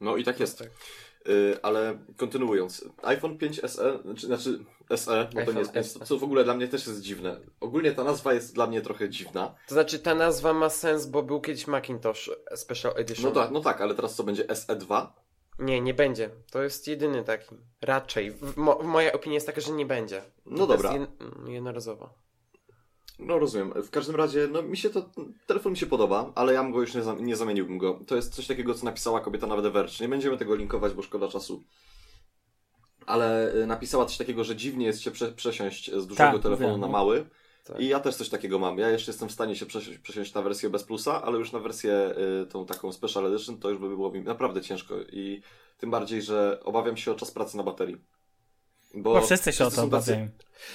No 0.00 0.16
i 0.16 0.24
tak 0.24 0.40
jest. 0.40 0.62
Y, 1.28 1.58
ale 1.62 1.98
kontynuując, 2.16 2.84
iPhone 3.02 3.38
5 3.38 3.60
SE, 3.60 3.98
znaczy, 4.04 4.26
znaczy 4.26 4.64
SE, 4.96 5.24
bo 5.24 5.32
to 5.32 5.38
iPhone 5.38 5.54
nie 5.54 5.60
jest 5.60 5.72
5, 5.72 5.86
SE. 5.86 6.00
co 6.06 6.18
w 6.18 6.24
ogóle 6.24 6.44
dla 6.44 6.54
mnie 6.54 6.68
też 6.68 6.86
jest 6.86 7.00
dziwne. 7.00 7.40
Ogólnie 7.60 7.92
ta 7.92 8.04
nazwa 8.04 8.34
jest 8.34 8.54
dla 8.54 8.66
mnie 8.66 8.80
trochę 8.80 9.08
dziwna. 9.08 9.54
To 9.68 9.74
znaczy 9.74 9.98
ta 9.98 10.14
nazwa 10.14 10.52
ma 10.52 10.70
sens, 10.70 11.06
bo 11.06 11.22
był 11.22 11.40
kiedyś 11.40 11.66
Macintosh 11.66 12.30
Special 12.54 12.92
Edition. 12.96 13.24
No 13.24 13.40
tak, 13.40 13.50
no 13.50 13.60
tak, 13.60 13.80
ale 13.80 13.94
teraz 13.94 14.14
co 14.14 14.24
będzie 14.24 14.44
SE2? 14.44 15.06
Nie, 15.58 15.80
nie 15.80 15.94
będzie. 15.94 16.30
To 16.50 16.62
jest 16.62 16.88
jedyny 16.88 17.24
taki. 17.24 17.56
Raczej. 17.80 18.36
Mo, 18.56 18.78
moja 18.82 19.12
opinia 19.12 19.34
jest 19.34 19.46
taka, 19.46 19.60
że 19.60 19.72
nie 19.72 19.86
będzie. 19.86 20.22
No 20.46 20.56
To 20.58 20.66
dobra. 20.66 20.92
Jest 20.96 21.10
jed, 21.20 21.48
jednorazowo. 21.48 22.14
No 23.18 23.38
rozumiem. 23.38 23.72
W 23.82 23.90
każdym 23.90 24.16
razie, 24.16 24.48
no 24.52 24.62
mi 24.62 24.76
się 24.76 24.90
to, 24.90 25.10
telefon 25.46 25.72
mi 25.72 25.78
się 25.78 25.86
podoba, 25.86 26.32
ale 26.34 26.52
ja 26.52 26.62
bym 26.62 26.72
go 26.72 26.80
już 26.80 26.94
nie, 26.94 27.02
nie 27.20 27.36
zamieniłbym 27.36 27.78
go. 27.78 28.00
To 28.06 28.16
jest 28.16 28.34
coś 28.34 28.46
takiego, 28.46 28.74
co 28.74 28.84
napisała 28.84 29.20
kobieta 29.20 29.46
na 29.46 29.62
The 29.62 29.70
Verge. 29.70 29.92
Nie 30.00 30.08
będziemy 30.08 30.36
tego 30.38 30.54
linkować, 30.54 30.92
bo 30.92 31.02
szkoda 31.02 31.28
czasu. 31.28 31.64
Ale 33.06 33.54
y, 33.54 33.66
napisała 33.66 34.04
coś 34.06 34.16
takiego, 34.16 34.44
że 34.44 34.56
dziwnie 34.56 34.86
jest 34.86 35.00
się 35.02 35.10
prze, 35.10 35.32
przesiąść 35.32 35.90
z 35.90 36.06
dużego 36.06 36.32
Tak, 36.32 36.42
telefonu 36.42 36.70
wiem, 36.70 36.80
na 36.80 36.86
no. 36.86 36.92
mały 36.92 37.26
Tak. 37.64 37.80
I 37.80 37.88
ja 37.88 38.00
też 38.00 38.16
coś 38.16 38.28
takiego 38.28 38.58
mam. 38.58 38.78
Ja 38.78 38.90
jeszcze 38.90 39.10
jestem 39.10 39.28
w 39.28 39.32
stanie 39.32 39.56
się 39.56 39.66
przesiąść, 39.66 39.98
przesiąść 39.98 40.34
na 40.34 40.42
wersję 40.42 40.70
bez 40.70 40.84
plusa, 40.84 41.22
ale 41.22 41.38
już 41.38 41.52
na 41.52 41.58
wersję 41.58 42.14
y, 42.42 42.46
tą 42.46 42.66
taką 42.66 42.92
Special 42.92 43.26
Edition 43.26 43.58
to 43.58 43.70
już 43.70 43.78
by 43.78 43.88
było 43.88 44.10
mi 44.10 44.20
naprawdę 44.20 44.60
ciężko. 44.60 44.94
I 45.12 45.42
tym 45.78 45.90
bardziej, 45.90 46.22
że 46.22 46.60
obawiam 46.64 46.96
się 46.96 47.12
o 47.12 47.14
czas 47.14 47.30
pracy 47.30 47.56
na 47.56 47.62
baterii. 47.62 47.96
Bo 48.94 49.20
wszyscy 49.20 49.52
się 49.52 49.64
o 49.64 49.70
to 49.70 49.76
są 49.76 49.90
tacy- 49.90 50.12
obawiają. 50.12 50.28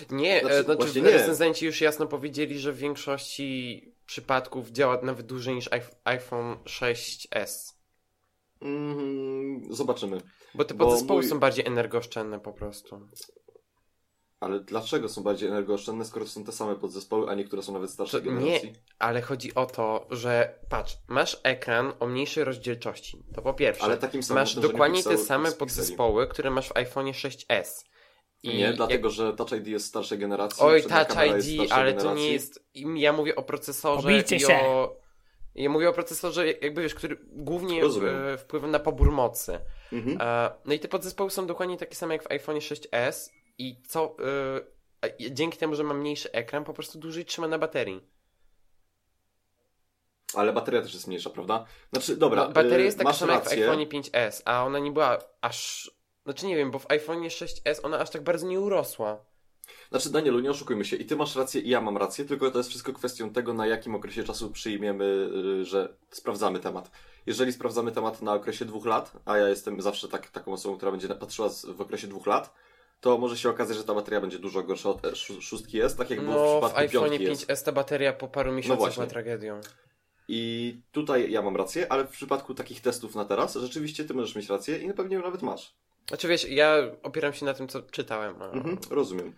Nie, 0.09 0.39
Znaczy, 0.39 0.55
e, 0.55 0.63
znaczy, 0.63 0.77
właśnie 0.83 1.01
nie. 1.01 1.09
recenzenci 1.11 1.65
już 1.65 1.81
jasno 1.81 2.07
powiedzieli, 2.07 2.59
że 2.59 2.71
w 2.73 2.77
większości 2.77 3.81
przypadków 4.05 4.69
działa 4.69 4.99
nawet 5.03 5.25
dłużej 5.25 5.55
niż 5.55 5.69
iPh- 5.69 5.95
iPhone 6.03 6.55
6s. 6.65 7.73
Mm, 8.61 9.73
zobaczymy. 9.75 10.21
Bo 10.55 10.65
te 10.65 10.73
podzespoły 10.73 11.21
mój- 11.21 11.29
są 11.29 11.39
bardziej 11.39 11.65
energooszczędne 11.67 12.39
po 12.39 12.53
prostu. 12.53 13.09
Ale 14.39 14.59
dlaczego 14.59 15.09
są 15.09 15.23
bardziej 15.23 15.49
energooszczędne, 15.49 16.05
skoro 16.05 16.27
są 16.27 16.43
te 16.43 16.51
same 16.51 16.75
podzespoły, 16.75 17.29
a 17.29 17.35
niektóre 17.35 17.61
są 17.63 17.73
nawet 17.73 17.91
starszej 17.91 18.21
To 18.21 18.31
nie, 18.31 18.33
generacji? 18.39 18.73
ale 18.99 19.21
chodzi 19.21 19.55
o 19.55 19.65
to, 19.65 20.07
że 20.11 20.59
patrz, 20.69 20.97
masz 21.07 21.39
ekran 21.43 21.93
o 21.99 22.07
mniejszej 22.07 22.43
rozdzielczości. 22.43 23.23
To 23.35 23.41
po 23.41 23.53
pierwsze. 23.53 23.83
Ale 23.83 23.97
takim 23.97 24.23
samym 24.23 24.41
masz 24.41 24.55
dokładnie 24.55 25.03
te 25.03 25.17
same 25.17 25.51
podzespoły, 25.51 26.27
które 26.27 26.49
masz 26.51 26.69
w 26.69 26.77
iPhone 26.77 27.05
6s. 27.05 27.85
I 28.43 28.57
Nie, 28.57 28.73
dlatego, 28.73 29.07
jak... 29.07 29.15
że 29.15 29.33
Touch 29.33 29.51
ID 29.51 29.67
jest 29.67 29.85
starszej 29.85 30.17
generacji. 30.19 30.63
Oj, 30.63 30.83
Touch 30.83 30.91
ID, 31.47 31.71
ale 31.71 31.93
to 31.93 31.97
generacji. 31.99 32.23
nie 32.23 32.31
jest. 32.33 32.65
Ja 32.95 33.13
mówię 33.13 33.35
o 33.35 33.43
procesorze 33.43 34.01
Pobijcie 34.01 34.35
i 34.35 34.39
się. 34.39 34.59
o. 34.59 34.97
Ja 35.55 35.69
mówię 35.69 35.89
o 35.89 35.93
procesorze, 35.93 36.47
jakby 36.47 36.81
wiesz, 36.81 36.95
który 36.95 37.17
głównie 37.27 37.81
Rozumiem. 37.81 38.15
e, 38.27 38.37
wpływa 38.37 38.67
na 38.67 38.79
pobór 38.79 39.11
mocy. 39.11 39.59
Mhm. 39.93 40.17
E, 40.21 40.51
No 40.65 40.73
i 40.73 40.79
te 40.79 40.87
podzespoły 40.87 41.29
są 41.31 41.47
dokładnie 41.47 41.77
takie 41.77 41.95
same 41.95 42.13
jak 42.13 42.23
w 42.23 42.31
iPhone 42.31 42.57
6s 42.57 43.29
i 43.57 43.81
co. 43.87 44.15
e, 45.03 45.31
Dzięki 45.31 45.57
temu, 45.57 45.75
że 45.75 45.83
ma 45.83 45.93
mniejszy 45.93 46.31
ekran, 46.31 46.63
po 46.63 46.73
prostu 46.73 46.99
dłużej 46.99 47.25
trzyma 47.25 47.47
na 47.47 47.57
baterii. 47.59 48.01
Ale 50.33 50.53
bateria 50.53 50.81
też 50.81 50.93
jest 50.93 51.07
mniejsza, 51.07 51.29
prawda? 51.29 51.65
Znaczy, 51.93 52.17
dobra, 52.17 52.43
no, 52.43 52.51
bateria 52.51 52.77
y, 52.79 52.83
jest 52.83 52.97
taka 52.97 53.13
sama 53.13 53.33
jak 53.33 53.43
w 53.43 53.45
rację. 53.47 53.63
iPhone 53.71 53.85
5s, 53.85 54.41
a 54.45 54.65
ona 54.65 54.79
nie 54.79 54.91
była 54.91 55.17
aż. 55.41 55.91
Znaczy 56.27 56.45
nie 56.47 56.55
wiem, 56.55 56.71
bo 56.71 56.79
w 56.79 56.91
iPhone 56.91 57.21
6s 57.23 57.79
ona 57.83 57.99
aż 57.99 58.09
tak 58.09 58.23
bardzo 58.23 58.47
nie 58.47 58.59
urosła. 58.59 59.25
Znaczy, 59.89 60.09
Danielu, 60.09 60.39
nie 60.39 60.51
oszukujmy 60.51 60.85
się. 60.85 60.95
I 60.95 61.05
ty 61.05 61.15
masz 61.15 61.35
rację, 61.35 61.61
i 61.61 61.69
ja 61.69 61.81
mam 61.81 61.97
rację, 61.97 62.25
tylko 62.25 62.51
to 62.51 62.57
jest 62.57 62.69
wszystko 62.69 62.93
kwestią 62.93 63.29
tego, 63.29 63.53
na 63.53 63.67
jakim 63.67 63.95
okresie 63.95 64.23
czasu 64.23 64.51
przyjmiemy, 64.51 65.29
y, 65.61 65.65
że 65.65 65.97
sprawdzamy 66.11 66.59
temat. 66.59 66.91
Jeżeli 67.25 67.53
sprawdzamy 67.53 67.91
temat 67.91 68.21
na 68.21 68.33
okresie 68.33 68.65
dwóch 68.65 68.85
lat, 68.85 69.11
a 69.25 69.37
ja 69.37 69.49
jestem 69.49 69.81
zawsze 69.81 70.07
tak, 70.07 70.29
taką 70.29 70.53
osobą, 70.53 70.77
która 70.77 70.91
będzie 70.91 71.07
patrzyła 71.07 71.49
w 71.75 71.81
okresie 71.81 72.07
dwóch 72.07 72.27
lat, 72.27 72.53
to 73.01 73.17
może 73.17 73.37
się 73.37 73.49
okazać, 73.49 73.77
że 73.77 73.83
ta 73.83 73.93
bateria 73.93 74.21
będzie 74.21 74.39
dużo 74.39 74.63
gorsza 74.63 74.89
od 74.89 75.01
szó- 75.01 75.41
szóstki 75.41 75.77
jest, 75.77 75.97
tak 75.97 76.09
jak 76.09 76.21
było 76.21 76.33
w 76.33 76.37
No, 76.37 76.45
w 76.45 76.51
przypadku 76.51 76.79
iPhone 76.79 77.09
piątki 77.09 77.23
jest. 77.23 77.47
5s 77.47 77.63
ta 77.65 77.71
bateria 77.71 78.13
po 78.13 78.27
paru 78.27 78.51
miesiącach 78.51 78.79
właśnie. 78.79 79.01
była 79.01 79.09
tragedią. 79.09 79.61
I 80.27 80.81
tutaj 80.91 81.31
ja 81.31 81.41
mam 81.41 81.55
rację, 81.55 81.91
ale 81.91 82.05
w 82.05 82.09
przypadku 82.09 82.53
takich 82.53 82.81
testów 82.81 83.15
na 83.15 83.25
teraz, 83.25 83.55
rzeczywiście 83.55 84.05
ty 84.05 84.13
możesz 84.13 84.35
mieć 84.35 84.49
rację 84.49 84.77
i 84.77 84.93
pewnie 84.93 85.19
nawet 85.19 85.41
masz. 85.41 85.75
Znaczy 86.07 86.27
wiesz, 86.27 86.49
ja 86.49 86.77
opieram 87.03 87.33
się 87.33 87.45
na 87.45 87.53
tym, 87.53 87.67
co 87.67 87.81
czytałem. 87.81 88.41
A... 88.41 88.45
Mhm, 88.51 88.77
rozumiem. 88.89 89.33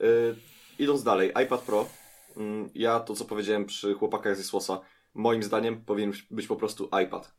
Y, 0.00 0.36
idąc 0.78 1.02
dalej, 1.02 1.32
iPad 1.44 1.60
Pro. 1.60 1.88
Mm, 2.36 2.70
ja 2.74 3.00
to, 3.00 3.14
co 3.14 3.24
powiedziałem 3.24 3.66
przy 3.66 3.94
chłopakach 3.94 4.36
ze 4.36 4.44
Słosa, 4.44 4.80
moim 5.14 5.42
zdaniem 5.42 5.84
powinien 5.84 6.12
być 6.30 6.46
po 6.46 6.56
prostu 6.56 6.90
iPad. 7.04 7.34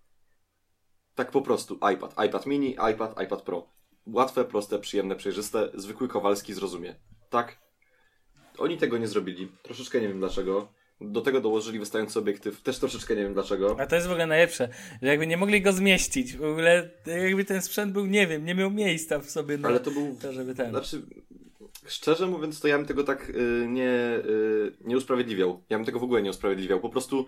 Tak 1.15 1.31
po 1.31 1.41
prostu, 1.41 1.79
iPad. 1.93 2.15
iPad 2.27 2.45
mini, 2.45 2.77
iPad, 2.93 3.21
iPad 3.23 3.41
Pro. 3.41 3.67
Łatwe, 4.07 4.45
proste, 4.45 4.79
przyjemne, 4.79 5.15
przejrzyste, 5.15 5.71
zwykły 5.73 6.07
Kowalski 6.07 6.53
zrozumie. 6.53 6.95
Tak? 7.29 7.57
Oni 8.57 8.77
tego 8.77 8.97
nie 8.97 9.07
zrobili. 9.07 9.51
Troszeczkę 9.63 10.01
nie 10.01 10.07
wiem 10.07 10.19
dlaczego. 10.19 10.67
Do 11.01 11.21
tego 11.21 11.41
dołożyli 11.41 11.79
wystający 11.79 12.19
obiektyw. 12.19 12.61
Też 12.61 12.79
troszeczkę 12.79 13.15
nie 13.15 13.21
wiem 13.23 13.33
dlaczego. 13.33 13.75
A 13.79 13.85
to 13.85 13.95
jest 13.95 14.07
w 14.07 14.11
ogóle 14.11 14.27
najlepsze, 14.27 14.69
że 15.01 15.07
jakby 15.07 15.27
nie 15.27 15.37
mogli 15.37 15.61
go 15.61 15.73
zmieścić. 15.73 16.37
W 16.37 16.43
ogóle 16.43 16.89
jakby 17.05 17.45
ten 17.45 17.61
sprzęt 17.61 17.93
był, 17.93 18.05
nie 18.05 18.27
wiem, 18.27 18.45
nie 18.45 18.55
miał 18.55 18.71
miejsca 18.71 19.19
w 19.19 19.29
sobie 19.29 19.57
na 19.57 19.67
Ale 19.67 19.79
to 19.79 19.91
był 19.91 20.17
to, 20.21 20.33
żeby 20.33 20.55
ten... 20.55 20.69
Znaczy, 20.69 21.01
szczerze 21.87 22.27
mówiąc, 22.27 22.59
to 22.59 22.67
ja 22.67 22.77
bym 22.77 22.87
tego 22.87 23.03
tak 23.03 23.29
y, 23.29 23.65
nie, 23.69 24.19
y, 24.25 24.73
nie 24.81 24.97
usprawiedliwiał. 24.97 25.61
Ja 25.69 25.77
bym 25.77 25.85
tego 25.85 25.99
w 25.99 26.03
ogóle 26.03 26.21
nie 26.21 26.29
usprawiedliwiał. 26.29 26.79
Po 26.79 26.89
prostu 26.89 27.25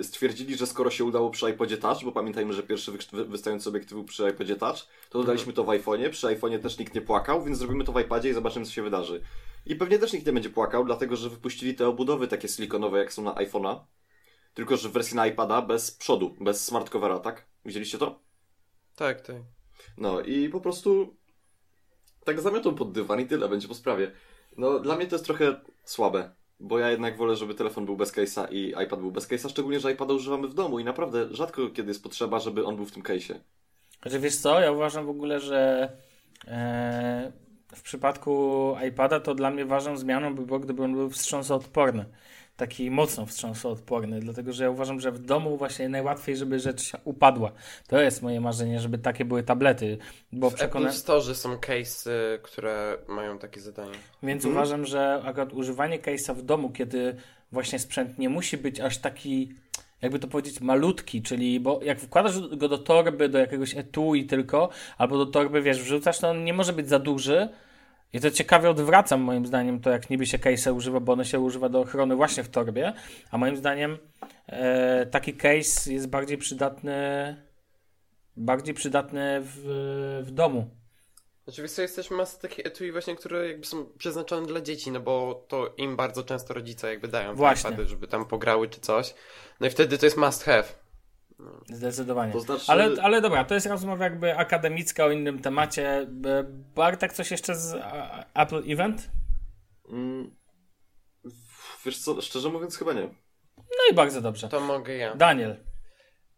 y, 0.00 0.04
stwierdzili, 0.04 0.56
że 0.56 0.66
skoro 0.66 0.90
się 0.90 1.04
udało 1.04 1.30
przy 1.30 1.50
iPodzie 1.50 1.76
Touch, 1.76 2.04
bo 2.04 2.12
pamiętajmy, 2.12 2.52
że 2.52 2.62
pierwszy 2.62 2.92
wy, 2.92 2.98
wy- 3.12 3.24
wystający 3.24 3.68
obiektyw 3.68 3.92
był 3.92 4.04
przy 4.04 4.28
iPodzie 4.30 4.56
Touch, 4.56 4.78
to 5.10 5.18
dodaliśmy 5.18 5.52
to 5.52 5.64
w 5.64 5.66
iPhone'ie. 5.66 6.10
Przy 6.10 6.26
iPhone'ie 6.26 6.58
też 6.58 6.78
nikt 6.78 6.94
nie 6.94 7.00
płakał, 7.00 7.44
więc 7.44 7.58
zrobimy 7.58 7.84
to 7.84 7.92
w 7.92 8.00
iPadzie 8.00 8.30
i 8.30 8.32
zobaczymy, 8.32 8.66
co 8.66 8.72
się 8.72 8.82
wydarzy. 8.82 9.20
I 9.68 9.76
pewnie 9.76 9.98
też 9.98 10.12
nikt 10.12 10.26
nie 10.26 10.32
będzie 10.32 10.50
płakał, 10.50 10.84
dlatego 10.84 11.16
że 11.16 11.30
wypuścili 11.30 11.74
te 11.74 11.88
obudowy 11.88 12.28
takie 12.28 12.48
silikonowe, 12.48 12.98
jak 12.98 13.12
są 13.12 13.22
na 13.22 13.34
iPhone'a. 13.34 13.80
Tylko, 14.54 14.76
że 14.76 14.88
w 14.88 14.92
wersji 14.92 15.16
na 15.16 15.26
iPada 15.26 15.62
bez 15.62 15.90
przodu, 15.90 16.36
bez 16.40 16.64
smart 16.64 16.90
covera, 16.90 17.18
tak? 17.18 17.46
Widzieliście 17.64 17.98
to? 17.98 18.20
Tak, 18.96 19.20
tak. 19.20 19.36
No 19.96 20.20
i 20.20 20.48
po 20.48 20.60
prostu 20.60 21.16
tak 22.24 22.40
zamiotą 22.40 22.74
pod 22.74 22.92
dywan 22.92 23.20
i 23.20 23.26
tyle, 23.26 23.48
będzie 23.48 23.68
po 23.68 23.74
sprawie. 23.74 24.12
No 24.56 24.78
dla 24.78 24.96
mnie 24.96 25.06
to 25.06 25.14
jest 25.14 25.24
trochę 25.24 25.60
słabe, 25.84 26.34
bo 26.60 26.78
ja 26.78 26.90
jednak 26.90 27.16
wolę, 27.16 27.36
żeby 27.36 27.54
telefon 27.54 27.86
był 27.86 27.96
bez 27.96 28.12
case'a 28.12 28.52
i 28.52 28.68
iPad 28.84 29.00
był 29.00 29.12
bez 29.12 29.28
case'a, 29.28 29.50
szczególnie, 29.50 29.80
że 29.80 29.92
iPada 29.92 30.14
używamy 30.14 30.48
w 30.48 30.54
domu 30.54 30.78
i 30.78 30.84
naprawdę 30.84 31.28
rzadko 31.30 31.70
kiedy 31.70 31.88
jest 31.90 32.02
potrzeba, 32.02 32.38
żeby 32.38 32.64
on 32.64 32.76
był 32.76 32.84
w 32.84 32.92
tym 32.92 33.02
case'ie. 33.02 33.34
Znaczy 34.02 34.18
wiesz 34.18 34.36
co, 34.36 34.60
ja 34.60 34.72
uważam 34.72 35.06
w 35.06 35.10
ogóle, 35.10 35.40
że 35.40 35.92
e, 36.46 37.32
w 37.74 37.82
przypadku 37.82 38.74
iPada 38.88 39.20
to 39.20 39.34
dla 39.34 39.50
mnie 39.50 39.64
ważną 39.64 39.96
zmianą 39.96 40.34
by 40.34 40.46
było, 40.46 40.58
gdyby 40.58 40.82
on 40.84 40.92
był 40.92 41.10
wstrząsoodporny. 41.10 42.04
Taki 42.56 42.90
mocno 42.90 43.26
wstrząsoodporny, 43.26 44.20
dlatego 44.20 44.52
że 44.52 44.64
ja 44.64 44.70
uważam, 44.70 45.00
że 45.00 45.12
w 45.12 45.18
domu 45.18 45.56
właśnie 45.56 45.88
najłatwiej, 45.88 46.36
żeby 46.36 46.60
rzecz 46.60 46.92
upadła. 47.04 47.52
To 47.88 48.00
jest 48.00 48.22
moje 48.22 48.40
marzenie, 48.40 48.80
żeby 48.80 48.98
takie 48.98 49.24
były 49.24 49.42
tablety, 49.42 49.98
bo 50.32 50.50
W 50.50 50.54
przekonam... 50.54 50.88
Apple 50.88 50.98
Store 50.98 51.34
są 51.34 51.54
case'y, 51.56 52.10
które 52.42 52.98
mają 53.08 53.38
takie 53.38 53.60
zadanie. 53.60 53.94
Więc 54.22 54.44
Mhm. 54.44 54.54
uważam, 54.54 54.86
że 54.86 55.22
akurat 55.24 55.52
używanie 55.52 55.98
case'a 55.98 56.34
w 56.34 56.42
domu, 56.42 56.70
kiedy 56.70 57.16
właśnie 57.52 57.78
sprzęt 57.78 58.18
nie 58.18 58.28
musi 58.28 58.56
być 58.56 58.80
aż 58.80 58.98
taki, 58.98 59.54
jakby 60.02 60.18
to 60.18 60.28
powiedzieć, 60.28 60.60
malutki, 60.60 61.22
czyli 61.22 61.60
bo 61.60 61.80
jak 61.82 62.00
wkładasz 62.00 62.40
go 62.40 62.68
do 62.68 62.78
torby, 62.78 63.28
do 63.28 63.38
jakiegoś 63.38 63.76
etui 63.76 64.26
tylko, 64.26 64.68
albo 64.98 65.18
do 65.18 65.26
torby, 65.26 65.62
wiesz, 65.62 65.82
wrzucasz, 65.82 66.18
to 66.18 66.28
on 66.28 66.44
nie 66.44 66.52
może 66.52 66.72
być 66.72 66.88
za 66.88 66.98
duży. 66.98 67.48
I 68.12 68.20
to 68.20 68.30
ciekawie 68.30 68.70
odwracam 68.70 69.20
moim 69.20 69.46
zdaniem 69.46 69.80
to, 69.80 69.90
jak 69.90 70.10
niby 70.10 70.26
się 70.26 70.38
case'a 70.38 70.74
używa, 70.74 71.00
bo 71.00 71.12
one 71.12 71.24
się 71.24 71.40
używa 71.40 71.68
do 71.68 71.80
ochrony 71.80 72.16
właśnie 72.16 72.42
w 72.42 72.48
torbie, 72.48 72.92
a 73.30 73.38
moim 73.38 73.56
zdaniem 73.56 73.98
e, 74.46 75.06
taki 75.06 75.34
case 75.34 75.92
jest 75.92 76.08
bardziej 76.08 76.38
przydatny 76.38 77.36
bardziej 78.38 78.74
przydatny 78.74 79.40
w, 79.40 80.22
w 80.26 80.30
domu. 80.30 80.77
Znaczy, 81.48 81.62
wiesz 81.62 81.70
co, 81.70 81.82
jest 81.82 81.96
też 81.96 82.10
masa 82.10 82.38
takich 82.38 82.66
etui 82.66 82.92
właśnie, 82.92 83.16
które 83.16 83.48
jakby 83.48 83.66
są 83.66 83.86
przeznaczone 83.98 84.46
dla 84.46 84.60
dzieci, 84.60 84.90
no 84.90 85.00
bo 85.00 85.44
to 85.48 85.74
im 85.76 85.96
bardzo 85.96 86.24
często 86.24 86.54
rodzice 86.54 86.88
jakby 86.90 87.08
dają 87.08 87.34
Właśnie. 87.34 87.70
iPady, 87.70 87.86
żeby 87.88 88.08
tam 88.08 88.26
pograły 88.26 88.68
czy 88.68 88.80
coś. 88.80 89.14
No 89.60 89.66
i 89.66 89.70
wtedy 89.70 89.98
to 89.98 90.06
jest 90.06 90.16
must 90.16 90.44
have. 90.44 90.64
Zdecydowanie. 91.72 92.32
To 92.32 92.40
znaczy- 92.40 92.64
ale, 92.72 93.02
ale 93.02 93.20
dobra, 93.20 93.44
to 93.44 93.54
jest 93.54 93.66
rozmowa 93.66 94.04
jakby 94.04 94.36
akademicka 94.36 95.04
o 95.04 95.10
innym 95.10 95.38
temacie. 95.38 96.06
Bartek, 96.74 97.12
coś 97.12 97.30
jeszcze 97.30 97.54
z 97.54 97.74
a, 97.74 98.24
Apple 98.34 98.62
Event? 98.72 99.10
Mm, 99.90 100.36
wiesz 101.84 101.98
co, 101.98 102.20
szczerze 102.20 102.48
mówiąc 102.48 102.78
chyba 102.78 102.92
nie. 102.92 103.08
No 103.56 103.90
i 103.90 103.94
bardzo 103.94 104.20
dobrze. 104.20 104.48
To 104.48 104.60
mogę 104.60 104.96
ja. 104.96 105.14
Daniel. 105.14 105.56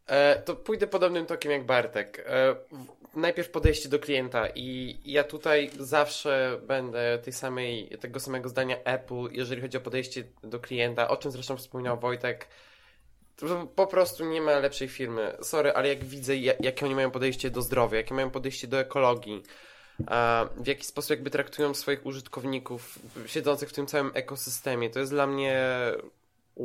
E, 0.07 0.43
to 0.43 0.57
pójdę 0.57 0.87
podobnym 0.87 1.27
tokiem 1.27 1.53
jak 1.53 1.67
Bartek. 1.67 2.25
E, 2.27 2.55
w- 2.55 3.00
najpierw 3.15 3.51
podejście 3.51 3.89
do 3.89 3.99
klienta 3.99 4.49
i 4.55 4.99
ja 5.05 5.25
tutaj 5.25 5.71
zawsze 5.79 6.61
będę 6.67 7.19
tej 7.19 7.33
samej, 7.33 7.89
tego 8.01 8.21
samego 8.21 8.49
zdania 8.49 8.77
Apple, 8.85 9.29
jeżeli 9.33 9.63
chodzi 9.63 9.77
o 9.77 9.81
podejście 9.81 10.25
do 10.43 10.61
klienta, 10.61 11.09
o 11.09 11.17
czym 11.17 11.31
zresztą 11.31 11.57
wspomniał 11.57 12.01
Wojtek. 12.01 12.49
Po 13.77 13.87
prostu 13.87 14.25
nie 14.25 14.41
ma 14.41 14.59
lepszej 14.59 14.89
firmy. 14.89 15.37
Sorry, 15.43 15.73
ale 15.73 15.89
jak 15.89 16.05
widzę, 16.05 16.37
ja- 16.37 16.55
jakie 16.61 16.87
oni 16.87 16.95
mają 16.95 17.11
podejście 17.11 17.51
do 17.51 17.63
zdrowia, 17.63 17.97
jakie 17.97 18.15
mają 18.15 18.31
podejście 18.31 18.67
do 18.69 18.79
ekologii, 18.79 19.43
w 20.57 20.67
jaki 20.67 20.85
sposób 20.85 21.11
jakby 21.11 21.31
traktują 21.31 21.75
swoich 21.75 22.07
użytkowników 22.07 22.99
siedzących 23.27 23.69
w 23.69 23.73
tym 23.73 23.87
całym 23.87 24.11
ekosystemie, 24.15 24.91
to 24.91 24.99
jest 24.99 25.13
dla 25.13 25.27
mnie 25.27 25.63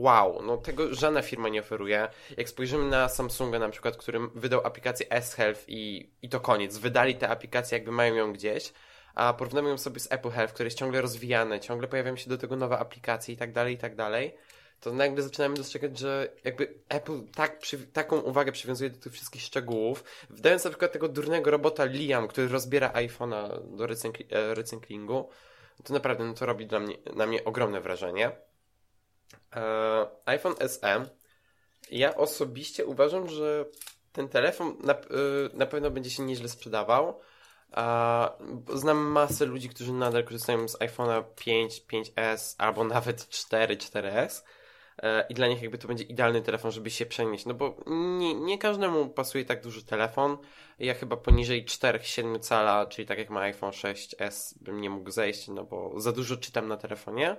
wow, 0.02 0.42
no 0.42 0.58
tego 0.58 0.94
żadna 0.94 1.22
firma 1.22 1.50
nie 1.50 1.60
oferuje. 1.60 2.08
Jak 2.38 2.50
spojrzymy 2.50 2.90
na 2.90 3.10
Samsunga 3.10 3.60
na 3.60 3.70
przykład, 3.70 3.98
który 3.98 4.20
wydał 4.36 4.62
aplikację 4.68 5.10
S-Health 5.10 5.64
i, 5.68 6.10
i 6.22 6.30
to 6.30 6.40
koniec, 6.40 6.78
wydali 6.78 7.16
tę 7.16 7.30
aplikację 7.30 7.78
jakby 7.78 7.92
mają 7.92 8.16
ją 8.16 8.34
gdzieś, 8.34 8.74
a 9.16 9.34
porównamy 9.34 9.70
ją 9.70 9.78
sobie 9.78 10.00
z 10.00 10.12
Apple 10.12 10.30
Health, 10.30 10.54
które 10.54 10.68
jest 10.68 10.78
ciągle 10.78 11.02
rozwijane, 11.02 11.60
ciągle 11.60 11.88
pojawiają 11.88 12.16
się 12.16 12.30
do 12.30 12.38
tego 12.38 12.56
nowe 12.56 12.78
aplikacje 12.80 13.34
i 13.34 13.38
tak 13.38 13.52
dalej, 13.52 13.74
i 13.74 13.78
tak 13.78 13.96
dalej, 13.96 14.36
to 14.80 14.94
nagle 14.94 15.24
zaczynamy 15.24 15.56
dostrzegać, 15.56 16.00
że 16.00 16.30
jakby 16.44 16.74
Apple 16.90 17.22
tak 17.36 17.60
przy, 17.60 17.78
taką 17.78 18.20
uwagę 18.20 18.52
przywiązuje 18.52 18.90
do 18.90 19.00
tych 19.00 19.14
wszystkich 19.14 19.42
szczegółów, 19.42 20.04
wydając 20.30 20.64
na 20.64 20.70
przykład 20.70 20.92
tego 20.92 21.10
durnego 21.10 21.52
robota 21.52 21.86
Liam, 21.86 22.28
który 22.28 22.48
rozbiera 22.48 22.92
iPhone'a 22.92 23.62
do 23.76 23.86
e, 23.86 24.56
recyklingu, 24.56 25.30
to 25.84 25.94
naprawdę 25.94 26.24
no 26.24 26.34
to 26.34 26.46
robi 26.46 26.66
dla 26.66 26.80
mnie, 26.80 26.98
na 27.16 27.26
mnie 27.26 27.44
ogromne 27.44 27.82
wrażenie. 27.82 28.32
E, 29.56 30.08
iPhone 30.26 30.56
SE. 30.68 31.06
Ja 31.92 32.16
osobiście 32.16 32.86
uważam, 32.86 33.30
że 33.30 33.66
ten 34.12 34.30
telefon 34.30 34.78
na, 34.84 34.94
e, 34.94 34.98
na 35.54 35.66
pewno 35.66 35.92
będzie 35.92 36.10
się 36.10 36.24
nieźle 36.24 36.50
sprzedawał. 36.50 37.20
A, 37.72 38.38
znam 38.74 38.98
masę 38.98 39.46
ludzi, 39.46 39.70
którzy 39.70 39.94
nadal 39.94 40.24
korzystają 40.24 40.68
z 40.68 40.78
iPhone'a 40.80 41.24
5, 41.36 41.84
5S 41.92 42.56
albo 42.58 42.84
nawet 42.84 43.30
4, 43.30 43.78
4S. 43.78 44.44
E, 45.04 45.26
I 45.30 45.34
dla 45.34 45.48
nich 45.48 45.62
jakby 45.62 45.78
to 45.78 45.88
będzie 45.88 46.04
idealny 46.04 46.42
telefon, 46.42 46.72
żeby 46.72 46.90
się 46.90 47.06
przenieść. 47.06 47.46
No 47.46 47.54
bo 47.54 47.78
nie, 47.88 48.36
nie 48.36 48.58
każdemu 48.58 49.10
pasuje 49.10 49.46
tak 49.46 49.64
duży 49.64 49.86
telefon. 49.86 50.38
Ja 50.80 50.94
chyba 50.94 51.18
poniżej 51.18 51.66
4-7 51.66 52.40
cala, 52.40 52.86
czyli 52.86 53.08
tak 53.08 53.18
jak 53.18 53.30
ma 53.30 53.42
iPhone 53.42 53.72
6S, 53.72 54.54
bym 54.62 54.82
nie 54.82 54.90
mógł 54.90 55.12
zejść, 55.12 55.48
no 55.48 55.64
bo 55.64 56.00
za 56.00 56.12
dużo 56.12 56.38
czytam 56.38 56.68
na 56.68 56.78
telefonie. 56.78 57.38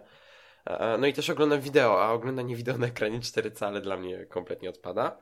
No 0.99 1.07
i 1.07 1.13
też 1.13 1.31
oglądam 1.31 1.61
wideo, 1.61 2.05
a 2.05 2.13
oglądanie 2.13 2.57
wideo 2.57 2.79
na 2.79 2.87
ekranie 2.87 3.21
4 3.21 3.51
cale 3.51 3.81
dla 3.81 3.97
mnie 3.97 4.27
kompletnie 4.27 4.69
odpada. 4.69 5.19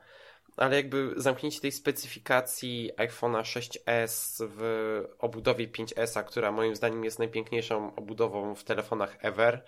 Ale 0.57 0.75
jakby 0.75 1.13
zamknięcie 1.17 1.61
tej 1.61 1.71
specyfikacji 1.71 2.91
iPhone'a 2.97 3.41
6S 3.41 4.45
w 4.49 5.03
obudowie 5.19 5.67
5S, 5.67 6.23
która 6.23 6.51
moim 6.51 6.75
zdaniem 6.75 7.03
jest 7.03 7.19
najpiękniejszą 7.19 7.95
obudową 7.95 8.55
w 8.55 8.63
telefonach 8.63 9.17
ever, 9.21 9.63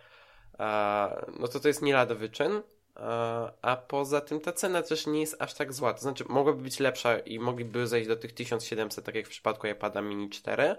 no 1.40 1.48
to 1.48 1.60
to 1.60 1.68
jest 1.68 1.82
nie 1.82 1.94
lada 1.94 2.16
wyczyn. 2.16 2.62
A 3.62 3.78
poza 3.88 4.22
tym 4.22 4.40
ta 4.40 4.52
cena 4.52 4.82
też 4.82 5.08
nie 5.08 5.20
jest 5.20 5.42
aż 5.42 5.54
tak 5.54 5.74
zła. 5.74 5.94
To 5.94 6.02
znaczy, 6.02 6.26
mogłaby 6.30 6.62
być 6.64 6.80
lepsza 6.80 7.20
i 7.20 7.40
mogliby 7.40 7.88
zejść 7.88 8.08
do 8.08 8.16
tych 8.16 8.34
1700, 8.34 9.06
tak 9.06 9.16
jak 9.16 9.26
w 9.26 9.30
przypadku 9.30 9.68
iPada 9.68 10.02
Mini 10.02 10.30
4. 10.30 10.76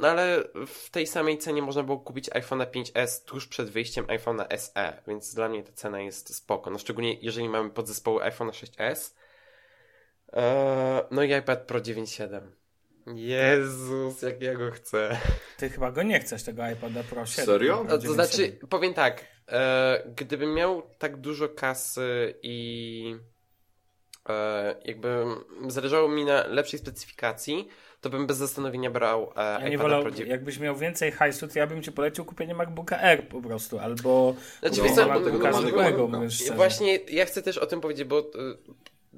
No 0.00 0.08
ale 0.08 0.44
w 0.66 0.90
tej 0.90 1.06
samej 1.06 1.38
cenie 1.38 1.62
można 1.62 1.82
było 1.82 1.98
kupić 1.98 2.30
iPhone'a 2.30 2.66
5S 2.66 3.24
tuż 3.24 3.46
przed 3.46 3.70
wyjściem 3.70 4.06
iPhone'a 4.06 4.56
SE, 4.56 5.02
więc 5.06 5.34
dla 5.34 5.48
mnie 5.48 5.62
ta 5.62 5.72
cena 5.72 6.00
jest 6.00 6.36
spoko. 6.36 6.70
No 6.70 6.78
szczególnie 6.78 7.14
jeżeli 7.20 7.48
mamy 7.48 7.70
podzespoły 7.70 8.22
iPhone'a 8.22 8.50
6S. 8.50 9.14
No 11.10 11.22
i 11.22 11.32
iPad 11.32 11.66
Pro 11.66 11.80
9.7. 11.80 12.40
Jezus, 13.06 14.22
jak 14.22 14.42
ja 14.42 14.54
go 14.54 14.70
chcę. 14.70 15.18
Ty 15.56 15.70
chyba 15.70 15.92
go 15.92 16.02
nie 16.02 16.20
chcesz, 16.20 16.42
tego 16.42 16.70
iPada 16.70 17.02
Pro 17.02 17.26
7. 17.26 17.46
Serio? 17.46 17.84
No, 17.88 17.98
to 17.98 18.12
znaczy, 18.12 18.58
powiem 18.70 18.94
tak, 18.94 19.26
e, 19.48 20.12
gdybym 20.16 20.54
miał 20.54 20.82
tak 20.98 21.16
dużo 21.16 21.48
kasy 21.48 22.34
i 22.42 23.16
e, 24.28 24.74
jakby 24.84 25.24
zależało 25.68 26.08
mi 26.08 26.24
na 26.24 26.46
lepszej 26.46 26.78
specyfikacji, 26.78 27.68
to 28.04 28.10
bym 28.10 28.26
bez 28.26 28.36
zastanowienia 28.36 28.90
brał 28.90 29.32
e, 29.36 29.42
ja 29.62 29.68
nie 29.68 29.78
wolał, 29.78 30.04
Jakbyś 30.26 30.58
miał 30.58 30.76
więcej 30.76 31.12
hajsu, 31.12 31.48
to 31.48 31.58
ja 31.58 31.66
bym 31.66 31.82
ci 31.82 31.92
polecił 31.92 32.24
kupienie 32.24 32.54
MacBooka 32.54 32.98
Air 32.98 33.28
po 33.28 33.40
prostu, 33.40 33.78
albo 33.78 34.34
znaczy, 34.60 34.80
no, 34.96 35.06
MacBooka 35.06 35.52
zwykłego, 35.52 36.10
Właśnie 36.56 36.96
ja 36.96 37.24
chcę 37.24 37.42
też 37.42 37.58
o 37.58 37.66
tym 37.66 37.80
powiedzieć, 37.80 38.04
bo 38.08 38.30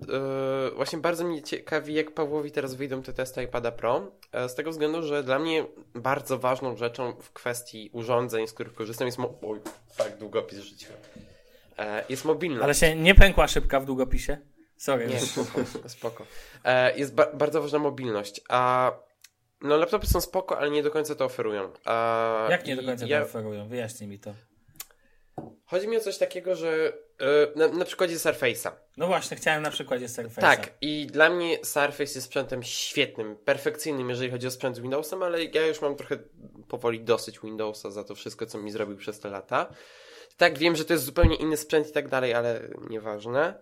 Yy, 0.01 0.71
właśnie 0.71 0.99
bardzo 0.99 1.25
mnie 1.25 1.43
ciekawi, 1.43 1.95
jak 1.95 2.11
Pawłowi 2.11 2.51
teraz 2.51 2.75
wyjdą 2.75 3.03
te 3.03 3.13
testy 3.13 3.43
iPada 3.43 3.73
Pro, 3.73 4.13
yy, 4.35 4.49
z 4.49 4.55
tego 4.55 4.71
względu, 4.71 5.03
że 5.03 5.23
dla 5.23 5.39
mnie 5.39 5.65
bardzo 5.95 6.39
ważną 6.39 6.77
rzeczą 6.77 7.13
w 7.21 7.33
kwestii 7.33 7.91
urządzeń, 7.93 8.47
z 8.47 8.53
których 8.53 8.75
korzystam 8.75 9.07
jest... 9.07 9.19
Oj, 9.43 9.61
tak, 9.97 10.19
długopis 10.19 10.59
życia. 10.59 10.89
Yy, 11.79 11.85
jest 12.09 12.25
mobilność. 12.25 12.65
Ale 12.65 12.75
się 12.75 12.97
nie 12.97 13.15
pękła 13.15 13.49
szybka 13.49 13.81
w 13.81 13.87
długopisie? 13.87 14.39
Sorry. 14.77 15.07
Nie, 15.07 15.21
spoko. 15.21 15.61
spoko. 15.87 16.27
jest 16.97 17.15
ba- 17.15 17.33
bardzo 17.35 17.63
ważna 17.63 17.79
mobilność, 17.79 18.41
a 18.49 18.93
no 19.61 19.77
laptopy 19.77 20.07
są 20.07 20.21
spoko, 20.21 20.59
ale 20.59 20.71
nie 20.71 20.83
do 20.83 20.91
końca 20.91 21.15
to 21.15 21.25
oferują. 21.25 21.73
A, 21.85 22.47
jak 22.51 22.67
nie 22.67 22.77
do 22.77 22.83
końca 22.83 23.07
ja... 23.07 23.21
to 23.21 23.27
oferują? 23.27 23.69
Wyjaśnij 23.69 24.09
mi 24.09 24.19
to. 24.19 24.35
Chodzi 25.65 25.89
mi 25.89 25.97
o 25.97 26.01
coś 26.01 26.19
takiego, 26.19 26.57
że 26.57 26.93
na, 27.57 27.69
na 27.69 27.85
przykładzie 27.85 28.17
Surface'a. 28.17 28.71
No 28.97 29.07
właśnie, 29.07 29.37
chciałem 29.37 29.63
na 29.63 29.71
przykładzie 29.71 30.07
Surface'a. 30.07 30.41
Tak, 30.41 30.75
i 30.81 31.07
dla 31.07 31.31
mnie 31.31 31.59
Surface 31.65 32.03
jest 32.03 32.23
sprzętem 32.23 32.63
świetnym, 32.63 33.37
perfekcyjnym, 33.37 34.09
jeżeli 34.11 34.31
chodzi 34.31 34.47
o 34.47 34.51
sprzęt 34.51 34.77
z 34.77 34.81
Windowsem, 34.81 35.23
ale 35.23 35.45
ja 35.45 35.67
już 35.67 35.81
mam 35.81 35.97
trochę 35.97 36.19
powoli 36.69 37.01
dosyć 37.01 37.41
Windowsa 37.41 37.91
za 37.91 38.05
to 38.05 38.15
wszystko, 38.15 38.47
co 38.47 38.59
mi 38.59 38.71
zrobił 38.71 38.97
przez 38.97 39.21
te 39.21 39.31
lata. 39.31 39.67
Tak, 40.37 40.59
wiem, 40.59 40.77
że 40.77 40.85
to 40.85 40.93
jest 40.93 41.05
zupełnie 41.05 41.37
inny 41.37 41.57
sprzęt 41.57 41.89
i 41.89 41.93
tak 41.93 42.09
dalej, 42.09 42.35
ale 42.35 42.69
nieważne. 42.91 43.59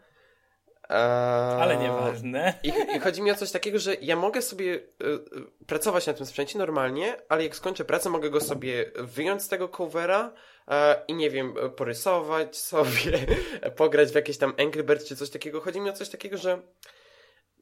Eee, 0.89 1.62
ale 1.62 1.76
nieważne. 1.76 2.55
I, 2.62 2.68
I, 2.97 3.01
chodzi 3.01 3.22
mi 3.22 3.30
o 3.30 3.35
coś 3.35 3.51
takiego, 3.51 3.78
że 3.78 3.95
ja 3.95 4.16
mogę 4.16 4.43
sobie 4.43 4.74
y, 4.74 4.80
y, 5.05 5.64
pracować 5.66 6.07
na 6.07 6.14
tym 6.14 6.26
sprzęcie 6.26 6.59
normalnie, 6.59 7.16
ale 7.28 7.43
jak 7.43 7.57
skończę 7.57 7.85
pracę, 7.85 8.11
mogę 8.11 8.30
go 8.30 8.41
sobie 8.41 8.91
wyjąć 8.95 9.43
z 9.43 9.49
tego 9.49 9.68
covera 9.68 10.32
e, 10.68 11.03
i 11.09 11.14
nie 11.14 11.30
wiem, 11.30 11.55
porysować 11.76 12.57
sobie, 12.57 13.26
pograć 13.76 14.11
w 14.11 14.14
jakieś 14.14 14.39
tam 14.39 14.55
Angry 14.59 14.85
Birds 14.85 15.05
czy 15.05 15.16
coś 15.16 15.30
takiego. 15.30 15.61
Chodzi 15.61 15.80
mi 15.80 15.91
o 15.91 15.93
coś 15.93 16.09
takiego, 16.09 16.37
że 16.37 16.62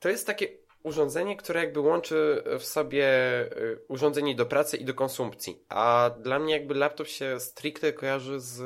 to 0.01 0.09
jest 0.09 0.27
takie 0.27 0.49
urządzenie, 0.83 1.37
które 1.37 1.61
jakby 1.61 1.81
łączy 1.81 2.43
w 2.59 2.65
sobie 2.65 3.07
y, 3.57 3.79
urządzenie 3.89 4.35
do 4.35 4.47
pracy 4.47 4.77
i 4.77 4.85
do 4.85 4.95
konsumpcji. 4.95 5.65
A 5.69 6.11
dla 6.19 6.39
mnie 6.39 6.53
jakby 6.53 6.75
laptop 6.75 7.07
się 7.07 7.41
stricte 7.41 7.93
kojarzy 7.93 8.41
z 8.41 8.63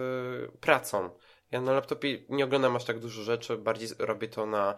pracą. 0.61 1.11
Ja 1.51 1.61
na 1.61 1.72
laptopie 1.72 2.18
nie 2.28 2.44
oglądam 2.44 2.76
aż 2.76 2.84
tak 2.84 2.99
dużo 2.99 3.22
rzeczy, 3.22 3.57
bardziej 3.57 3.88
robię 3.99 4.28
to 4.28 4.47
na 4.47 4.74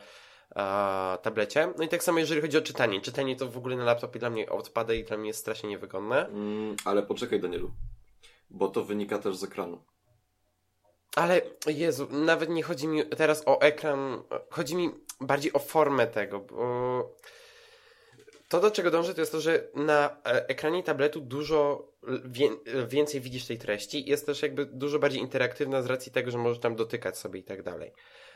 a, 0.55 1.19
tablecie. 1.23 1.73
No 1.79 1.85
i 1.85 1.89
tak 1.89 2.03
samo 2.03 2.19
jeżeli 2.19 2.41
chodzi 2.41 2.59
o 2.59 2.63
czytanie. 2.63 3.01
Czytanie 3.01 3.37
to 3.37 3.49
w 3.49 3.59
ogóle 3.59 3.77
na 3.77 3.85
laptopie 3.85 4.19
dla 4.19 4.31
mnie 4.31 4.51
odpada 4.51 4.95
i 4.95 5.05
dla 5.05 5.17
mnie 5.17 5.29
jest 5.29 5.41
strasznie 5.41 5.69
niewygodne. 5.69 6.27
Mm, 6.27 6.77
ale 6.85 7.03
poczekaj 7.03 7.41
Danielu, 7.41 7.71
bo 8.51 8.69
to 8.69 8.85
wynika 8.85 9.19
też 9.19 9.37
z 9.37 9.45
ekranu. 9.45 9.83
Ale 11.17 11.43
Jezu, 11.67 12.09
nawet 12.11 12.49
nie 12.49 12.63
chodzi 12.63 12.89
mi 12.89 13.07
teraz 13.07 13.43
o 13.47 13.61
ekran, 13.61 14.23
chodzi 14.51 14.77
mi 14.77 14.91
bardziej 15.21 15.53
o 15.53 15.59
formę 15.59 16.07
tego, 16.07 16.41
bo 16.41 17.17
to, 18.49 18.61
do 18.61 18.71
czego 18.71 18.91
dążę, 18.91 19.15
to 19.15 19.21
jest 19.21 19.33
to, 19.33 19.41
że 19.41 19.69
na 19.75 20.17
e, 20.27 20.49
ekranie 20.49 20.83
tabletu 20.83 21.21
dużo 21.21 21.89
więcej 22.89 23.21
widzisz 23.21 23.47
tej 23.47 23.59
treści. 23.59 24.11
Jest 24.11 24.27
też 24.27 24.43
jakby 24.43 24.67
dużo 24.67 24.99
bardziej 24.99 25.21
interaktywna 25.21 25.83
z 25.83 25.87
racji 25.87 26.13
tego, 26.13 26.31
że 26.31 26.39
możesz 26.39 26.59
tam 26.59 26.77
dotykać 26.77 27.19
sobie 27.19 27.41
i 27.41 27.43
tak 27.43 27.63
dalej. 27.63 27.93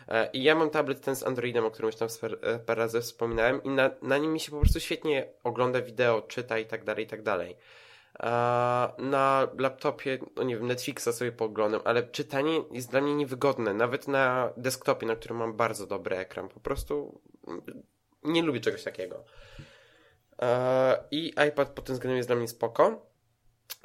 E, 0.09 0.31
I 0.33 0.43
ja 0.43 0.55
mam 0.55 0.71
tablet 0.71 1.01
ten 1.01 1.17
z 1.17 1.23
Androidem, 1.23 1.65
o 1.65 1.71
którym 1.71 1.87
już 1.87 1.97
tam 1.97 2.09
e, 2.43 2.59
parę 2.59 2.83
razy 2.83 3.01
wspominałem 3.01 3.63
i 3.63 3.69
na, 3.69 3.91
na 4.03 4.19
nim 4.19 4.33
mi 4.33 4.41
się 4.41 4.51
po 4.51 4.61
prostu 4.61 4.81
świetnie 4.81 5.33
ogląda 5.45 5.83
wideo, 5.83 6.23
czyta 6.23 6.59
i 6.59 6.67
tak 6.67 6.85
dalej, 6.85 7.05
i 7.05 7.09
tak 7.09 7.23
dalej. 7.23 7.57
Na 8.99 9.49
laptopie, 9.59 10.19
no 10.37 10.43
nie 10.43 10.57
wiem, 10.57 10.67
Netflixa 10.67 11.13
sobie 11.13 11.33
pooglądam, 11.33 11.81
ale 11.85 12.03
czytanie 12.03 12.63
jest 12.71 12.91
dla 12.91 13.01
mnie 13.01 13.15
niewygodne. 13.15 13.75
Nawet 13.75 14.09
na 14.09 14.53
desktopie, 14.57 15.07
na 15.07 15.17
którym 15.17 15.37
mam 15.37 15.57
bardzo 15.57 15.87
dobry 15.87 16.17
ekran. 16.17 16.49
Po 16.49 16.61
prostu 16.61 17.21
nie 18.23 18.43
lubię 18.43 18.61
czegoś 18.61 18.83
takiego. 18.83 19.25
I 21.11 21.35
iPad 21.49 21.69
pod 21.69 21.85
tym 21.85 21.95
względem 21.95 22.17
jest 22.17 22.29
dla 22.29 22.37
mnie 22.37 22.49
spoko. 22.49 23.13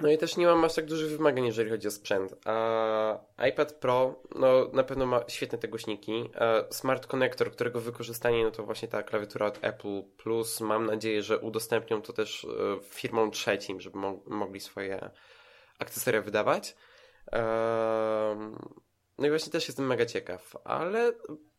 No 0.02 0.10
i 0.10 0.18
też 0.18 0.38
nie 0.38 0.46
mam 0.46 0.66
aż 0.66 0.76
tak 0.76 0.86
dużych 0.86 1.10
wymagań, 1.10 1.46
jeżeli 1.46 1.70
chodzi 1.70 1.88
o 1.88 1.92
sprzęt. 1.92 2.36
A 2.46 3.46
iPad 3.50 3.74
Pro, 3.74 4.24
no 4.36 4.70
na 4.74 4.84
pewno 4.84 5.06
ma 5.06 5.24
świetne 5.28 5.58
te 5.58 5.68
głośniki. 5.68 6.30
Smart 6.70 7.08
Connector, 7.08 7.52
którego 7.52 7.82
wykorzystanie, 7.82 8.44
no 8.44 8.52
to 8.52 8.64
właśnie 8.64 8.88
ta 8.88 9.04
klawiatura 9.04 9.46
od 9.46 9.60
Apple 9.62 10.04
Plus. 10.18 10.62
Mam 10.62 10.86
nadzieję, 10.86 11.24
że 11.24 11.40
udostępnią 11.40 12.02
to 12.02 12.14
też 12.14 12.46
e, 12.46 12.80
firmom 12.84 13.32
trzecim, 13.32 13.82
żeby 13.82 13.98
mo 13.98 14.20
mogli 14.28 14.60
swoje 14.60 15.10
akcesoria 15.80 16.22
wydawać. 16.22 16.76
No 19.18 19.28
i 19.28 19.30
właśnie 19.30 19.52
też 19.52 19.68
jestem 19.68 19.88
mega 19.88 20.06
ciekaw, 20.06 20.56
ale 20.64 21.14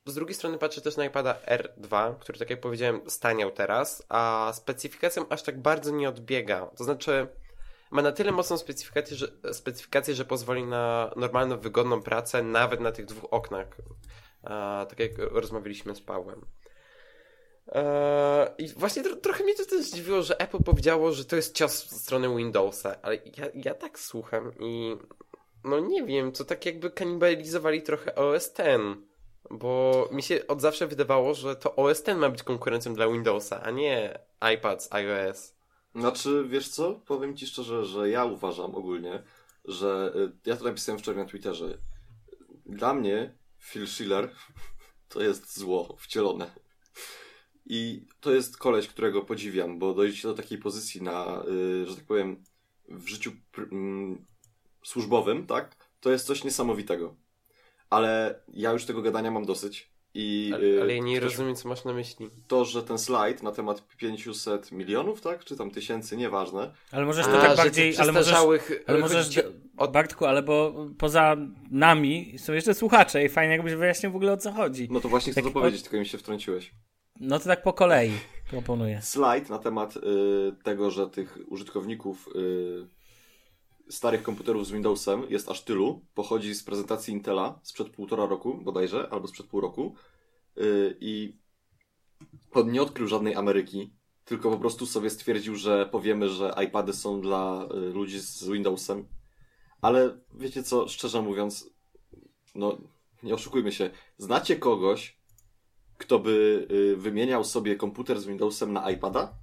z 0.09 0.15
drugiej 0.15 0.35
strony 0.35 0.59
patrzę 0.59 0.81
też 0.81 0.97
na 0.97 1.05
iPada 1.05 1.35
R2, 1.47 2.15
który 2.19 2.39
tak 2.39 2.51
jak 2.51 2.61
powiedziałem 2.61 3.01
staniał 3.11 3.51
teraz, 3.51 4.07
a 4.09 4.53
specyfikacją 4.55 5.29
aż 5.29 5.43
tak 5.43 5.63
bardzo 5.63 5.91
nie 5.91 6.09
odbiega. 6.09 6.67
To 6.67 6.85
znaczy 6.85 7.27
ma 7.91 8.03
na 8.03 8.13
tyle 8.13 8.33
mocną 8.33 8.59
specyfikację, 8.59 9.17
że, 9.17 9.29
specyfikację, 9.53 10.15
że 10.15 10.25
pozwoli 10.25 10.65
na 10.65 11.11
normalną, 11.17 11.59
wygodną 11.59 12.03
pracę 12.03 12.43
nawet 12.43 12.81
na 12.81 12.93
tych 12.93 13.07
dwóch 13.07 13.33
oknach. 13.33 13.77
A, 14.43 14.87
tak 14.89 14.99
jak 14.99 15.19
rozmawialiśmy 15.19 15.95
z 15.95 16.01
Pawłem. 16.01 16.47
Eee, 17.73 18.49
I 18.59 18.69
właśnie 18.69 19.03
tro, 19.03 19.17
trochę 19.17 19.45
mnie 19.45 19.55
to 19.55 19.65
też 19.65 19.85
zdziwiło, 19.85 20.23
że 20.23 20.41
Apple 20.41 20.63
powiedziało, 20.63 21.13
że 21.13 21.25
to 21.25 21.37
jest 21.37 21.55
cios 21.55 21.89
ze 21.89 21.99
strony 21.99 22.37
Windowsa, 22.37 22.97
ale 23.03 23.17
ja, 23.17 23.47
ja 23.55 23.75
tak 23.75 23.99
słucham 23.99 24.53
i 24.61 24.97
no 25.65 25.81
nie 25.81 26.05
wiem, 26.05 26.33
to 26.33 26.45
tak 26.45 26.67
jakby 26.67 26.91
kanibalizowali 26.91 27.83
trochę 27.83 28.15
OS 28.15 28.53
X. 28.57 28.85
Bo 29.51 30.09
mi 30.13 30.23
się 30.23 30.47
od 30.47 30.61
zawsze 30.61 30.87
wydawało, 30.87 31.35
że 31.35 31.57
to 31.57 31.77
OS 31.77 32.01
X 32.01 32.19
ma 32.19 32.29
być 32.31 32.43
konkurencją 32.43 32.95
dla 32.95 33.09
Windowsa, 33.09 33.63
a 33.63 33.71
nie 33.71 34.19
iPad 34.55 34.85
z 34.85 34.93
iOS. 34.93 35.55
Znaczy, 35.95 36.45
wiesz 36.49 36.69
co? 36.69 36.95
Powiem 36.95 37.37
ci 37.37 37.47
szczerze, 37.47 37.85
że 37.85 38.11
ja 38.11 38.25
uważam 38.25 38.75
ogólnie, 38.75 39.23
że 39.65 40.13
y, 40.17 40.51
ja 40.51 40.57
to 40.57 40.65
napisałem 40.65 40.99
wczoraj 40.99 41.25
na 41.25 41.31
Twitterze. 41.31 41.79
Dla 42.67 42.95
mnie 42.95 43.39
Phil 43.61 43.87
Schiller 43.87 44.35
to 45.09 45.23
jest 45.23 45.59
zło 45.59 45.97
wcielone. 45.99 46.51
I 47.67 48.07
to 48.21 48.33
jest 48.33 48.59
koleś, 48.59 48.89
którego 48.89 49.23
podziwiam, 49.23 49.79
bo 49.79 49.95
dojdzie 49.95 50.29
do 50.29 50.35
takiej 50.35 50.59
pozycji 50.59 51.03
na, 51.03 51.43
y, 51.49 51.87
że 51.87 51.97
tak 51.97 52.05
powiem, 52.05 52.45
w 52.89 53.09
życiu 53.09 53.33
mm, 53.73 54.27
służbowym, 54.85 55.47
tak, 55.47 55.77
to 56.01 56.11
jest 56.11 56.27
coś 56.27 56.45
niesamowitego. 56.45 57.17
Ale 57.91 58.41
ja 58.55 58.73
już 58.73 58.85
tego 58.85 59.03
gadania 59.03 59.31
mam 59.31 59.45
dosyć. 59.45 59.91
I 60.15 60.51
Ale, 60.55 60.65
y, 60.65 60.83
ale 60.83 60.95
ja 60.97 61.03
nie 61.03 61.17
ktoś- 61.19 61.31
rozumiem, 61.33 61.55
co 61.57 61.69
masz 61.69 61.85
na 61.85 61.93
myśli. 61.93 62.31
to, 62.47 62.65
że 62.65 62.83
ten 62.83 62.99
slajd 62.99 63.43
na 63.43 63.53
temat 63.53 63.87
500 63.97 64.73
milionów, 64.73 65.21
tak, 65.21 65.45
czy 65.45 65.57
tam 65.57 65.71
tysięcy, 65.71 66.17
nieważne, 66.17 66.75
Ale 66.93 67.05
możesz 67.05 67.27
A, 67.27 67.33
to 67.33 67.41
tak 67.41 67.51
że 67.51 67.57
bardziej, 67.57 67.97
ale 67.99 68.13
możesz, 68.13 68.27
przestarzałych, 68.27 68.71
ale 68.87 68.99
możesz 68.99 69.25
chodzi 69.27 69.35
ci 69.35 69.41
o- 69.77 69.89
Bartku, 69.89 70.25
ale 70.27 70.43
bo 70.43 70.87
poza 70.99 71.37
nami 71.71 72.35
są 72.39 72.53
jeszcze 72.53 72.75
słuchacze 72.75 73.25
i 73.25 73.29
fajnie 73.29 73.53
jakbyś 73.53 73.75
wyjaśnił 73.75 74.13
w 74.13 74.17
ogóle 74.17 74.33
o 74.33 74.37
co 74.37 74.53
chodzi. 74.53 74.89
no 74.91 75.01
to 75.01 75.09
właśnie 75.09 75.33
chcę 75.33 75.43
Tak, 75.43 75.53
to 75.53 75.61
powiedzieć, 75.61 75.83
tylko 75.83 75.97
mi 75.97 76.07
się 76.07 76.19
wtrąciłeś. 76.19 76.71
No 77.21 77.39
to 77.39 77.45
tak 77.45 77.63
po 77.63 77.73
kolei 77.73 78.11
proponuję. 78.51 79.03
slajd 79.03 79.51
na 79.51 79.59
temat 79.59 79.97
y, 79.97 80.01
tego, 80.65 80.91
że 80.91 81.11
tych 81.11 81.39
użytkowników 81.49 82.29
y, 82.37 82.98
starych 83.91 84.23
komputerów 84.23 84.67
z 84.67 84.71
Windowsem 84.71 85.23
jest 85.29 85.49
aż 85.49 85.65
tylu, 85.65 86.05
pochodzi 86.15 86.55
z 86.55 86.65
prezentacji 86.65 87.15
Intela 87.15 87.61
sprzed 87.63 87.91
półtora 87.91 88.27
roku 88.27 88.55
bodajże, 88.55 89.09
albo 89.11 89.29
sprzed 89.29 89.47
pół 89.47 89.61
roku 89.61 89.95
y, 90.59 90.97
i 91.01 91.37
on 92.53 92.73
nie 92.73 92.83
odkrył 92.83 93.09
żadnej 93.09 93.35
Ameryki, 93.35 93.93
tylko 94.25 94.51
po 94.51 94.59
prostu 94.59 94.87
sobie 94.87 95.11
stwierdził, 95.11 95.57
że 95.57 95.87
powiemy, 95.87 96.29
że 96.29 96.55
iPady 96.67 96.93
są 96.93 97.21
dla 97.21 97.69
y, 97.75 97.93
ludzi 97.93 98.21
z 98.21 98.45
Windowsem, 98.45 99.09
ale 99.81 100.19
wiecie 100.35 100.63
co, 100.63 100.89
szczerze 100.89 101.23
mówiąc, 101.23 101.71
no 102.55 102.79
nie 103.23 103.35
oszukujmy 103.35 103.73
się, 103.73 103.91
znacie 104.19 104.57
kogoś, 104.57 105.19
kto 105.99 106.19
by 106.19 106.67
y, 106.71 106.97
wymieniał 106.97 107.45
sobie 107.45 107.77
komputer 107.77 108.21
z 108.21 108.27
Windowsem 108.27 108.73
na 108.73 108.91
iPada? 108.91 109.35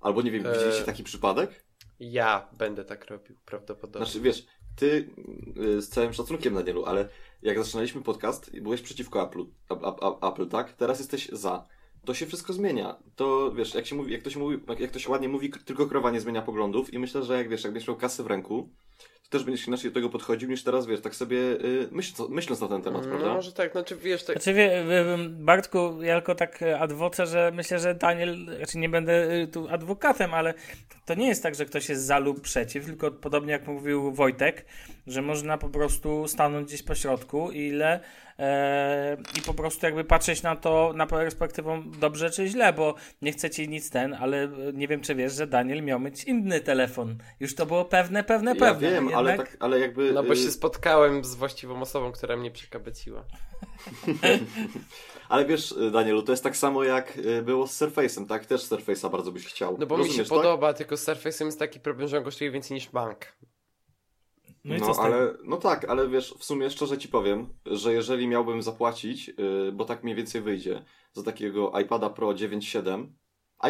Albo 0.00 0.22
nie 0.22 0.30
wiem, 0.30 0.42
widzieliście 0.42 0.84
taki 0.84 1.04
przypadek? 1.04 1.65
Ja 2.00 2.48
będę 2.58 2.84
tak 2.84 3.06
robił, 3.06 3.36
prawdopodobnie. 3.46 4.06
Znaczy, 4.06 4.20
wiesz, 4.20 4.46
ty 4.76 5.10
y, 5.56 5.82
z 5.82 5.88
całym 5.88 6.12
szacunkiem, 6.12 6.54
Danielu, 6.54 6.84
ale 6.84 7.08
jak 7.42 7.58
zaczynaliśmy 7.58 8.02
podcast, 8.02 8.60
byłeś 8.60 8.82
przeciwko 8.82 9.22
Apple, 9.22 9.44
Apple, 10.22 10.48
tak? 10.48 10.72
Teraz 10.72 10.98
jesteś 10.98 11.28
za. 11.28 11.66
To 12.04 12.14
się 12.14 12.26
wszystko 12.26 12.52
zmienia. 12.52 12.96
To 13.16 13.52
wiesz, 13.52 13.74
jak 13.74 13.86
się 13.86 13.94
mówi, 13.94 14.12
jak 14.12 14.22
to 14.22 14.30
się 14.30 14.38
mówi, 14.38 14.58
jak, 14.78 14.90
to 14.90 14.98
się 14.98 15.10
ładnie 15.10 15.28
mówi, 15.28 15.50
tylko 15.50 15.86
krowa 15.86 16.10
nie 16.10 16.20
zmienia 16.20 16.42
poglądów 16.42 16.94
i 16.94 16.98
myślę, 16.98 17.22
że 17.22 17.36
jak 17.36 17.48
wiesz, 17.48 17.64
jak 17.64 17.72
będziesz 17.72 17.88
miał 17.88 17.96
kasę 17.96 18.22
w 18.22 18.26
ręku, 18.26 18.68
to 19.26 19.38
też 19.38 19.44
będziesz 19.44 19.68
inaczej 19.68 19.90
do 19.90 19.94
tego 19.94 20.08
podchodził 20.08 20.48
niż 20.50 20.62
teraz, 20.62 20.86
wiesz, 20.86 21.00
tak 21.00 21.14
sobie 21.14 21.38
y, 21.38 21.88
myśl, 21.90 22.12
myśląc 22.28 22.60
na 22.60 22.68
ten 22.68 22.82
temat, 22.82 23.02
no 23.02 23.08
prawda? 23.08 23.34
może 23.34 23.52
tak, 23.52 23.72
znaczy 23.72 23.96
wiesz, 23.96 24.24
tak... 24.24 24.36
Znaczy, 24.36 24.54
wie, 24.54 24.84
Bartku, 25.28 26.02
ja 26.02 26.14
tylko 26.14 26.34
tak 26.34 26.62
e, 26.62 26.78
adwocę, 26.80 27.26
że 27.26 27.52
myślę, 27.54 27.78
że 27.78 27.94
Daniel, 27.94 28.56
znaczy 28.56 28.78
nie 28.78 28.88
będę 28.88 29.12
e, 29.12 29.46
tu 29.46 29.68
adwokatem, 29.68 30.34
ale 30.34 30.54
to 31.04 31.14
nie 31.14 31.28
jest 31.28 31.42
tak, 31.42 31.54
że 31.54 31.64
ktoś 31.64 31.88
jest 31.88 32.04
za 32.06 32.18
lub 32.18 32.40
przeciw, 32.40 32.86
tylko 32.86 33.10
podobnie 33.10 33.52
jak 33.52 33.66
mówił 33.66 34.12
Wojtek, 34.12 34.64
że 35.06 35.22
można 35.22 35.58
po 35.58 35.68
prostu 35.68 36.28
stanąć 36.28 36.68
gdzieś 36.68 36.82
po 36.82 36.94
środku 36.94 37.50
i 37.50 37.58
ile 37.58 38.00
e, 38.38 39.16
i 39.38 39.42
po 39.42 39.54
prostu 39.54 39.86
jakby 39.86 40.04
patrzeć 40.04 40.42
na 40.42 40.56
to 40.56 40.92
na 40.96 41.06
perspektywą 41.06 41.90
dobrze 41.90 42.30
czy 42.30 42.46
źle, 42.46 42.72
bo 42.72 42.94
nie 43.22 43.32
chcecie 43.32 43.66
nic 43.66 43.90
ten, 43.90 44.14
ale 44.14 44.44
e, 44.44 44.48
nie 44.74 44.88
wiem 44.88 45.00
czy 45.00 45.14
wiesz, 45.14 45.32
że 45.32 45.46
Daniel 45.46 45.82
miał 45.82 46.00
mieć 46.00 46.24
inny 46.24 46.60
telefon. 46.60 47.18
Już 47.40 47.54
to 47.54 47.66
było 47.66 47.84
pewne, 47.84 48.24
pewne, 48.24 48.50
Ja 48.50 48.60
pewne. 48.60 48.90
wiem, 48.90 49.14
ale 49.16 49.30
Jednak- 49.30 49.50
tak, 49.50 49.56
ale 49.60 49.80
jakby... 49.80 50.12
No 50.12 50.22
bo 50.22 50.32
y, 50.32 50.36
się 50.36 50.50
spotkałem 50.50 51.24
z 51.24 51.34
właściwą 51.34 51.80
osobą, 51.80 52.12
która 52.12 52.36
mnie 52.36 52.50
przekabeciła. 52.50 53.24
Ale 55.28 55.44
wiesz, 55.44 55.72
y, 55.72 55.90
Danielu, 55.90 56.22
to 56.22 56.32
jest 56.32 56.42
tak 56.42 56.56
samo 56.56 56.84
jak 56.84 57.16
y, 57.16 57.42
było 57.42 57.66
z 57.66 57.80
Surface'em, 57.80 58.26
tak? 58.26 58.46
Też 58.46 58.62
Surface'a 58.62 59.10
bardzo 59.10 59.32
byś 59.32 59.46
chciał. 59.46 59.76
No 59.80 59.86
bo 59.86 59.96
mi 59.96 60.02
się 60.02 60.08
Rozumiesz, 60.08 60.28
tak? 60.28 60.38
podoba, 60.38 60.74
tylko 60.74 60.96
z 60.96 61.06
Surface'em 61.06 61.44
jest 61.44 61.58
taki 61.58 61.80
problem, 61.80 62.08
że 62.08 62.18
on 62.18 62.24
kosztuje 62.24 62.50
więcej 62.50 62.74
niż 62.74 62.90
bank. 62.90 63.36
No 64.64 64.76
i 64.76 64.80
No, 64.80 64.92
ale, 64.98 65.34
no 65.44 65.56
tak, 65.56 65.84
ale 65.84 66.08
wiesz, 66.08 66.34
w 66.38 66.44
sumie 66.44 66.70
szczerze 66.70 66.98
ci 66.98 67.08
powiem, 67.08 67.48
że 67.66 67.92
jeżeli 67.92 68.28
miałbym 68.28 68.62
zapłacić, 68.62 69.28
yy, 69.28 69.72
bo 69.72 69.84
tak 69.84 70.04
mniej 70.04 70.16
więcej 70.16 70.40
wyjdzie, 70.40 70.84
za 71.12 71.22
takiego 71.22 71.72
iPada 71.80 72.10
Pro 72.10 72.28
9.7, 72.28 73.06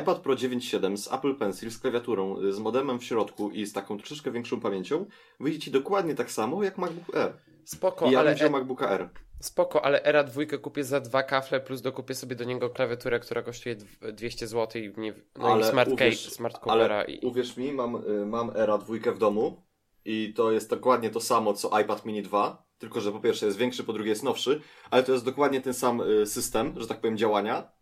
iPad 0.01 0.18
Pro 0.18 0.34
9.7 0.34 0.97
z 0.97 1.12
Apple 1.12 1.34
Pencil, 1.34 1.70
z 1.70 1.78
klawiaturą, 1.78 2.41
y, 2.43 2.53
z 2.53 2.59
modemem 2.59 2.99
w 2.99 3.05
środku 3.05 3.51
i 3.51 3.66
z 3.66 3.72
taką 3.72 3.99
troszeczkę 3.99 4.30
większą 4.32 4.61
pamięcią, 4.61 5.07
wyjdzie 5.41 5.59
ci 5.59 5.70
dokładnie 5.70 6.14
tak 6.14 6.30
samo 6.30 6.62
jak 6.62 6.78
MacBook 6.78 7.16
Air. 7.16 7.32
Spoko, 7.64 8.07
I 8.07 8.11
ja 8.11 8.20
ale, 8.20 8.34
wziął 8.34 8.49
e, 8.49 8.51
MacBooka 8.51 8.89
Air. 8.91 9.09
spoko, 9.41 9.84
ale 9.84 10.05
Era 10.05 10.24
2 10.24 10.43
kupię 10.62 10.84
za 10.84 11.01
dwa 11.01 11.22
kafle, 11.22 11.61
plus 11.61 11.80
dokupię 11.82 12.14
sobie 12.14 12.37
do 12.37 12.45
niego 12.45 12.70
klawiaturę, 12.70 13.20
która 13.20 13.43
kosztuje 13.43 13.76
dw- 13.76 14.12
200 14.12 14.47
zł 14.47 14.82
i, 14.82 15.01
nie, 15.01 15.14
no 15.39 15.49
Ale 15.53 15.66
i 15.66 15.70
smart, 15.70 15.91
uwierz- 15.91 15.97
case, 16.24 16.30
smart 16.30 16.59
covera 16.59 16.95
Ale 16.97 17.05
i... 17.05 17.26
uwierz 17.26 17.57
mi, 17.57 17.72
mam, 17.72 17.97
y, 17.97 18.26
mam 18.26 18.51
Era 18.57 18.78
2 18.78 19.12
w 19.12 19.18
domu 19.18 19.62
i 20.05 20.32
to 20.37 20.53
jest 20.53 20.70
dokładnie 20.70 21.11
to 21.11 21.20
samo 21.20 21.55
co 21.55 21.80
iPad 21.80 22.05
Mini 22.05 22.22
2, 22.22 22.66
tylko 22.78 23.01
że 23.01 23.12
po 23.12 23.20
pierwsze 23.20 23.47
jest 23.47 23.59
większy, 23.59 23.84
po 23.84 23.93
drugie 23.93 24.11
jest 24.11 24.22
nowszy, 24.22 24.61
ale 24.91 25.03
to 25.03 25.12
jest 25.12 25.24
dokładnie 25.24 25.61
ten 25.61 25.74
sam 25.74 26.01
y, 26.01 26.26
system, 26.26 26.74
że 26.80 26.87
tak 26.87 27.01
powiem, 27.01 27.16
działania 27.16 27.76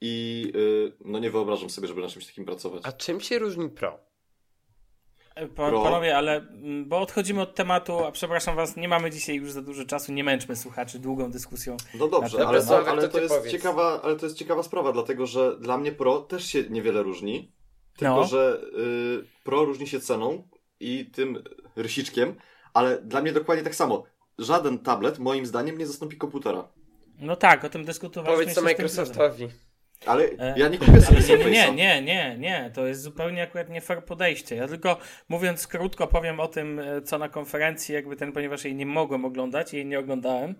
i 0.00 0.52
y, 0.56 0.92
no 1.04 1.18
nie 1.18 1.30
wyobrażam 1.30 1.70
sobie, 1.70 1.88
żeby 1.88 2.00
na 2.00 2.08
czymś 2.08 2.26
takim 2.26 2.44
pracować. 2.44 2.82
A 2.86 2.92
czym 2.92 3.20
się 3.20 3.38
różni 3.38 3.68
Pro? 3.70 3.98
E, 5.34 5.46
Pa, 5.46 5.68
Pro. 5.68 5.82
panowie, 5.82 6.16
ale 6.16 6.36
mm, 6.36 6.88
bo 6.88 7.00
odchodzimy 7.00 7.40
od 7.42 7.54
tematu, 7.54 7.98
a 8.04 8.12
przepraszam 8.12 8.56
was, 8.56 8.76
nie 8.76 8.88
mamy 8.88 9.10
dzisiaj 9.10 9.36
już 9.36 9.52
za 9.52 9.62
dużo 9.62 9.84
czasu, 9.84 10.12
nie 10.12 10.24
męczmy 10.24 10.56
słuchaczy 10.56 10.98
długą 10.98 11.30
dyskusją. 11.30 11.76
No 11.94 12.08
dobrze, 12.08 12.46
ale, 12.46 12.62
ale 12.88 13.08
to 13.08 13.20
jest 13.20 13.48
ciekawa, 13.50 14.02
ale 14.02 14.16
to 14.16 14.26
jest 14.26 14.38
ciekawa 14.38 14.62
sprawa, 14.62 14.92
dlatego 14.92 15.26
że 15.26 15.56
dla 15.60 15.78
mnie 15.78 15.92
Pro 15.92 16.20
też 16.20 16.44
się 16.46 16.62
niewiele 16.70 17.02
różni, 17.02 17.52
tylko 17.96 18.14
No. 18.16 18.24
że 18.24 18.60
y, 19.22 19.24
Pro 19.44 19.64
różni 19.64 19.86
się 19.86 20.00
ceną 20.00 20.48
i 20.80 21.10
tym 21.10 21.42
rysiczkiem, 21.76 22.34
ale 22.74 23.02
dla 23.02 23.22
mnie 23.22 23.32
dokładnie 23.32 23.64
tak 23.64 23.74
samo. 23.74 24.04
Żaden 24.38 24.78
tablet 24.78 25.18
moim 25.18 25.46
zdaniem 25.46 25.78
nie 25.78 25.86
zastąpi 25.86 26.16
komputera. 26.16 26.68
No 27.20 27.36
tak, 27.36 27.64
o 27.64 27.68
tym 27.68 27.84
dyskutowaliśmy. 27.84 28.36
Powiedz 28.42 28.54
to 28.54 28.60
z 28.60 28.64
tym. 28.64 28.64
Microsoftowi. 28.64 29.48
Ale 30.06 30.24
E, 30.24 30.54
ja 30.56 30.68
nie 30.68 30.78
kupię 30.78 31.00
sobie 31.00 31.20
Nie, 31.20 31.26
Surface'a. 31.26 31.50
nie, 31.50 31.72
nie, 31.72 32.02
nie, 32.02 32.36
nie, 32.38 32.70
to 32.74 32.86
jest 32.86 33.02
zupełnie 33.02 33.42
akurat 33.42 33.68
nie 33.68 33.80
fair 33.80 34.04
podejście. 34.04 34.56
Ja 34.56 34.68
tylko 34.68 34.98
mówiąc 35.28 35.66
krótko 35.66 36.06
powiem 36.06 36.40
o 36.40 36.48
tym, 36.48 36.78
e, 36.78 37.02
co 37.02 37.18
na 37.18 37.28
konferencji, 37.28 37.94
jakby 37.94 38.16
ten, 38.16 38.32
ponieważ 38.32 38.64
jej 38.64 38.74
nie 38.74 38.86
mogłem 38.86 39.24
oglądać, 39.24 39.72
jej 39.72 39.86
nie 39.86 39.98
oglądałem, 39.98 40.54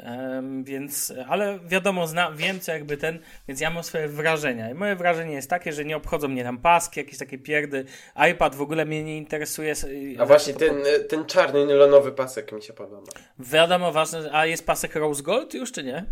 Em, 0.00 0.64
więc, 0.64 1.12
ale 1.28 1.58
wiadomo, 1.60 2.06
zna, 2.06 2.32
wiem 2.32 2.60
co 2.60 2.72
jakby 2.72 2.96
ten, 2.96 3.18
więc 3.48 3.60
ja 3.60 3.70
mam 3.70 3.82
swoje 3.84 4.08
wrażenia. 4.08 4.70
I 4.70 4.74
moje 4.74 4.96
wrażenie 4.96 5.34
jest 5.34 5.50
takie, 5.50 5.72
że 5.72 5.84
nie 5.84 5.96
obchodzą 5.96 6.28
mnie 6.28 6.44
tam 6.44 6.58
paski, 6.58 7.00
jakieś 7.00 7.18
takie 7.18 7.38
pierdy, 7.38 7.84
iPad 8.32 8.54
w 8.54 8.60
ogóle 8.62 8.84
mnie 8.84 9.04
nie 9.04 9.16
interesuje. 9.16 9.74
A 10.18 10.26
właśnie 10.26 10.54
ten, 10.54 10.76
ten 11.08 11.24
czarny 11.26 11.66
nylonowy 11.66 12.12
pasek 12.12 12.52
mi 12.52 12.62
się 12.62 12.72
podoba. 12.72 13.12
Wiadomo, 13.38 13.92
ważne, 13.92 14.30
a 14.32 14.46
jest 14.46 14.66
pasek 14.66 14.94
Rose 14.94 15.22
Gold 15.22 15.54
już, 15.54 15.72
czy 15.72 15.84
nie? 15.84 16.04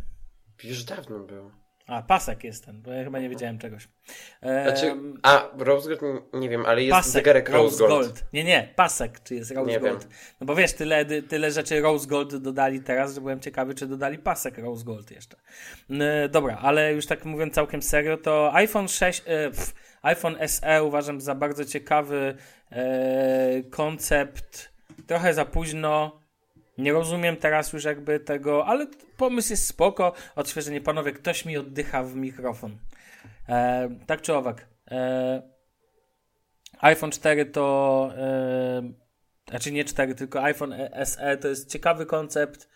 Już 0.65 0.85
dawno 0.85 1.19
był. 1.19 1.51
A, 1.87 2.03
pasek 2.03 2.45
jest 2.45 2.65
ten, 2.65 2.83
bo 2.83 2.91
ja 2.93 3.05
chyba 3.05 3.19
nie 3.19 3.29
wiedziałem 3.29 3.59
czegoś. 3.59 3.89
Znaczy, 4.43 4.87
Em, 4.87 5.19
a 5.23 5.49
Rose 5.59 5.97
Gold 5.97 6.25
nie- 6.35 6.49
wiem, 6.49 6.67
ale 6.67 6.83
jest 6.83 6.93
pasek 6.93 7.13
zegarek 7.13 7.49
Rose 7.49 7.79
Gold. 7.89 8.25
Nie, 8.33 8.45
nie, 8.45 8.73
pasek, 8.77 9.21
czy 9.23 9.35
jest 9.35 9.51
Rose 9.51 9.71
Nie 9.71 9.81
Gold. 9.81 10.03
wiem. 10.05 10.13
No 10.41 10.47
bo 10.47 10.55
wiesz, 10.55 10.73
tyle, 10.73 11.05
tyle 11.23 11.51
rzeczy 11.51 11.81
Rose 11.81 12.07
Gold 12.09 12.37
dodali 12.37 12.81
teraz, 12.81 13.15
że 13.15 13.21
byłem 13.21 13.41
ciekawy, 13.41 13.75
czy 13.75 13.87
dodali 13.87 14.19
pasek 14.19 14.59
Rose 14.59 14.85
Gold 14.85 15.11
jeszcze. 15.11 15.37
No, 15.89 16.05
dobra, 16.31 16.59
ale 16.63 16.93
już 16.95 17.07
tak 17.07 17.25
mówiąc 17.25 17.55
całkiem 17.55 17.83
serio, 17.83 18.17
to 18.17 18.55
iPhone 18.55 18.89
6, 18.89 19.23
e, 19.27 19.51
pff, 19.51 19.75
iPhone 20.03 20.37
SE 20.49 20.85
uważam 20.85 21.21
za 21.21 21.35
bardzo 21.35 21.65
ciekawy 21.65 22.35
e, 22.71 23.63
koncept. 23.71 24.73
Trochę 25.07 25.35
za 25.35 25.45
późno. 25.45 26.24
Nie 26.79 26.93
rozumiem 26.93 27.37
teraz 27.37 27.73
już 27.73 27.85
jakby 27.85 28.21
tego, 28.21 28.67
ale 28.67 28.87
pomysł 29.17 29.53
jest 29.53 29.67
spoko. 29.67 30.13
Odświeżenie, 30.37 30.81
panowie, 30.81 31.13
ktoś 31.13 31.45
mi 31.45 31.57
oddycha 31.57 32.03
w 32.03 32.15
mikrofon. 32.15 32.79
E, 33.49 33.89
tak 34.07 34.23
czy 34.23 34.35
owak. 34.35 34.67
E, 34.91 35.43
iPhone 36.81 37.11
4 37.11 37.47
to. 37.47 38.11
E, 38.17 38.93
znaczy 39.49 39.73
nie 39.73 39.85
4, 39.85 40.15
tylko 40.15 40.43
iPhone 40.43 40.75
SE 41.05 41.37
to 41.37 41.49
jest 41.49 41.71
ciekawy 41.71 42.07
koncept. 42.07 42.69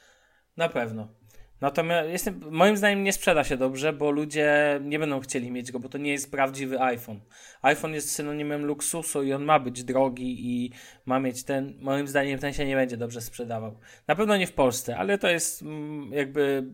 Na 0.56 0.68
pewno. 0.68 1.17
Natomiast 1.60 2.09
jestem, 2.09 2.40
moim 2.51 2.76
zdaniem 2.76 3.05
nie 3.05 3.12
sprzeda 3.12 3.44
się 3.44 3.56
dobrze, 3.56 3.93
bo 3.93 4.10
ludzie 4.10 4.80
nie 4.82 4.98
będą 4.98 5.20
chcieli 5.20 5.51
mieć 5.51 5.72
go, 5.72 5.80
bo 5.80 5.89
to 5.89 5.98
nie 5.98 6.12
jest 6.12 6.30
prawdziwy 6.30 6.80
iPhone. 6.80 7.20
iPhone 7.62 7.94
jest 7.94 8.10
synonimem 8.10 8.64
luksusu 8.64 9.22
i 9.22 9.32
on 9.32 9.44
ma 9.44 9.59
być 9.59 9.85
drogi 9.85 10.47
i 10.47 10.72
ma 11.06 11.20
mieć 11.20 11.44
ten, 11.44 11.74
moim 11.80 12.09
zdaniem 12.09 12.39
ten 12.39 12.52
się 12.52 12.64
nie 12.66 12.76
będzie 12.76 12.97
dobrze 12.97 13.20
sprzedawał. 13.20 13.78
Na 14.09 14.14
pewno 14.14 14.36
nie 14.36 14.47
w 14.47 14.52
Polsce, 14.52 14.97
ale 14.97 15.18
to 15.18 15.28
jest 15.28 15.62
mm, 15.62 16.12
jakby 16.12 16.64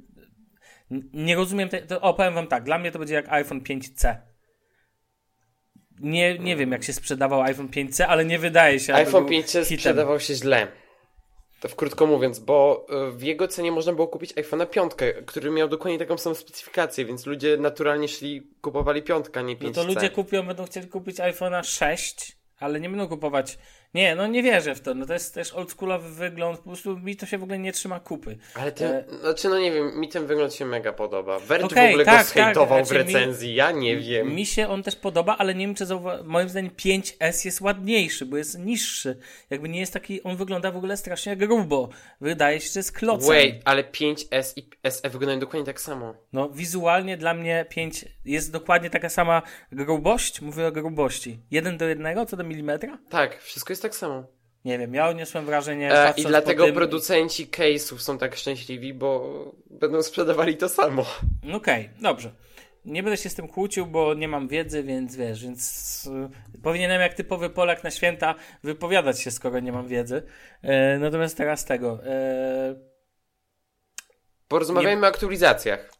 nie 1.12 1.36
rozumiem, 1.36 1.68
te, 1.68 1.82
to, 1.82 2.00
o 2.00 2.14
powiem 2.14 2.34
wam 2.34 2.46
tak, 2.46 2.64
dla 2.64 2.78
mnie 2.78 2.90
to 2.90 2.98
będzie 2.98 3.14
jak 3.14 3.28
iPhone 3.28 3.60
5C. 3.60 4.16
Nie, 6.00 6.38
nie 6.38 6.56
wiem 6.56 6.72
jak 6.72 6.84
się 6.84 6.92
sprzedawał 6.92 7.42
iPhone 7.42 7.68
5C, 7.68 8.02
ale 8.02 8.24
nie 8.24 8.38
wydaje 8.38 8.80
się, 8.80 8.94
iPhone 8.94 9.22
był 9.22 9.30
5 9.30 9.50
hitem. 9.50 9.78
sprzedawał 9.78 10.20
się 10.20 10.34
źle. 10.34 10.83
W 11.68 11.74
krótko 11.76 12.06
mówiąc, 12.06 12.38
bo 12.38 12.86
y, 13.08 13.12
w 13.12 13.22
jego 13.22 13.48
cenie 13.48 13.72
można 13.72 13.92
było 13.92 14.08
kupić 14.08 14.34
iPhone'a 14.34 14.66
5, 14.66 14.92
który 15.26 15.50
miał 15.50 15.68
dokładnie 15.68 15.98
taką 15.98 16.18
samą 16.18 16.34
specyfikację, 16.34 17.04
więc 17.04 17.26
ludzie 17.26 17.56
naturalnie 17.56 18.08
szli, 18.08 18.50
kupowali 18.60 19.02
piątka, 19.02 19.42
nie 19.42 19.56
5C. 19.56 19.64
No 19.64 19.72
to 19.72 19.84
ludzie 19.84 20.10
kupią, 20.10 20.46
będą 20.46 20.64
chcieli 20.64 20.88
kupić 20.88 21.16
iPhone'a 21.16 21.64
6, 21.64 22.36
ale 22.58 22.80
nie 22.80 22.88
będą 22.88 23.08
kupować, 23.08 23.58
Nie, 23.94 24.14
no 24.14 24.26
nie 24.26 24.42
wierzę 24.42 24.74
w 24.74 24.80
to. 24.80 24.94
No 24.94 25.06
to 25.06 25.12
jest 25.12 25.34
też 25.34 25.52
oldschoolowy 25.52 26.10
wygląd. 26.14 26.58
Po 26.58 26.64
prostu 26.64 26.98
mi 26.98 27.16
to 27.16 27.26
się 27.26 27.38
w 27.38 27.42
ogóle 27.42 27.58
nie 27.58 27.72
trzyma 27.72 28.00
kupy. 28.00 28.38
Ale 28.54 28.72
ten, 28.72 28.92
E, 28.94 29.04
znaczy 29.20 29.48
no 29.48 29.58
nie 29.58 29.72
wiem, 29.72 30.00
mi 30.00 30.08
ten 30.08 30.26
wygląd 30.26 30.54
się 30.54 30.64
mega 30.64 30.92
podoba. 30.92 31.38
Verge 31.38 31.64
Okej, 31.66 31.86
w 31.86 31.90
ogóle 31.90 32.04
tak, 32.04 32.18
go 32.26 32.32
zhejtował 32.32 32.78
tak, 32.78 32.86
w 32.86 32.88
znaczy 32.88 33.04
mi- 33.04 33.14
recenzji, 33.14 33.54
ja 33.54 33.70
nie 33.70 33.96
wiem. 33.96 34.34
Mi 34.34 34.46
się 34.46 34.68
on 34.68 34.82
też 34.82 34.96
podoba, 34.96 35.36
ale 35.38 35.54
nie 35.54 35.66
wiem, 35.66 35.74
czy 35.74 35.84
zauwa- 35.86 36.22
moim 36.24 36.48
zdaniem 36.48 36.70
5S 36.70 37.44
jest 37.44 37.60
ładniejszy, 37.60 38.26
bo 38.26 38.36
jest 38.36 38.58
niższy. 38.58 39.16
Jakby 39.50 39.68
nie 39.68 39.80
jest 39.80 39.92
taki, 39.92 40.22
on 40.22 40.36
wygląda 40.36 40.70
w 40.70 40.76
ogóle 40.76 40.96
strasznie 40.96 41.36
grubo. 41.36 41.88
Wydaje 42.20 42.60
się, 42.60 42.68
że 42.72 42.80
jest 42.80 42.92
klocem. 42.92 43.28
Wait, 43.28 43.62
ale 43.64 43.84
5S 43.84 44.52
i 44.56 44.68
SE 44.90 45.10
wyglądają 45.10 45.40
dokładnie 45.40 45.66
tak 45.66 45.80
samo. 45.80 46.14
No, 46.32 46.48
wizualnie 46.48 47.16
dla 47.16 47.34
mnie 47.34 47.66
5 47.68 48.04
jest 48.24 48.52
dokładnie 48.52 48.90
taka 48.90 49.08
sama 49.08 49.42
grubość. 49.72 50.40
Mówię 50.40 50.66
o 50.66 50.72
grubości. 50.72 51.40
Jeden 51.50 51.76
do 51.78 51.84
jednego, 51.88 52.26
co 52.26 52.36
do 52.36 52.44
milimetra? 52.44 52.98
Tak, 53.10 53.42
wszystko 53.42 53.72
jest 53.72 53.82
tak 53.84 53.94
samo. 53.94 54.24
Nie 54.64 54.78
wiem, 54.78 54.94
ja 54.94 55.08
odniosłem 55.08 55.46
wrażenie. 55.46 55.92
E, 55.92 56.14
I 56.16 56.24
dlatego 56.24 56.64
tym... 56.64 56.74
producenci 56.74 57.46
case'ów 57.46 57.98
są 57.98 58.18
tak 58.18 58.36
szczęśliwi, 58.36 58.94
bo 58.94 59.34
będą 59.70 60.02
sprzedawali 60.02 60.56
to 60.56 60.68
samo. 60.68 61.06
Okej, 61.52 61.90
dobrze. 62.00 62.30
Nie 62.84 63.02
będę 63.02 63.16
się 63.16 63.28
z 63.28 63.34
tym 63.34 63.48
kłócił, 63.48 63.86
bo 63.86 64.14
nie 64.14 64.28
mam 64.28 64.48
wiedzy, 64.48 64.82
więc 64.82 65.16
wiesz, 65.16 65.42
więc 65.42 66.10
y, 66.56 66.60
powinienem 66.62 67.00
jak 67.00 67.14
typowy 67.14 67.50
Polak 67.50 67.84
na 67.84 67.90
święta 67.90 68.34
wypowiadać 68.62 69.20
się, 69.20 69.30
skoro 69.30 69.60
nie 69.60 69.72
mam 69.72 69.88
wiedzy. 69.88 70.22
E, 70.62 70.98
natomiast 70.98 71.36
teraz 71.36 71.64
tego. 71.64 71.98
E, 72.06 72.74
Porozmawiajmy 74.48 75.06
o 75.06 75.08
aktualizacjach. 75.08 75.94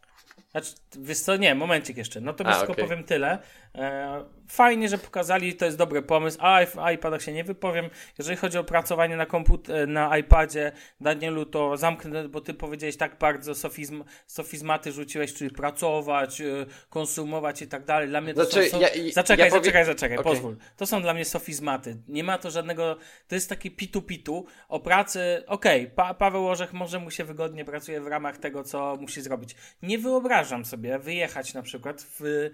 Znaczy, 0.51 0.71
wiesz 0.99 1.19
co, 1.19 1.37
nie, 1.37 1.55
momencik 1.55 1.97
jeszcze. 1.97 2.21
Natomiast 2.21 2.57
A, 2.57 2.59
tylko 2.59 2.73
okej. 2.73 2.85
powiem 2.85 3.03
tyle. 3.03 3.39
E, 3.77 4.23
fajnie, 4.47 4.89
że 4.89 4.97
pokazali, 4.97 5.53
to 5.55 5.65
jest 5.65 5.77
dobry 5.77 6.01
pomysł. 6.01 6.37
A 6.41 6.59
o 6.77 6.91
iPadach 6.91 7.21
się 7.21 7.33
nie 7.33 7.43
wypowiem. 7.43 7.89
Jeżeli 8.17 8.37
chodzi 8.37 8.57
o 8.57 8.63
pracowanie 8.63 9.17
na 9.17 9.25
komputer, 9.25 9.87
na 9.87 10.17
iPadzie, 10.17 10.71
Danielu, 11.01 11.45
to 11.45 11.77
zamknę, 11.77 12.29
bo 12.29 12.41
ty 12.41 12.53
powiedziałeś 12.53 12.97
tak 12.97 13.17
bardzo 13.17 13.55
sofizm, 13.55 14.03
sofizmaty 14.27 14.91
rzuciłeś, 14.91 15.33
czyli 15.33 15.51
pracować, 15.51 16.41
e, 16.41 16.45
konsumować 16.89 17.61
i 17.61 17.67
tak 17.67 17.85
dalej. 17.85 18.07
Dla 18.09 18.21
mnie 18.21 18.33
to 18.33 18.45
Znaczy, 18.45 18.69
są... 18.69 18.79
ja- 18.79 18.87
i- 18.89 19.11
zaczekaj, 19.11 19.45
ja 19.45 19.51
powie- 19.51 19.59
zaczekaj, 19.63 19.85
zaczekaj, 19.85 20.17
Okej. 20.17 20.31
pozwól. 20.31 20.55
To 20.77 20.85
są 20.85 21.01
dla 21.01 21.13
mnie 21.13 21.25
sofizmaty. 21.25 21.97
Nie 22.07 22.23
ma 22.23 22.37
to 22.37 22.51
żadnego, 22.51 22.97
to 23.27 23.35
jest 23.35 23.49
taki 23.49 23.71
pitu-pitu 23.71 24.45
o 24.69 24.79
pracy. 24.79 25.43
Okej, 25.47 25.87
pa 25.95 26.13
Paweł 26.13 26.47
Orzech 26.47 26.73
może 26.73 26.99
mu 26.99 27.11
się 27.11 27.23
wygodnie 27.23 27.65
pracuje 27.65 28.01
w 28.01 28.07
ramach 28.07 28.37
tego, 28.37 28.63
co 28.63 28.97
musi 28.99 29.21
zrobić. 29.21 29.55
Nie 29.81 29.97
wyobrażam 29.99 30.65
sobie 30.65 30.99
wyjechać 30.99 31.53
na 31.53 31.61
przykład 31.61 32.01
w, 32.19 32.49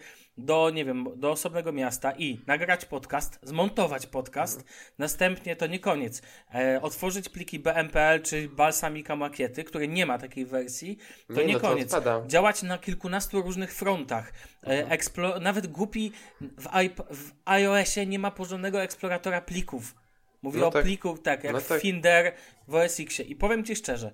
do, 0.45 0.69
nie 0.69 0.85
wiem, 0.85 1.07
do 1.15 1.31
osobnego 1.31 1.71
miasta 1.71 2.11
i 2.11 2.39
nagrać 2.47 2.85
podcast, 2.85 3.39
zmontować 3.43 4.07
podcast, 4.07 4.57
Mhm. 4.59 4.75
następnie 4.97 5.55
to 5.55 5.67
nie 5.67 5.79
koniec. 5.79 6.21
E, 6.55 6.81
otworzyć 6.81 7.29
pliki 7.29 7.59
BMPL 7.59 8.21
czy 8.23 8.49
Balsamika 8.49 9.15
makiety, 9.15 9.63
które 9.63 9.87
nie 9.87 10.05
ma 10.05 10.17
takiej 10.17 10.45
wersji, 10.45 10.97
to 11.27 11.33
Nie, 11.33 11.45
nie 11.45 11.53
no 11.53 11.59
to 11.59 11.67
koniec. 11.69 11.93
odpada. 11.93 12.27
Działać 12.27 12.63
na 12.63 12.77
kilkunastu 12.77 13.41
różnych 13.41 13.73
frontach. 13.73 14.33
E, 14.67 14.85
eksplo- 14.97 15.41
nawet 15.41 15.67
głupi 15.67 16.11
w, 16.41 16.67
w 17.15 17.31
iOSie 17.45 18.05
nie 18.05 18.19
ma 18.19 18.31
porządnego 18.31 18.81
eksploratora 18.81 19.41
plików. 19.41 19.95
Mówię 20.41 20.59
No 20.59 20.67
o 20.67 20.71
tak. 20.71 20.83
pliku, 20.83 21.17
tak, 21.17 21.43
jak 21.43 21.53
No 21.53 21.61
tak. 21.61 21.81
Finder 21.81 22.33
w 22.67 22.75
OS 22.75 22.99
Xie. 22.99 23.23
I 23.25 23.35
powiem 23.35 23.63
Ci 23.63 23.75
szczerze, 23.75 24.11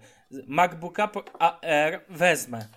MacBooka 0.47 1.09
AR 1.39 2.01
wezmę. 2.09 2.67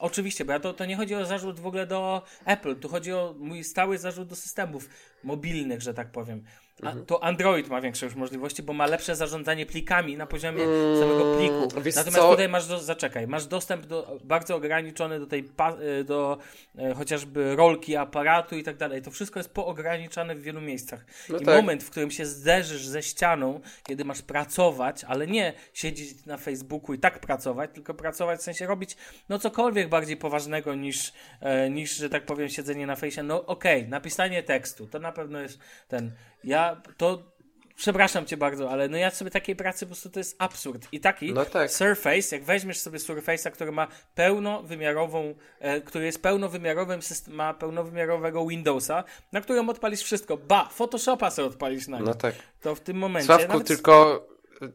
Oczywiście, 0.00 0.44
bo 0.44 0.52
ja 0.52 0.60
to, 0.60 0.72
to 0.72 0.86
nie 0.86 0.96
chodzi 0.96 1.14
o 1.14 1.26
zarzut 1.26 1.60
w 1.60 1.66
ogóle 1.66 1.86
do 1.86 2.22
Apple, 2.44 2.76
tu 2.76 2.88
chodzi 2.88 3.12
o 3.12 3.34
mój 3.38 3.64
stały 3.64 3.98
zarzut 3.98 4.28
do 4.28 4.36
systemów 4.36 4.88
mobilnych, 5.24 5.82
że 5.82 5.94
tak 5.94 6.12
powiem. 6.12 6.44
A 6.82 6.86
Mhm. 6.86 7.06
to 7.06 7.24
Android 7.24 7.68
ma 7.68 7.80
większe 7.80 8.06
już 8.06 8.14
możliwości, 8.14 8.62
bo 8.62 8.72
ma 8.72 8.86
lepsze 8.86 9.16
zarządzanie 9.16 9.66
plikami 9.66 10.16
na 10.16 10.26
poziomie 10.26 10.64
samego 11.00 11.36
pliku. 11.36 11.54
Mm, 11.54 11.68
Natomiast 11.74 12.12
co? 12.12 12.30
tutaj 12.30 12.48
masz, 12.48 12.66
do, 12.66 12.78
zaczekaj, 12.78 13.26
masz 13.26 13.46
dostęp 13.46 13.86
do, 13.86 14.18
bardzo 14.24 14.56
ograniczony 14.56 15.20
do 15.20 15.26
tej, 15.26 15.42
pa, 15.42 15.76
y, 16.00 16.04
do 16.04 16.38
e, 16.78 16.94
chociażby 16.94 17.56
rolki 17.56 17.96
aparatu 17.96 18.56
i 18.56 18.62
tak 18.62 18.76
dalej. 18.76 19.02
To 19.02 19.10
wszystko 19.10 19.38
jest 19.40 19.54
poograniczane 19.54 20.34
w 20.34 20.42
wielu 20.42 20.60
miejscach. 20.60 21.04
No 21.28 21.38
I 21.38 21.44
tak. 21.44 21.56
moment, 21.56 21.84
w 21.84 21.90
którym 21.90 22.10
się 22.10 22.26
zderzysz 22.26 22.86
ze 22.86 23.02
ścianą, 23.02 23.60
kiedy 23.86 24.04
masz 24.04 24.22
pracować, 24.22 25.04
ale 25.04 25.26
nie 25.26 25.52
siedzieć 25.72 26.26
na 26.26 26.36
Facebooku 26.36 26.94
i 26.94 26.98
tak 26.98 27.18
pracować, 27.20 27.70
tylko 27.74 27.94
pracować, 27.94 28.40
w 28.40 28.42
sensie 28.42 28.66
robić 28.66 28.96
no 29.28 29.38
cokolwiek 29.38 29.88
bardziej 29.88 30.16
poważnego 30.16 30.74
niż, 30.74 31.12
e, 31.40 31.70
niż 31.70 31.96
że 31.96 32.08
tak 32.10 32.26
powiem, 32.26 32.48
siedzenie 32.48 32.86
na 32.86 32.96
fejsie. 32.96 33.22
No 33.22 33.46
okej, 33.46 33.88
napisanie 33.88 34.42
tekstu, 34.42 34.86
to 34.86 34.98
na 34.98 35.12
pewno 35.12 35.40
jest 35.40 35.58
ten. 35.88 36.12
Ja 36.44 36.69
to. 36.96 37.30
Przepraszam 37.76 38.26
cię 38.26 38.36
bardzo, 38.36 38.70
ale 38.70 38.88
no 38.88 38.96
ja 38.96 39.10
sobie 39.10 39.30
takiej 39.30 39.56
pracy 39.56 39.86
po 39.86 39.88
prostu 39.88 40.10
to 40.10 40.20
jest 40.20 40.36
absurd. 40.38 40.88
I 40.92 41.00
taki 41.00 41.32
No 41.32 41.44
tak. 41.44 41.70
Surface, 41.70 42.36
jak 42.36 42.44
weźmiesz 42.44 42.78
sobie 42.78 42.98
Surface'a, 42.98 43.50
który 43.50 43.72
ma 43.72 43.88
pełnowymiarową, 44.14 45.34
e, 45.60 45.80
który 45.80 46.04
jest 46.06 46.22
pełnowymiarowym 46.22 47.02
system, 47.02 47.34
ma 47.34 47.54
pełnowymiarowego 47.54 48.46
Windowsa, 48.46 49.04
na 49.32 49.40
którym 49.40 49.68
odpalisz 49.68 50.02
wszystko. 50.02 50.36
Ba, 50.36 50.68
Photoshopa 50.72 51.30
sobie 51.30 51.48
odpalisz 51.48 51.88
na 51.88 51.96
nim. 51.96 52.06
No 52.06 52.14
tak. 52.14 52.34
To 52.60 52.74
w 52.74 52.80
tym 52.80 52.96
momencie. 52.96 53.26
Sławku, 53.26 53.52
nawet- 53.52 53.66
tylko 53.66 54.26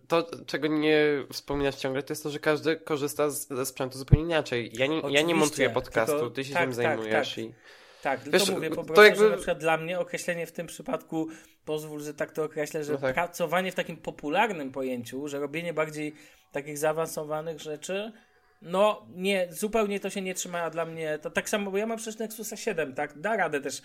to, 0.08 0.28
czego 0.46 0.68
nie 0.68 0.98
wspominasz 1.32 1.76
ciągle, 1.76 2.04
to 2.04 2.14
jest 2.14 2.24
to, 2.24 2.30
że 2.30 2.40
każdy 2.40 2.76
korzysta 2.76 3.30
z, 3.30 3.48
ze 3.48 3.66
sprzętu 3.66 3.98
zupełnie 3.98 4.26
inaczej. 4.26 4.72
Ja 4.74 4.88
nie, 4.88 5.02
ja 5.10 5.22
nie 5.22 5.36
montuję 5.36 5.70
podcastu, 5.70 6.12
tylko- 6.20 6.30
ty 6.30 6.44
się 6.46 6.54
tak, 6.54 6.62
tym 6.62 6.70
tak, 6.70 6.76
zajmujesz 6.76 7.36
tak. 7.36 7.44
i... 7.44 7.54
Tak, 8.06 8.30
Wiesz, 8.30 8.46
to 8.46 8.52
mówię 8.52 8.70
po 8.70 8.84
prostu, 8.84 9.04
jakby- 9.04 9.20
że 9.20 9.30
na 9.30 9.36
przykład 9.36 9.58
dla 9.58 9.78
mnie 9.78 10.00
określenie 10.00 10.46
w 10.48 10.52
tym 10.52 10.68
przypadku, 10.68 11.28
pozwól, 11.66 12.02
że 12.02 12.14
tak 12.14 12.32
to 12.32 12.44
określę, 12.44 12.84
że 12.84 12.94
No 12.94 13.00
tak. 13.00 13.16
pracowanie 13.16 13.72
w 13.72 13.76
takim 13.76 13.98
popularnym 13.98 14.72
pojęciu, 14.72 15.28
że 15.28 15.40
robienie 15.40 15.74
bardziej 15.74 16.16
takich 16.52 16.78
zaawansowanych 16.78 17.60
rzeczy, 17.60 18.12
no 18.62 19.06
nie, 19.16 19.48
zupełnie 19.52 20.00
to 20.00 20.10
się 20.10 20.22
nie 20.22 20.34
trzyma 20.34 20.70
dla 20.70 20.86
mnie, 20.86 21.20
to 21.22 21.30
tak 21.30 21.50
samo, 21.50 21.72
bo 21.72 21.78
ja 21.78 21.86
mam 21.86 21.98
przecież 21.98 22.20
Nexusa 22.20 22.58
7, 22.58 22.94
tak, 22.94 23.20
da 23.20 23.36
radę 23.38 23.62
też, 23.62 23.82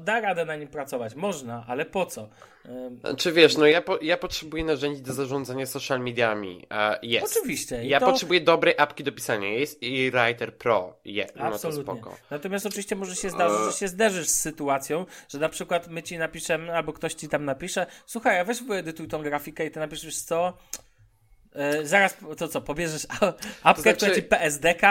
da 0.00 0.20
radę 0.20 0.44
na 0.44 0.56
nim 0.56 0.68
pracować, 0.68 1.14
można, 1.14 1.64
ale 1.68 1.84
po 1.84 2.06
co? 2.06 2.28
Ym, 2.66 3.16
Czy 3.16 3.32
wiesz, 3.32 3.56
no 3.56 3.66
ja, 3.66 3.82
po, 3.82 3.98
ja 4.02 4.16
potrzebuję 4.16 4.64
narzędzi 4.64 5.02
do 5.02 5.12
zarządzania 5.12 5.66
social 5.66 6.00
mediami. 6.00 6.66
Jest. 7.02 7.36
Oczywiście. 7.36 7.84
i 7.84 7.88
Ja 7.88 8.00
to... 8.00 8.06
potrzebuję 8.06 8.40
dobrej 8.40 8.74
apki 8.78 9.04
do 9.04 9.12
pisania. 9.12 9.48
Jest 9.48 9.82
i 9.82 10.10
Writer 10.10 10.56
Pro. 10.56 10.96
Je, 11.04 11.26
no 11.36 11.42
to 11.42 11.54
Absolutnie. 11.54 11.82
spoko. 11.82 12.16
Natomiast 12.30 12.66
oczywiście 12.66 12.96
może 12.96 13.16
się 13.16 13.30
zdarzyć, 13.30 13.72
że 13.72 13.78
się 13.78 13.88
zderzysz 13.88 14.28
z 14.28 14.40
sytuacją, 14.40 15.06
że 15.28 15.38
na 15.38 15.48
przykład 15.48 15.88
my 15.88 16.02
ci 16.02 16.18
napiszemy, 16.18 16.76
albo 16.76 16.92
ktoś 16.92 17.14
ci 17.14 17.28
tam 17.28 17.44
napisze, 17.44 17.86
słuchaj, 18.06 18.40
a 18.40 18.44
weź 18.44 18.62
wyedytuj 18.62 19.08
tą 19.08 19.22
grafikę 19.22 19.66
i 19.66 19.70
ty 19.70 19.80
napiszesz 19.80 20.20
co? 20.22 20.58
E, 21.56 21.86
zaraz, 21.86 22.16
to 22.36 22.48
co, 22.48 22.60
pobierzesz 22.60 23.06
apkę, 23.62 23.82
znaczy, 23.82 23.96
która 23.96 24.14
ci 24.14 24.22
PSDK, 24.22 24.82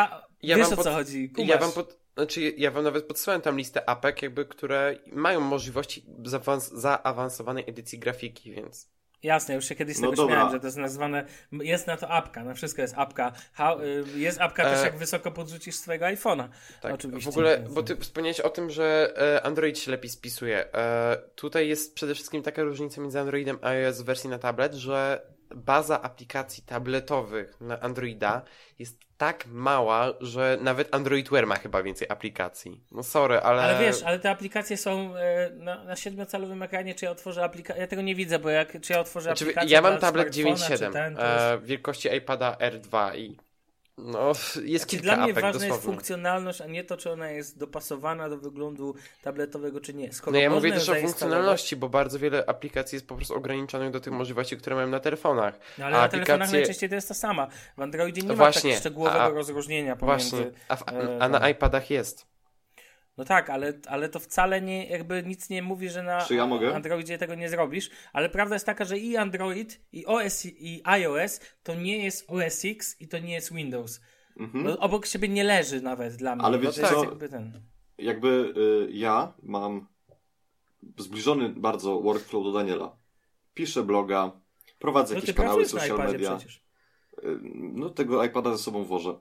ja 0.43 0.55
wiesz 0.57 0.67
o 0.67 0.69
co 0.69 0.75
pod- 0.75 0.87
chodzi, 0.87 1.29
kumasz. 1.29 1.49
Ja 1.49 1.57
wam, 1.57 1.71
pod, 1.71 1.99
znaczy, 2.17 2.41
ja 2.57 2.71
wam 2.71 2.83
nawet 2.83 3.05
podsyłałem 3.05 3.41
tam 3.41 3.57
listę 3.57 3.89
apek, 3.89 4.21
jakby, 4.21 4.45
które 4.45 4.95
mają 5.11 5.39
możliwości 5.39 6.05
zaawans, 6.25 6.71
zaawansowanej 6.71 7.63
edycji 7.67 7.99
grafiki, 7.99 8.51
więc. 8.51 8.95
Jasne, 9.23 9.55
już 9.55 9.65
się 9.65 9.75
kiedyś 9.75 9.97
z 9.97 9.99
No 10.01 10.09
tego 10.09 10.21
dobra. 10.21 10.35
śmiałem, 10.35 10.51
że 10.53 10.59
to 10.59 10.67
jest 10.67 10.77
nazwane, 10.77 11.25
jest 11.51 11.87
na 11.87 11.97
to 11.97 12.09
apka, 12.09 12.43
na 12.43 12.53
wszystko 12.53 12.81
jest 12.81 12.93
apka. 12.97 13.31
Y, 14.15 14.19
jest 14.19 14.41
apka 14.41 14.63
też 14.63 14.79
E, 14.79 14.83
jak 14.85 14.97
wysoko 14.97 15.31
podrzucisz 15.31 15.75
swojego 15.75 16.05
iPhone'a. 16.05 16.47
Tak, 16.81 16.93
Oczywiście. 16.93 17.25
w 17.31 17.33
ogóle, 17.33 17.63
bo 17.69 17.83
ty 17.83 17.95
wspomniałeś 17.97 18.39
o 18.39 18.49
tym, 18.49 18.69
że 18.69 19.13
e, 19.17 19.43
Android 19.45 19.79
się 19.79 19.91
lepiej 19.91 20.09
spisuje. 20.09 20.73
E, 20.73 21.17
tutaj 21.35 21.67
jest 21.67 21.95
przede 21.95 22.15
wszystkim 22.15 22.43
taka 22.43 22.63
różnica 22.63 23.01
między 23.01 23.19
Androidem 23.19 23.57
a 23.61 23.67
iOS 23.69 24.01
w 24.01 24.05
wersji 24.05 24.29
na 24.29 24.39
tablet, 24.39 24.73
że 24.73 25.21
baza 25.55 26.01
aplikacji 26.01 26.63
tabletowych 26.63 27.61
na 27.61 27.79
Androida 27.79 28.41
jest 28.79 28.99
tak 29.17 29.45
mała, 29.47 30.13
że 30.21 30.57
nawet 30.61 30.95
Android 30.95 31.29
Wear 31.29 31.47
ma 31.47 31.55
chyba 31.55 31.83
więcej 31.83 32.09
aplikacji. 32.09 32.83
No 32.91 33.03
sorry, 33.03 33.39
ale... 33.39 33.61
Ale 33.61 33.79
wiesz, 33.79 34.03
ale 34.03 34.19
te 34.19 34.29
aplikacje 34.29 34.77
są 34.77 35.15
e, 35.15 35.49
na, 35.49 35.83
na 35.83 35.95
siedmiocalowym 35.95 36.63
ekranie, 36.63 36.95
czy 36.95 37.05
ja 37.05 37.11
otworzę 37.11 37.43
aplikację, 37.43 37.81
ja 37.81 37.87
tego 37.87 38.01
nie 38.01 38.15
widzę, 38.15 38.39
bo 38.39 38.49
jak, 38.49 38.81
czy 38.81 38.93
ja 38.93 38.99
otworzę 38.99 39.29
Znaczy, 39.29 39.43
aplikację 39.43 39.71
ja 39.71 39.81
mam 39.81 39.97
tablet 39.97 40.35
smartfona, 40.35 40.77
czy 40.77 40.83
9.7 40.83 40.93
ten, 40.93 41.15
to 41.15 41.21
jest- 41.21 41.43
e, 41.43 41.59
wielkości 41.63 42.15
iPada 42.15 42.57
R2 42.59 43.17
i 43.17 43.37
no, 43.97 44.31
jest 44.63 44.89
Znaczy, 44.89 45.03
dla 45.03 45.15
mnie 45.15 45.23
apek 45.31 45.35
ważna 45.35 45.47
jest 45.49 45.61
dosłownie. 45.67 45.85
funkcjonalność, 45.85 46.61
a 46.61 46.65
nie 46.67 46.83
to, 46.83 46.97
czy 46.97 47.11
ona 47.11 47.29
jest 47.31 47.57
dopasowana 47.57 48.29
do 48.29 48.37
wyglądu 48.37 48.95
tabletowego, 49.21 49.81
czy 49.81 49.93
nie. 49.93 50.13
Skoro 50.13 50.31
No 50.31 50.39
ja 50.39 50.49
mówię 50.49 50.71
też 50.71 50.89
o 50.89 50.95
funkcjonalności, 50.95 51.75
bo 51.75 51.89
bardzo 51.89 52.19
wiele 52.19 52.43
aplikacji 52.47 52.95
jest 52.95 53.07
po 53.07 53.15
prostu 53.15 53.35
ograniczonych 53.35 53.91
do 53.91 53.99
tych 53.99 54.13
możliwości, 54.13 54.57
które 54.57 54.75
mają 54.75 54.87
na 54.87 54.99
telefonach. 54.99 55.59
No, 55.77 55.85
ale 55.85 55.97
a 55.97 56.01
na 56.01 56.07
telefonach 56.09 56.49
aplikacje- 56.49 56.53
najczęściej 56.53 56.89
to 56.89 56.95
jest 56.95 57.07
ta 57.07 57.13
sama. 57.13 57.47
W 57.77 57.81
Androidzie 57.81 58.21
nie 58.21 58.27
ma 58.27 58.33
Właśnie, 58.33 58.71
tak 58.71 58.79
szczegółowego 58.79 59.23
a- 59.23 59.29
rozróżnienia 59.29 59.95
pomiędzy... 59.95 60.29
Właśnie, 60.29 60.51
a, 60.67 60.75
w, 60.75 60.81
e, 60.87 61.17
a 61.21 61.29
na 61.29 61.39
tam. 61.39 61.49
iPadach 61.51 61.89
jest. 61.89 62.34
No 63.17 63.25
tak, 63.25 63.49
ale, 63.49 63.73
ale 63.87 64.09
to 64.09 64.19
wcale 64.19 64.61
nie, 64.61 64.87
jakby 64.87 65.23
nic 65.23 65.49
nie 65.49 65.61
mówi, 65.61 65.89
że 65.89 66.03
na 66.03 66.21
Czy 66.21 66.35
ja 66.35 66.45
mogę? 66.47 66.75
Androidzie 66.75 67.17
tego 67.17 67.35
nie 67.35 67.49
zrobisz, 67.49 67.89
ale 68.13 68.29
prawda 68.29 68.55
jest 68.55 68.65
taka, 68.65 68.85
że 68.85 68.97
i 68.97 69.17
Android, 69.17 69.81
i 69.91 70.05
OS, 70.05 70.45
i 70.45 70.81
iOS 70.83 71.39
to 71.63 71.75
nie 71.75 72.03
jest 72.03 72.25
OS 72.31 72.65
X 72.65 73.01
i 73.01 73.07
to 73.07 73.19
nie 73.19 73.33
jest 73.33 73.53
Windows. 73.53 74.01
Mhm. 74.37 74.63
No, 74.63 74.77
obok 74.79 75.05
siebie 75.05 75.29
nie 75.29 75.43
leży 75.43 75.81
nawet 75.81 76.15
dla 76.15 76.35
mnie. 76.35 76.45
Ale 76.45 76.57
To 76.57 76.63
wiecie 76.63 76.81
jest 76.81 76.93
co? 76.93 77.03
Jakby 77.03 77.29
ten... 77.29 77.61
Jakby 77.97 78.53
y, 78.87 78.91
ja 78.91 79.33
mam 79.43 79.87
zbliżony 80.97 81.49
bardzo 81.49 82.01
workflow 82.01 82.43
do 82.43 82.51
Daniela. 82.51 82.97
piszę 83.53 83.83
bloga, 83.83 84.31
prowadzę 84.79 85.13
No 85.13 85.19
jakieś 85.19 85.35
kanały 85.35 85.65
social 85.65 85.97
media. 85.97 86.35
przecież. 86.35 86.55
Y, 87.23 87.39
No 87.53 87.89
tego 87.89 88.23
iPada 88.23 88.51
ze 88.51 88.57
sobą 88.57 88.83
wożę. 88.83 89.19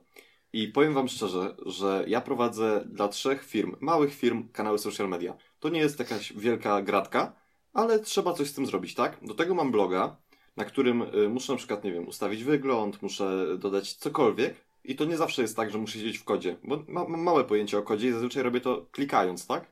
I 0.55 0.67
powiem 0.67 0.93
wam 0.93 1.07
szczerze, 1.07 1.55
że 1.65 2.03
ja 2.07 2.21
prowadzę 2.21 2.83
dla 2.85 3.07
trzech 3.07 3.45
firm, 3.45 3.75
małych 3.79 4.13
firm, 4.13 4.49
kanały 4.49 4.79
social 4.79 5.09
media. 5.09 5.37
To 5.59 5.69
nie 5.69 5.79
jest 5.79 5.99
jakaś 5.99 6.33
wielka 6.33 6.81
gratka, 6.81 7.35
ale 7.73 7.99
trzeba 7.99 8.33
coś 8.33 8.49
z 8.49 8.53
tym 8.53 8.65
zrobić, 8.65 8.95
tak? 8.95 9.17
Do 9.21 9.33
tego 9.33 9.55
mam 9.55 9.71
bloga, 9.71 10.17
na 10.57 10.65
którym 10.65 11.01
y, 11.01 11.29
muszę 11.29 11.53
na 11.53 11.57
przykład, 11.57 11.83
nie 11.83 11.91
wiem, 11.91 12.07
ustawić 12.07 12.43
wygląd, 12.43 13.01
muszę 13.01 13.57
dodać 13.57 13.93
cokolwiek. 13.93 14.55
I 14.83 14.95
to 14.95 15.05
nie 15.05 15.17
zawsze 15.17 15.41
jest 15.41 15.55
tak, 15.55 15.71
że 15.71 15.77
muszę 15.77 15.93
siedzieć 15.93 16.17
w 16.17 16.23
kodzie, 16.23 16.57
bo 16.63 16.83
ma, 16.87 17.07
mam 17.07 17.21
małe 17.21 17.43
pojęcie 17.43 17.77
o 17.77 17.81
kodzie 17.81 18.07
i 18.07 18.11
zazwyczaj 18.11 18.43
robię 18.43 18.61
to 18.61 18.87
klikając, 18.91 19.47
tak? 19.47 19.65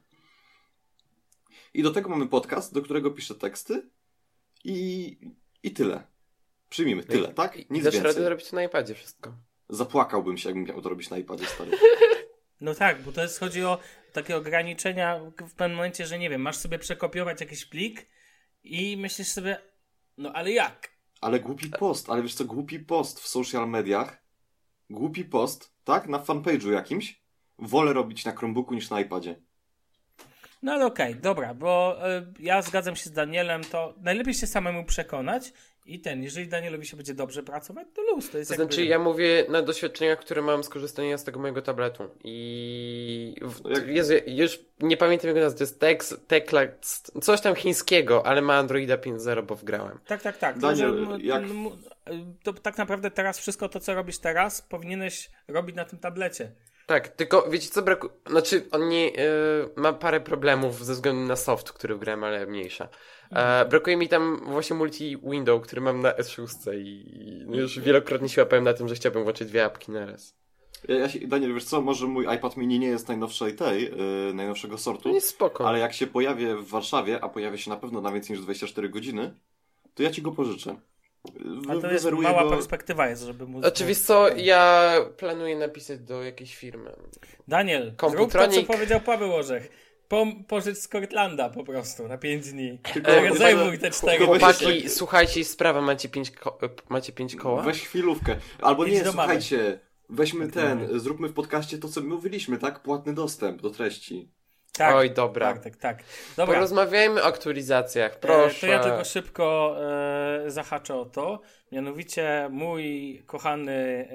I 1.74 1.84
do 1.84 1.92
tego 1.92 2.10
mamy 2.10 2.28
podcast, 2.28 2.74
do 2.74 2.82
którego 2.82 3.12
piszę 3.12 3.36
teksty 3.36 3.90
i, 4.64 5.18
i 5.64 5.72
tyle. 5.72 6.08
Przyjmijmy, 6.70 7.04
tyle, 7.04 7.34
tak? 7.34 7.58
I 7.58 7.66
Nic 7.70 7.84
dasz 7.84 7.94
więcej. 7.94 8.12
radę 8.14 8.24
zrobić 8.24 8.52
na 8.52 8.64
iPadzie 8.64 8.96
wszystko. 8.96 9.34
Zapłakałbym 9.74 10.38
się, 10.38 10.50
jakbym 10.50 10.66
miał 10.66 10.82
to 10.82 10.90
robić 10.90 11.10
na 11.10 11.18
iPadzie 11.18 11.46
stary. 11.46 11.72
No 12.62 12.76
tak, 12.76 13.02
bo 13.02 13.12
to 13.12 13.22
jest, 13.22 13.40
chodzi 13.40 13.64
o 13.64 13.80
takie 14.14 14.38
ograniczenia 14.38 15.20
w 15.40 15.54
pewnym 15.54 15.76
momencie, 15.76 16.06
że 16.06 16.20
nie 16.20 16.30
wiem, 16.30 16.42
masz 16.42 16.58
sobie 16.58 16.80
przekopiować 16.80 17.42
jakiś 17.42 17.66
plik 17.66 18.06
i 18.64 18.98
myślisz 18.98 19.28
sobie, 19.28 19.58
no 20.18 20.34
ale 20.34 20.52
jak? 20.52 20.90
Ale 21.22 21.40
głupi 21.40 21.70
post, 21.70 22.10
ale 22.10 22.22
wiesz 22.22 22.34
co, 22.34 22.46
głupi 22.46 22.80
post 22.80 23.20
w 23.20 23.28
social 23.28 23.70
mediach, 23.70 24.24
głupi 24.90 25.26
post, 25.26 25.74
tak, 25.84 26.08
na 26.08 26.20
fanpage'u 26.20 26.72
jakimś, 26.72 27.22
wolę 27.60 27.94
robić 27.94 28.26
na 28.26 28.32
Chromebooku 28.32 28.74
niż 28.74 28.90
na 28.90 29.02
iPadzie. 29.02 29.36
No 30.62 30.72
ale 30.72 30.86
okej, 30.86 31.16
dobra, 31.16 31.54
bo 31.54 31.98
y, 32.18 32.34
ja 32.40 32.62
zgadzam 32.62 32.96
się 32.96 33.10
z 33.10 33.12
Danielem, 33.12 33.64
to 33.64 33.94
najlepiej 34.02 34.34
się 34.34 34.48
samemu 34.48 34.86
przekonać 34.86 35.54
i 35.86 36.00
ten, 36.00 36.24
jeżeli 36.24 36.48
Danielowi 36.48 36.86
się 36.86 36.98
będzie 36.98 37.14
dobrze 37.14 37.44
pracować, 37.44 37.88
to 37.96 38.02
luz, 38.02 38.30
to 38.30 38.38
jest 38.38 38.50
To 38.50 38.54
jakby... 38.54 38.74
znaczy, 38.74 38.86
ja 38.86 39.00
mówię 39.00 39.46
na 39.50 39.62
doświadczeniach, 39.62 40.20
które 40.20 40.42
mam 40.42 40.64
z 40.64 40.70
korzystania 40.70 41.18
z 41.18 41.24
tego 41.24 41.40
mojego 41.40 41.62
tabletu. 41.62 42.10
I. 42.24 43.36
W... 43.42 43.64
No 43.64 43.80
Jezu, 43.88 44.14
już 44.28 44.60
nie 44.80 44.98
pamiętam 44.98 45.28
jego 45.28 45.40
nazwy. 45.40 45.58
To 45.58 45.64
jest 45.64 45.80
Tex, 45.80 46.16
Teklax, 46.28 47.12
coś 47.22 47.42
tam 47.42 47.56
chińskiego, 47.56 48.26
ale 48.26 48.42
ma 48.42 48.58
Androida 48.58 48.98
5.0, 48.98 49.44
bo 49.44 49.56
wgrałem. 49.56 50.00
Tak, 50.08 50.22
tak, 50.22 50.38
tak. 50.38 50.56
To, 50.56 50.62
Daniel, 50.62 51.06
że, 51.06 51.12
m- 51.14 51.20
jak- 51.22 51.44
to 52.44 52.54
tak 52.54 52.78
naprawdę 52.78 53.12
teraz 53.12 53.40
wszystko 53.40 53.70
to, 53.70 53.80
co 53.80 53.94
robisz 53.96 54.18
teraz, 54.18 54.62
powinieneś 54.62 55.30
robić 55.48 55.76
na 55.76 55.86
tym 55.86 56.00
tablecie. 56.00 56.52
Tak, 56.86 57.08
tylko 57.08 57.50
wiecie 57.50 57.70
co 57.70 57.82
brakuje? 57.82 58.14
Znaczy, 58.28 58.66
on 58.72 58.90
nie. 58.90 59.08
e, 59.08 59.22
ma 59.76 59.94
parę 59.94 60.20
problemów 60.22 60.86
ze 60.86 60.94
względu 60.94 61.22
na 61.28 61.36
soft, 61.36 61.72
który 61.72 61.96
wgrałem, 61.96 62.24
ale 62.24 62.46
mniejsza. 62.46 62.90
E, 63.36 63.66
brakuje 63.66 63.98
mi 63.98 64.08
tam 64.10 64.42
właśnie 64.46 64.76
multi-window, 64.76 65.62
który 65.62 65.82
mam 65.82 66.02
na 66.02 66.12
S6 66.12 66.48
i 66.78 66.84
i 67.54 67.58
już 67.58 67.80
wielokrotnie 67.80 68.30
się 68.30 68.42
łapałem 68.42 68.64
na 68.64 68.74
tym, 68.74 68.88
że 68.88 68.96
chciałbym 68.96 69.24
włączyć 69.24 69.48
dwie 69.48 69.66
apki 69.66 69.92
naraz. 69.92 70.36
Ja, 70.88 70.96
ja 70.96 71.10
się, 71.10 71.28
Daniel, 71.28 71.54
wiesz 71.54 71.64
co, 71.64 71.82
może 71.82 72.08
mój 72.08 72.26
iPad 72.36 72.58
mini 72.58 72.80
nie 72.80 72.88
jest 72.88 73.08
najnowszej 73.08 73.56
tej, 73.56 73.84
yy, 73.84 74.34
najnowszego 74.34 74.76
To 74.76 74.82
sortu, 74.82 75.14
jest 75.14 75.28
spoko. 75.28 75.68
ale 75.68 75.80
jak 75.80 75.94
się 75.94 76.08
pojawię 76.08 76.56
w 76.56 76.68
Warszawie, 76.68 77.24
a 77.24 77.30
pojawia 77.30 77.58
się 77.58 77.70
na 77.70 77.78
pewno 77.78 78.02
na 78.02 78.12
więcej 78.12 78.36
niż 78.36 78.44
24 78.46 78.90
godziny, 78.90 79.34
to 79.94 80.04
ja 80.04 80.12
ci 80.12 80.22
go 80.22 80.32
pożyczę. 80.32 80.76
Wy- 81.36 81.72
Ale 81.72 81.82
to 81.82 81.92
jest 81.92 82.12
mała 82.12 82.44
go... 82.44 82.50
perspektywa 82.50 83.08
jest, 83.08 83.24
żeby 83.24 83.46
móc... 83.46 83.66
Oczywiście 83.66 84.06
co, 84.06 84.28
ja 84.36 84.96
planuję 85.18 85.58
napisać 85.58 86.00
do 86.00 86.24
jakiejś 86.24 86.56
firmy. 86.56 86.92
Daniel, 87.48 87.82
zrób 87.84 87.98
to, 87.98 88.08
co 88.12 88.18
Komputronik. 88.18 88.68
powiedział 88.68 89.00
Paweł 89.00 89.34
Orzech. 89.36 89.70
Pom- 90.14 90.44
pożycz 90.44 90.78
z 90.78 90.88
Kortlanda 90.88 91.50
po 91.50 91.64
prostu 91.64 92.08
na 92.08 92.18
5 92.18 92.52
dni. 92.52 92.80
E, 93.06 93.36
Zajmuj 93.36 93.80
te 93.80 93.92
4 93.92 94.18
tylko 94.18 94.34
weź 94.34 94.42
Chłopaki, 94.42 94.90
słuchajcie, 94.90 95.46
sprawa, 95.46 95.82
macie 95.82 96.10
pięć, 96.10 96.32
ko- 96.32 96.58
e, 96.64 96.70
macie 96.90 97.14
pięć 97.14 97.36
koła? 97.36 97.62
Weź 97.64 97.82
chwilówkę. 97.82 98.36
Albo 98.62 98.86
Idź 98.86 98.94
nie, 98.94 99.04
do 99.04 99.14
mamy. 99.14 99.28
słuchajcie, 99.42 99.80
weźmy 100.10 100.48
Tak, 100.52 100.64
mamy. 100.64 100.88
ten, 100.88 101.00
zróbmy 101.00 101.28
w 101.30 101.34
podcaście 101.34 101.78
to, 101.78 101.88
co 101.88 102.02
mówiliśmy, 102.02 102.58
tak? 102.58 102.80
Płatny 102.80 103.14
dostęp 103.14 103.62
do 103.62 103.70
treści. 103.70 104.32
Tak, 104.78 104.96
Oj, 104.96 105.12
dobra. 105.12 105.54
Tak, 105.54 105.64
tak, 105.64 105.76
tak. 105.76 106.04
Dobra, 106.38 106.56
Porozmawiajmy 106.56 107.22
o 107.24 107.26
aktualizacjach, 107.26 108.14
e, 108.14 108.18
proszę. 108.20 108.68
to 108.68 108.74
ja 108.74 108.80
tylko 108.84 109.04
szybko 109.04 109.76
e, 110.46 110.52
zahaczę 110.52 110.96
o 110.96 111.06
to. 111.06 111.42
Mianowicie 111.74 112.48
mój 112.52 113.18
kochany 113.26 114.08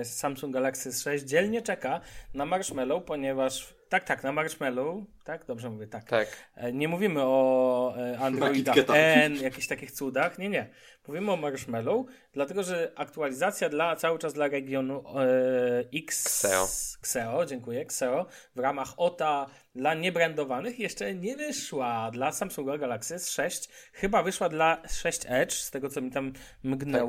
e, 0.00 0.04
Samsung 0.04 0.54
Galaxy 0.54 0.90
S6 0.90 1.24
dzielnie 1.24 1.62
czeka 1.62 2.00
na 2.34 2.46
Marshmallow, 2.46 3.04
ponieważ... 3.04 3.74
Tak, 3.88 4.04
tak, 4.04 4.22
na 4.22 4.32
Marshmallow. 4.32 5.04
Tak, 5.24 5.44
dobrze 5.46 5.70
mówię, 5.70 5.86
tak. 5.86 6.04
Tak. 6.04 6.28
E, 6.56 6.72
Nie 6.72 6.88
mówimy 6.88 7.20
o 7.22 7.94
e, 7.96 8.18
Androidach. 8.18 8.76
N, 8.94 9.36
jakichś 9.36 9.66
takich 9.66 9.92
cudach. 9.92 10.38
Nie, 10.38 10.48
nie. 10.48 10.68
Mówimy 11.08 11.32
o 11.32 11.36
Marshmallow, 11.36 12.06
dlatego 12.32 12.62
że 12.62 12.92
aktualizacja 12.96 13.68
dla 13.68 13.96
cały 13.96 14.18
czas 14.18 14.32
dla 14.32 14.48
regionu 14.48 15.04
e, 15.18 15.84
X. 15.94 16.26
Xeo. 16.26 16.68
Xeo, 17.00 17.46
dziękuję. 17.46 17.80
Xeo 17.80 18.26
w 18.56 18.58
ramach 18.58 18.88
OTA 18.96 19.46
dla 19.74 19.94
niebrandowanych 19.94 20.78
jeszcze 20.78 21.14
nie 21.14 21.36
wyszła. 21.36 22.10
Dla 22.10 22.32
Samsunga 22.32 22.78
Galaxy 22.78 23.16
S6 23.16 23.70
chyba 23.92 24.22
wyszła 24.22 24.48
dla 24.48 24.82
6 24.88 25.20
Edge, 25.28 25.52
z 25.52 25.70
tego 25.70 25.88
co 25.88 26.00
mi 26.00 26.10
tam 26.10 26.32
mgnęło. 26.62 26.99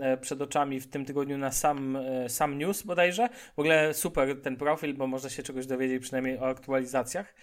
E, 0.00 0.16
Przed 0.16 0.42
oczami 0.42 0.80
w 0.80 0.90
tym 0.90 1.04
tygodniu 1.04 1.38
na 1.38 1.52
sam, 1.52 1.96
e, 1.96 2.28
sam 2.28 2.58
news 2.58 2.82
bodajże. 2.82 3.28
W 3.56 3.58
ogóle 3.58 3.94
super 3.94 4.42
ten 4.42 4.56
profil, 4.56 4.94
bo 4.94 5.06
można 5.06 5.30
się 5.30 5.42
czegoś 5.42 5.66
dowiedzieć 5.66 6.02
przynajmniej 6.02 6.38
o 6.38 6.46
aktualizacjach. 6.48 7.34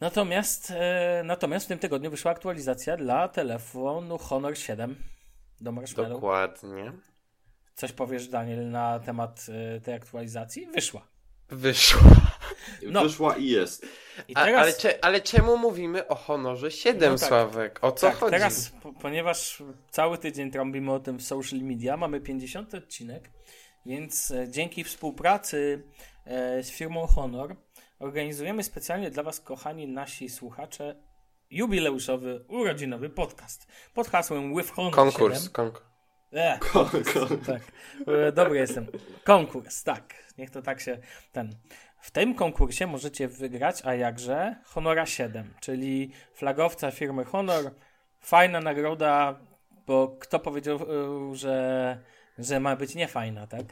Natomiast, 0.00 0.70
e, 0.76 1.22
natomiast 1.24 1.64
w 1.64 1.68
tym 1.68 1.78
tygodniu 1.78 2.10
wyszła 2.10 2.30
aktualizacja 2.30 2.96
dla 2.96 3.28
telefonu 3.28 4.18
Honor 4.18 4.58
7 4.58 4.96
do 5.60 5.72
Marshmallow. 5.72 6.12
Dokładnie. 6.12 6.92
Coś 7.74 7.92
powiesz, 7.92 8.28
Daniel, 8.28 8.70
na 8.70 9.00
temat 9.00 9.46
tej 9.84 9.94
aktualizacji? 9.94 10.66
Wyszła. 10.66 11.08
Wyszło. 11.48 12.00
No. 12.86 13.02
Wyszła 13.02 13.36
i 13.36 13.46
jest. 13.46 13.86
I 14.28 14.34
A, 14.36 14.44
teraz, 14.44 14.62
ale, 14.62 14.72
cze, 14.72 15.04
ale 15.04 15.20
czemu 15.20 15.56
mówimy 15.56 16.08
o 16.08 16.14
Honorze 16.14 16.70
7, 16.70 17.12
No 17.12 17.18
tak. 17.18 17.28
Sławek? 17.28 17.78
O 17.82 17.92
co 17.92 18.06
tak, 18.06 18.16
chodzi? 18.16 18.30
teraz, 18.30 18.72
po, 18.82 18.92
ponieważ 18.92 19.62
cały 19.90 20.18
tydzień 20.18 20.50
trąbimy 20.50 20.92
o 20.92 21.00
tym 21.00 21.18
w 21.18 21.22
social 21.22 21.60
media, 21.60 21.96
mamy 21.96 22.20
50 22.20 22.74
odcinek, 22.74 23.30
więc 23.86 24.30
e, 24.30 24.48
dzięki 24.48 24.84
współpracy 24.84 25.82
e, 26.24 26.62
z 26.62 26.70
firmą 26.70 27.06
Honor 27.06 27.56
organizujemy 27.98 28.62
specjalnie 28.62 29.10
dla 29.10 29.22
Was, 29.22 29.40
kochani 29.40 29.88
nasi 29.88 30.28
słuchacze, 30.28 30.96
jubileuszowy, 31.50 32.44
urodzinowy 32.48 33.10
podcast 33.10 33.66
pod 33.94 34.08
hasłem 34.08 34.56
With 34.56 34.70
Honor 34.72 34.92
Konkurs. 34.92 35.38
7. 35.38 35.52
Konkurs. 35.62 35.84
E, 36.32 36.58
Ko- 36.58 36.84
ko- 37.12 37.36
tak. 37.46 37.62
E, 38.28 38.32
Dobry 38.32 38.58
jestem. 38.58 38.86
Konkurs, 39.24 39.82
tak. 39.82 40.14
Niech 40.38 40.50
to 40.50 40.62
tak 40.62 40.80
się 40.80 40.98
ten. 41.32 41.56
W 42.04 42.10
tym 42.10 42.34
konkursie 42.34 42.86
możecie 42.86 43.28
wygrać, 43.28 43.82
a 43.84 43.94
jakże, 43.94 44.56
Honora 44.64 45.06
7, 45.06 45.54
czyli 45.60 46.10
flagowca 46.34 46.90
firmy 46.90 47.24
Honor. 47.24 47.70
Fajna 48.20 48.60
nagroda, 48.60 49.40
bo 49.86 50.16
kto 50.20 50.38
powiedział, 50.38 50.76
e, 50.76 51.36
że, 51.36 51.98
że 52.38 52.60
ma 52.60 52.76
być 52.76 52.94
niefajna, 52.94 53.46
tak? 53.46 53.64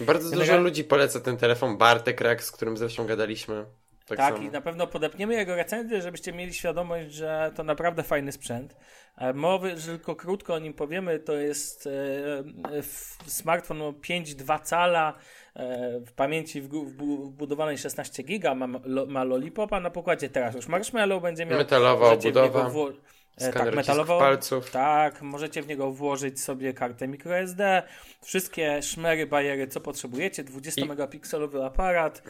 Bardzo 0.00 0.30
dużo 0.30 0.56
ludzi 0.58 0.84
poleca 0.84 1.20
ten 1.20 1.36
telefon. 1.36 1.78
Bartek 1.78 2.20
Rak, 2.20 2.44
z 2.44 2.52
którym 2.52 2.76
zresztą 2.76 3.06
gadaliśmy. 3.06 3.66
Tak, 4.06 4.18
Tak, 4.18 4.42
i 4.42 4.50
na 4.50 4.60
pewno 4.60 4.86
podepniemy 4.86 5.34
jego 5.34 5.56
recenzję, 5.56 6.02
żebyście 6.02 6.32
mieli 6.32 6.54
świadomość, 6.54 7.12
że 7.12 7.52
to 7.54 7.64
naprawdę 7.64 8.02
fajny 8.02 8.32
sprzęt. 8.32 8.76
Mowy, 9.34 9.78
że 9.78 9.86
tylko 9.86 10.16
krótko 10.16 10.54
o 10.54 10.58
nim 10.58 10.74
powiemy, 10.74 11.18
to 11.18 11.32
jest 11.32 11.86
e, 11.86 11.90
e, 12.78 12.82
smartfon 13.26 13.82
o 13.82 13.92
5,2 13.92 14.62
cala, 14.62 15.14
e, 15.54 16.00
w 16.00 16.12
pamięci 16.12 16.60
wbudowanej 16.60 17.78
16 17.78 18.22
giga, 18.22 18.54
ma, 18.54 18.66
ma 19.06 19.24
Lollipopa 19.24 19.80
na 19.80 19.90
pokładzie, 19.90 20.28
teraz 20.28 20.54
już 20.54 20.68
Marshmallow 20.68 21.22
będzie 21.22 21.46
miał. 21.46 21.58
Metalowa 21.58 22.12
obudowa, 22.12 22.70
tak, 23.54 23.74
metalowo, 23.74 24.18
palców. 24.18 24.70
tak, 24.70 25.22
możecie 25.22 25.62
w 25.62 25.68
niego 25.68 25.92
włożyć 25.92 26.40
sobie 26.40 26.74
kartę 26.74 27.08
microSD, 27.08 27.82
wszystkie 28.22 28.82
szmery, 28.82 29.26
bajery, 29.26 29.68
co 29.68 29.80
potrzebujecie, 29.80 30.44
20-megapikselowy 30.44 31.64
aparat. 31.64 32.22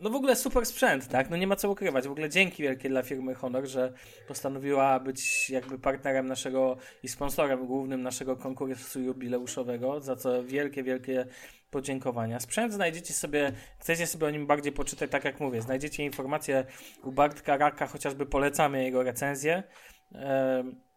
No 0.00 0.10
w 0.10 0.14
ogóle 0.14 0.36
super 0.36 0.66
sprzęt, 0.66 1.08
tak? 1.08 1.30
No 1.30 1.36
nie 1.36 1.46
ma 1.46 1.56
co 1.56 1.70
ukrywać. 1.70 2.08
W 2.08 2.10
ogóle 2.10 2.28
dzięki 2.28 2.62
wielkie 2.62 2.88
dla 2.88 3.02
firmy 3.02 3.34
Honor, 3.34 3.66
że 3.66 3.92
postanowiła 4.28 5.00
być 5.00 5.50
jakby 5.50 5.78
partnerem 5.78 6.26
naszego 6.26 6.76
i 7.02 7.08
sponsorem 7.08 7.66
głównym 7.66 8.02
naszego 8.02 8.36
konkursu 8.36 9.00
jubileuszowego, 9.00 10.00
za 10.00 10.16
co 10.16 10.44
wielkie, 10.44 10.82
wielkie 10.82 11.26
podziękowania. 11.70 12.40
Sprzęt 12.40 12.72
znajdziecie 12.72 13.14
sobie, 13.14 13.52
chcecie 13.78 14.06
sobie 14.06 14.26
o 14.26 14.30
nim 14.30 14.46
bardziej 14.46 14.72
poczytać, 14.72 15.10
tak 15.10 15.24
jak 15.24 15.40
mówię, 15.40 15.62
znajdziecie 15.62 16.04
informacje 16.04 16.64
u 17.02 17.12
Bartka 17.12 17.56
Raka, 17.56 17.86
chociażby 17.86 18.26
polecamy 18.26 18.84
jego 18.84 19.02
recenzję. 19.02 19.62
Em, 20.14 20.89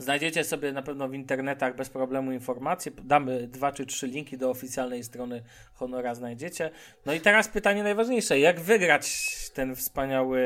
Znajdziecie 0.00 0.44
sobie 0.44 0.72
na 0.72 0.82
pewno 0.82 1.08
w 1.08 1.14
internetach 1.14 1.76
bez 1.76 1.90
problemu 1.90 2.32
informacje. 2.32 2.92
Damy 3.04 3.48
dwa 3.48 3.72
czy 3.72 3.86
trzy 3.86 4.06
linki 4.06 4.38
do 4.38 4.50
oficjalnej 4.50 5.04
strony 5.04 5.42
Honora 5.74 6.14
znajdziecie. 6.14 6.70
No 7.06 7.12
i 7.12 7.20
teraz 7.20 7.48
pytanie 7.48 7.82
najważniejsze. 7.82 8.38
Jak 8.38 8.60
wygrać 8.60 9.26
ten 9.54 9.76
wspaniały 9.76 10.42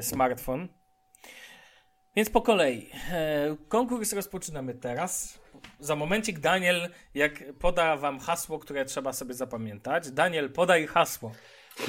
smartfon? 0.00 0.68
Więc 2.16 2.30
po 2.30 2.42
kolei. 2.42 2.90
E, 3.10 3.56
konkurs 3.68 4.12
rozpoczynamy 4.12 4.74
teraz. 4.74 5.38
Za 5.80 5.96
momencik 5.96 6.38
Daniel, 6.38 6.88
jak 7.14 7.32
poda 7.58 7.96
wam 7.96 8.18
hasło, 8.18 8.58
które 8.58 8.84
trzeba 8.84 9.12
sobie 9.12 9.34
zapamiętać. 9.34 10.10
Daniel, 10.10 10.52
podaj 10.52 10.86
hasło. 10.86 11.32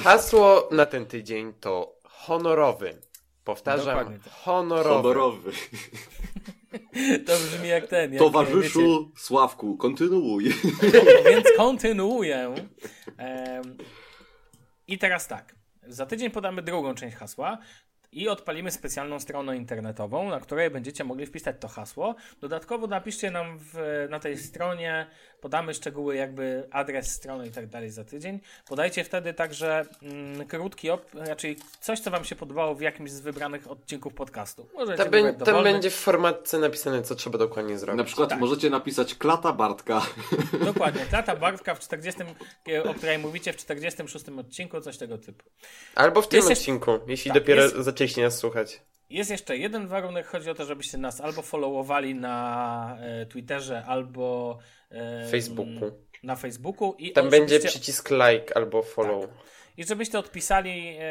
Hasło 0.04 0.68
na 0.72 0.86
ten 0.86 1.06
tydzień 1.06 1.52
to 1.60 2.00
honorowy. 2.04 2.98
Powtarzam, 3.44 3.86
Dokładnie 3.96 4.18
tak. 4.24 4.32
honorowy. 4.32 4.88
Honorowy. 4.94 5.52
To 7.26 7.32
brzmi 7.36 7.68
jak 7.68 7.86
ten. 7.86 8.12
Jak, 8.12 8.22
Towarzyszu 8.22 9.12
Sławku, 9.16 9.76
kontynuuj. 9.76 10.44
wiecie, 10.82 11.22
więc 11.30 11.46
kontynuuję. 11.56 12.54
I 14.86 14.98
teraz 14.98 15.28
tak. 15.28 15.54
Za 15.82 16.06
tydzień 16.06 16.30
podamy 16.30 16.62
drugą 16.62 16.94
część 16.94 17.16
hasła 17.16 17.58
i 18.22 18.28
odpalimy 18.28 18.70
specjalną 18.70 19.20
stronę 19.20 19.56
internetową, 19.56 20.28
na 20.30 20.40
której 20.40 20.70
będziecie 20.70 21.04
mogli 21.04 21.26
wpisać 21.26 21.56
to 21.60 21.68
hasło. 21.68 22.14
Dodatkowo 22.40 22.86
napiszcie 22.86 23.30
nam 23.30 23.58
w, 23.58 24.06
na 24.10 24.20
tej 24.20 24.38
stronie, 24.38 25.06
podamy 25.40 25.74
szczegóły, 25.74 26.16
jakby 26.16 26.68
adres 26.70 27.10
strony 27.12 27.48
i 27.48 27.50
tak 27.50 27.66
dalej 27.66 27.90
za 27.90 28.04
tydzień. 28.04 28.40
Podajcie 28.68 29.04
wtedy 29.04 29.34
także 29.34 29.84
mm, 30.02 30.46
krótki, 30.48 30.88
op- 30.90 31.26
raczej 31.28 31.56
coś, 31.80 32.00
co 32.00 32.10
Wam 32.10 32.24
się 32.24 32.36
podobało 32.36 32.74
w 32.74 32.80
jakimś 32.80 33.10
z 33.10 33.20
wybranych 33.20 33.70
odcinków 33.70 34.14
podcastu. 34.14 34.66
Możecie 34.74 35.02
Tam, 35.04 35.12
bę- 35.12 35.44
tam 35.44 35.62
będzie 35.64 35.90
w 35.90 35.94
formatce 35.94 36.58
napisane, 36.58 37.02
co 37.02 37.14
trzeba 37.14 37.38
dokładnie 37.38 37.78
zrobić. 37.78 37.98
Na 37.98 38.04
przykład 38.04 38.28
Tak. 38.28 38.40
możecie 38.40 38.70
napisać 38.70 39.14
klata 39.14 39.52
Bartka. 39.52 40.02
Dokładnie, 40.64 41.04
klata 41.08 41.36
Bartka 41.36 41.74
w 41.74 41.80
40, 41.80 42.22
o 42.90 42.94
której 42.94 43.18
mówicie 43.18 43.52
w 43.52 43.56
46 43.56 44.24
odcinku, 44.28 44.80
coś 44.80 44.96
tego 44.98 45.18
typu. 45.18 45.44
Albo 45.94 46.22
w 46.22 46.28
tym 46.28 46.36
Jest 46.36 46.50
jeszcze- 46.50 46.60
odcinku, 46.62 46.98
jeśli 47.06 47.30
Tak, 47.30 47.42
dopiero 47.42 47.62
jest- 47.62 47.76
zaczęliście 47.76 48.03
nas 48.22 48.38
słuchać. 48.38 48.80
Jest 49.10 49.30
jeszcze 49.30 49.56
jeden 49.56 49.86
warunek, 49.86 50.26
chodzi 50.26 50.50
o 50.50 50.54
to, 50.54 50.64
żebyście 50.64 50.98
nas 50.98 51.20
albo 51.20 51.42
followowali 51.42 52.14
na 52.14 52.96
e, 53.00 53.26
Twitterze, 53.26 53.84
albo 53.86 54.58
e, 54.90 55.28
Facebooku. 55.28 55.90
Na 56.22 56.36
Facebooku 56.36 56.94
i 56.98 57.12
Tam 57.12 57.30
będzie 57.30 57.60
przycisk 57.60 58.10
like 58.10 58.56
albo 58.56 58.82
follow. 58.82 59.24
i 59.76 59.84
żebyście 59.84 60.18
odpisali 60.18 60.88
e, 60.88 61.02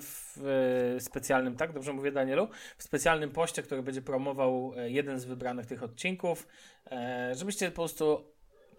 w 0.00 0.38
e, 0.96 1.00
specjalnym, 1.00 1.56
tak 1.56 1.72
dobrze 1.72 1.92
mówię 1.92 2.12
Danielu, 2.12 2.48
w 2.78 2.82
specjalnym 2.82 3.30
poście, 3.30 3.62
który 3.62 3.82
będzie 3.82 4.02
promował 4.02 4.72
jeden 4.86 5.20
z 5.20 5.24
wybranych 5.24 5.66
tych 5.66 5.82
odcinków, 5.82 6.46
żebyście 7.32 7.70
po 7.70 7.74
prostu 7.74 8.31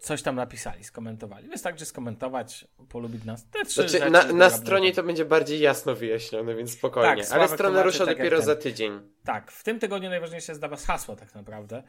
coś 0.04 0.22
tam 0.22 0.36
napisali, 0.36 0.84
skomentowali. 0.84 1.48
Wystarczy 1.48 1.86
skomentować, 1.86 2.68
polubić 2.90 3.24
nas. 3.24 3.46
Te 3.50 3.66
trzy 3.66 3.74
Znaczy, 3.74 3.90
rzeczy 3.90 4.10
na, 4.10 4.24
na 4.24 4.50
stronie 4.50 4.94
to 4.94 5.04
będzie 5.04 5.26
bardziej 5.26 5.60
jasno 5.60 5.96
wyjaśnione, 5.96 6.56
więc 6.56 6.74
spokojnie. 6.74 7.24
Tak, 7.24 7.34
Ale 7.34 7.48
strona 7.48 7.84
rusza 7.84 8.06
tak 8.06 8.18
dopiero 8.18 8.42
za 8.42 8.56
tydzień. 8.56 9.02
Tak, 9.26 9.52
w 9.52 9.64
tym 9.64 9.80
tygodniu 9.80 10.10
najważniejsze 10.10 10.52
jest 10.52 10.62
dla 10.62 10.70
was 10.70 10.86
hasło 10.86 11.16
tak 11.16 11.36
naprawdę. 11.36 11.84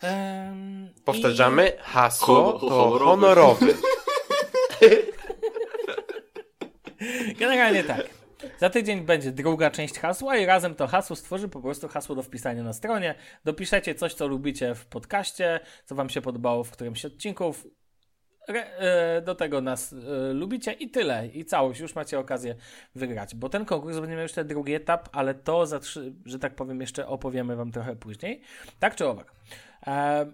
Em, 0.00 0.88
Powtarzamy, 1.04 1.72
hasło 1.80 2.52
Hon- 2.52 2.60
to 2.60 2.68
honorowy. 2.68 3.04
honorowy. 3.04 3.74
I 7.30 7.34
generalnie 7.34 7.84
tak. 7.84 8.19
Za 8.58 8.70
tydzień 8.70 9.00
będzie 9.00 9.32
druga 9.32 9.70
część 9.70 9.98
hasła 9.98 10.36
i 10.36 10.46
razem 10.46 10.74
to 10.74 10.86
hasło 10.86 11.16
stworzy 11.16 11.48
po 11.48 11.60
prostu 11.60 11.88
hasło 11.88 12.14
do 12.14 12.22
wpisania 12.22 12.62
na 12.62 12.72
stronie. 12.72 13.14
Dopiszecie 13.44 13.94
coś, 13.94 14.14
co 14.14 14.26
lubicie 14.26 14.74
w 14.74 14.86
podcaście, 14.86 15.60
co 15.84 15.94
wam 15.94 16.10
się 16.10 16.20
podobało 16.20 16.64
w 16.64 16.70
którymś. 16.70 17.06
Re, 18.48 18.76
e, 18.78 19.22
do 19.22 19.34
tego 19.34 19.60
nas 19.60 19.92
e, 19.92 20.32
lubicie 20.32 20.72
i 20.72 20.90
tyle. 20.90 21.26
I 21.26 21.44
całość. 21.44 21.80
Już 21.80 21.94
macie 21.94 22.18
okazję 22.18 22.54
wygrać. 22.94 23.34
Bo 23.34 23.48
ten 23.48 23.64
konkurs 23.64 23.98
będzie 23.98 24.14
miał 24.14 24.22
jeszcze 24.22 24.44
drugi 24.44 24.74
etap, 24.74 25.08
ale 25.12 25.34
to, 25.34 25.64
że 26.24 26.38
tak 26.38 26.54
powiem, 26.54 26.80
jeszcze 26.80 27.06
opowiemy 27.06 27.56
wam 27.56 27.72
trochę 27.72 27.96
później. 27.96 28.42
Tak 28.78 28.96
czy 28.96 29.06
owak. 29.06 29.32
E, 29.86 30.26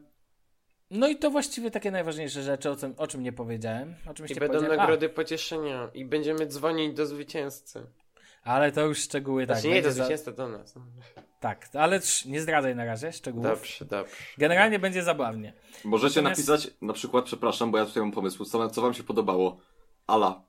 no 0.91 1.09
i 1.09 1.17
to 1.17 1.31
właściwie 1.31 1.71
takie 1.71 1.91
najważniejsze 1.91 2.43
rzeczy, 2.43 2.71
o, 2.71 2.77
czym- 2.77 2.95
o 2.97 3.07
czym 3.07 3.23
nie 3.23 3.33
powiedziałem. 3.33 3.95
I 4.31 4.35
będą 4.35 4.47
powiedziałem- 4.47 4.73
A, 4.73 4.77
nagrody 4.83 5.09
pocieszenia. 5.09 5.91
I 5.95 6.05
będziemy 6.05 6.47
dzwonić 6.47 6.95
do 6.97 7.07
zwycięzcy. 7.07 7.87
ale 8.43 8.73
to 8.73 8.81
już 8.81 8.99
szczegóły 8.99 9.47
tak. 9.47 9.57
Znaczy 9.57 9.69
nie 9.69 9.75
będzie 9.75 9.89
do 9.89 9.95
za- 9.95 10.05
zwycięzcy, 10.05 10.33
do 10.33 10.49
nas. 10.49 10.75
Tak, 11.41 11.69
ale 11.75 12.01
trz, 12.01 12.25
nie 12.25 12.41
zdradzaj 12.41 12.77
na 12.77 12.85
razie 12.85 13.13
szczegółów. 13.13 13.47
Dobrze, 13.49 13.85
dobrze. 13.85 14.15
Generalnie 14.39 14.79
będzie 14.79 15.03
zabawnie. 15.03 15.53
Możecie 15.85 16.23
Natomiast- 16.23 16.49
napisać, 16.49 16.71
na 16.83 16.93
przykład, 16.93 17.25
przepraszam, 17.25 17.71
bo 17.71 17.79
ja 17.79 17.87
tutaj 17.87 18.03
mam 18.03 18.13
pomysł, 18.13 18.45
co, 18.45 18.71
co 18.71 18.83
wam 18.83 18.95
się 18.95 19.03
podobało? 19.03 19.61
Ala. 20.07 20.43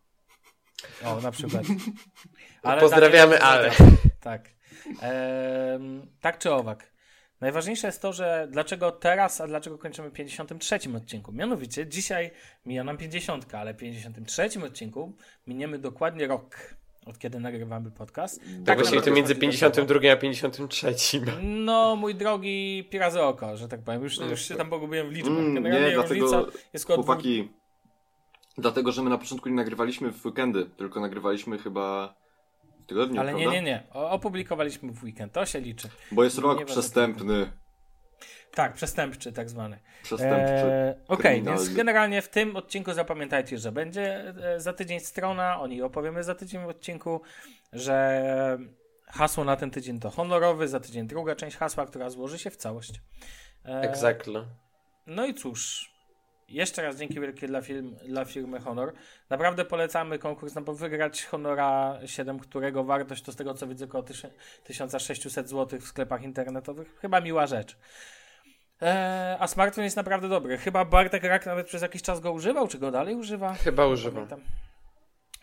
O, 1.06 1.22
na 1.22 1.32
przykład. 1.32 1.64
Pozdrawiamy 2.80 3.36
Daniel- 3.38 3.44
Ale. 3.44 3.72
Tak. 4.20 4.50
Em, 5.02 6.08
tak 6.22 6.38
czy 6.38 6.52
owak. 6.52 6.92
Najważniejsze 7.42 7.88
jest 7.88 8.02
to, 8.02 8.14
że 8.14 8.48
dlaczego 8.52 8.92
teraz, 8.92 9.42
a 9.42 9.48
dlaczego 9.48 9.78
kończymy 9.78 10.10
w 10.10 10.14
53 10.14 10.80
odcinku. 10.98 11.32
Mianowicie 11.32 11.88
dzisiaj 11.88 12.32
mija 12.66 12.84
nam 12.84 12.98
50, 12.98 13.56
ale 13.56 13.74
w 13.74 13.78
53 13.78 14.50
odcinku 14.66 15.14
miniemy 15.48 15.80
dokładnie 15.80 16.28
rok, 16.28 16.58
od 17.06 17.20
kiedy 17.20 17.40
nagrywamy 17.40 17.92
podcast. 17.92 18.40
Tak 18.40 18.48
Tak 18.66 18.78
właściwie 18.78 19.02
to 19.02 19.10
naprawdę 19.10 19.16
między 19.16 19.34
chodzi 19.34 19.66
o 19.66 19.72
52 19.72 20.12
a 20.12 20.16
53. 20.16 20.96
No, 21.44 21.96
mój 21.96 22.16
drogi 22.16 22.88
pirazy 22.90 23.22
oko, 23.22 23.58
że 23.58 23.68
tak 23.68 23.82
powiem. 23.82 24.04
Już, 24.04 24.18
już 24.20 24.42
się 24.42 24.56
tam 24.56 24.70
pogubiłem 24.70 25.10
w 25.10 25.12
liczbach. 25.12 25.38
Mm, 25.38 25.54
Generalnie 25.54 25.88
nie, 25.88 25.94
dlatego 25.94 26.48
jest 26.74 26.86
około 26.86 27.04
dwóch- 27.04 27.06
Chłopaki, 27.06 27.50
dlatego, 28.58 28.92
że 28.92 29.02
my 29.04 29.10
na 29.10 29.18
początku 29.18 29.50
nie 29.50 29.56
nagrywaliśmy 29.56 30.12
w 30.12 30.26
weekendy, 30.26 30.66
tylko 30.78 31.00
nagrywaliśmy 31.00 31.58
chyba 31.58 32.16
tygodniu, 32.88 33.20
Ale 33.22 33.34
nie, 33.34 33.42
prawda? 33.44 33.60
nie, 33.60 33.66
nie. 33.66 33.84
O, 33.94 34.10
opublikowaliśmy 34.12 34.92
w 34.92 35.04
weekend. 35.04 35.34
To 35.34 35.46
się 35.46 35.60
liczy. 35.60 35.90
Bo 36.12 36.24
jest 36.24 36.38
rok 36.38 36.60
Nie 36.60 36.66
przestępny. 36.66 37.52
Tak, 38.52 38.74
przestępczy 38.74 39.32
tak 39.32 39.50
zwany. 39.50 39.80
Przestępczy. 40.04 40.66
Eee, 40.66 40.96
Okej, 41.08 41.18
kryminalny. 41.32 41.60
więc 41.64 41.74
generalnie 41.76 42.22
w 42.22 42.30
tym 42.30 42.56
odcinku 42.56 42.94
zapamiętajcie, 42.94 43.58
że 43.58 43.72
będzie 43.72 44.34
e, 44.44 44.60
za 44.60 44.74
tydzień 44.74 45.00
strona, 45.00 45.60
o 45.62 45.68
niej 45.68 45.82
opowiemy 45.82 46.24
za 46.24 46.36
tydzień 46.36 46.66
w 46.66 46.68
odcinku, 46.68 47.22
że 47.74 48.58
hasło 49.08 49.44
na 49.44 49.56
ten 49.56 49.72
tydzień 49.72 50.00
to 50.00 50.10
honorowy, 50.10 50.68
za 50.68 50.80
tydzień 50.80 51.08
druga 51.08 51.36
część 51.36 51.58
hasła, 51.58 51.86
która 51.86 52.10
złoży 52.10 52.40
się 52.40 52.50
w 52.50 52.56
całość. 52.58 52.92
Eee, 53.66 53.88
Exactly. 53.88 54.44
No 55.08 55.26
i 55.26 55.34
cóż, 55.34 55.92
jeszcze 56.50 56.82
raz 56.82 56.98
dzięki 56.98 57.20
wielkie 57.20 57.48
dla, 57.48 57.62
firm, 57.62 57.96
dla 58.08 58.26
firmy 58.26 58.60
Honor. 58.60 58.94
Naprawdę 59.30 59.66
polecamy 59.66 60.20
konkurs, 60.20 60.56
no 60.56 60.62
bo 60.62 60.74
wygrać 60.74 61.26
Honora 61.26 62.00
7, 62.06 62.40
którego 62.40 62.84
wartość 62.84 63.24
to 63.24 63.32
z 63.32 63.36
tego 63.36 63.54
co 63.54 63.68
widzę 63.68 63.86
około 63.86 64.04
tysię- 64.04 64.30
1600 64.64 65.50
zł 65.50 65.80
w 65.80 65.84
sklepach 65.88 66.24
internetowych, 66.24 67.00
chyba 67.00 67.22
miła 67.22 67.48
rzecz. 67.48 67.78
Eee, 68.82 69.38
a 69.40 69.48
smartfon 69.48 69.84
jest 69.84 69.96
naprawdę 69.98 70.30
dobry. 70.30 70.58
Chyba 70.58 70.86
Bartek 70.86 71.24
Rak 71.24 71.46
nawet 71.46 71.68
przez 71.68 71.82
jakiś 71.82 72.02
czas 72.02 72.20
go 72.20 72.32
używał, 72.32 72.68
czy 72.68 72.78
go 72.80 72.92
dalej 72.92 73.16
używa? 73.16 73.54
Chyba 73.54 73.84
pamiętam. 74.16 74.42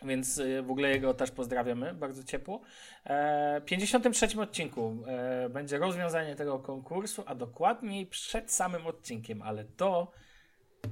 Więc 0.03 0.37
y, 0.37 0.61
w 0.61 0.71
ogóle 0.71 0.89
jego 0.89 1.13
też 1.13 1.31
pozdrawiamy 1.31 1.93
bardzo 1.93 2.23
ciepło. 2.23 2.61
E, 3.05 3.61
W 3.61 3.65
53 3.65 4.41
odcinku 4.41 4.97
e, 5.07 5.49
będzie 5.49 5.77
rozwiązanie 5.77 6.35
tego 6.35 6.59
konkursu, 6.59 7.23
a 7.25 7.35
dokładniej 7.35 8.05
przed 8.05 8.51
samym 8.51 8.87
odcinkiem, 8.87 9.41
ale 9.41 9.65
to 9.65 10.11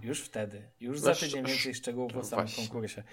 już 0.01 0.21
wtedy, 0.21 0.71
już 0.79 0.99
za 0.99 1.09
No, 1.09 1.15
tydzień 1.15 1.45
więcej 1.45 1.75
szczegółów 1.75 2.13
o 2.13 2.17
no 2.17 2.23
samym 2.23 2.45
właśnie. 2.45 2.67
konkursie. 2.67 3.03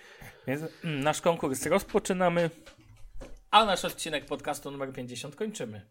Więc 0.47 0.63
mm, 0.85 1.01
nasz 1.01 1.21
konkurs 1.21 1.67
rozpoczynamy, 1.67 2.51
a 3.51 3.65
nasz 3.65 3.85
odcinek 3.85 4.25
podcastu 4.27 4.71
numer 4.71 4.93
50 4.93 5.37
kończymy. 5.37 5.91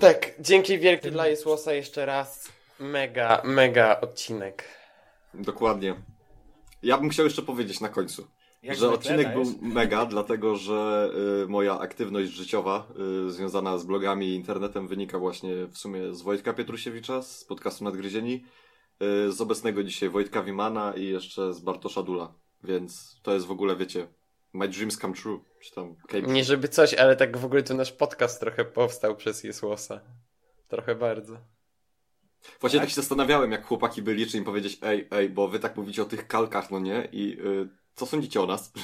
Tak, 0.00 0.30
dzięki 0.40 0.78
wielkie 0.78 1.10
dla 1.10 1.26
Jesłosa 1.26 1.72
jeszcze 1.72 2.06
raz. 2.06 2.52
Mega, 2.80 3.42
mega 3.44 4.00
odcinek. 4.00 4.64
Dokładnie. 5.34 5.94
Ja 6.82 6.98
bym 6.98 7.10
chciał 7.10 7.24
jeszcze 7.24 7.42
powiedzieć 7.42 7.80
na 7.80 7.88
końcu, 7.88 8.26
Jak 8.62 8.76
że 8.76 8.90
odcinek 8.90 9.32
był 9.32 9.44
mega, 9.62 10.06
dlatego 10.06 10.56
że 10.56 11.10
y, 11.44 11.48
moja 11.48 11.78
aktywność 11.78 12.30
życiowa 12.32 12.86
y, 13.26 13.30
związana 13.30 13.78
z 13.78 13.84
blogami 13.84 14.26
i 14.26 14.34
internetem 14.34 14.88
wynika 14.88 15.18
właśnie 15.18 15.66
w 15.66 15.78
sumie 15.78 16.14
z 16.14 16.22
Wojtka 16.22 16.52
Pietrusiewicza, 16.52 17.22
z 17.22 17.44
podcastu 17.44 17.84
Nadgryzieni, 17.84 18.44
z 19.28 19.40
obecnego 19.40 19.84
dzisiaj 19.84 20.08
Wojtka 20.10 20.42
Wimana 20.42 20.94
i 20.96 21.06
jeszcze 21.06 21.54
z 21.54 21.60
Bartosza 21.60 22.02
Dula. 22.02 22.34
Więc 22.64 23.20
to 23.22 23.34
jest 23.34 23.46
w 23.46 23.50
ogóle, 23.50 23.76
wiecie, 23.76 24.08
my 24.52 24.68
dreams 24.68 24.98
come 24.98 25.14
true. 25.14 25.40
Czy 25.60 25.74
tam 25.74 25.96
came 26.08 26.22
Nie 26.22 26.44
żeby 26.44 26.68
coś, 26.68 26.94
ale 26.94 27.16
tak 27.16 27.36
w 27.36 27.44
ogóle 27.44 27.62
to 27.62 27.74
nasz 27.74 27.92
podcast 27.92 28.40
trochę 28.40 28.64
powstał 28.64 29.16
przez 29.16 29.44
Jesłosa. 29.44 30.00
Trochę 30.68 30.94
bardzo. 30.94 31.36
Właśnie 32.60 32.80
tak 32.80 32.88
się 32.88 32.94
zastanawiałem, 32.94 33.52
jak 33.52 33.66
chłopaki 33.66 34.02
byli, 34.02 34.26
czy 34.26 34.38
im 34.38 34.44
powiedzieć, 34.44 34.78
ej, 34.82 35.08
ej, 35.10 35.30
bo 35.30 35.48
wy 35.48 35.58
tak 35.58 35.76
mówicie 35.76 36.02
o 36.02 36.04
tych 36.04 36.26
kalkach, 36.26 36.70
no 36.70 36.78
nie? 36.78 37.08
I 37.12 37.40
y, 37.40 37.68
co 37.94 38.06
sądzicie 38.06 38.42
o 38.42 38.46
nas? 38.46 38.72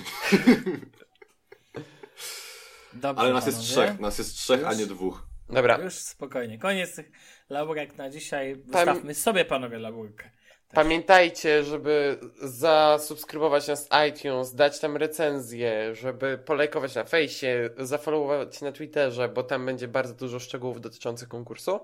Dobrze, 2.93 3.20
Ale 3.20 3.32
nas 3.32 3.47
jest 3.47 3.59
panowie. 3.59 3.73
trzech, 3.74 4.01
nas 4.01 4.19
jest 4.19 4.35
trzech, 4.35 4.65
a 4.65 4.70
Już? 4.70 4.78
nie 4.81 4.87
dwóch. 4.87 5.23
Dobra, 5.52 5.78
Już 5.78 5.94
spokojnie. 5.94 6.59
Koniec 6.59 6.94
tych 6.97 7.10
laurek 7.51 7.97
na 7.98 8.10
dzisiaj. 8.10 8.56
Wystawmy 8.56 9.14
sobie, 9.14 9.44
panowie, 9.44 9.78
laurkę. 9.78 10.31
Pamiętajcie, 10.74 11.64
żeby 11.64 12.18
zasubskrybować 12.43 13.68
nas 13.68 13.89
iTunes, 14.09 14.55
dać 14.55 14.81
tam 14.81 14.97
recenzję, 14.97 15.94
żeby 15.94 16.39
polajkować 16.39 16.94
na 16.94 17.05
fejsie, 17.05 17.70
zafollowować 17.78 18.60
na 18.60 18.72
Twitterze, 18.72 19.28
bo 19.28 19.43
tam 19.43 19.66
będzie 19.66 19.89
bardzo 19.89 20.14
dużo 20.14 20.39
szczegółów 20.39 20.81
dotyczących 20.81 21.28
konkursu. 21.28 21.81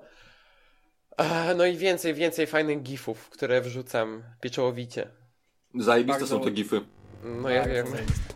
No 1.57 1.67
i 1.67 1.77
więcej, 1.77 2.15
więcej 2.15 2.47
fajnych 2.47 2.83
gifów, 2.83 3.29
które 3.31 3.61
wrzucam 3.61 4.23
pieczołowicie. 4.41 5.09
Zajebiste 5.75 6.21
Bardzo- 6.21 6.39
są 6.39 6.45
te 6.45 6.51
gify. 6.51 6.81
No 7.25 7.51
ja 7.51 7.61
Bardzo 7.61 7.75
wiem. 7.75 7.87
zajebiste. 7.87 8.35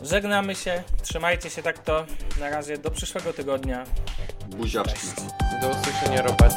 Żegnamy 0.00 0.54
się, 0.54 0.82
trzymajcie 1.02 1.50
się 1.50 1.62
tak 1.62 1.78
to. 1.78 2.06
Na 2.40 2.50
razie 2.50 2.78
do 2.78 2.90
przyszłego 2.90 3.32
tygodnia. 3.32 3.84
Buziaczki. 4.46 5.06
Do 5.62 5.68
usłyszenia, 5.68 6.22
Robert. 6.22 6.56